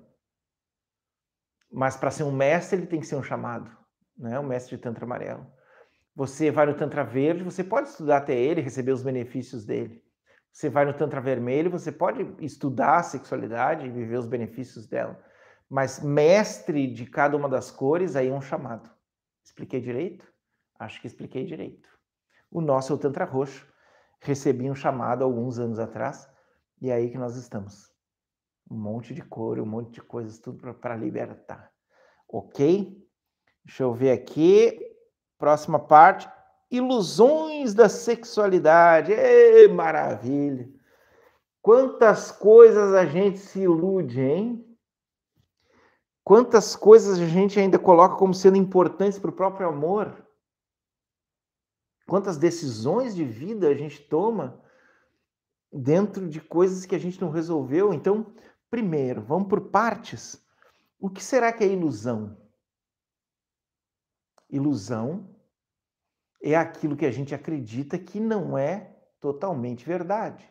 Mas 1.70 1.96
para 1.96 2.12
ser 2.12 2.24
um 2.24 2.32
mestre, 2.32 2.80
ele 2.80 2.88
tem 2.88 3.00
que 3.00 3.08
ser 3.08 3.16
um 3.16 3.24
chamado, 3.24 3.70
né? 4.18 4.40
Um 4.40 4.48
mestre 4.48 4.76
de 4.76 4.82
Tantra 4.82 5.06
Amarelo. 5.06 5.46
Você 6.16 6.52
vai 6.52 6.66
no 6.66 6.76
Tantra 6.76 7.04
Verde, 7.04 7.44
você 7.44 7.64
pode 7.64 7.90
estudar 7.90 8.18
até 8.18 8.38
ele, 8.38 8.62
receber 8.62 8.92
os 8.92 9.04
benefícios 9.04 9.66
dele. 9.66 10.04
Você 10.52 10.70
vai 10.70 10.86
no 10.86 10.94
Tantra 10.94 11.22
Vermelho, 11.22 11.72
você 11.72 11.92
pode 11.92 12.36
estudar 12.44 12.98
a 12.98 13.04
sexualidade 13.04 13.86
e 13.86 13.90
viver 13.90 14.18
os 14.18 14.28
benefícios 14.28 14.86
dela. 14.86 15.18
Mas 15.70 16.02
mestre 16.02 16.88
de 16.88 17.06
cada 17.06 17.38
uma 17.38 17.48
das 17.48 17.72
cores, 17.72 18.16
aí 18.16 18.28
é 18.28 18.34
um 18.34 18.42
chamado. 18.42 18.90
Expliquei 19.44 19.80
direito? 19.80 20.32
Acho 20.78 21.00
que 21.00 21.08
expliquei 21.08 21.46
direito. 21.46 21.88
O 22.52 22.60
nosso 22.60 22.92
é 22.92 22.96
o 22.96 23.00
Tantra 23.00 23.24
Roxo. 23.24 23.66
Recebi 24.20 24.70
um 24.70 24.76
chamado 24.76 25.24
alguns 25.24 25.58
anos 25.58 25.80
atrás 25.80 26.30
e 26.82 26.90
é 26.90 26.94
aí 26.94 27.10
que 27.10 27.18
nós 27.18 27.38
estamos. 27.38 27.90
Um 28.70 28.78
monte 28.78 29.14
de 29.14 29.22
cor, 29.22 29.60
um 29.60 29.66
monte 29.66 29.94
de 29.94 30.02
coisas, 30.02 30.40
tudo 30.40 30.74
para 30.76 30.96
libertar. 30.96 31.72
Ok? 32.28 33.08
Deixa 33.64 33.84
eu 33.84 33.94
ver 33.94 34.12
aqui. 34.12 34.78
Próxima 35.38 35.80
parte. 35.80 36.30
Ilusões 36.72 37.74
da 37.74 37.90
sexualidade. 37.90 39.12
Ei, 39.12 39.68
maravilha! 39.68 40.72
Quantas 41.62 42.32
coisas 42.32 42.94
a 42.94 43.06
gente 43.06 43.38
se 43.40 43.60
ilude, 43.60 44.22
hein? 44.22 44.66
Quantas 46.24 46.76
coisas 46.76 47.20
a 47.20 47.28
gente 47.28 47.60
ainda 47.60 47.78
coloca 47.78 48.16
como 48.16 48.34
sendo 48.34 48.56
importantes 48.56 49.20
para 49.20 49.30
o 49.30 49.36
próprio 49.36 49.68
amor? 49.68 50.26
Quantas 52.08 52.38
decisões 52.38 53.14
de 53.14 53.26
vida 53.26 53.68
a 53.68 53.74
gente 53.74 54.02
toma 54.02 54.64
dentro 55.72 56.28
de 56.28 56.40
coisas 56.40 56.86
que 56.86 56.96
a 56.96 57.00
gente 57.00 57.20
não 57.20 57.30
resolveu? 57.30 57.94
Então, 57.94 58.34
primeiro, 58.70 59.22
vamos 59.22 59.50
por 59.50 59.70
partes. 59.70 60.42
O 61.00 61.10
que 61.10 61.24
será 61.24 61.52
que 61.52 61.64
é 61.64 61.68
ilusão? 61.68 62.38
Ilusão 64.50 65.36
é 66.42 66.56
aquilo 66.56 66.98
que 66.98 67.06
a 67.06 67.12
gente 67.12 67.36
acredita 67.36 67.98
que 67.98 68.20
não 68.20 68.58
é 68.58 68.96
totalmente 69.20 69.86
verdade. 69.86 70.48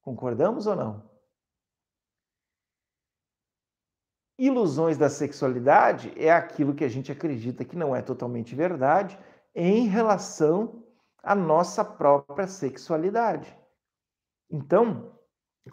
Concordamos 0.00 0.66
ou 0.66 0.76
não? 0.76 1.10
Ilusões 4.38 4.96
da 4.96 5.10
sexualidade 5.10 6.12
é 6.16 6.30
aquilo 6.30 6.74
que 6.74 6.84
a 6.84 6.88
gente 6.88 7.12
acredita 7.12 7.64
que 7.64 7.76
não 7.76 7.94
é 7.94 8.00
totalmente 8.00 8.54
verdade 8.54 9.18
em 9.54 9.86
relação 9.86 10.82
a 11.22 11.34
nossa 11.34 11.84
própria 11.84 12.46
sexualidade. 12.46 13.54
Então, 14.50 15.12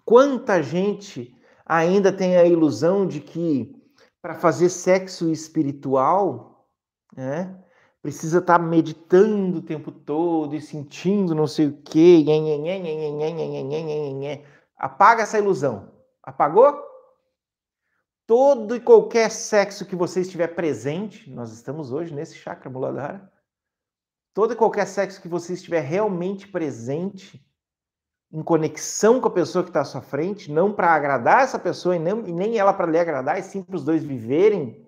quanta 0.03 0.61
gente 0.61 1.34
ainda 1.65 2.11
tem 2.11 2.35
a 2.35 2.45
ilusão 2.45 3.07
de 3.07 3.22
que 3.22 3.73
para 4.22 4.35
fazer 4.35 4.69
sexo 4.69 5.31
espiritual, 5.31 6.68
né, 7.15 7.64
precisa 8.07 8.38
estar 8.38 8.57
tá 8.57 8.65
meditando 8.65 9.57
o 9.57 9.61
tempo 9.61 9.91
todo 9.91 10.55
e 10.55 10.61
sentindo 10.61 11.35
não 11.35 11.45
sei 11.45 11.67
o 11.67 11.81
quê. 11.84 12.23
Apaga 14.77 15.23
essa 15.23 15.38
ilusão. 15.38 15.91
Apagou? 16.23 16.81
Todo 18.25 18.77
e 18.77 18.79
qualquer 18.79 19.29
sexo 19.29 19.85
que 19.85 19.93
você 19.93 20.21
estiver 20.21 20.55
presente, 20.55 21.29
nós 21.29 21.51
estamos 21.51 21.91
hoje 21.91 22.13
nesse 22.13 22.35
chakra 22.35 22.69
muladhara, 22.69 23.29
todo 24.34 24.53
e 24.53 24.55
qualquer 24.55 24.88
sexo 24.88 25.21
que 25.21 25.27
você 25.27 25.51
estiver 25.51 25.81
realmente 25.81 26.47
presente, 26.47 27.45
em 28.31 28.41
conexão 28.41 29.19
com 29.19 29.27
a 29.27 29.31
pessoa 29.31 29.65
que 29.65 29.69
está 29.69 29.81
à 29.81 29.85
sua 29.85 30.01
frente, 30.01 30.49
não 30.49 30.71
para 30.71 30.91
agradar 30.91 31.43
essa 31.43 31.59
pessoa 31.59 31.93
e, 31.93 31.99
não, 31.99 32.25
e 32.25 32.31
nem 32.31 32.57
ela 32.57 32.73
para 32.73 32.89
lhe 32.89 32.99
agradar, 32.99 33.38
e 33.38 33.43
sim 33.43 33.61
para 33.61 33.75
os 33.75 33.84
dois 33.84 34.01
viverem, 34.01 34.88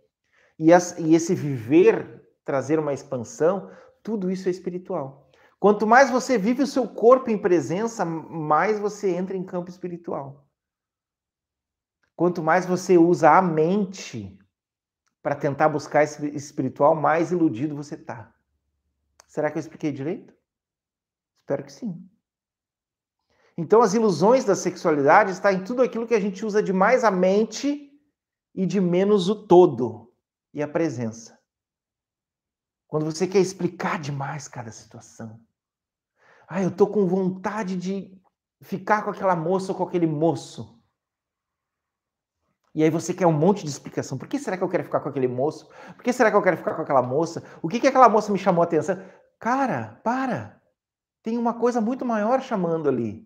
e, 0.58 0.72
as, 0.72 0.98
e 0.98 1.14
esse 1.14 1.36
viver 1.36 2.19
trazer 2.50 2.80
uma 2.80 2.92
expansão, 2.92 3.70
tudo 4.02 4.32
isso 4.32 4.48
é 4.48 4.52
espiritual. 4.52 5.30
Quanto 5.60 5.86
mais 5.86 6.10
você 6.10 6.36
vive 6.36 6.64
o 6.64 6.68
seu 6.68 6.88
corpo 6.88 7.30
em 7.30 7.38
presença, 7.38 8.04
mais 8.04 8.80
você 8.80 9.12
entra 9.12 9.38
em 9.38 9.44
campo 9.44 9.70
espiritual. 9.70 10.48
Quanto 12.16 12.42
mais 12.42 12.66
você 12.66 12.98
usa 12.98 13.38
a 13.38 13.40
mente 13.40 14.36
para 15.22 15.36
tentar 15.36 15.70
buscar 15.70 16.04
esse 16.04 16.26
espiritual, 16.36 16.96
mais 16.96 17.32
iludido 17.32 17.76
você 17.76 17.94
está. 17.94 18.34
Será 19.28 19.52
que 19.52 19.60
eu 19.60 19.62
expliquei 19.62 19.92
direito? 19.92 20.34
Espero 21.38 21.64
que 21.64 21.72
sim. 21.72 22.04
Então, 23.56 23.84
as 23.84 23.94
ilusões 23.94 24.44
da 24.44 24.56
sexualidade 24.56 25.34
está 25.34 25.54
em 25.54 25.64
tudo 25.64 25.84
aquilo 25.84 26.08
que 26.08 26.16
a 26.16 26.20
gente 26.20 26.44
usa 26.44 26.64
de 26.64 26.74
mais 26.74 27.04
a 27.04 27.12
mente 27.12 27.92
e 28.56 28.66
de 28.66 28.82
menos 28.82 29.30
o 29.30 29.36
todo 29.36 30.12
e 30.52 30.64
a 30.64 30.68
presença. 30.68 31.39
Quando 32.90 33.06
você 33.06 33.28
quer 33.28 33.38
explicar 33.38 34.00
demais 34.00 34.48
cada 34.48 34.72
situação. 34.72 35.40
Ah, 36.48 36.64
eu 36.64 36.76
tô 36.76 36.88
com 36.88 37.06
vontade 37.06 37.78
de 37.78 38.20
ficar 38.62 39.04
com 39.04 39.12
aquela 39.12 39.36
moça 39.36 39.72
ou 39.72 39.78
com 39.78 39.84
aquele 39.84 40.08
moço. 40.08 40.76
E 42.74 42.84
aí 42.84 42.90
você 42.90 43.14
quer 43.14 43.28
um 43.28 43.32
monte 43.32 43.64
de 43.64 43.70
explicação. 43.70 44.18
Por 44.18 44.28
que 44.28 44.40
será 44.40 44.58
que 44.58 44.64
eu 44.64 44.70
quero 44.70 44.84
ficar 44.84 45.02
com 45.02 45.10
aquele 45.10 45.28
moço? 45.28 45.70
Por 45.96 46.04
que 46.04 46.12
será 46.12 46.32
que 46.32 46.38
eu 46.38 46.42
quero 46.42 46.58
ficar 46.58 46.74
com 46.74 46.82
aquela 46.82 47.04
moça? 47.04 47.44
O 47.62 47.70
que 47.70 47.80
que 47.80 47.88
aquela 47.88 48.10
moça 48.10 48.32
me 48.32 48.40
chamou 48.40 48.64
a 48.64 48.66
atenção? 48.66 49.00
Cara, 49.40 50.02
para. 50.04 50.60
Tem 51.22 51.38
uma 51.38 51.54
coisa 51.54 51.80
muito 51.80 52.04
maior 52.04 52.42
chamando 52.42 52.90
ali. 52.90 53.24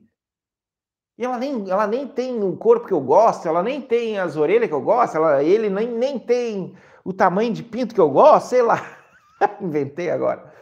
E 1.17 1.23
ela 1.23 1.37
nem, 1.37 1.69
ela 1.69 1.87
nem 1.87 2.05
tem 2.05 2.43
o 2.43 2.57
corpo 2.57 2.87
que 2.87 2.93
eu 2.93 2.99
gosto, 2.99 3.47
ela 3.47 3.63
nem 3.63 3.81
tem 3.81 4.19
as 4.19 4.35
orelhas 4.35 4.67
que 4.67 4.73
eu 4.73 4.81
gosto, 4.81 5.15
ela, 5.15 5.41
ele 5.41 5.69
nem, 5.69 5.87
nem 5.87 6.19
tem 6.19 6.75
o 7.05 7.13
tamanho 7.13 7.53
de 7.53 7.63
pinto 7.63 7.95
que 7.95 8.01
eu 8.01 8.09
gosto, 8.09 8.49
sei 8.49 8.61
lá. 8.61 9.02
Inventei 9.61 10.09
agora. 10.09 10.53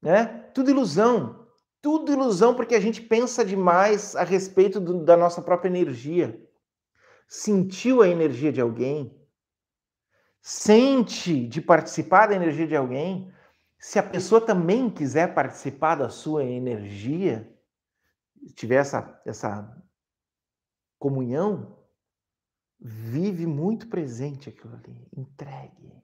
Né? 0.00 0.26
Tudo 0.54 0.70
ilusão. 0.70 1.46
Tudo 1.80 2.12
ilusão 2.12 2.54
porque 2.54 2.74
a 2.74 2.80
gente 2.80 3.00
pensa 3.00 3.44
demais 3.44 4.16
a 4.16 4.24
respeito 4.24 4.80
do, 4.80 5.04
da 5.04 5.16
nossa 5.16 5.40
própria 5.40 5.68
energia. 5.68 6.40
Sentiu 7.28 8.02
a 8.02 8.08
energia 8.08 8.52
de 8.52 8.60
alguém? 8.60 9.14
Sente 10.40 11.46
de 11.46 11.60
participar 11.60 12.28
da 12.28 12.34
energia 12.34 12.66
de 12.66 12.74
alguém? 12.74 13.32
Se 13.78 13.98
a 13.98 14.02
pessoa 14.02 14.40
também 14.40 14.90
quiser 14.90 15.34
participar 15.34 15.94
da 15.94 16.08
sua 16.08 16.44
energia, 16.44 17.48
tiver 18.54 18.76
essa, 18.76 19.20
essa 19.24 19.76
comunhão, 20.98 21.78
vive 22.80 23.46
muito 23.46 23.88
presente 23.88 24.48
aquilo 24.48 24.74
ali, 24.74 25.08
entregue. 25.16 25.97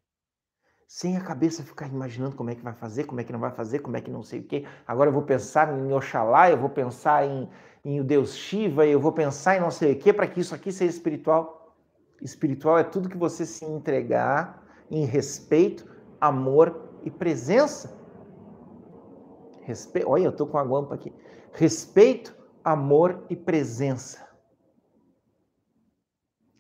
Sem 0.94 1.16
a 1.16 1.20
cabeça 1.20 1.64
ficar 1.64 1.88
imaginando 1.88 2.36
como 2.36 2.50
é 2.50 2.54
que 2.54 2.62
vai 2.62 2.72
fazer, 2.72 3.02
como 3.02 3.20
é 3.20 3.24
que 3.24 3.32
não 3.32 3.40
vai 3.40 3.50
fazer, 3.50 3.80
como 3.80 3.96
é 3.96 4.00
que 4.00 4.08
não 4.08 4.22
sei 4.22 4.38
o 4.38 4.44
quê. 4.44 4.64
Agora 4.86 5.08
eu 5.10 5.12
vou 5.12 5.24
pensar 5.24 5.76
em 5.76 5.92
Oxalá, 5.92 6.48
eu 6.48 6.56
vou 6.56 6.68
pensar 6.70 7.26
em, 7.26 7.48
em 7.84 8.00
o 8.00 8.04
Deus 8.04 8.36
Shiva, 8.36 8.86
eu 8.86 9.00
vou 9.00 9.10
pensar 9.10 9.56
em 9.56 9.60
não 9.60 9.72
sei 9.72 9.94
o 9.94 9.98
quê, 9.98 10.12
para 10.12 10.28
que 10.28 10.38
isso 10.38 10.54
aqui 10.54 10.70
seja 10.70 10.92
espiritual. 10.92 11.74
Espiritual 12.22 12.78
é 12.78 12.84
tudo 12.84 13.08
que 13.08 13.16
você 13.16 13.44
se 13.44 13.64
entregar 13.64 14.62
em 14.88 15.04
respeito, 15.04 15.84
amor 16.20 16.88
e 17.02 17.10
presença. 17.10 17.92
Respe... 19.62 20.04
Olha, 20.06 20.26
eu 20.26 20.30
estou 20.30 20.46
com 20.46 20.58
a 20.58 20.62
guampa 20.62 20.94
aqui. 20.94 21.12
Respeito, 21.54 22.32
amor 22.62 23.24
e 23.28 23.34
presença. 23.34 24.23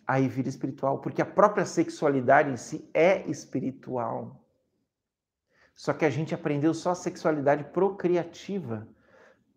Aí 0.06 0.28
vira 0.28 0.48
espiritual, 0.48 0.98
porque 0.98 1.22
a 1.22 1.26
própria 1.26 1.64
sexualidade 1.64 2.50
em 2.50 2.56
si 2.56 2.88
é 2.92 3.26
espiritual. 3.28 4.44
Só 5.74 5.92
que 5.92 6.04
a 6.04 6.10
gente 6.10 6.34
aprendeu 6.34 6.74
só 6.74 6.90
a 6.90 6.94
sexualidade 6.94 7.64
procriativa. 7.64 8.86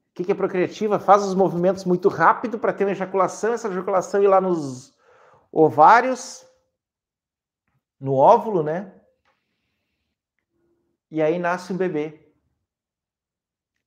O 0.10 0.24
que 0.24 0.32
é 0.32 0.36
procriativa? 0.36 1.00
Faz 1.00 1.24
os 1.24 1.36
movimentos 1.36 1.86
muito 1.86 2.10
rápido 2.10 2.58
para 2.58 2.74
ter 2.74 2.86
uma 2.86 2.92
ejaculação, 2.92 3.54
essa 3.54 3.68
ejaculação 3.68 4.24
ir 4.24 4.28
lá 4.28 4.42
nos 4.42 4.98
ovários, 5.52 6.48
no 8.00 8.16
óvulo, 8.16 8.64
né? 8.64 8.94
E 11.12 11.22
aí 11.22 11.38
nasce 11.38 11.72
um 11.72 11.78
bebê. 11.78 12.34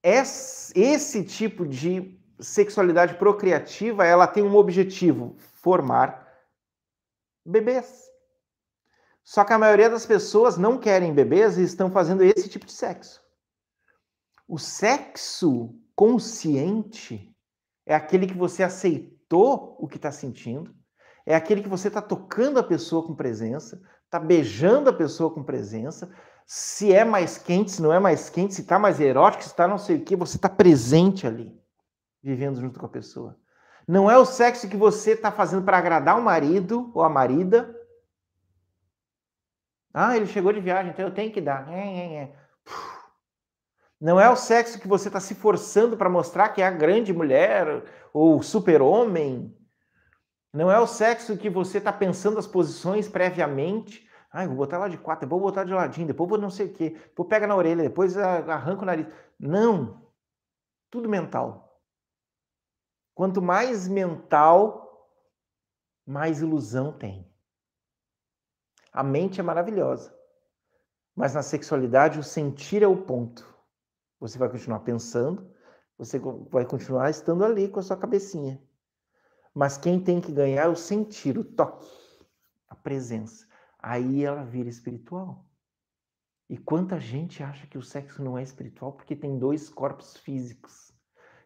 Esse 0.03 1.24
tipo 1.24 1.66
de 1.66 2.19
sexualidade 2.39 3.15
procriativa, 3.15 4.07
ela 4.07 4.27
tem 4.27 4.43
um 4.43 4.55
objetivo, 4.55 5.35
formar 5.39 6.30
bebês. 7.45 8.11
Só 9.23 9.45
que 9.45 9.53
a 9.53 9.59
maioria 9.59 9.89
das 9.89 10.07
pessoas 10.07 10.57
não 10.57 10.79
querem 10.79 11.15
bebês 11.15 11.59
e 11.59 11.62
estão 11.62 11.91
fazendo 11.91 12.23
esse 12.23 12.49
tipo 12.49 12.67
de 12.67 12.73
sexo. 12.73 13.23
O 14.49 14.59
sexo 14.59 15.75
consciente 15.95 17.33
é 17.87 17.95
aquele 17.95 18.27
que 18.27 18.37
você 18.37 18.62
aceitou 18.62 19.77
o 19.79 19.87
que 19.87 19.97
está 19.97 20.11
sentindo, 20.11 20.75
é 21.25 21.35
aquele 21.35 21.62
que 21.62 21.69
você 21.69 21.89
está 21.89 22.03
tocando 22.03 22.59
a 22.59 22.65
pessoa 22.65 23.07
com 23.07 23.15
presença, 23.15 23.81
está 24.05 24.19
beijando 24.19 24.91
a 24.91 24.93
pessoa 24.93 25.33
com 25.33 25.45
presença, 25.45 26.12
se 26.45 26.93
é 26.93 27.05
mais 27.05 27.39
quente, 27.39 27.71
se 27.71 27.81
não 27.81 27.93
é 27.93 28.01
mais 28.01 28.29
quente, 28.29 28.55
se 28.55 28.62
está 28.62 28.77
mais 28.77 28.99
erótico, 28.99 29.45
se 29.45 29.51
está 29.51 29.69
não 29.69 29.79
sei 29.79 29.99
o 29.99 30.05
que, 30.05 30.17
você 30.17 30.37
está 30.37 30.49
presente 30.49 31.25
ali, 31.25 31.57
vivendo 32.21 32.61
junto 32.61 32.81
com 32.81 32.87
a 32.87 32.89
pessoa. 32.89 33.39
Não 33.91 34.09
é 34.09 34.17
o 34.17 34.25
sexo 34.25 34.69
que 34.69 34.77
você 34.77 35.15
está 35.15 35.33
fazendo 35.33 35.65
para 35.65 35.77
agradar 35.77 36.17
o 36.17 36.23
marido 36.23 36.93
ou 36.95 37.03
a 37.03 37.09
marida. 37.09 37.77
Ah, 39.93 40.17
ele 40.17 40.27
chegou 40.27 40.53
de 40.53 40.61
viagem, 40.61 40.93
então 40.93 41.05
eu 41.05 41.12
tenho 41.12 41.33
que 41.33 41.41
dar. 41.41 41.67
Não 44.01 44.21
é 44.21 44.31
o 44.31 44.37
sexo 44.37 44.79
que 44.79 44.87
você 44.87 45.09
está 45.09 45.19
se 45.19 45.35
forçando 45.35 45.97
para 45.97 46.09
mostrar 46.09 46.51
que 46.51 46.62
é 46.62 46.67
a 46.69 46.71
grande 46.71 47.12
mulher 47.12 47.83
ou 48.12 48.41
super-homem. 48.41 49.53
Não 50.53 50.71
é 50.71 50.79
o 50.79 50.87
sexo 50.87 51.37
que 51.37 51.51
você 51.51 51.79
está 51.79 51.93
pensando 51.93 52.39
as 52.39 52.47
posições 52.47 53.09
previamente 53.09 54.09
Ai, 54.33 54.47
vou 54.47 54.57
botar 54.57 54.79
lá 54.79 54.87
de 54.87 54.97
quatro, 54.97 55.27
depois 55.27 55.43
vou 55.43 55.51
botar 55.51 55.65
de 55.65 55.73
ladinho, 55.73 56.07
depois 56.07 56.31
vou 56.31 56.39
não 56.39 56.51
sei 56.51 56.67
o 56.67 56.73
quê, 56.73 56.91
depois 56.91 57.29
pega 57.29 57.49
na 57.49 57.57
orelha, 57.57 57.83
depois 57.83 58.17
arranca 58.17 58.83
o 58.83 58.87
nariz. 58.87 59.09
Não. 59.37 60.01
Tudo 60.89 61.09
mental. 61.09 61.70
Quanto 63.21 63.43
mais 63.43 63.87
mental, 63.87 65.07
mais 66.07 66.41
ilusão 66.41 66.91
tem. 66.91 67.31
A 68.91 69.03
mente 69.03 69.39
é 69.39 69.43
maravilhosa. 69.43 70.19
Mas 71.15 71.35
na 71.35 71.43
sexualidade, 71.43 72.19
o 72.19 72.23
sentir 72.25 72.83
é 72.83 72.87
o 72.87 72.97
ponto. 72.97 73.47
Você 74.21 74.39
vai 74.39 74.49
continuar 74.49 74.81
pensando, 74.81 75.55
você 75.99 76.19
vai 76.49 76.65
continuar 76.65 77.11
estando 77.11 77.45
ali 77.45 77.69
com 77.69 77.79
a 77.79 77.83
sua 77.83 77.99
cabecinha. 77.99 78.59
Mas 79.53 79.77
quem 79.77 80.03
tem 80.03 80.19
que 80.19 80.33
ganhar 80.33 80.65
é 80.65 80.69
o 80.69 80.75
sentir, 80.75 81.37
o 81.37 81.45
toque, 81.45 81.87
a 82.69 82.75
presença 82.75 83.47
aí 83.79 84.25
ela 84.25 84.45
vira 84.45 84.71
espiritual. 84.71 85.47
E 86.49 86.57
quanta 86.57 86.99
gente 86.99 87.43
acha 87.43 87.67
que 87.67 87.77
o 87.77 87.83
sexo 87.83 88.25
não 88.25 88.39
é 88.39 88.43
espiritual 88.43 88.95
porque 88.95 89.15
tem 89.15 89.39
dois 89.39 89.69
corpos 89.69 90.17
físicos. 90.17 90.90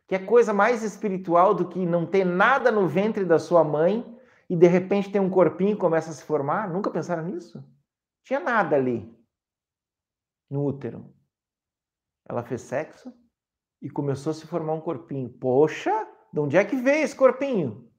Que 0.07 0.15
é 0.15 0.19
coisa 0.19 0.53
mais 0.53 0.83
espiritual 0.83 1.55
do 1.55 1.69
que 1.69 1.85
não 1.85 2.07
ter 2.07 2.25
nada 2.25 2.71
no 2.71 2.87
ventre 2.87 3.25
da 3.25 3.39
sua 3.39 3.65
mãe 3.65 4.19
e 4.49 4.55
de 4.55 4.67
repente 4.67 5.11
tem 5.11 5.21
um 5.21 5.31
corpinho 5.31 5.73
e 5.73 5.79
começa 5.79 6.11
a 6.11 6.13
se 6.13 6.25
formar? 6.25 6.69
Nunca 6.69 6.91
pensaram 6.91 7.25
nisso? 7.25 7.65
Tinha 8.23 8.41
nada 8.41 8.77
ali 8.77 9.15
no 10.51 10.65
útero. 10.65 11.13
Ela 12.27 12.43
fez 12.43 12.63
sexo 12.63 13.13
e 13.81 13.91
começou 13.91 14.31
a 14.31 14.35
se 14.35 14.47
formar 14.47 14.75
um 14.75 14.81
corpinho. 14.81 15.29
Poxa, 15.29 16.07
de 16.33 16.41
onde 16.41 16.57
é 16.57 16.65
que 16.65 16.77
veio 16.77 17.05
esse 17.05 17.17
corpinho? 17.17 17.91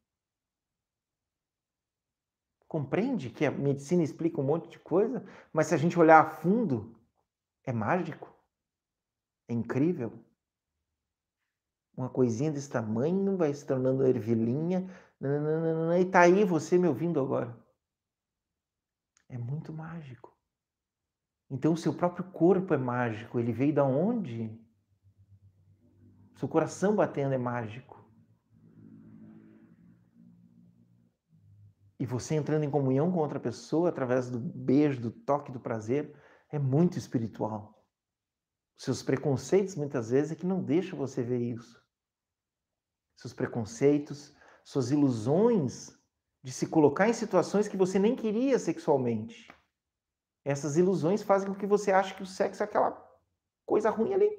Compreende 2.68 3.30
que 3.30 3.46
a 3.46 3.52
medicina 3.52 4.04
explica 4.04 4.42
um 4.42 4.44
monte 4.44 4.70
de 4.70 4.80
coisa, 4.80 5.26
mas 5.54 5.68
se 5.68 5.76
a 5.76 5.78
gente 5.78 5.98
olhar 5.98 6.20
a 6.20 6.30
fundo, 6.30 7.00
é 7.64 7.72
mágico. 7.72 8.34
É 9.48 9.54
incrível. 9.54 10.12
Uma 11.96 12.10
coisinha 12.10 12.52
desse 12.52 12.70
tamanho 12.70 13.38
vai 13.38 13.54
se 13.54 13.66
tornando 13.66 14.06
ervilhinha, 14.06 14.90
e 16.00 16.06
tá 16.06 16.22
aí 16.22 16.44
você 16.44 16.78
me 16.78 16.88
ouvindo 16.88 17.20
agora. 17.20 17.58
É 19.30 19.38
muito 19.38 19.72
mágico. 19.72 20.36
Então 21.50 21.74
o 21.74 21.78
seu 21.78 21.94
próprio 21.94 22.26
corpo 22.32 22.74
é 22.74 22.78
mágico. 22.78 23.40
Ele 23.40 23.54
veio 23.54 23.74
da 23.74 23.84
onde? 23.84 24.60
Seu 26.36 26.48
coração 26.48 26.96
batendo 26.96 27.34
é 27.34 27.38
mágico. 27.38 28.04
E 31.98 32.06
você 32.06 32.36
entrando 32.36 32.66
em 32.66 32.70
comunhão 32.70 33.12
com 33.12 33.20
outra 33.20 33.40
pessoa 33.40 33.90
através 33.90 34.30
do 34.30 34.38
beijo, 34.38 35.00
do 35.00 35.12
toque, 35.12 35.52
do 35.52 35.62
prazer, 35.62 36.14
é 36.52 36.60
muito 36.60 36.98
espiritual. 36.98 37.82
Seus 38.78 39.02
preconceitos 39.02 39.76
muitas 39.76 40.10
vezes 40.10 40.34
é 40.34 40.36
que 40.36 40.46
não 40.46 40.62
deixam 40.62 41.00
você 41.00 41.24
ver 41.24 41.40
isso. 41.40 41.85
Seus 43.16 43.34
preconceitos, 43.34 44.36
suas 44.64 44.92
ilusões 44.92 45.98
de 46.44 46.52
se 46.52 46.68
colocar 46.68 47.10
em 47.10 47.14
situações 47.14 47.68
que 47.68 47.78
você 47.78 47.98
nem 47.98 48.16
queria 48.16 48.60
sexualmente. 48.60 49.48
Essas 50.44 50.78
ilusões 50.78 51.24
fazem 51.24 51.48
com 51.48 51.56
que 51.56 51.66
você 51.66 51.92
ache 51.92 52.14
que 52.14 52.22
o 52.22 52.26
sexo 52.26 52.62
é 52.62 52.66
aquela 52.66 52.92
coisa 53.66 53.90
ruim 53.90 54.14
ali. 54.14 54.30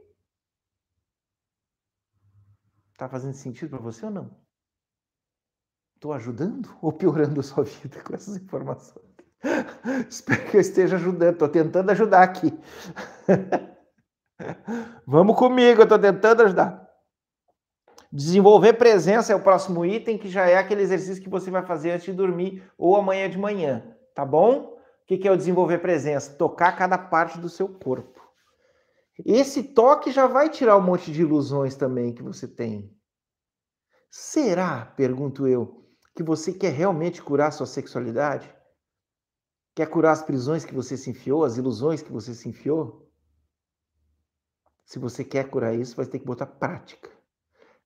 Tá 2.97 3.09
fazendo 3.09 3.35
sentido 3.35 3.71
para 3.71 3.81
você 3.81 4.05
ou 4.07 4.11
não? 4.13 4.47
Estou 5.97 6.13
ajudando 6.13 6.77
ou 6.81 6.93
piorando 6.93 7.41
a 7.41 7.43
sua 7.43 7.65
vida 7.65 8.03
com 8.03 8.15
essas 8.15 8.37
informações? 8.37 9.05
Espero 10.09 10.51
que 10.51 10.57
eu 10.57 10.61
esteja 10.61 10.97
ajudando. 10.97 11.33
Estou 11.33 11.49
tentando 11.49 11.91
ajudar 11.91 12.23
aqui. 12.23 12.53
Vamos 15.07 15.37
comigo, 15.37 15.81
eu 15.81 15.85
estou 15.85 15.99
tentando 15.99 16.43
ajudar. 16.43 16.86
Desenvolver 18.13 18.75
presença 18.75 19.33
é 19.33 19.37
o 19.37 19.43
próximo 19.43 19.85
item, 19.85 20.17
que 20.17 20.29
já 20.29 20.47
é 20.47 20.57
aquele 20.57 20.83
exercício 20.83 21.23
que 21.23 21.29
você 21.29 21.51
vai 21.51 21.65
fazer 21.65 21.91
antes 21.91 22.07
de 22.07 22.13
dormir 22.13 22.63
ou 22.79 22.97
amanhã 22.97 23.29
de 23.29 23.39
manhã, 23.39 23.97
tá 24.15 24.25
bom? 24.25 24.77
O 25.03 25.07
que 25.07 25.27
é 25.27 25.31
o 25.31 25.37
desenvolver 25.37 25.79
presença? 25.79 26.35
Tocar 26.35 26.73
cada 26.77 26.99
parte 26.99 27.39
do 27.39 27.49
seu 27.49 27.69
corpo. 27.69 28.21
Esse 29.25 29.63
toque 29.63 30.11
já 30.11 30.27
vai 30.27 30.51
tirar 30.51 30.77
um 30.77 30.83
monte 30.83 31.11
de 31.11 31.23
ilusões 31.23 31.75
também 31.75 32.13
que 32.13 32.23
você 32.23 32.47
tem. 32.47 32.95
Será, 34.11 34.85
pergunto 34.97 35.47
eu, 35.47 35.87
que 36.15 36.23
você 36.23 36.53
quer 36.53 36.73
realmente 36.73 37.23
curar 37.23 37.53
sua 37.53 37.67
sexualidade? 37.67 38.55
Quer 39.75 39.87
curar 39.89 40.13
as 40.13 40.23
prisões 40.23 40.65
que 40.65 40.75
você 40.75 40.97
se 40.97 41.11
enfiou, 41.11 41.45
as 41.45 41.57
ilusões 41.57 42.03
que 42.03 42.13
você 42.13 42.35
se 42.35 42.49
enfiou? 42.49 43.11
Se 44.85 44.99
você 44.99 45.25
quer 45.25 45.51
curar 45.51 45.75
isso, 45.75 45.97
vai 45.97 46.07
ter 46.07 46.19
que 46.19 46.25
botar 46.25 46.47
prática. 46.47 47.11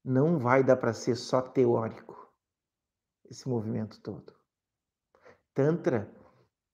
Não 0.05 0.39
vai 0.39 0.65
dar 0.65 0.77
para 0.77 0.93
ser 0.93 1.17
só 1.17 1.43
teórico 1.43 2.21
esse 3.31 3.49
movimento 3.49 4.01
todo. 4.01 4.35
Tantra 5.55 6.13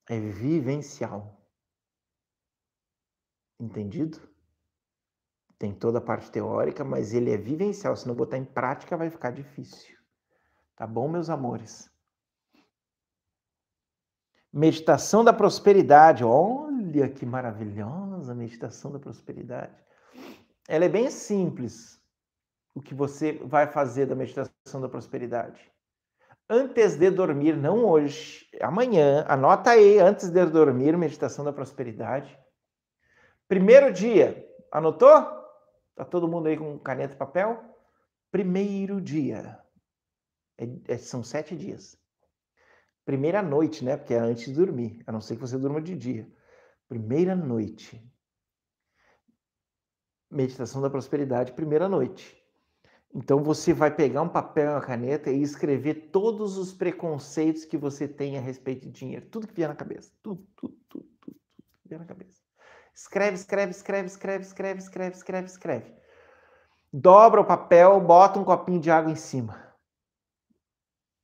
é 0.09 0.19
vivencial. 0.19 1.39
Entendido? 3.59 4.19
Tem 5.59 5.73
toda 5.73 5.97
a 5.97 6.01
parte 6.01 6.31
teórica, 6.31 6.83
mas 6.83 7.13
ele 7.13 7.31
é 7.31 7.37
vivencial. 7.37 7.95
Se 7.95 8.07
não 8.07 8.15
botar 8.15 8.37
em 8.37 8.45
prática, 8.45 8.95
vai 8.95 9.09
ficar 9.09 9.31
difícil. 9.31 9.97
Tá 10.75 10.85
bom, 10.85 11.07
meus 11.07 11.29
amores? 11.29 11.89
Meditação 14.53 15.23
da 15.23 15.33
prosperidade. 15.33 16.23
Olha 16.23 17.09
que 17.09 17.25
maravilhosa 17.25 18.35
meditação 18.35 18.91
da 18.91 18.99
prosperidade. 18.99 19.83
Ela 20.67 20.85
é 20.85 20.89
bem 20.89 21.09
simples. 21.09 21.96
O 22.77 22.79
que 22.79 22.93
você 22.93 23.31
vai 23.43 23.65
fazer 23.65 24.05
da 24.05 24.13
meditação 24.13 24.79
da 24.79 24.87
prosperidade? 24.87 25.59
Antes 26.47 26.95
de 26.95 27.09
dormir, 27.09 27.57
não 27.57 27.83
hoje, 27.83 28.47
amanhã, 28.61 29.25
anota 29.27 29.71
aí, 29.71 29.97
antes 29.97 30.29
de 30.29 30.45
dormir, 30.45 30.95
meditação 30.95 31.43
da 31.43 31.51
prosperidade. 31.51 32.39
Primeiro 33.47 33.91
dia, 33.91 34.47
anotou? 34.71 35.09
Tá 35.95 36.05
todo 36.05 36.27
mundo 36.27 36.49
aí 36.49 36.55
com 36.55 36.77
caneta 36.77 37.15
e 37.15 37.17
papel? 37.17 37.59
Primeiro 38.29 39.01
dia. 39.01 39.59
É, 40.55 40.93
é, 40.93 40.97
são 40.99 41.23
sete 41.23 41.55
dias. 41.55 41.97
Primeira 43.05 43.41
noite, 43.41 43.83
né? 43.83 43.97
Porque 43.97 44.13
é 44.13 44.19
antes 44.19 44.45
de 44.45 44.53
dormir, 44.53 45.01
a 45.07 45.11
não 45.11 45.19
ser 45.19 45.33
que 45.33 45.41
você 45.41 45.57
durma 45.57 45.81
de 45.81 45.95
dia. 45.95 46.31
Primeira 46.87 47.35
noite. 47.35 47.99
Meditação 50.29 50.79
da 50.79 50.91
prosperidade, 50.91 51.53
primeira 51.53 51.89
noite. 51.89 52.37
Então 53.13 53.43
você 53.43 53.73
vai 53.73 53.89
pegar 53.89 54.21
um 54.21 54.29
papel 54.29 54.71
e 54.71 54.73
uma 54.73 54.81
caneta 54.81 55.31
e 55.31 55.41
escrever 55.41 56.09
todos 56.11 56.57
os 56.57 56.73
preconceitos 56.73 57.65
que 57.65 57.77
você 57.77 58.07
tem 58.07 58.37
a 58.37 58.41
respeito 58.41 58.87
de 58.87 58.91
dinheiro. 58.91 59.25
Tudo 59.27 59.47
que 59.47 59.53
vier 59.53 59.69
na 59.69 59.75
cabeça. 59.75 60.11
Tudo, 60.21 60.45
tudo, 60.55 60.77
tudo, 60.87 61.07
tudo, 61.19 61.37
tudo 61.55 61.69
que 61.81 61.89
vier 61.89 61.99
na 61.99 62.05
cabeça. 62.05 62.41
Escreve, 62.93 63.35
escreve, 63.35 63.71
escreve, 63.71 64.07
escreve, 64.07 64.43
escreve, 64.43 64.79
escreve, 64.79 65.15
escreve, 65.15 65.47
escreve. 65.47 65.95
Dobra 66.91 67.41
o 67.41 67.45
papel, 67.45 67.99
bota 68.01 68.39
um 68.39 68.43
copinho 68.43 68.79
de 68.79 68.89
água 68.89 69.11
em 69.11 69.15
cima. 69.15 69.67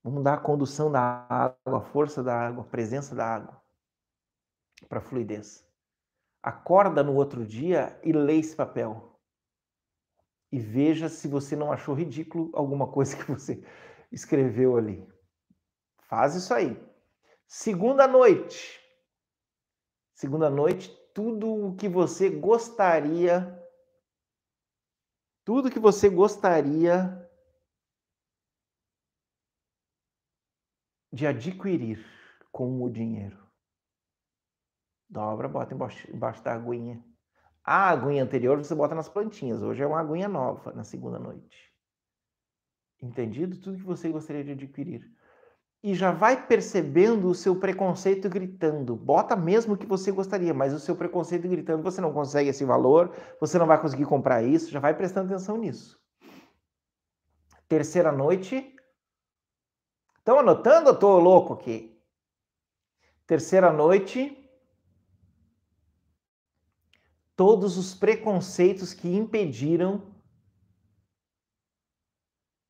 Vamos 0.03 0.23
dar 0.23 0.35
a 0.35 0.38
condução 0.38 0.91
da 0.91 1.26
água, 1.30 1.80
a 1.80 1.81
força 1.81 2.22
da 2.22 2.35
água, 2.35 2.64
a 2.64 2.68
presença 2.68 3.15
da 3.15 3.26
água 3.26 3.64
para 4.89 5.01
fluidez. 5.01 5.65
Acorda 6.41 7.01
no 7.03 7.15
outro 7.15 7.45
dia 7.45 7.97
e 8.03 8.11
lê 8.11 8.38
esse 8.38 8.55
papel. 8.55 9.12
E 10.54 10.60
veja 10.60 11.10
se 11.10 11.28
você 11.28 11.56
não 11.56 11.72
achou 11.72 11.96
ridículo 11.96 12.52
alguma 12.54 12.86
coisa 12.92 13.18
que 13.18 13.24
você 13.24 13.66
escreveu 14.12 14.78
ali. 14.78 15.04
Faz 16.04 16.36
isso 16.36 16.54
aí. 16.54 16.80
Segunda 17.48 18.08
noite. 18.08 18.80
Segunda 20.14 20.52
noite, 20.52 20.96
tudo 21.12 21.52
o 21.52 21.76
que 21.76 21.90
você 21.90 22.30
gostaria, 22.30 23.60
tudo 25.44 25.72
que 25.72 25.80
você 25.80 26.08
gostaria 26.08 27.28
de 31.12 31.26
adquirir 31.26 32.06
com 32.52 32.84
o 32.84 32.92
dinheiro. 32.92 33.44
Dobra, 35.10 35.50
bota 35.50 35.74
embaixo, 35.74 36.16
embaixo 36.16 36.44
da 36.44 36.54
aguinha. 36.54 37.04
A 37.64 37.90
aguinha 37.90 38.23
anterior 38.23 38.57
você 38.57 38.76
bota 38.76 38.94
nas 38.94 39.07
plantinhas. 39.07 39.61
Hoje 39.61 39.81
é 39.81 39.88
uma 39.88 39.99
aguinha 39.99 40.27
nova 40.27 40.73
na 40.73 40.84
segunda 40.84 41.18
noite. 41.18 41.72
Entendido? 43.02 43.57
Tudo 43.57 43.77
que 43.77 43.84
você 43.84 44.10
gostaria 44.10 44.44
de 44.44 44.52
adquirir. 44.52 45.10
E 45.81 45.94
já 45.94 46.11
vai 46.11 46.48
percebendo 46.48 47.27
o 47.27 47.35
seu 47.35 47.57
preconceito 47.57 48.30
gritando. 48.30 48.95
Bota 48.95 49.35
mesmo 49.35 49.73
o 49.73 49.77
que 49.77 49.85
você 49.85 50.11
gostaria, 50.11 50.53
mas 50.53 50.73
o 50.73 50.80
seu 50.80 50.95
preconceito 50.95 51.48
gritando, 51.48 51.84
você 51.84 51.99
não 51.99 52.14
consegue 52.14 52.49
esse 52.49 52.64
valor, 52.64 53.14
você 53.40 53.57
não 53.57 53.68
vai 53.68 53.80
conseguir 53.81 54.06
comprar 54.06 54.41
isso, 54.41 54.72
já 54.72 54.80
vai 54.80 54.94
prestando 54.95 55.34
atenção 55.34 55.57
nisso. 55.57 56.02
Terceira 57.68 58.11
noite, 58.14 58.73
Estão 60.23 60.40
anotando 60.40 60.88
ou 60.88 60.94
estou 60.94 61.19
louco 61.19 61.52
aqui? 61.52 62.02
Terceira 63.27 63.73
noite. 63.73 64.43
Todos 67.35 67.77
os 67.77 67.95
preconceitos 67.95 68.93
que 68.93 69.07
impediram 69.07 70.14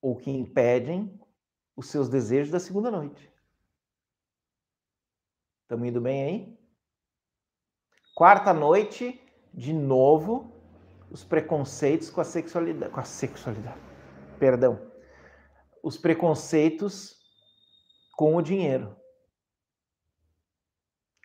ou 0.02 0.16
que 0.16 0.32
impedem 0.32 1.20
os 1.76 1.88
seus 1.88 2.10
desejos 2.10 2.52
da 2.52 2.60
segunda 2.60 2.92
noite. 2.92 3.32
Estamos 5.64 5.88
indo 5.88 6.02
bem 6.02 6.24
aí? 6.24 6.60
Quarta 8.16 8.54
noite, 8.54 9.20
de 9.54 9.74
novo, 9.74 10.54
os 11.10 11.24
preconceitos 11.24 12.10
com 12.10 12.22
a 12.22 12.24
sexualidade, 12.24 12.94
com 12.94 13.00
a 13.00 13.04
sexualidade. 13.04 13.80
Perdão. 14.38 14.92
Os 15.82 15.98
preconceitos 15.98 17.18
com 18.16 18.36
o 18.36 18.42
dinheiro. 18.42 18.96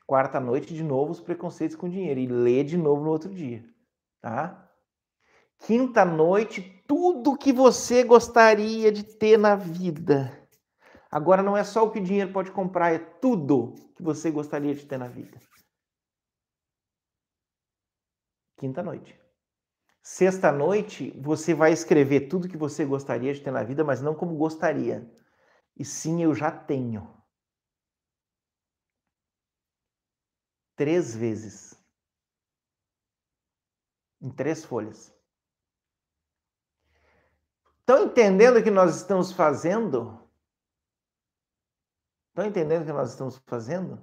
Quarta 0.09 0.41
noite, 0.41 0.73
de 0.73 0.83
novo, 0.83 1.13
os 1.13 1.21
preconceitos 1.21 1.77
com 1.77 1.87
dinheiro. 1.87 2.19
E 2.19 2.27
lê 2.27 2.65
de 2.65 2.79
novo 2.79 3.05
no 3.05 3.11
outro 3.11 3.29
dia. 3.29 3.63
Tá? 4.23 4.67
Quinta 5.59 6.03
noite, 6.03 6.63
tudo 6.89 7.37
que 7.37 7.53
você 7.53 8.03
gostaria 8.03 8.91
de 8.91 9.03
ter 9.05 9.37
na 9.37 9.55
vida. 9.55 10.49
Agora 11.11 11.43
não 11.43 11.55
é 11.55 11.63
só 11.63 11.85
o 11.85 11.91
que 11.91 11.99
o 11.99 12.03
dinheiro 12.03 12.33
pode 12.33 12.51
comprar, 12.51 12.95
é 12.95 12.99
tudo 12.99 13.75
que 13.95 14.03
você 14.03 14.31
gostaria 14.31 14.75
de 14.75 14.87
ter 14.87 14.97
na 14.97 15.09
vida. 15.09 15.39
Quinta 18.57 18.83
noite. 18.83 19.15
Sexta 20.03 20.51
noite, 20.51 21.11
você 21.21 21.53
vai 21.53 21.71
escrever 21.71 22.29
tudo 22.29 22.49
que 22.49 22.57
você 22.57 22.83
gostaria 22.83 23.35
de 23.35 23.43
ter 23.43 23.51
na 23.51 23.63
vida, 23.63 23.85
mas 23.85 24.01
não 24.01 24.15
como 24.15 24.39
gostaria 24.39 25.07
e 25.77 25.85
sim 25.85 26.23
eu 26.23 26.35
já 26.35 26.51
tenho. 26.51 27.18
Três 30.79 31.13
vezes. 31.13 31.75
Em 34.23 34.31
três 34.31 34.65
folhas. 34.65 35.13
Estão 37.81 38.05
entendendo 38.05 38.59
o 38.59 38.63
que 38.63 38.71
nós 38.71 38.95
estamos 38.95 39.33
fazendo? 39.33 40.23
Estão 42.29 42.47
entendendo 42.47 42.83
o 42.83 42.87
que 42.87 42.93
nós 42.93 43.11
estamos 43.11 43.39
fazendo? 43.45 44.01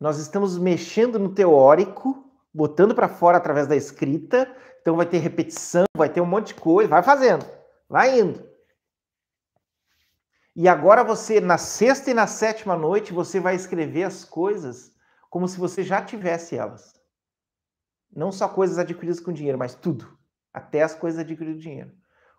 Nós 0.00 0.16
estamos 0.16 0.56
mexendo 0.56 1.18
no 1.18 1.34
teórico, 1.34 2.34
botando 2.52 2.94
para 2.94 3.06
fora 3.06 3.36
através 3.36 3.66
da 3.66 3.76
escrita. 3.76 4.56
Então 4.80 4.96
vai 4.96 5.04
ter 5.04 5.18
repetição, 5.18 5.84
vai 5.94 6.08
ter 6.08 6.22
um 6.22 6.26
monte 6.26 6.48
de 6.48 6.54
coisa, 6.54 6.88
vai 6.88 7.02
fazendo, 7.02 7.44
vai 7.86 8.20
indo. 8.20 8.48
E 10.56 10.66
agora 10.66 11.04
você, 11.04 11.42
na 11.42 11.58
sexta 11.58 12.10
e 12.10 12.14
na 12.14 12.26
sétima 12.26 12.74
noite, 12.74 13.12
você 13.12 13.38
vai 13.38 13.54
escrever 13.54 14.04
as 14.04 14.24
coisas 14.24 14.93
como 15.34 15.48
se 15.48 15.58
você 15.58 15.82
já 15.82 16.00
tivesse 16.00 16.56
elas. 16.56 16.94
Não 18.14 18.30
só 18.30 18.48
coisas 18.48 18.78
adquiridas 18.78 19.18
com 19.18 19.32
dinheiro, 19.32 19.58
mas 19.58 19.74
tudo. 19.74 20.16
Até 20.52 20.80
as 20.80 20.94
coisas 20.94 21.18
adquiridas 21.18 21.56
com 21.56 21.68
dinheiro. 21.68 21.92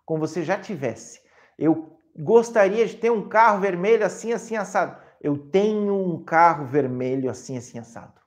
Como 0.06 0.26
você 0.26 0.42
já 0.42 0.58
tivesse. 0.58 1.20
Eu 1.58 2.00
gostaria 2.18 2.86
de 2.86 2.96
ter 2.96 3.12
um 3.12 3.28
carro 3.28 3.60
vermelho 3.60 4.02
assim, 4.02 4.32
assim, 4.32 4.56
assado. 4.56 4.98
Eu 5.20 5.36
tenho 5.36 5.94
um 5.94 6.24
carro 6.24 6.64
vermelho 6.64 7.30
assim, 7.30 7.58
assim, 7.58 7.78
assado. 7.78 8.18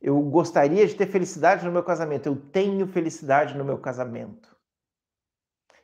Eu 0.00 0.18
gostaria 0.22 0.86
de 0.86 0.94
ter 0.94 1.08
felicidade 1.08 1.66
no 1.66 1.70
meu 1.70 1.82
casamento. 1.82 2.30
Eu 2.30 2.34
tenho 2.34 2.86
felicidade 2.86 3.58
no 3.58 3.62
meu 3.62 3.76
casamento. 3.76 4.56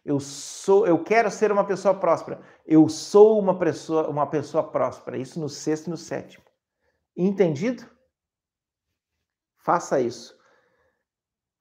Eu 0.02 0.18
sou, 0.18 0.86
eu 0.86 1.04
quero 1.04 1.30
ser 1.30 1.52
uma 1.52 1.66
pessoa 1.66 1.92
próspera. 1.92 2.40
Eu 2.66 2.88
sou 2.88 3.38
uma 3.38 3.58
pessoa, 3.58 4.08
uma 4.08 4.26
pessoa 4.26 4.64
próspera. 4.64 5.18
Isso 5.18 5.38
no 5.38 5.50
sexto 5.50 5.88
e 5.88 5.90
no 5.90 5.98
sétimo. 5.98 6.43
Entendido? 7.16 7.88
Faça 9.58 10.00
isso. 10.00 10.38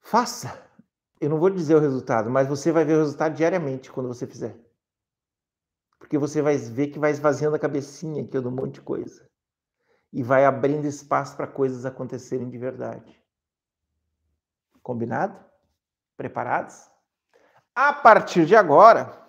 Faça. 0.00 0.62
Eu 1.20 1.30
não 1.30 1.38
vou 1.38 1.48
dizer 1.48 1.74
o 1.74 1.80
resultado, 1.80 2.28
mas 2.30 2.48
você 2.48 2.70
vai 2.70 2.84
ver 2.84 2.94
o 2.94 2.98
resultado 2.98 3.34
diariamente 3.34 3.90
quando 3.90 4.08
você 4.08 4.26
fizer. 4.26 4.58
Porque 5.98 6.18
você 6.18 6.42
vai 6.42 6.56
ver 6.56 6.88
que 6.88 6.98
vai 6.98 7.10
esvaziando 7.10 7.56
a 7.56 7.58
cabecinha 7.58 8.22
aqui 8.22 8.38
de 8.38 8.46
um 8.46 8.50
monte 8.50 8.74
de 8.74 8.80
coisa. 8.82 9.26
E 10.12 10.22
vai 10.22 10.44
abrindo 10.44 10.86
espaço 10.86 11.36
para 11.36 11.46
coisas 11.46 11.86
acontecerem 11.86 12.50
de 12.50 12.58
verdade. 12.58 13.18
Combinado? 14.82 15.42
Preparados? 16.16 16.90
A 17.74 17.92
partir 17.92 18.44
de 18.44 18.54
agora, 18.54 19.23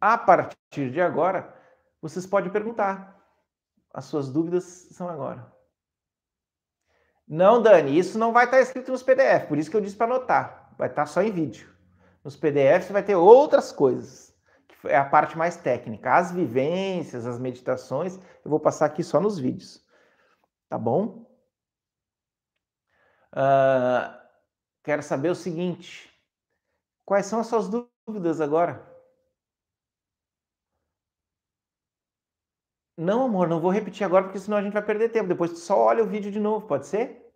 a 0.00 0.16
partir 0.16 0.90
de 0.90 1.00
agora, 1.00 1.54
vocês 2.00 2.26
podem 2.26 2.50
perguntar. 2.50 3.18
As 3.92 4.04
suas 4.04 4.30
dúvidas 4.30 4.64
são 4.92 5.08
agora. 5.08 5.52
Não, 7.26 7.62
Dani, 7.62 7.96
isso 7.96 8.18
não 8.18 8.32
vai 8.32 8.44
estar 8.44 8.60
escrito 8.60 8.90
nos 8.90 9.02
PDF, 9.02 9.46
por 9.46 9.58
isso 9.58 9.70
que 9.70 9.76
eu 9.76 9.80
disse 9.80 9.96
para 9.96 10.06
anotar. 10.06 10.74
Vai 10.76 10.88
estar 10.88 11.06
só 11.06 11.22
em 11.22 11.30
vídeo. 11.30 11.72
Nos 12.24 12.36
PDFs 12.36 12.90
vai 12.90 13.02
ter 13.02 13.14
outras 13.14 13.72
coisas, 13.72 14.34
que 14.66 14.88
é 14.88 14.96
a 14.96 15.04
parte 15.04 15.38
mais 15.38 15.56
técnica. 15.56 16.14
As 16.14 16.32
vivências, 16.32 17.26
as 17.26 17.38
meditações, 17.38 18.16
eu 18.44 18.50
vou 18.50 18.60
passar 18.60 18.86
aqui 18.86 19.02
só 19.02 19.20
nos 19.20 19.38
vídeos. 19.38 19.84
Tá 20.68 20.76
bom? 20.76 21.26
Uh, 23.32 24.12
quero 24.82 25.02
saber 25.02 25.30
o 25.30 25.34
seguinte: 25.34 26.12
quais 27.04 27.26
são 27.26 27.40
as 27.40 27.46
suas 27.46 27.68
dúvidas 27.68 28.40
agora? 28.40 28.89
Não, 33.00 33.24
amor, 33.24 33.48
não 33.48 33.58
vou 33.58 33.70
repetir 33.70 34.04
agora 34.04 34.24
porque 34.24 34.38
senão 34.38 34.58
a 34.58 34.62
gente 34.62 34.74
vai 34.74 34.84
perder 34.84 35.08
tempo. 35.08 35.26
Depois 35.26 35.52
tu 35.52 35.58
só 35.58 35.74
olha 35.78 36.04
o 36.04 36.06
vídeo 36.06 36.30
de 36.30 36.38
novo, 36.38 36.66
pode 36.66 36.86
ser? 36.86 37.32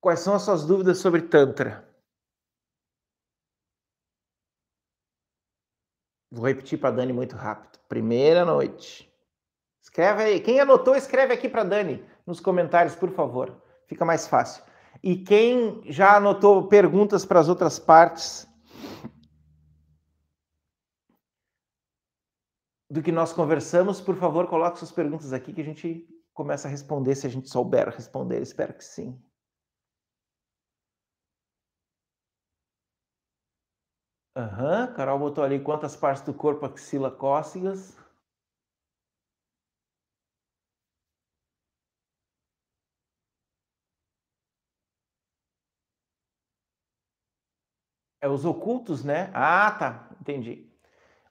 Quais 0.00 0.20
são 0.20 0.32
as 0.32 0.42
suas 0.42 0.64
dúvidas 0.64 0.98
sobre 0.98 1.22
Tantra? 1.22 1.84
Vou 6.30 6.46
repetir 6.46 6.78
para 6.78 6.94
Dani 6.94 7.12
muito 7.12 7.34
rápido. 7.34 7.80
Primeira 7.88 8.44
noite. 8.44 9.12
Escreve 9.82 10.22
aí. 10.22 10.40
Quem 10.40 10.60
anotou, 10.60 10.94
escreve 10.94 11.34
aqui 11.34 11.48
para 11.48 11.64
Dani 11.64 12.06
nos 12.24 12.38
comentários, 12.38 12.94
por 12.94 13.10
favor. 13.10 13.60
Fica 13.88 14.04
mais 14.04 14.28
fácil. 14.28 14.62
E 15.02 15.16
quem 15.16 15.82
já 15.86 16.16
anotou 16.16 16.68
perguntas 16.68 17.24
para 17.26 17.40
as 17.40 17.48
outras 17.48 17.76
partes 17.76 18.47
do 22.90 23.02
que 23.02 23.12
nós 23.12 23.32
conversamos, 23.32 24.00
por 24.00 24.16
favor, 24.16 24.46
coloque 24.48 24.78
suas 24.78 24.92
perguntas 24.92 25.32
aqui 25.32 25.52
que 25.52 25.60
a 25.60 25.64
gente 25.64 26.06
começa 26.34 26.68
a 26.68 26.70
responder 26.70 27.14
se 27.14 27.26
a 27.26 27.30
gente 27.30 27.48
souber 27.48 27.88
responder. 27.90 28.40
Espero 28.42 28.74
que 28.74 28.84
sim. 28.84 29.18
Aham, 34.34 34.86
uhum, 34.86 34.94
Carol 34.94 35.18
botou 35.18 35.44
ali 35.44 35.60
quantas 35.60 35.94
partes 35.94 36.22
do 36.22 36.32
corpo 36.32 36.64
axila 36.64 37.10
cócegas. 37.10 37.94
É 48.20 48.28
os 48.28 48.44
ocultos, 48.44 49.02
né? 49.04 49.28
Ah, 49.34 49.72
tá. 49.72 50.10
Entendi. 50.20 50.67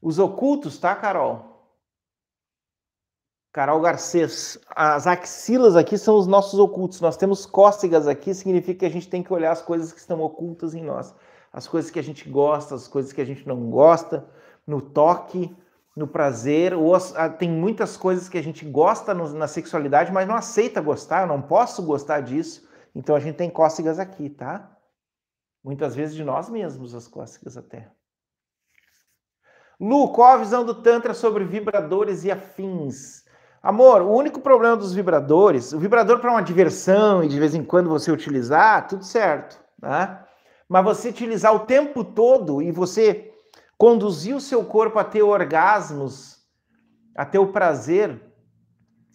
Os 0.01 0.19
ocultos, 0.19 0.77
tá, 0.77 0.95
Carol? 0.95 1.57
Carol 3.51 3.81
Garcês, 3.81 4.59
as 4.75 5.07
axilas 5.07 5.75
aqui 5.75 5.97
são 5.97 6.15
os 6.15 6.27
nossos 6.27 6.59
ocultos. 6.59 7.01
Nós 7.01 7.17
temos 7.17 7.45
cócegas 7.45 8.07
aqui, 8.07 8.33
significa 8.33 8.81
que 8.81 8.85
a 8.85 8.89
gente 8.89 9.09
tem 9.09 9.23
que 9.23 9.33
olhar 9.33 9.51
as 9.51 9.63
coisas 9.63 9.91
que 9.91 9.99
estão 9.99 10.21
ocultas 10.21 10.75
em 10.75 10.83
nós. 10.83 11.15
As 11.51 11.67
coisas 11.67 11.89
que 11.89 11.97
a 11.97 12.03
gente 12.03 12.29
gosta, 12.29 12.75
as 12.75 12.87
coisas 12.87 13.11
que 13.11 13.19
a 13.19 13.25
gente 13.25 13.47
não 13.47 13.71
gosta, 13.71 14.29
no 14.65 14.79
toque, 14.79 15.55
no 15.95 16.07
prazer. 16.07 16.75
Ou 16.75 16.95
ah, 16.95 17.29
tem 17.29 17.49
muitas 17.49 17.97
coisas 17.97 18.29
que 18.29 18.37
a 18.37 18.43
gente 18.43 18.63
gosta 18.63 19.15
na 19.15 19.47
sexualidade, 19.47 20.11
mas 20.11 20.27
não 20.27 20.35
aceita 20.35 20.79
gostar. 20.79 21.21
Eu 21.21 21.27
não 21.27 21.41
posso 21.41 21.81
gostar 21.81 22.21
disso. 22.21 22.67
Então 22.93 23.15
a 23.15 23.19
gente 23.19 23.37
tem 23.37 23.49
cócegas 23.49 23.97
aqui, 23.97 24.29
tá? 24.29 24.77
Muitas 25.63 25.95
vezes 25.95 26.15
de 26.15 26.23
nós 26.23 26.47
mesmos, 26.47 26.93
as 26.93 27.07
cócegas 27.07 27.57
até. 27.57 27.91
Lu, 29.79 30.11
qual 30.11 30.33
a 30.33 30.37
visão 30.37 30.65
do 30.65 30.73
Tantra 30.73 31.13
sobre 31.13 31.43
vibradores 31.43 32.23
e 32.23 32.31
afins? 32.31 33.23
Amor, 33.61 34.01
o 34.01 34.11
único 34.11 34.39
problema 34.39 34.75
dos 34.75 34.93
vibradores, 34.93 35.73
o 35.73 35.79
vibrador 35.79 36.19
para 36.19 36.31
uma 36.31 36.41
diversão 36.41 37.23
e 37.23 37.27
de 37.27 37.39
vez 37.39 37.53
em 37.53 37.63
quando 37.63 37.89
você 37.89 38.11
utilizar, 38.11 38.87
tudo 38.87 39.03
certo, 39.03 39.59
né? 39.81 40.23
Mas 40.69 40.83
você 40.83 41.09
utilizar 41.09 41.53
o 41.53 41.59
tempo 41.59 42.03
todo 42.03 42.61
e 42.61 42.71
você 42.71 43.31
conduzir 43.77 44.35
o 44.35 44.41
seu 44.41 44.63
corpo 44.63 44.99
a 44.99 45.03
ter 45.03 45.21
orgasmos, 45.21 46.37
a 47.15 47.25
ter 47.25 47.39
o 47.39 47.51
prazer 47.51 48.21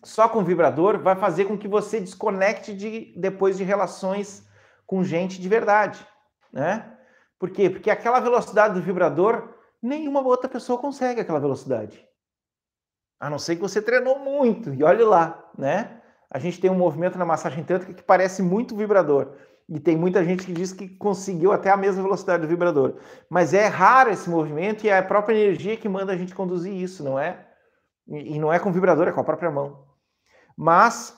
só 0.04 0.28
com 0.28 0.44
vibrador, 0.44 0.98
vai 0.98 1.16
fazer 1.16 1.44
com 1.44 1.58
que 1.58 1.68
você 1.68 2.00
desconecte 2.00 2.74
de, 2.74 3.14
depois 3.16 3.56
de 3.56 3.64
relações 3.64 4.46
com 4.86 5.02
gente 5.02 5.40
de 5.40 5.48
verdade 5.48 6.06
né? 6.52 6.92
Por 7.38 7.50
quê? 7.50 7.70
Porque 7.70 7.90
aquela 7.90 8.20
velocidade 8.20 8.74
do 8.74 8.82
vibrador, 8.82 9.51
nenhuma 9.82 10.20
outra 10.20 10.48
pessoa 10.48 10.78
consegue 10.78 11.20
aquela 11.20 11.40
velocidade. 11.40 12.06
A 13.18 13.28
não 13.28 13.38
ser 13.38 13.56
que 13.56 13.62
você 13.62 13.80
treinou 13.82 14.18
muito, 14.18 14.72
e 14.72 14.82
olhe 14.82 15.04
lá, 15.04 15.50
né? 15.56 16.00
A 16.30 16.38
gente 16.38 16.60
tem 16.60 16.70
um 16.70 16.78
movimento 16.78 17.18
na 17.18 17.24
massagem 17.24 17.62
tântrica 17.62 17.92
que 17.92 18.02
parece 18.02 18.42
muito 18.42 18.76
vibrador. 18.76 19.36
E 19.68 19.78
tem 19.78 19.96
muita 19.96 20.24
gente 20.24 20.44
que 20.44 20.52
diz 20.52 20.72
que 20.72 20.88
conseguiu 20.88 21.52
até 21.52 21.70
a 21.70 21.76
mesma 21.76 22.02
velocidade 22.02 22.42
do 22.42 22.48
vibrador. 22.48 22.96
Mas 23.28 23.54
é 23.54 23.66
raro 23.66 24.10
esse 24.10 24.28
movimento 24.28 24.84
e 24.84 24.88
é 24.88 24.98
a 24.98 25.02
própria 25.02 25.36
energia 25.36 25.76
que 25.76 25.88
manda 25.88 26.12
a 26.12 26.16
gente 26.16 26.34
conduzir 26.34 26.72
isso, 26.72 27.04
não 27.04 27.18
é? 27.18 27.46
E 28.08 28.38
não 28.38 28.52
é 28.52 28.58
com 28.58 28.72
vibrador, 28.72 29.08
é 29.08 29.12
com 29.12 29.20
a 29.20 29.24
própria 29.24 29.50
mão. 29.50 29.86
Mas 30.56 31.16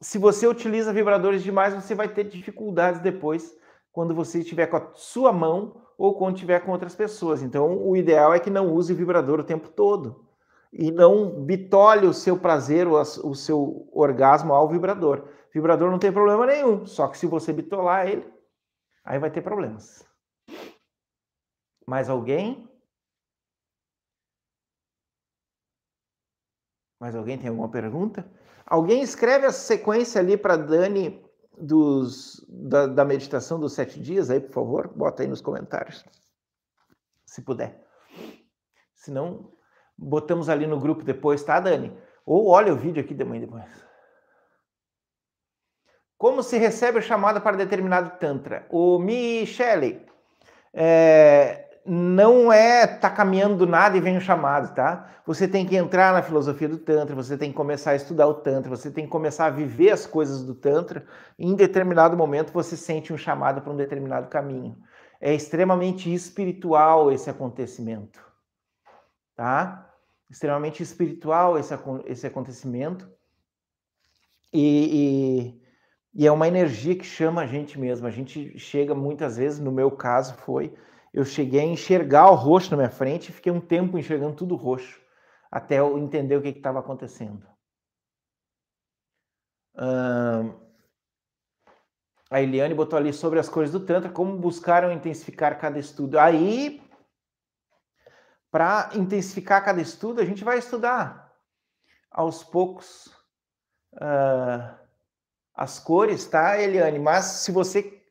se 0.00 0.18
você 0.18 0.46
utiliza 0.46 0.92
vibradores 0.92 1.42
demais, 1.42 1.74
você 1.74 1.94
vai 1.94 2.08
ter 2.08 2.24
dificuldades 2.24 3.00
depois 3.00 3.54
quando 3.92 4.14
você 4.14 4.40
estiver 4.40 4.66
com 4.66 4.76
a 4.76 4.90
sua 4.94 5.32
mão 5.32 5.83
ou 5.96 6.16
quando 6.16 6.34
estiver 6.36 6.60
com 6.60 6.72
outras 6.72 6.94
pessoas. 6.94 7.42
Então, 7.42 7.86
o 7.86 7.96
ideal 7.96 8.34
é 8.34 8.40
que 8.40 8.50
não 8.50 8.72
use 8.72 8.94
vibrador 8.94 9.40
o 9.40 9.44
tempo 9.44 9.68
todo. 9.68 10.26
E 10.72 10.90
não 10.90 11.44
bitole 11.44 12.06
o 12.06 12.12
seu 12.12 12.38
prazer, 12.38 12.88
o 12.88 13.34
seu 13.34 13.88
orgasmo 13.92 14.52
ao 14.52 14.68
vibrador. 14.68 15.28
vibrador 15.52 15.90
não 15.90 15.98
tem 15.98 16.12
problema 16.12 16.46
nenhum, 16.46 16.84
só 16.84 17.06
que 17.06 17.16
se 17.16 17.26
você 17.26 17.52
bitolar 17.52 18.08
ele, 18.08 18.28
aí 19.04 19.18
vai 19.18 19.30
ter 19.30 19.40
problemas. 19.40 20.04
Mais 21.86 22.10
alguém? 22.10 22.68
Mais 27.00 27.14
alguém 27.14 27.38
tem 27.38 27.48
alguma 27.48 27.68
pergunta? 27.68 28.28
Alguém 28.66 29.02
escreve 29.02 29.46
a 29.46 29.52
sequência 29.52 30.20
ali 30.20 30.36
para 30.36 30.56
Dani 30.56 31.22
dos, 31.58 32.44
da, 32.48 32.86
da, 32.86 33.04
meditação 33.04 33.58
dos 33.58 33.72
sete 33.72 34.00
dias 34.00 34.30
aí, 34.30 34.40
por 34.40 34.52
favor? 34.52 34.88
Bota 34.88 35.22
aí 35.22 35.28
nos 35.28 35.40
comentários, 35.40 36.04
se 37.24 37.42
puder. 37.42 37.82
Se 38.94 39.10
não, 39.10 39.52
botamos 39.96 40.48
ali 40.48 40.66
no 40.66 40.80
grupo 40.80 41.04
depois, 41.04 41.42
tá, 41.42 41.60
Dani? 41.60 41.96
Ou 42.24 42.48
olha 42.48 42.72
o 42.72 42.76
vídeo 42.76 43.02
aqui 43.02 43.14
de 43.14 43.24
manhã 43.24 43.42
depois. 43.42 43.64
Como 46.16 46.42
se 46.42 46.56
recebe 46.56 46.98
a 46.98 47.02
chamada 47.02 47.40
para 47.40 47.56
determinado 47.56 48.18
Tantra? 48.18 48.66
O 48.70 48.98
Michele, 48.98 50.06
é, 50.72 51.63
não 51.86 52.50
é 52.50 52.86
tá 52.86 53.10
caminhando 53.10 53.56
do 53.56 53.66
nada 53.66 53.96
e 53.96 54.00
vem 54.00 54.16
o 54.16 54.20
chamado, 54.20 54.74
tá? 54.74 55.10
Você 55.26 55.46
tem 55.46 55.66
que 55.66 55.76
entrar 55.76 56.12
na 56.12 56.22
filosofia 56.22 56.68
do 56.68 56.78
Tantra, 56.78 57.14
você 57.14 57.36
tem 57.36 57.50
que 57.50 57.56
começar 57.56 57.90
a 57.90 57.96
estudar 57.96 58.26
o 58.26 58.34
Tantra, 58.34 58.70
você 58.70 58.90
tem 58.90 59.04
que 59.04 59.10
começar 59.10 59.46
a 59.46 59.50
viver 59.50 59.90
as 59.90 60.06
coisas 60.06 60.42
do 60.42 60.54
Tantra. 60.54 61.06
Em 61.38 61.54
determinado 61.54 62.16
momento 62.16 62.52
você 62.52 62.76
sente 62.76 63.12
um 63.12 63.18
chamado 63.18 63.60
para 63.60 63.72
um 63.72 63.76
determinado 63.76 64.28
caminho. 64.28 64.76
É 65.20 65.34
extremamente 65.34 66.12
espiritual 66.12 67.12
esse 67.12 67.28
acontecimento, 67.28 68.20
tá? 69.36 69.90
Extremamente 70.30 70.82
espiritual 70.82 71.58
esse, 71.58 71.74
esse 72.06 72.26
acontecimento. 72.26 73.08
E, 74.52 75.58
e, 76.14 76.22
e 76.22 76.26
é 76.26 76.32
uma 76.32 76.48
energia 76.48 76.94
que 76.96 77.04
chama 77.04 77.42
a 77.42 77.46
gente 77.46 77.78
mesmo. 77.78 78.06
A 78.06 78.10
gente 78.10 78.58
chega 78.58 78.94
muitas 78.94 79.36
vezes, 79.36 79.58
no 79.58 79.72
meu 79.72 79.90
caso 79.90 80.34
foi, 80.34 80.74
eu 81.14 81.24
cheguei 81.24 81.60
a 81.60 81.64
enxergar 81.64 82.28
o 82.28 82.34
roxo 82.34 82.72
na 82.72 82.76
minha 82.76 82.90
frente 82.90 83.28
e 83.28 83.32
fiquei 83.32 83.52
um 83.52 83.60
tempo 83.60 83.96
enxergando 83.96 84.34
tudo 84.34 84.56
roxo, 84.56 85.00
até 85.48 85.78
eu 85.78 85.96
entender 85.96 86.36
o 86.36 86.42
que 86.42 86.48
estava 86.48 86.80
acontecendo. 86.80 87.46
a 92.28 92.42
Eliane 92.42 92.74
botou 92.74 92.98
ali 92.98 93.12
sobre 93.12 93.38
as 93.38 93.48
cores 93.48 93.70
do 93.70 93.78
Tantra, 93.78 94.10
como 94.10 94.36
buscaram 94.36 94.90
intensificar 94.90 95.56
cada 95.60 95.78
estudo. 95.78 96.18
Aí, 96.18 96.82
para 98.50 98.90
intensificar 98.94 99.64
cada 99.64 99.80
estudo, 99.80 100.20
a 100.20 100.24
gente 100.24 100.42
vai 100.42 100.58
estudar 100.58 101.32
aos 102.10 102.42
poucos 102.42 103.06
uh, 103.94 104.76
as 105.54 105.78
cores, 105.78 106.26
tá, 106.26 106.60
Eliane? 106.60 106.98
Mas 106.98 107.24
se 107.24 107.52
você 107.52 108.03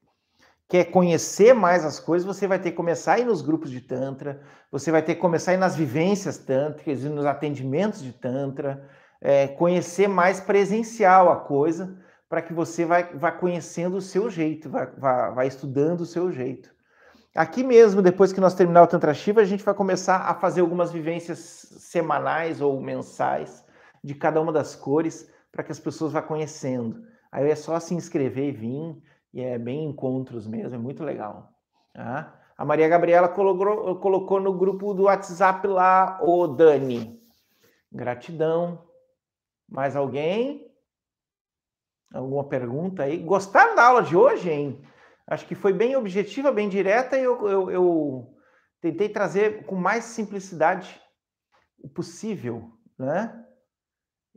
quer 0.74 0.86
conhecer 0.86 1.54
mais 1.54 1.86
as 1.86 2.00
coisas, 2.00 2.26
você 2.26 2.48
vai 2.48 2.58
ter 2.58 2.72
que 2.72 2.78
começar 2.78 3.14
a 3.14 3.20
ir 3.20 3.26
nos 3.26 3.44
grupos 3.44 3.70
de 3.70 3.80
Tantra, 3.80 4.42
você 4.72 4.92
vai 4.92 5.04
ter 5.04 5.14
que 5.14 5.22
começar 5.22 5.52
a 5.52 5.54
ir 5.54 5.58
nas 5.58 5.76
vivências 5.76 6.40
tântricas 6.40 7.04
e 7.04 7.10
nos 7.10 7.28
atendimentos 7.28 8.02
de 8.02 8.12
Tantra, 8.12 8.84
é, 9.22 9.50
conhecer 9.50 10.08
mais 10.08 10.40
presencial 10.40 11.32
a 11.32 11.36
coisa, 11.36 11.96
para 12.28 12.42
que 12.42 12.52
você 12.52 12.86
vá, 12.86 13.04
vá 13.14 13.32
conhecendo 13.32 13.98
o 13.98 14.02
seu 14.02 14.32
jeito, 14.32 14.68
vá, 14.68 14.86
vá, 14.98 15.30
vá, 15.30 15.46
estudando 15.46 16.02
o 16.02 16.08
seu 16.08 16.32
jeito. 16.32 16.72
Aqui 17.36 17.64
mesmo, 17.64 18.02
depois 18.02 18.34
que 18.34 18.42
nós 18.42 18.56
terminar 18.56 18.82
o 18.82 18.88
Tantra 18.88 19.14
Shiva, 19.14 19.42
a 19.42 19.46
gente 19.46 19.64
vai 19.64 19.76
começar 19.76 20.22
a 20.22 20.34
fazer 20.34 20.62
algumas 20.62 20.92
vivências 20.92 21.68
semanais 21.78 22.62
ou 22.62 22.82
mensais 22.82 23.64
de 24.04 24.16
cada 24.16 24.42
uma 24.42 24.52
das 24.52 24.76
cores, 24.76 25.30
para 25.52 25.64
que 25.64 25.72
as 25.72 25.80
pessoas 25.80 26.14
vá 26.14 26.22
conhecendo. 26.24 27.04
Aí 27.32 27.48
é 27.48 27.56
só 27.56 27.80
se 27.80 27.94
inscrever 27.94 28.50
e 28.50 28.52
vir, 28.52 29.13
e 29.34 29.42
é 29.42 29.58
bem 29.58 29.86
encontros 29.86 30.46
mesmo, 30.46 30.76
é 30.76 30.78
muito 30.78 31.04
legal. 31.04 31.52
Tá? 31.92 32.40
A 32.56 32.64
Maria 32.64 32.88
Gabriela 32.88 33.28
colocou, 33.28 34.00
colocou 34.00 34.40
no 34.40 34.54
grupo 34.54 34.94
do 34.94 35.04
WhatsApp 35.04 35.68
lá, 35.68 36.20
o 36.22 36.48
Dani. 36.48 37.20
Gratidão. 37.92 38.88
Mais 39.68 39.96
alguém? 39.96 40.72
Alguma 42.14 42.48
pergunta 42.48 43.04
aí? 43.04 43.18
Gostaram 43.18 43.76
da 43.76 43.86
aula 43.86 44.04
de 44.04 44.16
hoje, 44.16 44.52
hein? 44.52 44.86
Acho 45.26 45.48
que 45.48 45.56
foi 45.56 45.74
bem 45.74 45.96
objetiva, 45.96 46.52
bem 46.52 46.70
direta 46.70 47.18
e 47.18 47.24
eu, 47.24 47.48
eu, 47.48 47.72
eu 47.72 48.38
tentei 48.80 49.10
trazer 49.10 49.66
com 49.66 49.76
mais 49.76 50.04
simplicidade 50.04 51.02
possível, 51.96 52.72
né? 53.00 53.44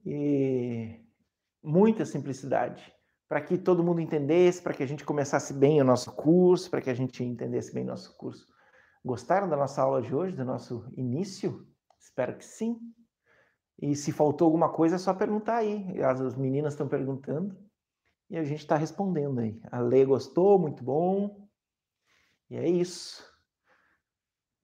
E 0.06 1.04
muita 1.62 2.06
simplicidade 2.06 2.95
para 3.28 3.40
que 3.40 3.58
todo 3.58 3.82
mundo 3.82 4.00
entendesse, 4.00 4.62
para 4.62 4.74
que 4.74 4.82
a 4.82 4.86
gente 4.86 5.04
começasse 5.04 5.52
bem 5.52 5.80
o 5.80 5.84
nosso 5.84 6.12
curso, 6.12 6.70
para 6.70 6.80
que 6.80 6.90
a 6.90 6.94
gente 6.94 7.24
entendesse 7.24 7.72
bem 7.74 7.84
o 7.84 7.88
nosso 7.88 8.16
curso. 8.16 8.46
Gostaram 9.04 9.48
da 9.48 9.56
nossa 9.56 9.82
aula 9.82 10.00
de 10.00 10.14
hoje, 10.14 10.36
do 10.36 10.44
nosso 10.44 10.84
início? 10.96 11.66
Espero 11.98 12.36
que 12.36 12.44
sim. 12.44 12.78
E 13.80 13.94
se 13.94 14.12
faltou 14.12 14.46
alguma 14.46 14.68
coisa, 14.72 14.96
é 14.96 14.98
só 14.98 15.12
perguntar 15.12 15.56
aí. 15.56 16.00
As 16.02 16.36
meninas 16.36 16.72
estão 16.72 16.88
perguntando 16.88 17.56
e 18.30 18.36
a 18.36 18.44
gente 18.44 18.60
está 18.60 18.76
respondendo 18.76 19.40
aí. 19.40 19.60
A 19.70 19.80
Lê 19.80 20.04
gostou, 20.04 20.58
muito 20.58 20.82
bom. 20.82 21.48
E 22.48 22.56
é 22.56 22.68
isso. 22.68 23.24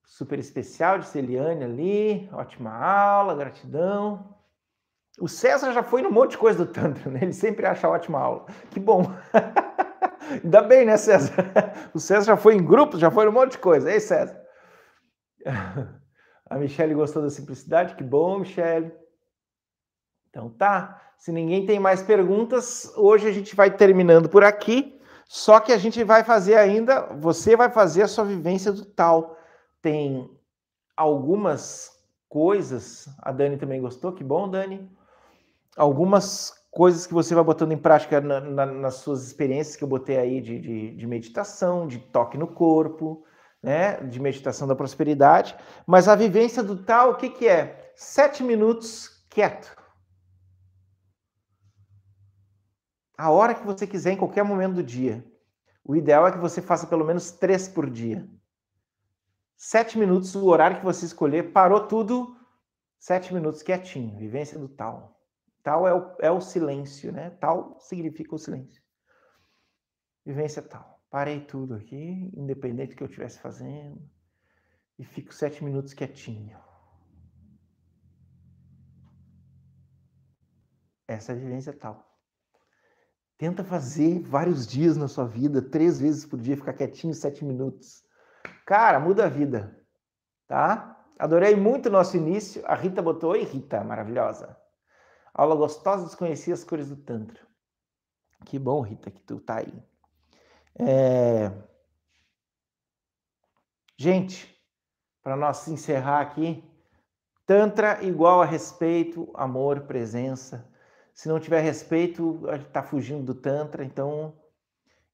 Super 0.05 0.39
especial 0.39 0.99
de 0.99 1.07
Celiane 1.07 1.65
ali. 1.65 2.29
Ótima 2.33 2.71
aula, 2.71 3.35
gratidão. 3.35 4.32
O 5.19 5.29
César 5.29 5.73
já 5.73 5.83
foi 5.83 6.03
num 6.03 6.11
monte 6.11 6.33
de 6.33 6.39
coisa 6.39 6.65
do 6.65 6.73
Tantra, 6.73 7.11
né? 7.11 7.21
Ele 7.23 7.33
sempre 7.33 7.67
acha 7.67 7.89
ótima 7.89 8.19
aula. 8.19 8.47
Que 8.71 8.81
bom. 8.81 9.13
Ainda 10.43 10.63
bem, 10.63 10.87
né, 10.87 10.97
César? 10.97 11.35
O 11.93 11.99
César 11.99 12.25
já 12.25 12.37
foi 12.37 12.55
em 12.55 12.65
grupos, 12.65 12.99
já 12.99 13.11
foi 13.11 13.27
num 13.27 13.33
monte 13.33 13.53
de 13.53 13.59
coisa. 13.59 13.93
Ei, 13.93 14.01
César. 14.01 14.41
A 16.49 16.57
Michelle 16.57 16.95
gostou 16.95 17.23
da 17.23 17.31
simplicidade. 17.31 17.95
Que 17.95 18.03
bom, 18.03 18.39
Michelle. 18.39 18.93
Então 20.31 20.49
tá. 20.49 21.01
Se 21.19 21.31
ninguém 21.31 21.67
tem 21.67 21.79
mais 21.79 22.03
perguntas, 22.03 22.91
hoje 22.97 23.29
a 23.29 23.33
gente 23.33 23.55
vai 23.55 23.71
terminando 23.71 24.29
por 24.29 24.43
aqui. 24.43 24.99
Só 25.27 25.61
que 25.61 25.73
a 25.73 25.79
gente 25.79 26.03
vai 26.05 26.25
fazer 26.25 26.57
ainda, 26.57 27.07
você 27.15 27.57
vai 27.57 27.71
fazer 27.71 28.03
a 28.03 28.09
sua 28.09 28.25
vivência 28.25 28.73
do 28.73 28.85
tal. 28.85 29.37
Tem 29.81 30.31
algumas 30.97 32.03
coisas. 32.29 33.09
A 33.19 33.31
Dani 33.31 33.57
também 33.57 33.81
gostou. 33.81 34.13
Que 34.13 34.25
bom, 34.25 34.49
Dani 34.49 34.91
algumas 35.77 36.53
coisas 36.71 37.07
que 37.07 37.15
você 37.15 37.35
vai 37.35 37.45
botando 37.45 37.73
em 37.73 37.77
prática 37.77 38.21
na, 38.21 38.41
na, 38.41 38.67
nas 38.67 38.95
suas 38.95 39.27
experiências 39.27 39.77
que 39.77 39.85
eu 39.85 39.89
botei 39.89 40.17
aí 40.17 40.41
de, 40.41 40.59
de, 40.59 40.97
de, 40.97 41.07
meditação, 41.07 41.87
de 41.87 41.99
toque 41.99 42.39
no 42.39 42.47
corpo, 42.47 43.25
né, 43.63 43.99
de 44.05 44.19
meditação 44.19 44.67
da 44.67 44.75
prosperidade. 44.75 45.55
Mas 45.87 46.09
a 46.09 46.17
vivência 46.17 46.63
do 46.63 46.77
tal, 46.83 47.13
o 47.13 47.17
que, 47.17 47.29
que 47.29 47.47
é? 47.47 47.93
Sete 47.95 48.43
minutos 48.43 49.25
quieto. 49.29 49.77
A 53.17 53.31
hora 53.31 53.55
que 53.55 53.65
você 53.65 53.87
quiser, 53.87 54.13
em 54.13 54.17
qualquer 54.17 54.43
momento 54.43 54.75
do 54.75 54.83
dia. 54.83 55.25
O 55.85 55.95
ideal 55.97 56.27
é 56.27 56.33
que 56.33 56.39
você 56.39 56.63
faça 56.63 56.87
pelo 56.87 57.05
menos 57.05 57.33
três 57.33 57.69
por 57.69 57.91
dia. 57.91 58.29
Sete 59.57 59.99
minutos, 59.99 60.35
o 60.35 60.47
horário 60.47 60.79
que 60.79 60.85
você 60.85 61.05
escolher, 61.05 61.53
parou 61.53 61.87
tudo, 61.87 62.37
sete 62.99 63.33
minutos 63.35 63.63
quietinho, 63.63 64.17
vivência 64.17 64.59
do 64.59 64.69
tal. 64.69 65.12
Tal 65.63 65.87
é 65.87 65.95
o, 65.95 66.17
é 66.21 66.31
o 66.31 66.41
silêncio, 66.41 67.13
né? 67.13 67.31
Tal 67.31 67.79
significa 67.81 68.35
o 68.35 68.39
silêncio. 68.39 68.83
Vivência 70.25 70.63
tal. 70.63 71.01
Parei 71.09 71.41
tudo 71.41 71.75
aqui, 71.75 72.31
independente 72.35 72.91
do 72.91 72.97
que 72.97 73.03
eu 73.03 73.07
estivesse 73.07 73.39
fazendo, 73.39 74.03
e 74.99 75.05
fico 75.05 75.33
sete 75.33 75.63
minutos 75.63 75.93
quietinho. 75.93 76.59
Essa 81.07 81.33
é 81.33 81.35
a 81.35 81.39
vivência 81.39 81.73
tal. 81.73 82.11
Tenta 83.37 83.63
fazer 83.63 84.21
vários 84.21 84.67
dias 84.67 84.97
na 84.97 85.09
sua 85.09 85.27
vida, 85.27 85.61
três 85.61 86.01
vezes 86.01 86.25
por 86.25 86.41
dia, 86.41 86.57
ficar 86.57 86.73
quietinho 86.73 87.13
sete 87.13 87.45
minutos. 87.45 88.05
Cara, 88.65 88.99
muda 88.99 89.27
a 89.27 89.29
vida, 89.29 89.85
tá? 90.47 91.05
Adorei 91.19 91.55
muito 91.57 91.87
o 91.87 91.93
nosso 91.93 92.17
início. 92.17 92.65
A 92.67 92.75
Rita 92.75 93.03
botou, 93.03 93.33
oi 93.33 93.43
Rita, 93.43 93.85
maravilhosa. 93.85 94.57
Aula 95.35 95.55
gostosa, 95.55 96.05
desconhecia 96.05 96.55
as 96.55 96.65
cores 96.65 96.89
do 96.89 96.97
Tantra. 96.97 97.41
Que 98.45 98.59
bom, 98.59 98.81
Rita, 98.81 99.11
que 99.11 99.21
tu 99.21 99.41
tá 99.41 99.59
aí. 99.59 99.83
É... 100.79 101.51
Gente, 103.97 104.53
para 105.23 105.37
nós 105.37 105.67
encerrar 105.69 106.21
aqui, 106.21 106.63
Tantra 107.47 108.03
igual 108.03 108.41
a 108.41 108.45
respeito, 108.45 109.31
amor, 109.35 109.83
presença. 109.83 110.71
Se 111.13 111.29
não 111.29 111.41
tiver 111.41 111.61
respeito, 111.61 112.41
está 112.53 112.83
fugindo 112.83 113.25
do 113.25 113.35
Tantra. 113.35 113.85
Então, 113.85 114.35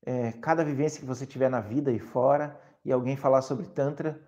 é, 0.05 0.33
cada 0.33 0.65
vivência 0.65 1.01
que 1.01 1.07
você 1.07 1.27
tiver 1.27 1.49
na 1.49 1.61
vida 1.61 1.91
e 1.91 1.99
fora, 1.99 2.61
e 2.85 2.93
alguém 2.93 3.17
falar 3.17 3.43
sobre 3.43 3.67
Tantra, 3.67 4.21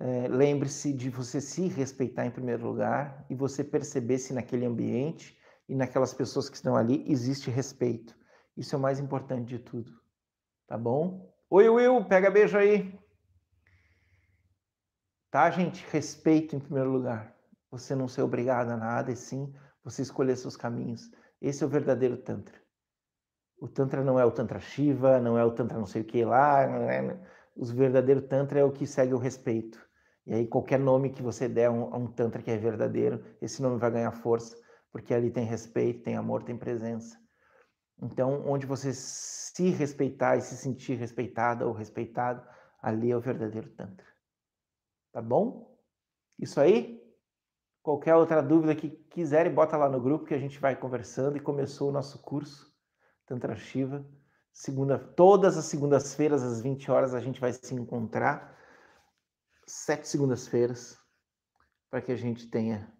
é, 0.00 0.28
lembre-se 0.28 0.92
de 0.92 1.10
você 1.10 1.40
se 1.40 1.66
respeitar 1.66 2.24
em 2.24 2.30
primeiro 2.30 2.64
lugar 2.64 3.26
e 3.28 3.34
você 3.34 3.64
perceber 3.64 4.18
se 4.18 4.32
naquele 4.32 4.64
ambiente 4.64 5.36
e 5.68 5.74
naquelas 5.74 6.14
pessoas 6.14 6.48
que 6.48 6.54
estão 6.54 6.76
ali 6.76 7.04
existe 7.10 7.50
respeito. 7.50 8.16
Isso 8.56 8.74
é 8.74 8.78
o 8.78 8.80
mais 8.80 9.00
importante 9.00 9.48
de 9.48 9.58
tudo. 9.58 9.92
Tá 10.68 10.78
bom? 10.78 11.32
Oi, 11.50 11.68
Will, 11.68 12.04
pega 12.04 12.30
beijo 12.30 12.56
aí. 12.56 12.96
Tá, 15.30 15.50
gente? 15.50 15.84
Respeito 15.90 16.54
em 16.54 16.60
primeiro 16.60 16.90
lugar. 16.90 17.34
Você 17.70 17.94
não 17.94 18.06
ser 18.06 18.22
obrigado 18.22 18.70
a 18.70 18.76
nada, 18.76 19.10
e 19.10 19.16
sim 19.16 19.52
você 19.82 20.02
escolher 20.02 20.36
seus 20.36 20.56
caminhos. 20.56 21.10
Esse 21.40 21.64
é 21.64 21.66
o 21.66 21.70
verdadeiro 21.70 22.16
Tantra. 22.16 22.54
O 23.60 23.66
Tantra 23.66 24.04
não 24.04 24.18
é 24.18 24.24
o 24.24 24.30
Tantra 24.30 24.60
Shiva, 24.60 25.18
não 25.18 25.36
é 25.36 25.44
o 25.44 25.50
Tantra 25.50 25.76
não 25.76 25.86
sei 25.86 26.02
o 26.02 26.04
que 26.04 26.24
lá. 26.24 26.62
É... 26.62 27.18
O 27.56 27.64
verdadeiro 27.64 28.22
Tantra 28.22 28.60
é 28.60 28.64
o 28.64 28.70
que 28.70 28.86
segue 28.86 29.12
o 29.12 29.18
respeito. 29.18 29.87
E 30.28 30.34
aí, 30.34 30.46
qualquer 30.46 30.78
nome 30.78 31.08
que 31.08 31.22
você 31.22 31.48
der 31.48 31.66
a 31.66 31.72
um, 31.72 32.02
um 32.02 32.06
Tantra 32.06 32.42
que 32.42 32.50
é 32.50 32.58
verdadeiro, 32.58 33.24
esse 33.40 33.62
nome 33.62 33.78
vai 33.78 33.90
ganhar 33.90 34.12
força, 34.12 34.54
porque 34.92 35.14
ali 35.14 35.30
tem 35.30 35.46
respeito, 35.46 36.02
tem 36.02 36.16
amor, 36.16 36.42
tem 36.42 36.54
presença. 36.54 37.18
Então, 38.02 38.46
onde 38.46 38.66
você 38.66 38.92
se 38.92 39.70
respeitar 39.70 40.36
e 40.36 40.42
se 40.42 40.54
sentir 40.54 40.98
respeitada 40.98 41.66
ou 41.66 41.72
respeitado, 41.72 42.46
ali 42.82 43.10
é 43.10 43.16
o 43.16 43.20
verdadeiro 43.22 43.70
Tantra. 43.70 44.06
Tá 45.12 45.22
bom? 45.22 45.74
Isso 46.38 46.60
aí? 46.60 47.02
Qualquer 47.82 48.14
outra 48.14 48.42
dúvida 48.42 48.76
que 48.76 48.90
quiserem, 48.90 49.52
bota 49.52 49.78
lá 49.78 49.88
no 49.88 49.98
grupo 49.98 50.26
que 50.26 50.34
a 50.34 50.38
gente 50.38 50.60
vai 50.60 50.76
conversando 50.76 51.38
e 51.38 51.40
começou 51.40 51.88
o 51.88 51.92
nosso 51.92 52.20
curso 52.20 52.70
Tantra 53.24 53.56
Shiva. 53.56 54.06
Segunda, 54.52 54.98
todas 54.98 55.56
as 55.56 55.64
segundas-feiras, 55.64 56.42
às 56.42 56.60
20 56.60 56.90
horas, 56.90 57.14
a 57.14 57.20
gente 57.20 57.40
vai 57.40 57.54
se 57.54 57.74
encontrar. 57.74 58.57
Sete 59.70 60.08
segundas-feiras, 60.08 60.98
para 61.90 62.00
que 62.00 62.10
a 62.10 62.16
gente 62.16 62.48
tenha 62.48 62.90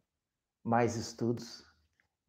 mais 0.63 0.97
estudos 0.97 1.65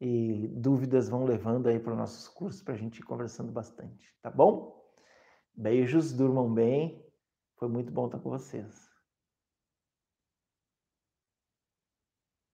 e 0.00 0.48
dúvidas 0.48 1.10
vão 1.10 1.24
levando 1.24 1.68
aí 1.68 1.78
para 1.78 1.92
os 1.92 1.98
nossos 1.98 2.26
cursos 2.26 2.62
para 2.62 2.72
a 2.72 2.76
gente 2.78 3.00
ir 3.00 3.02
conversando 3.02 3.52
bastante, 3.52 4.16
tá 4.22 4.30
bom? 4.30 4.82
Beijos, 5.54 6.14
durmam 6.14 6.54
bem. 6.54 7.06
Foi 7.58 7.68
muito 7.68 7.92
bom 7.92 8.06
estar 8.06 8.18
com 8.18 8.30
vocês. 8.30 8.89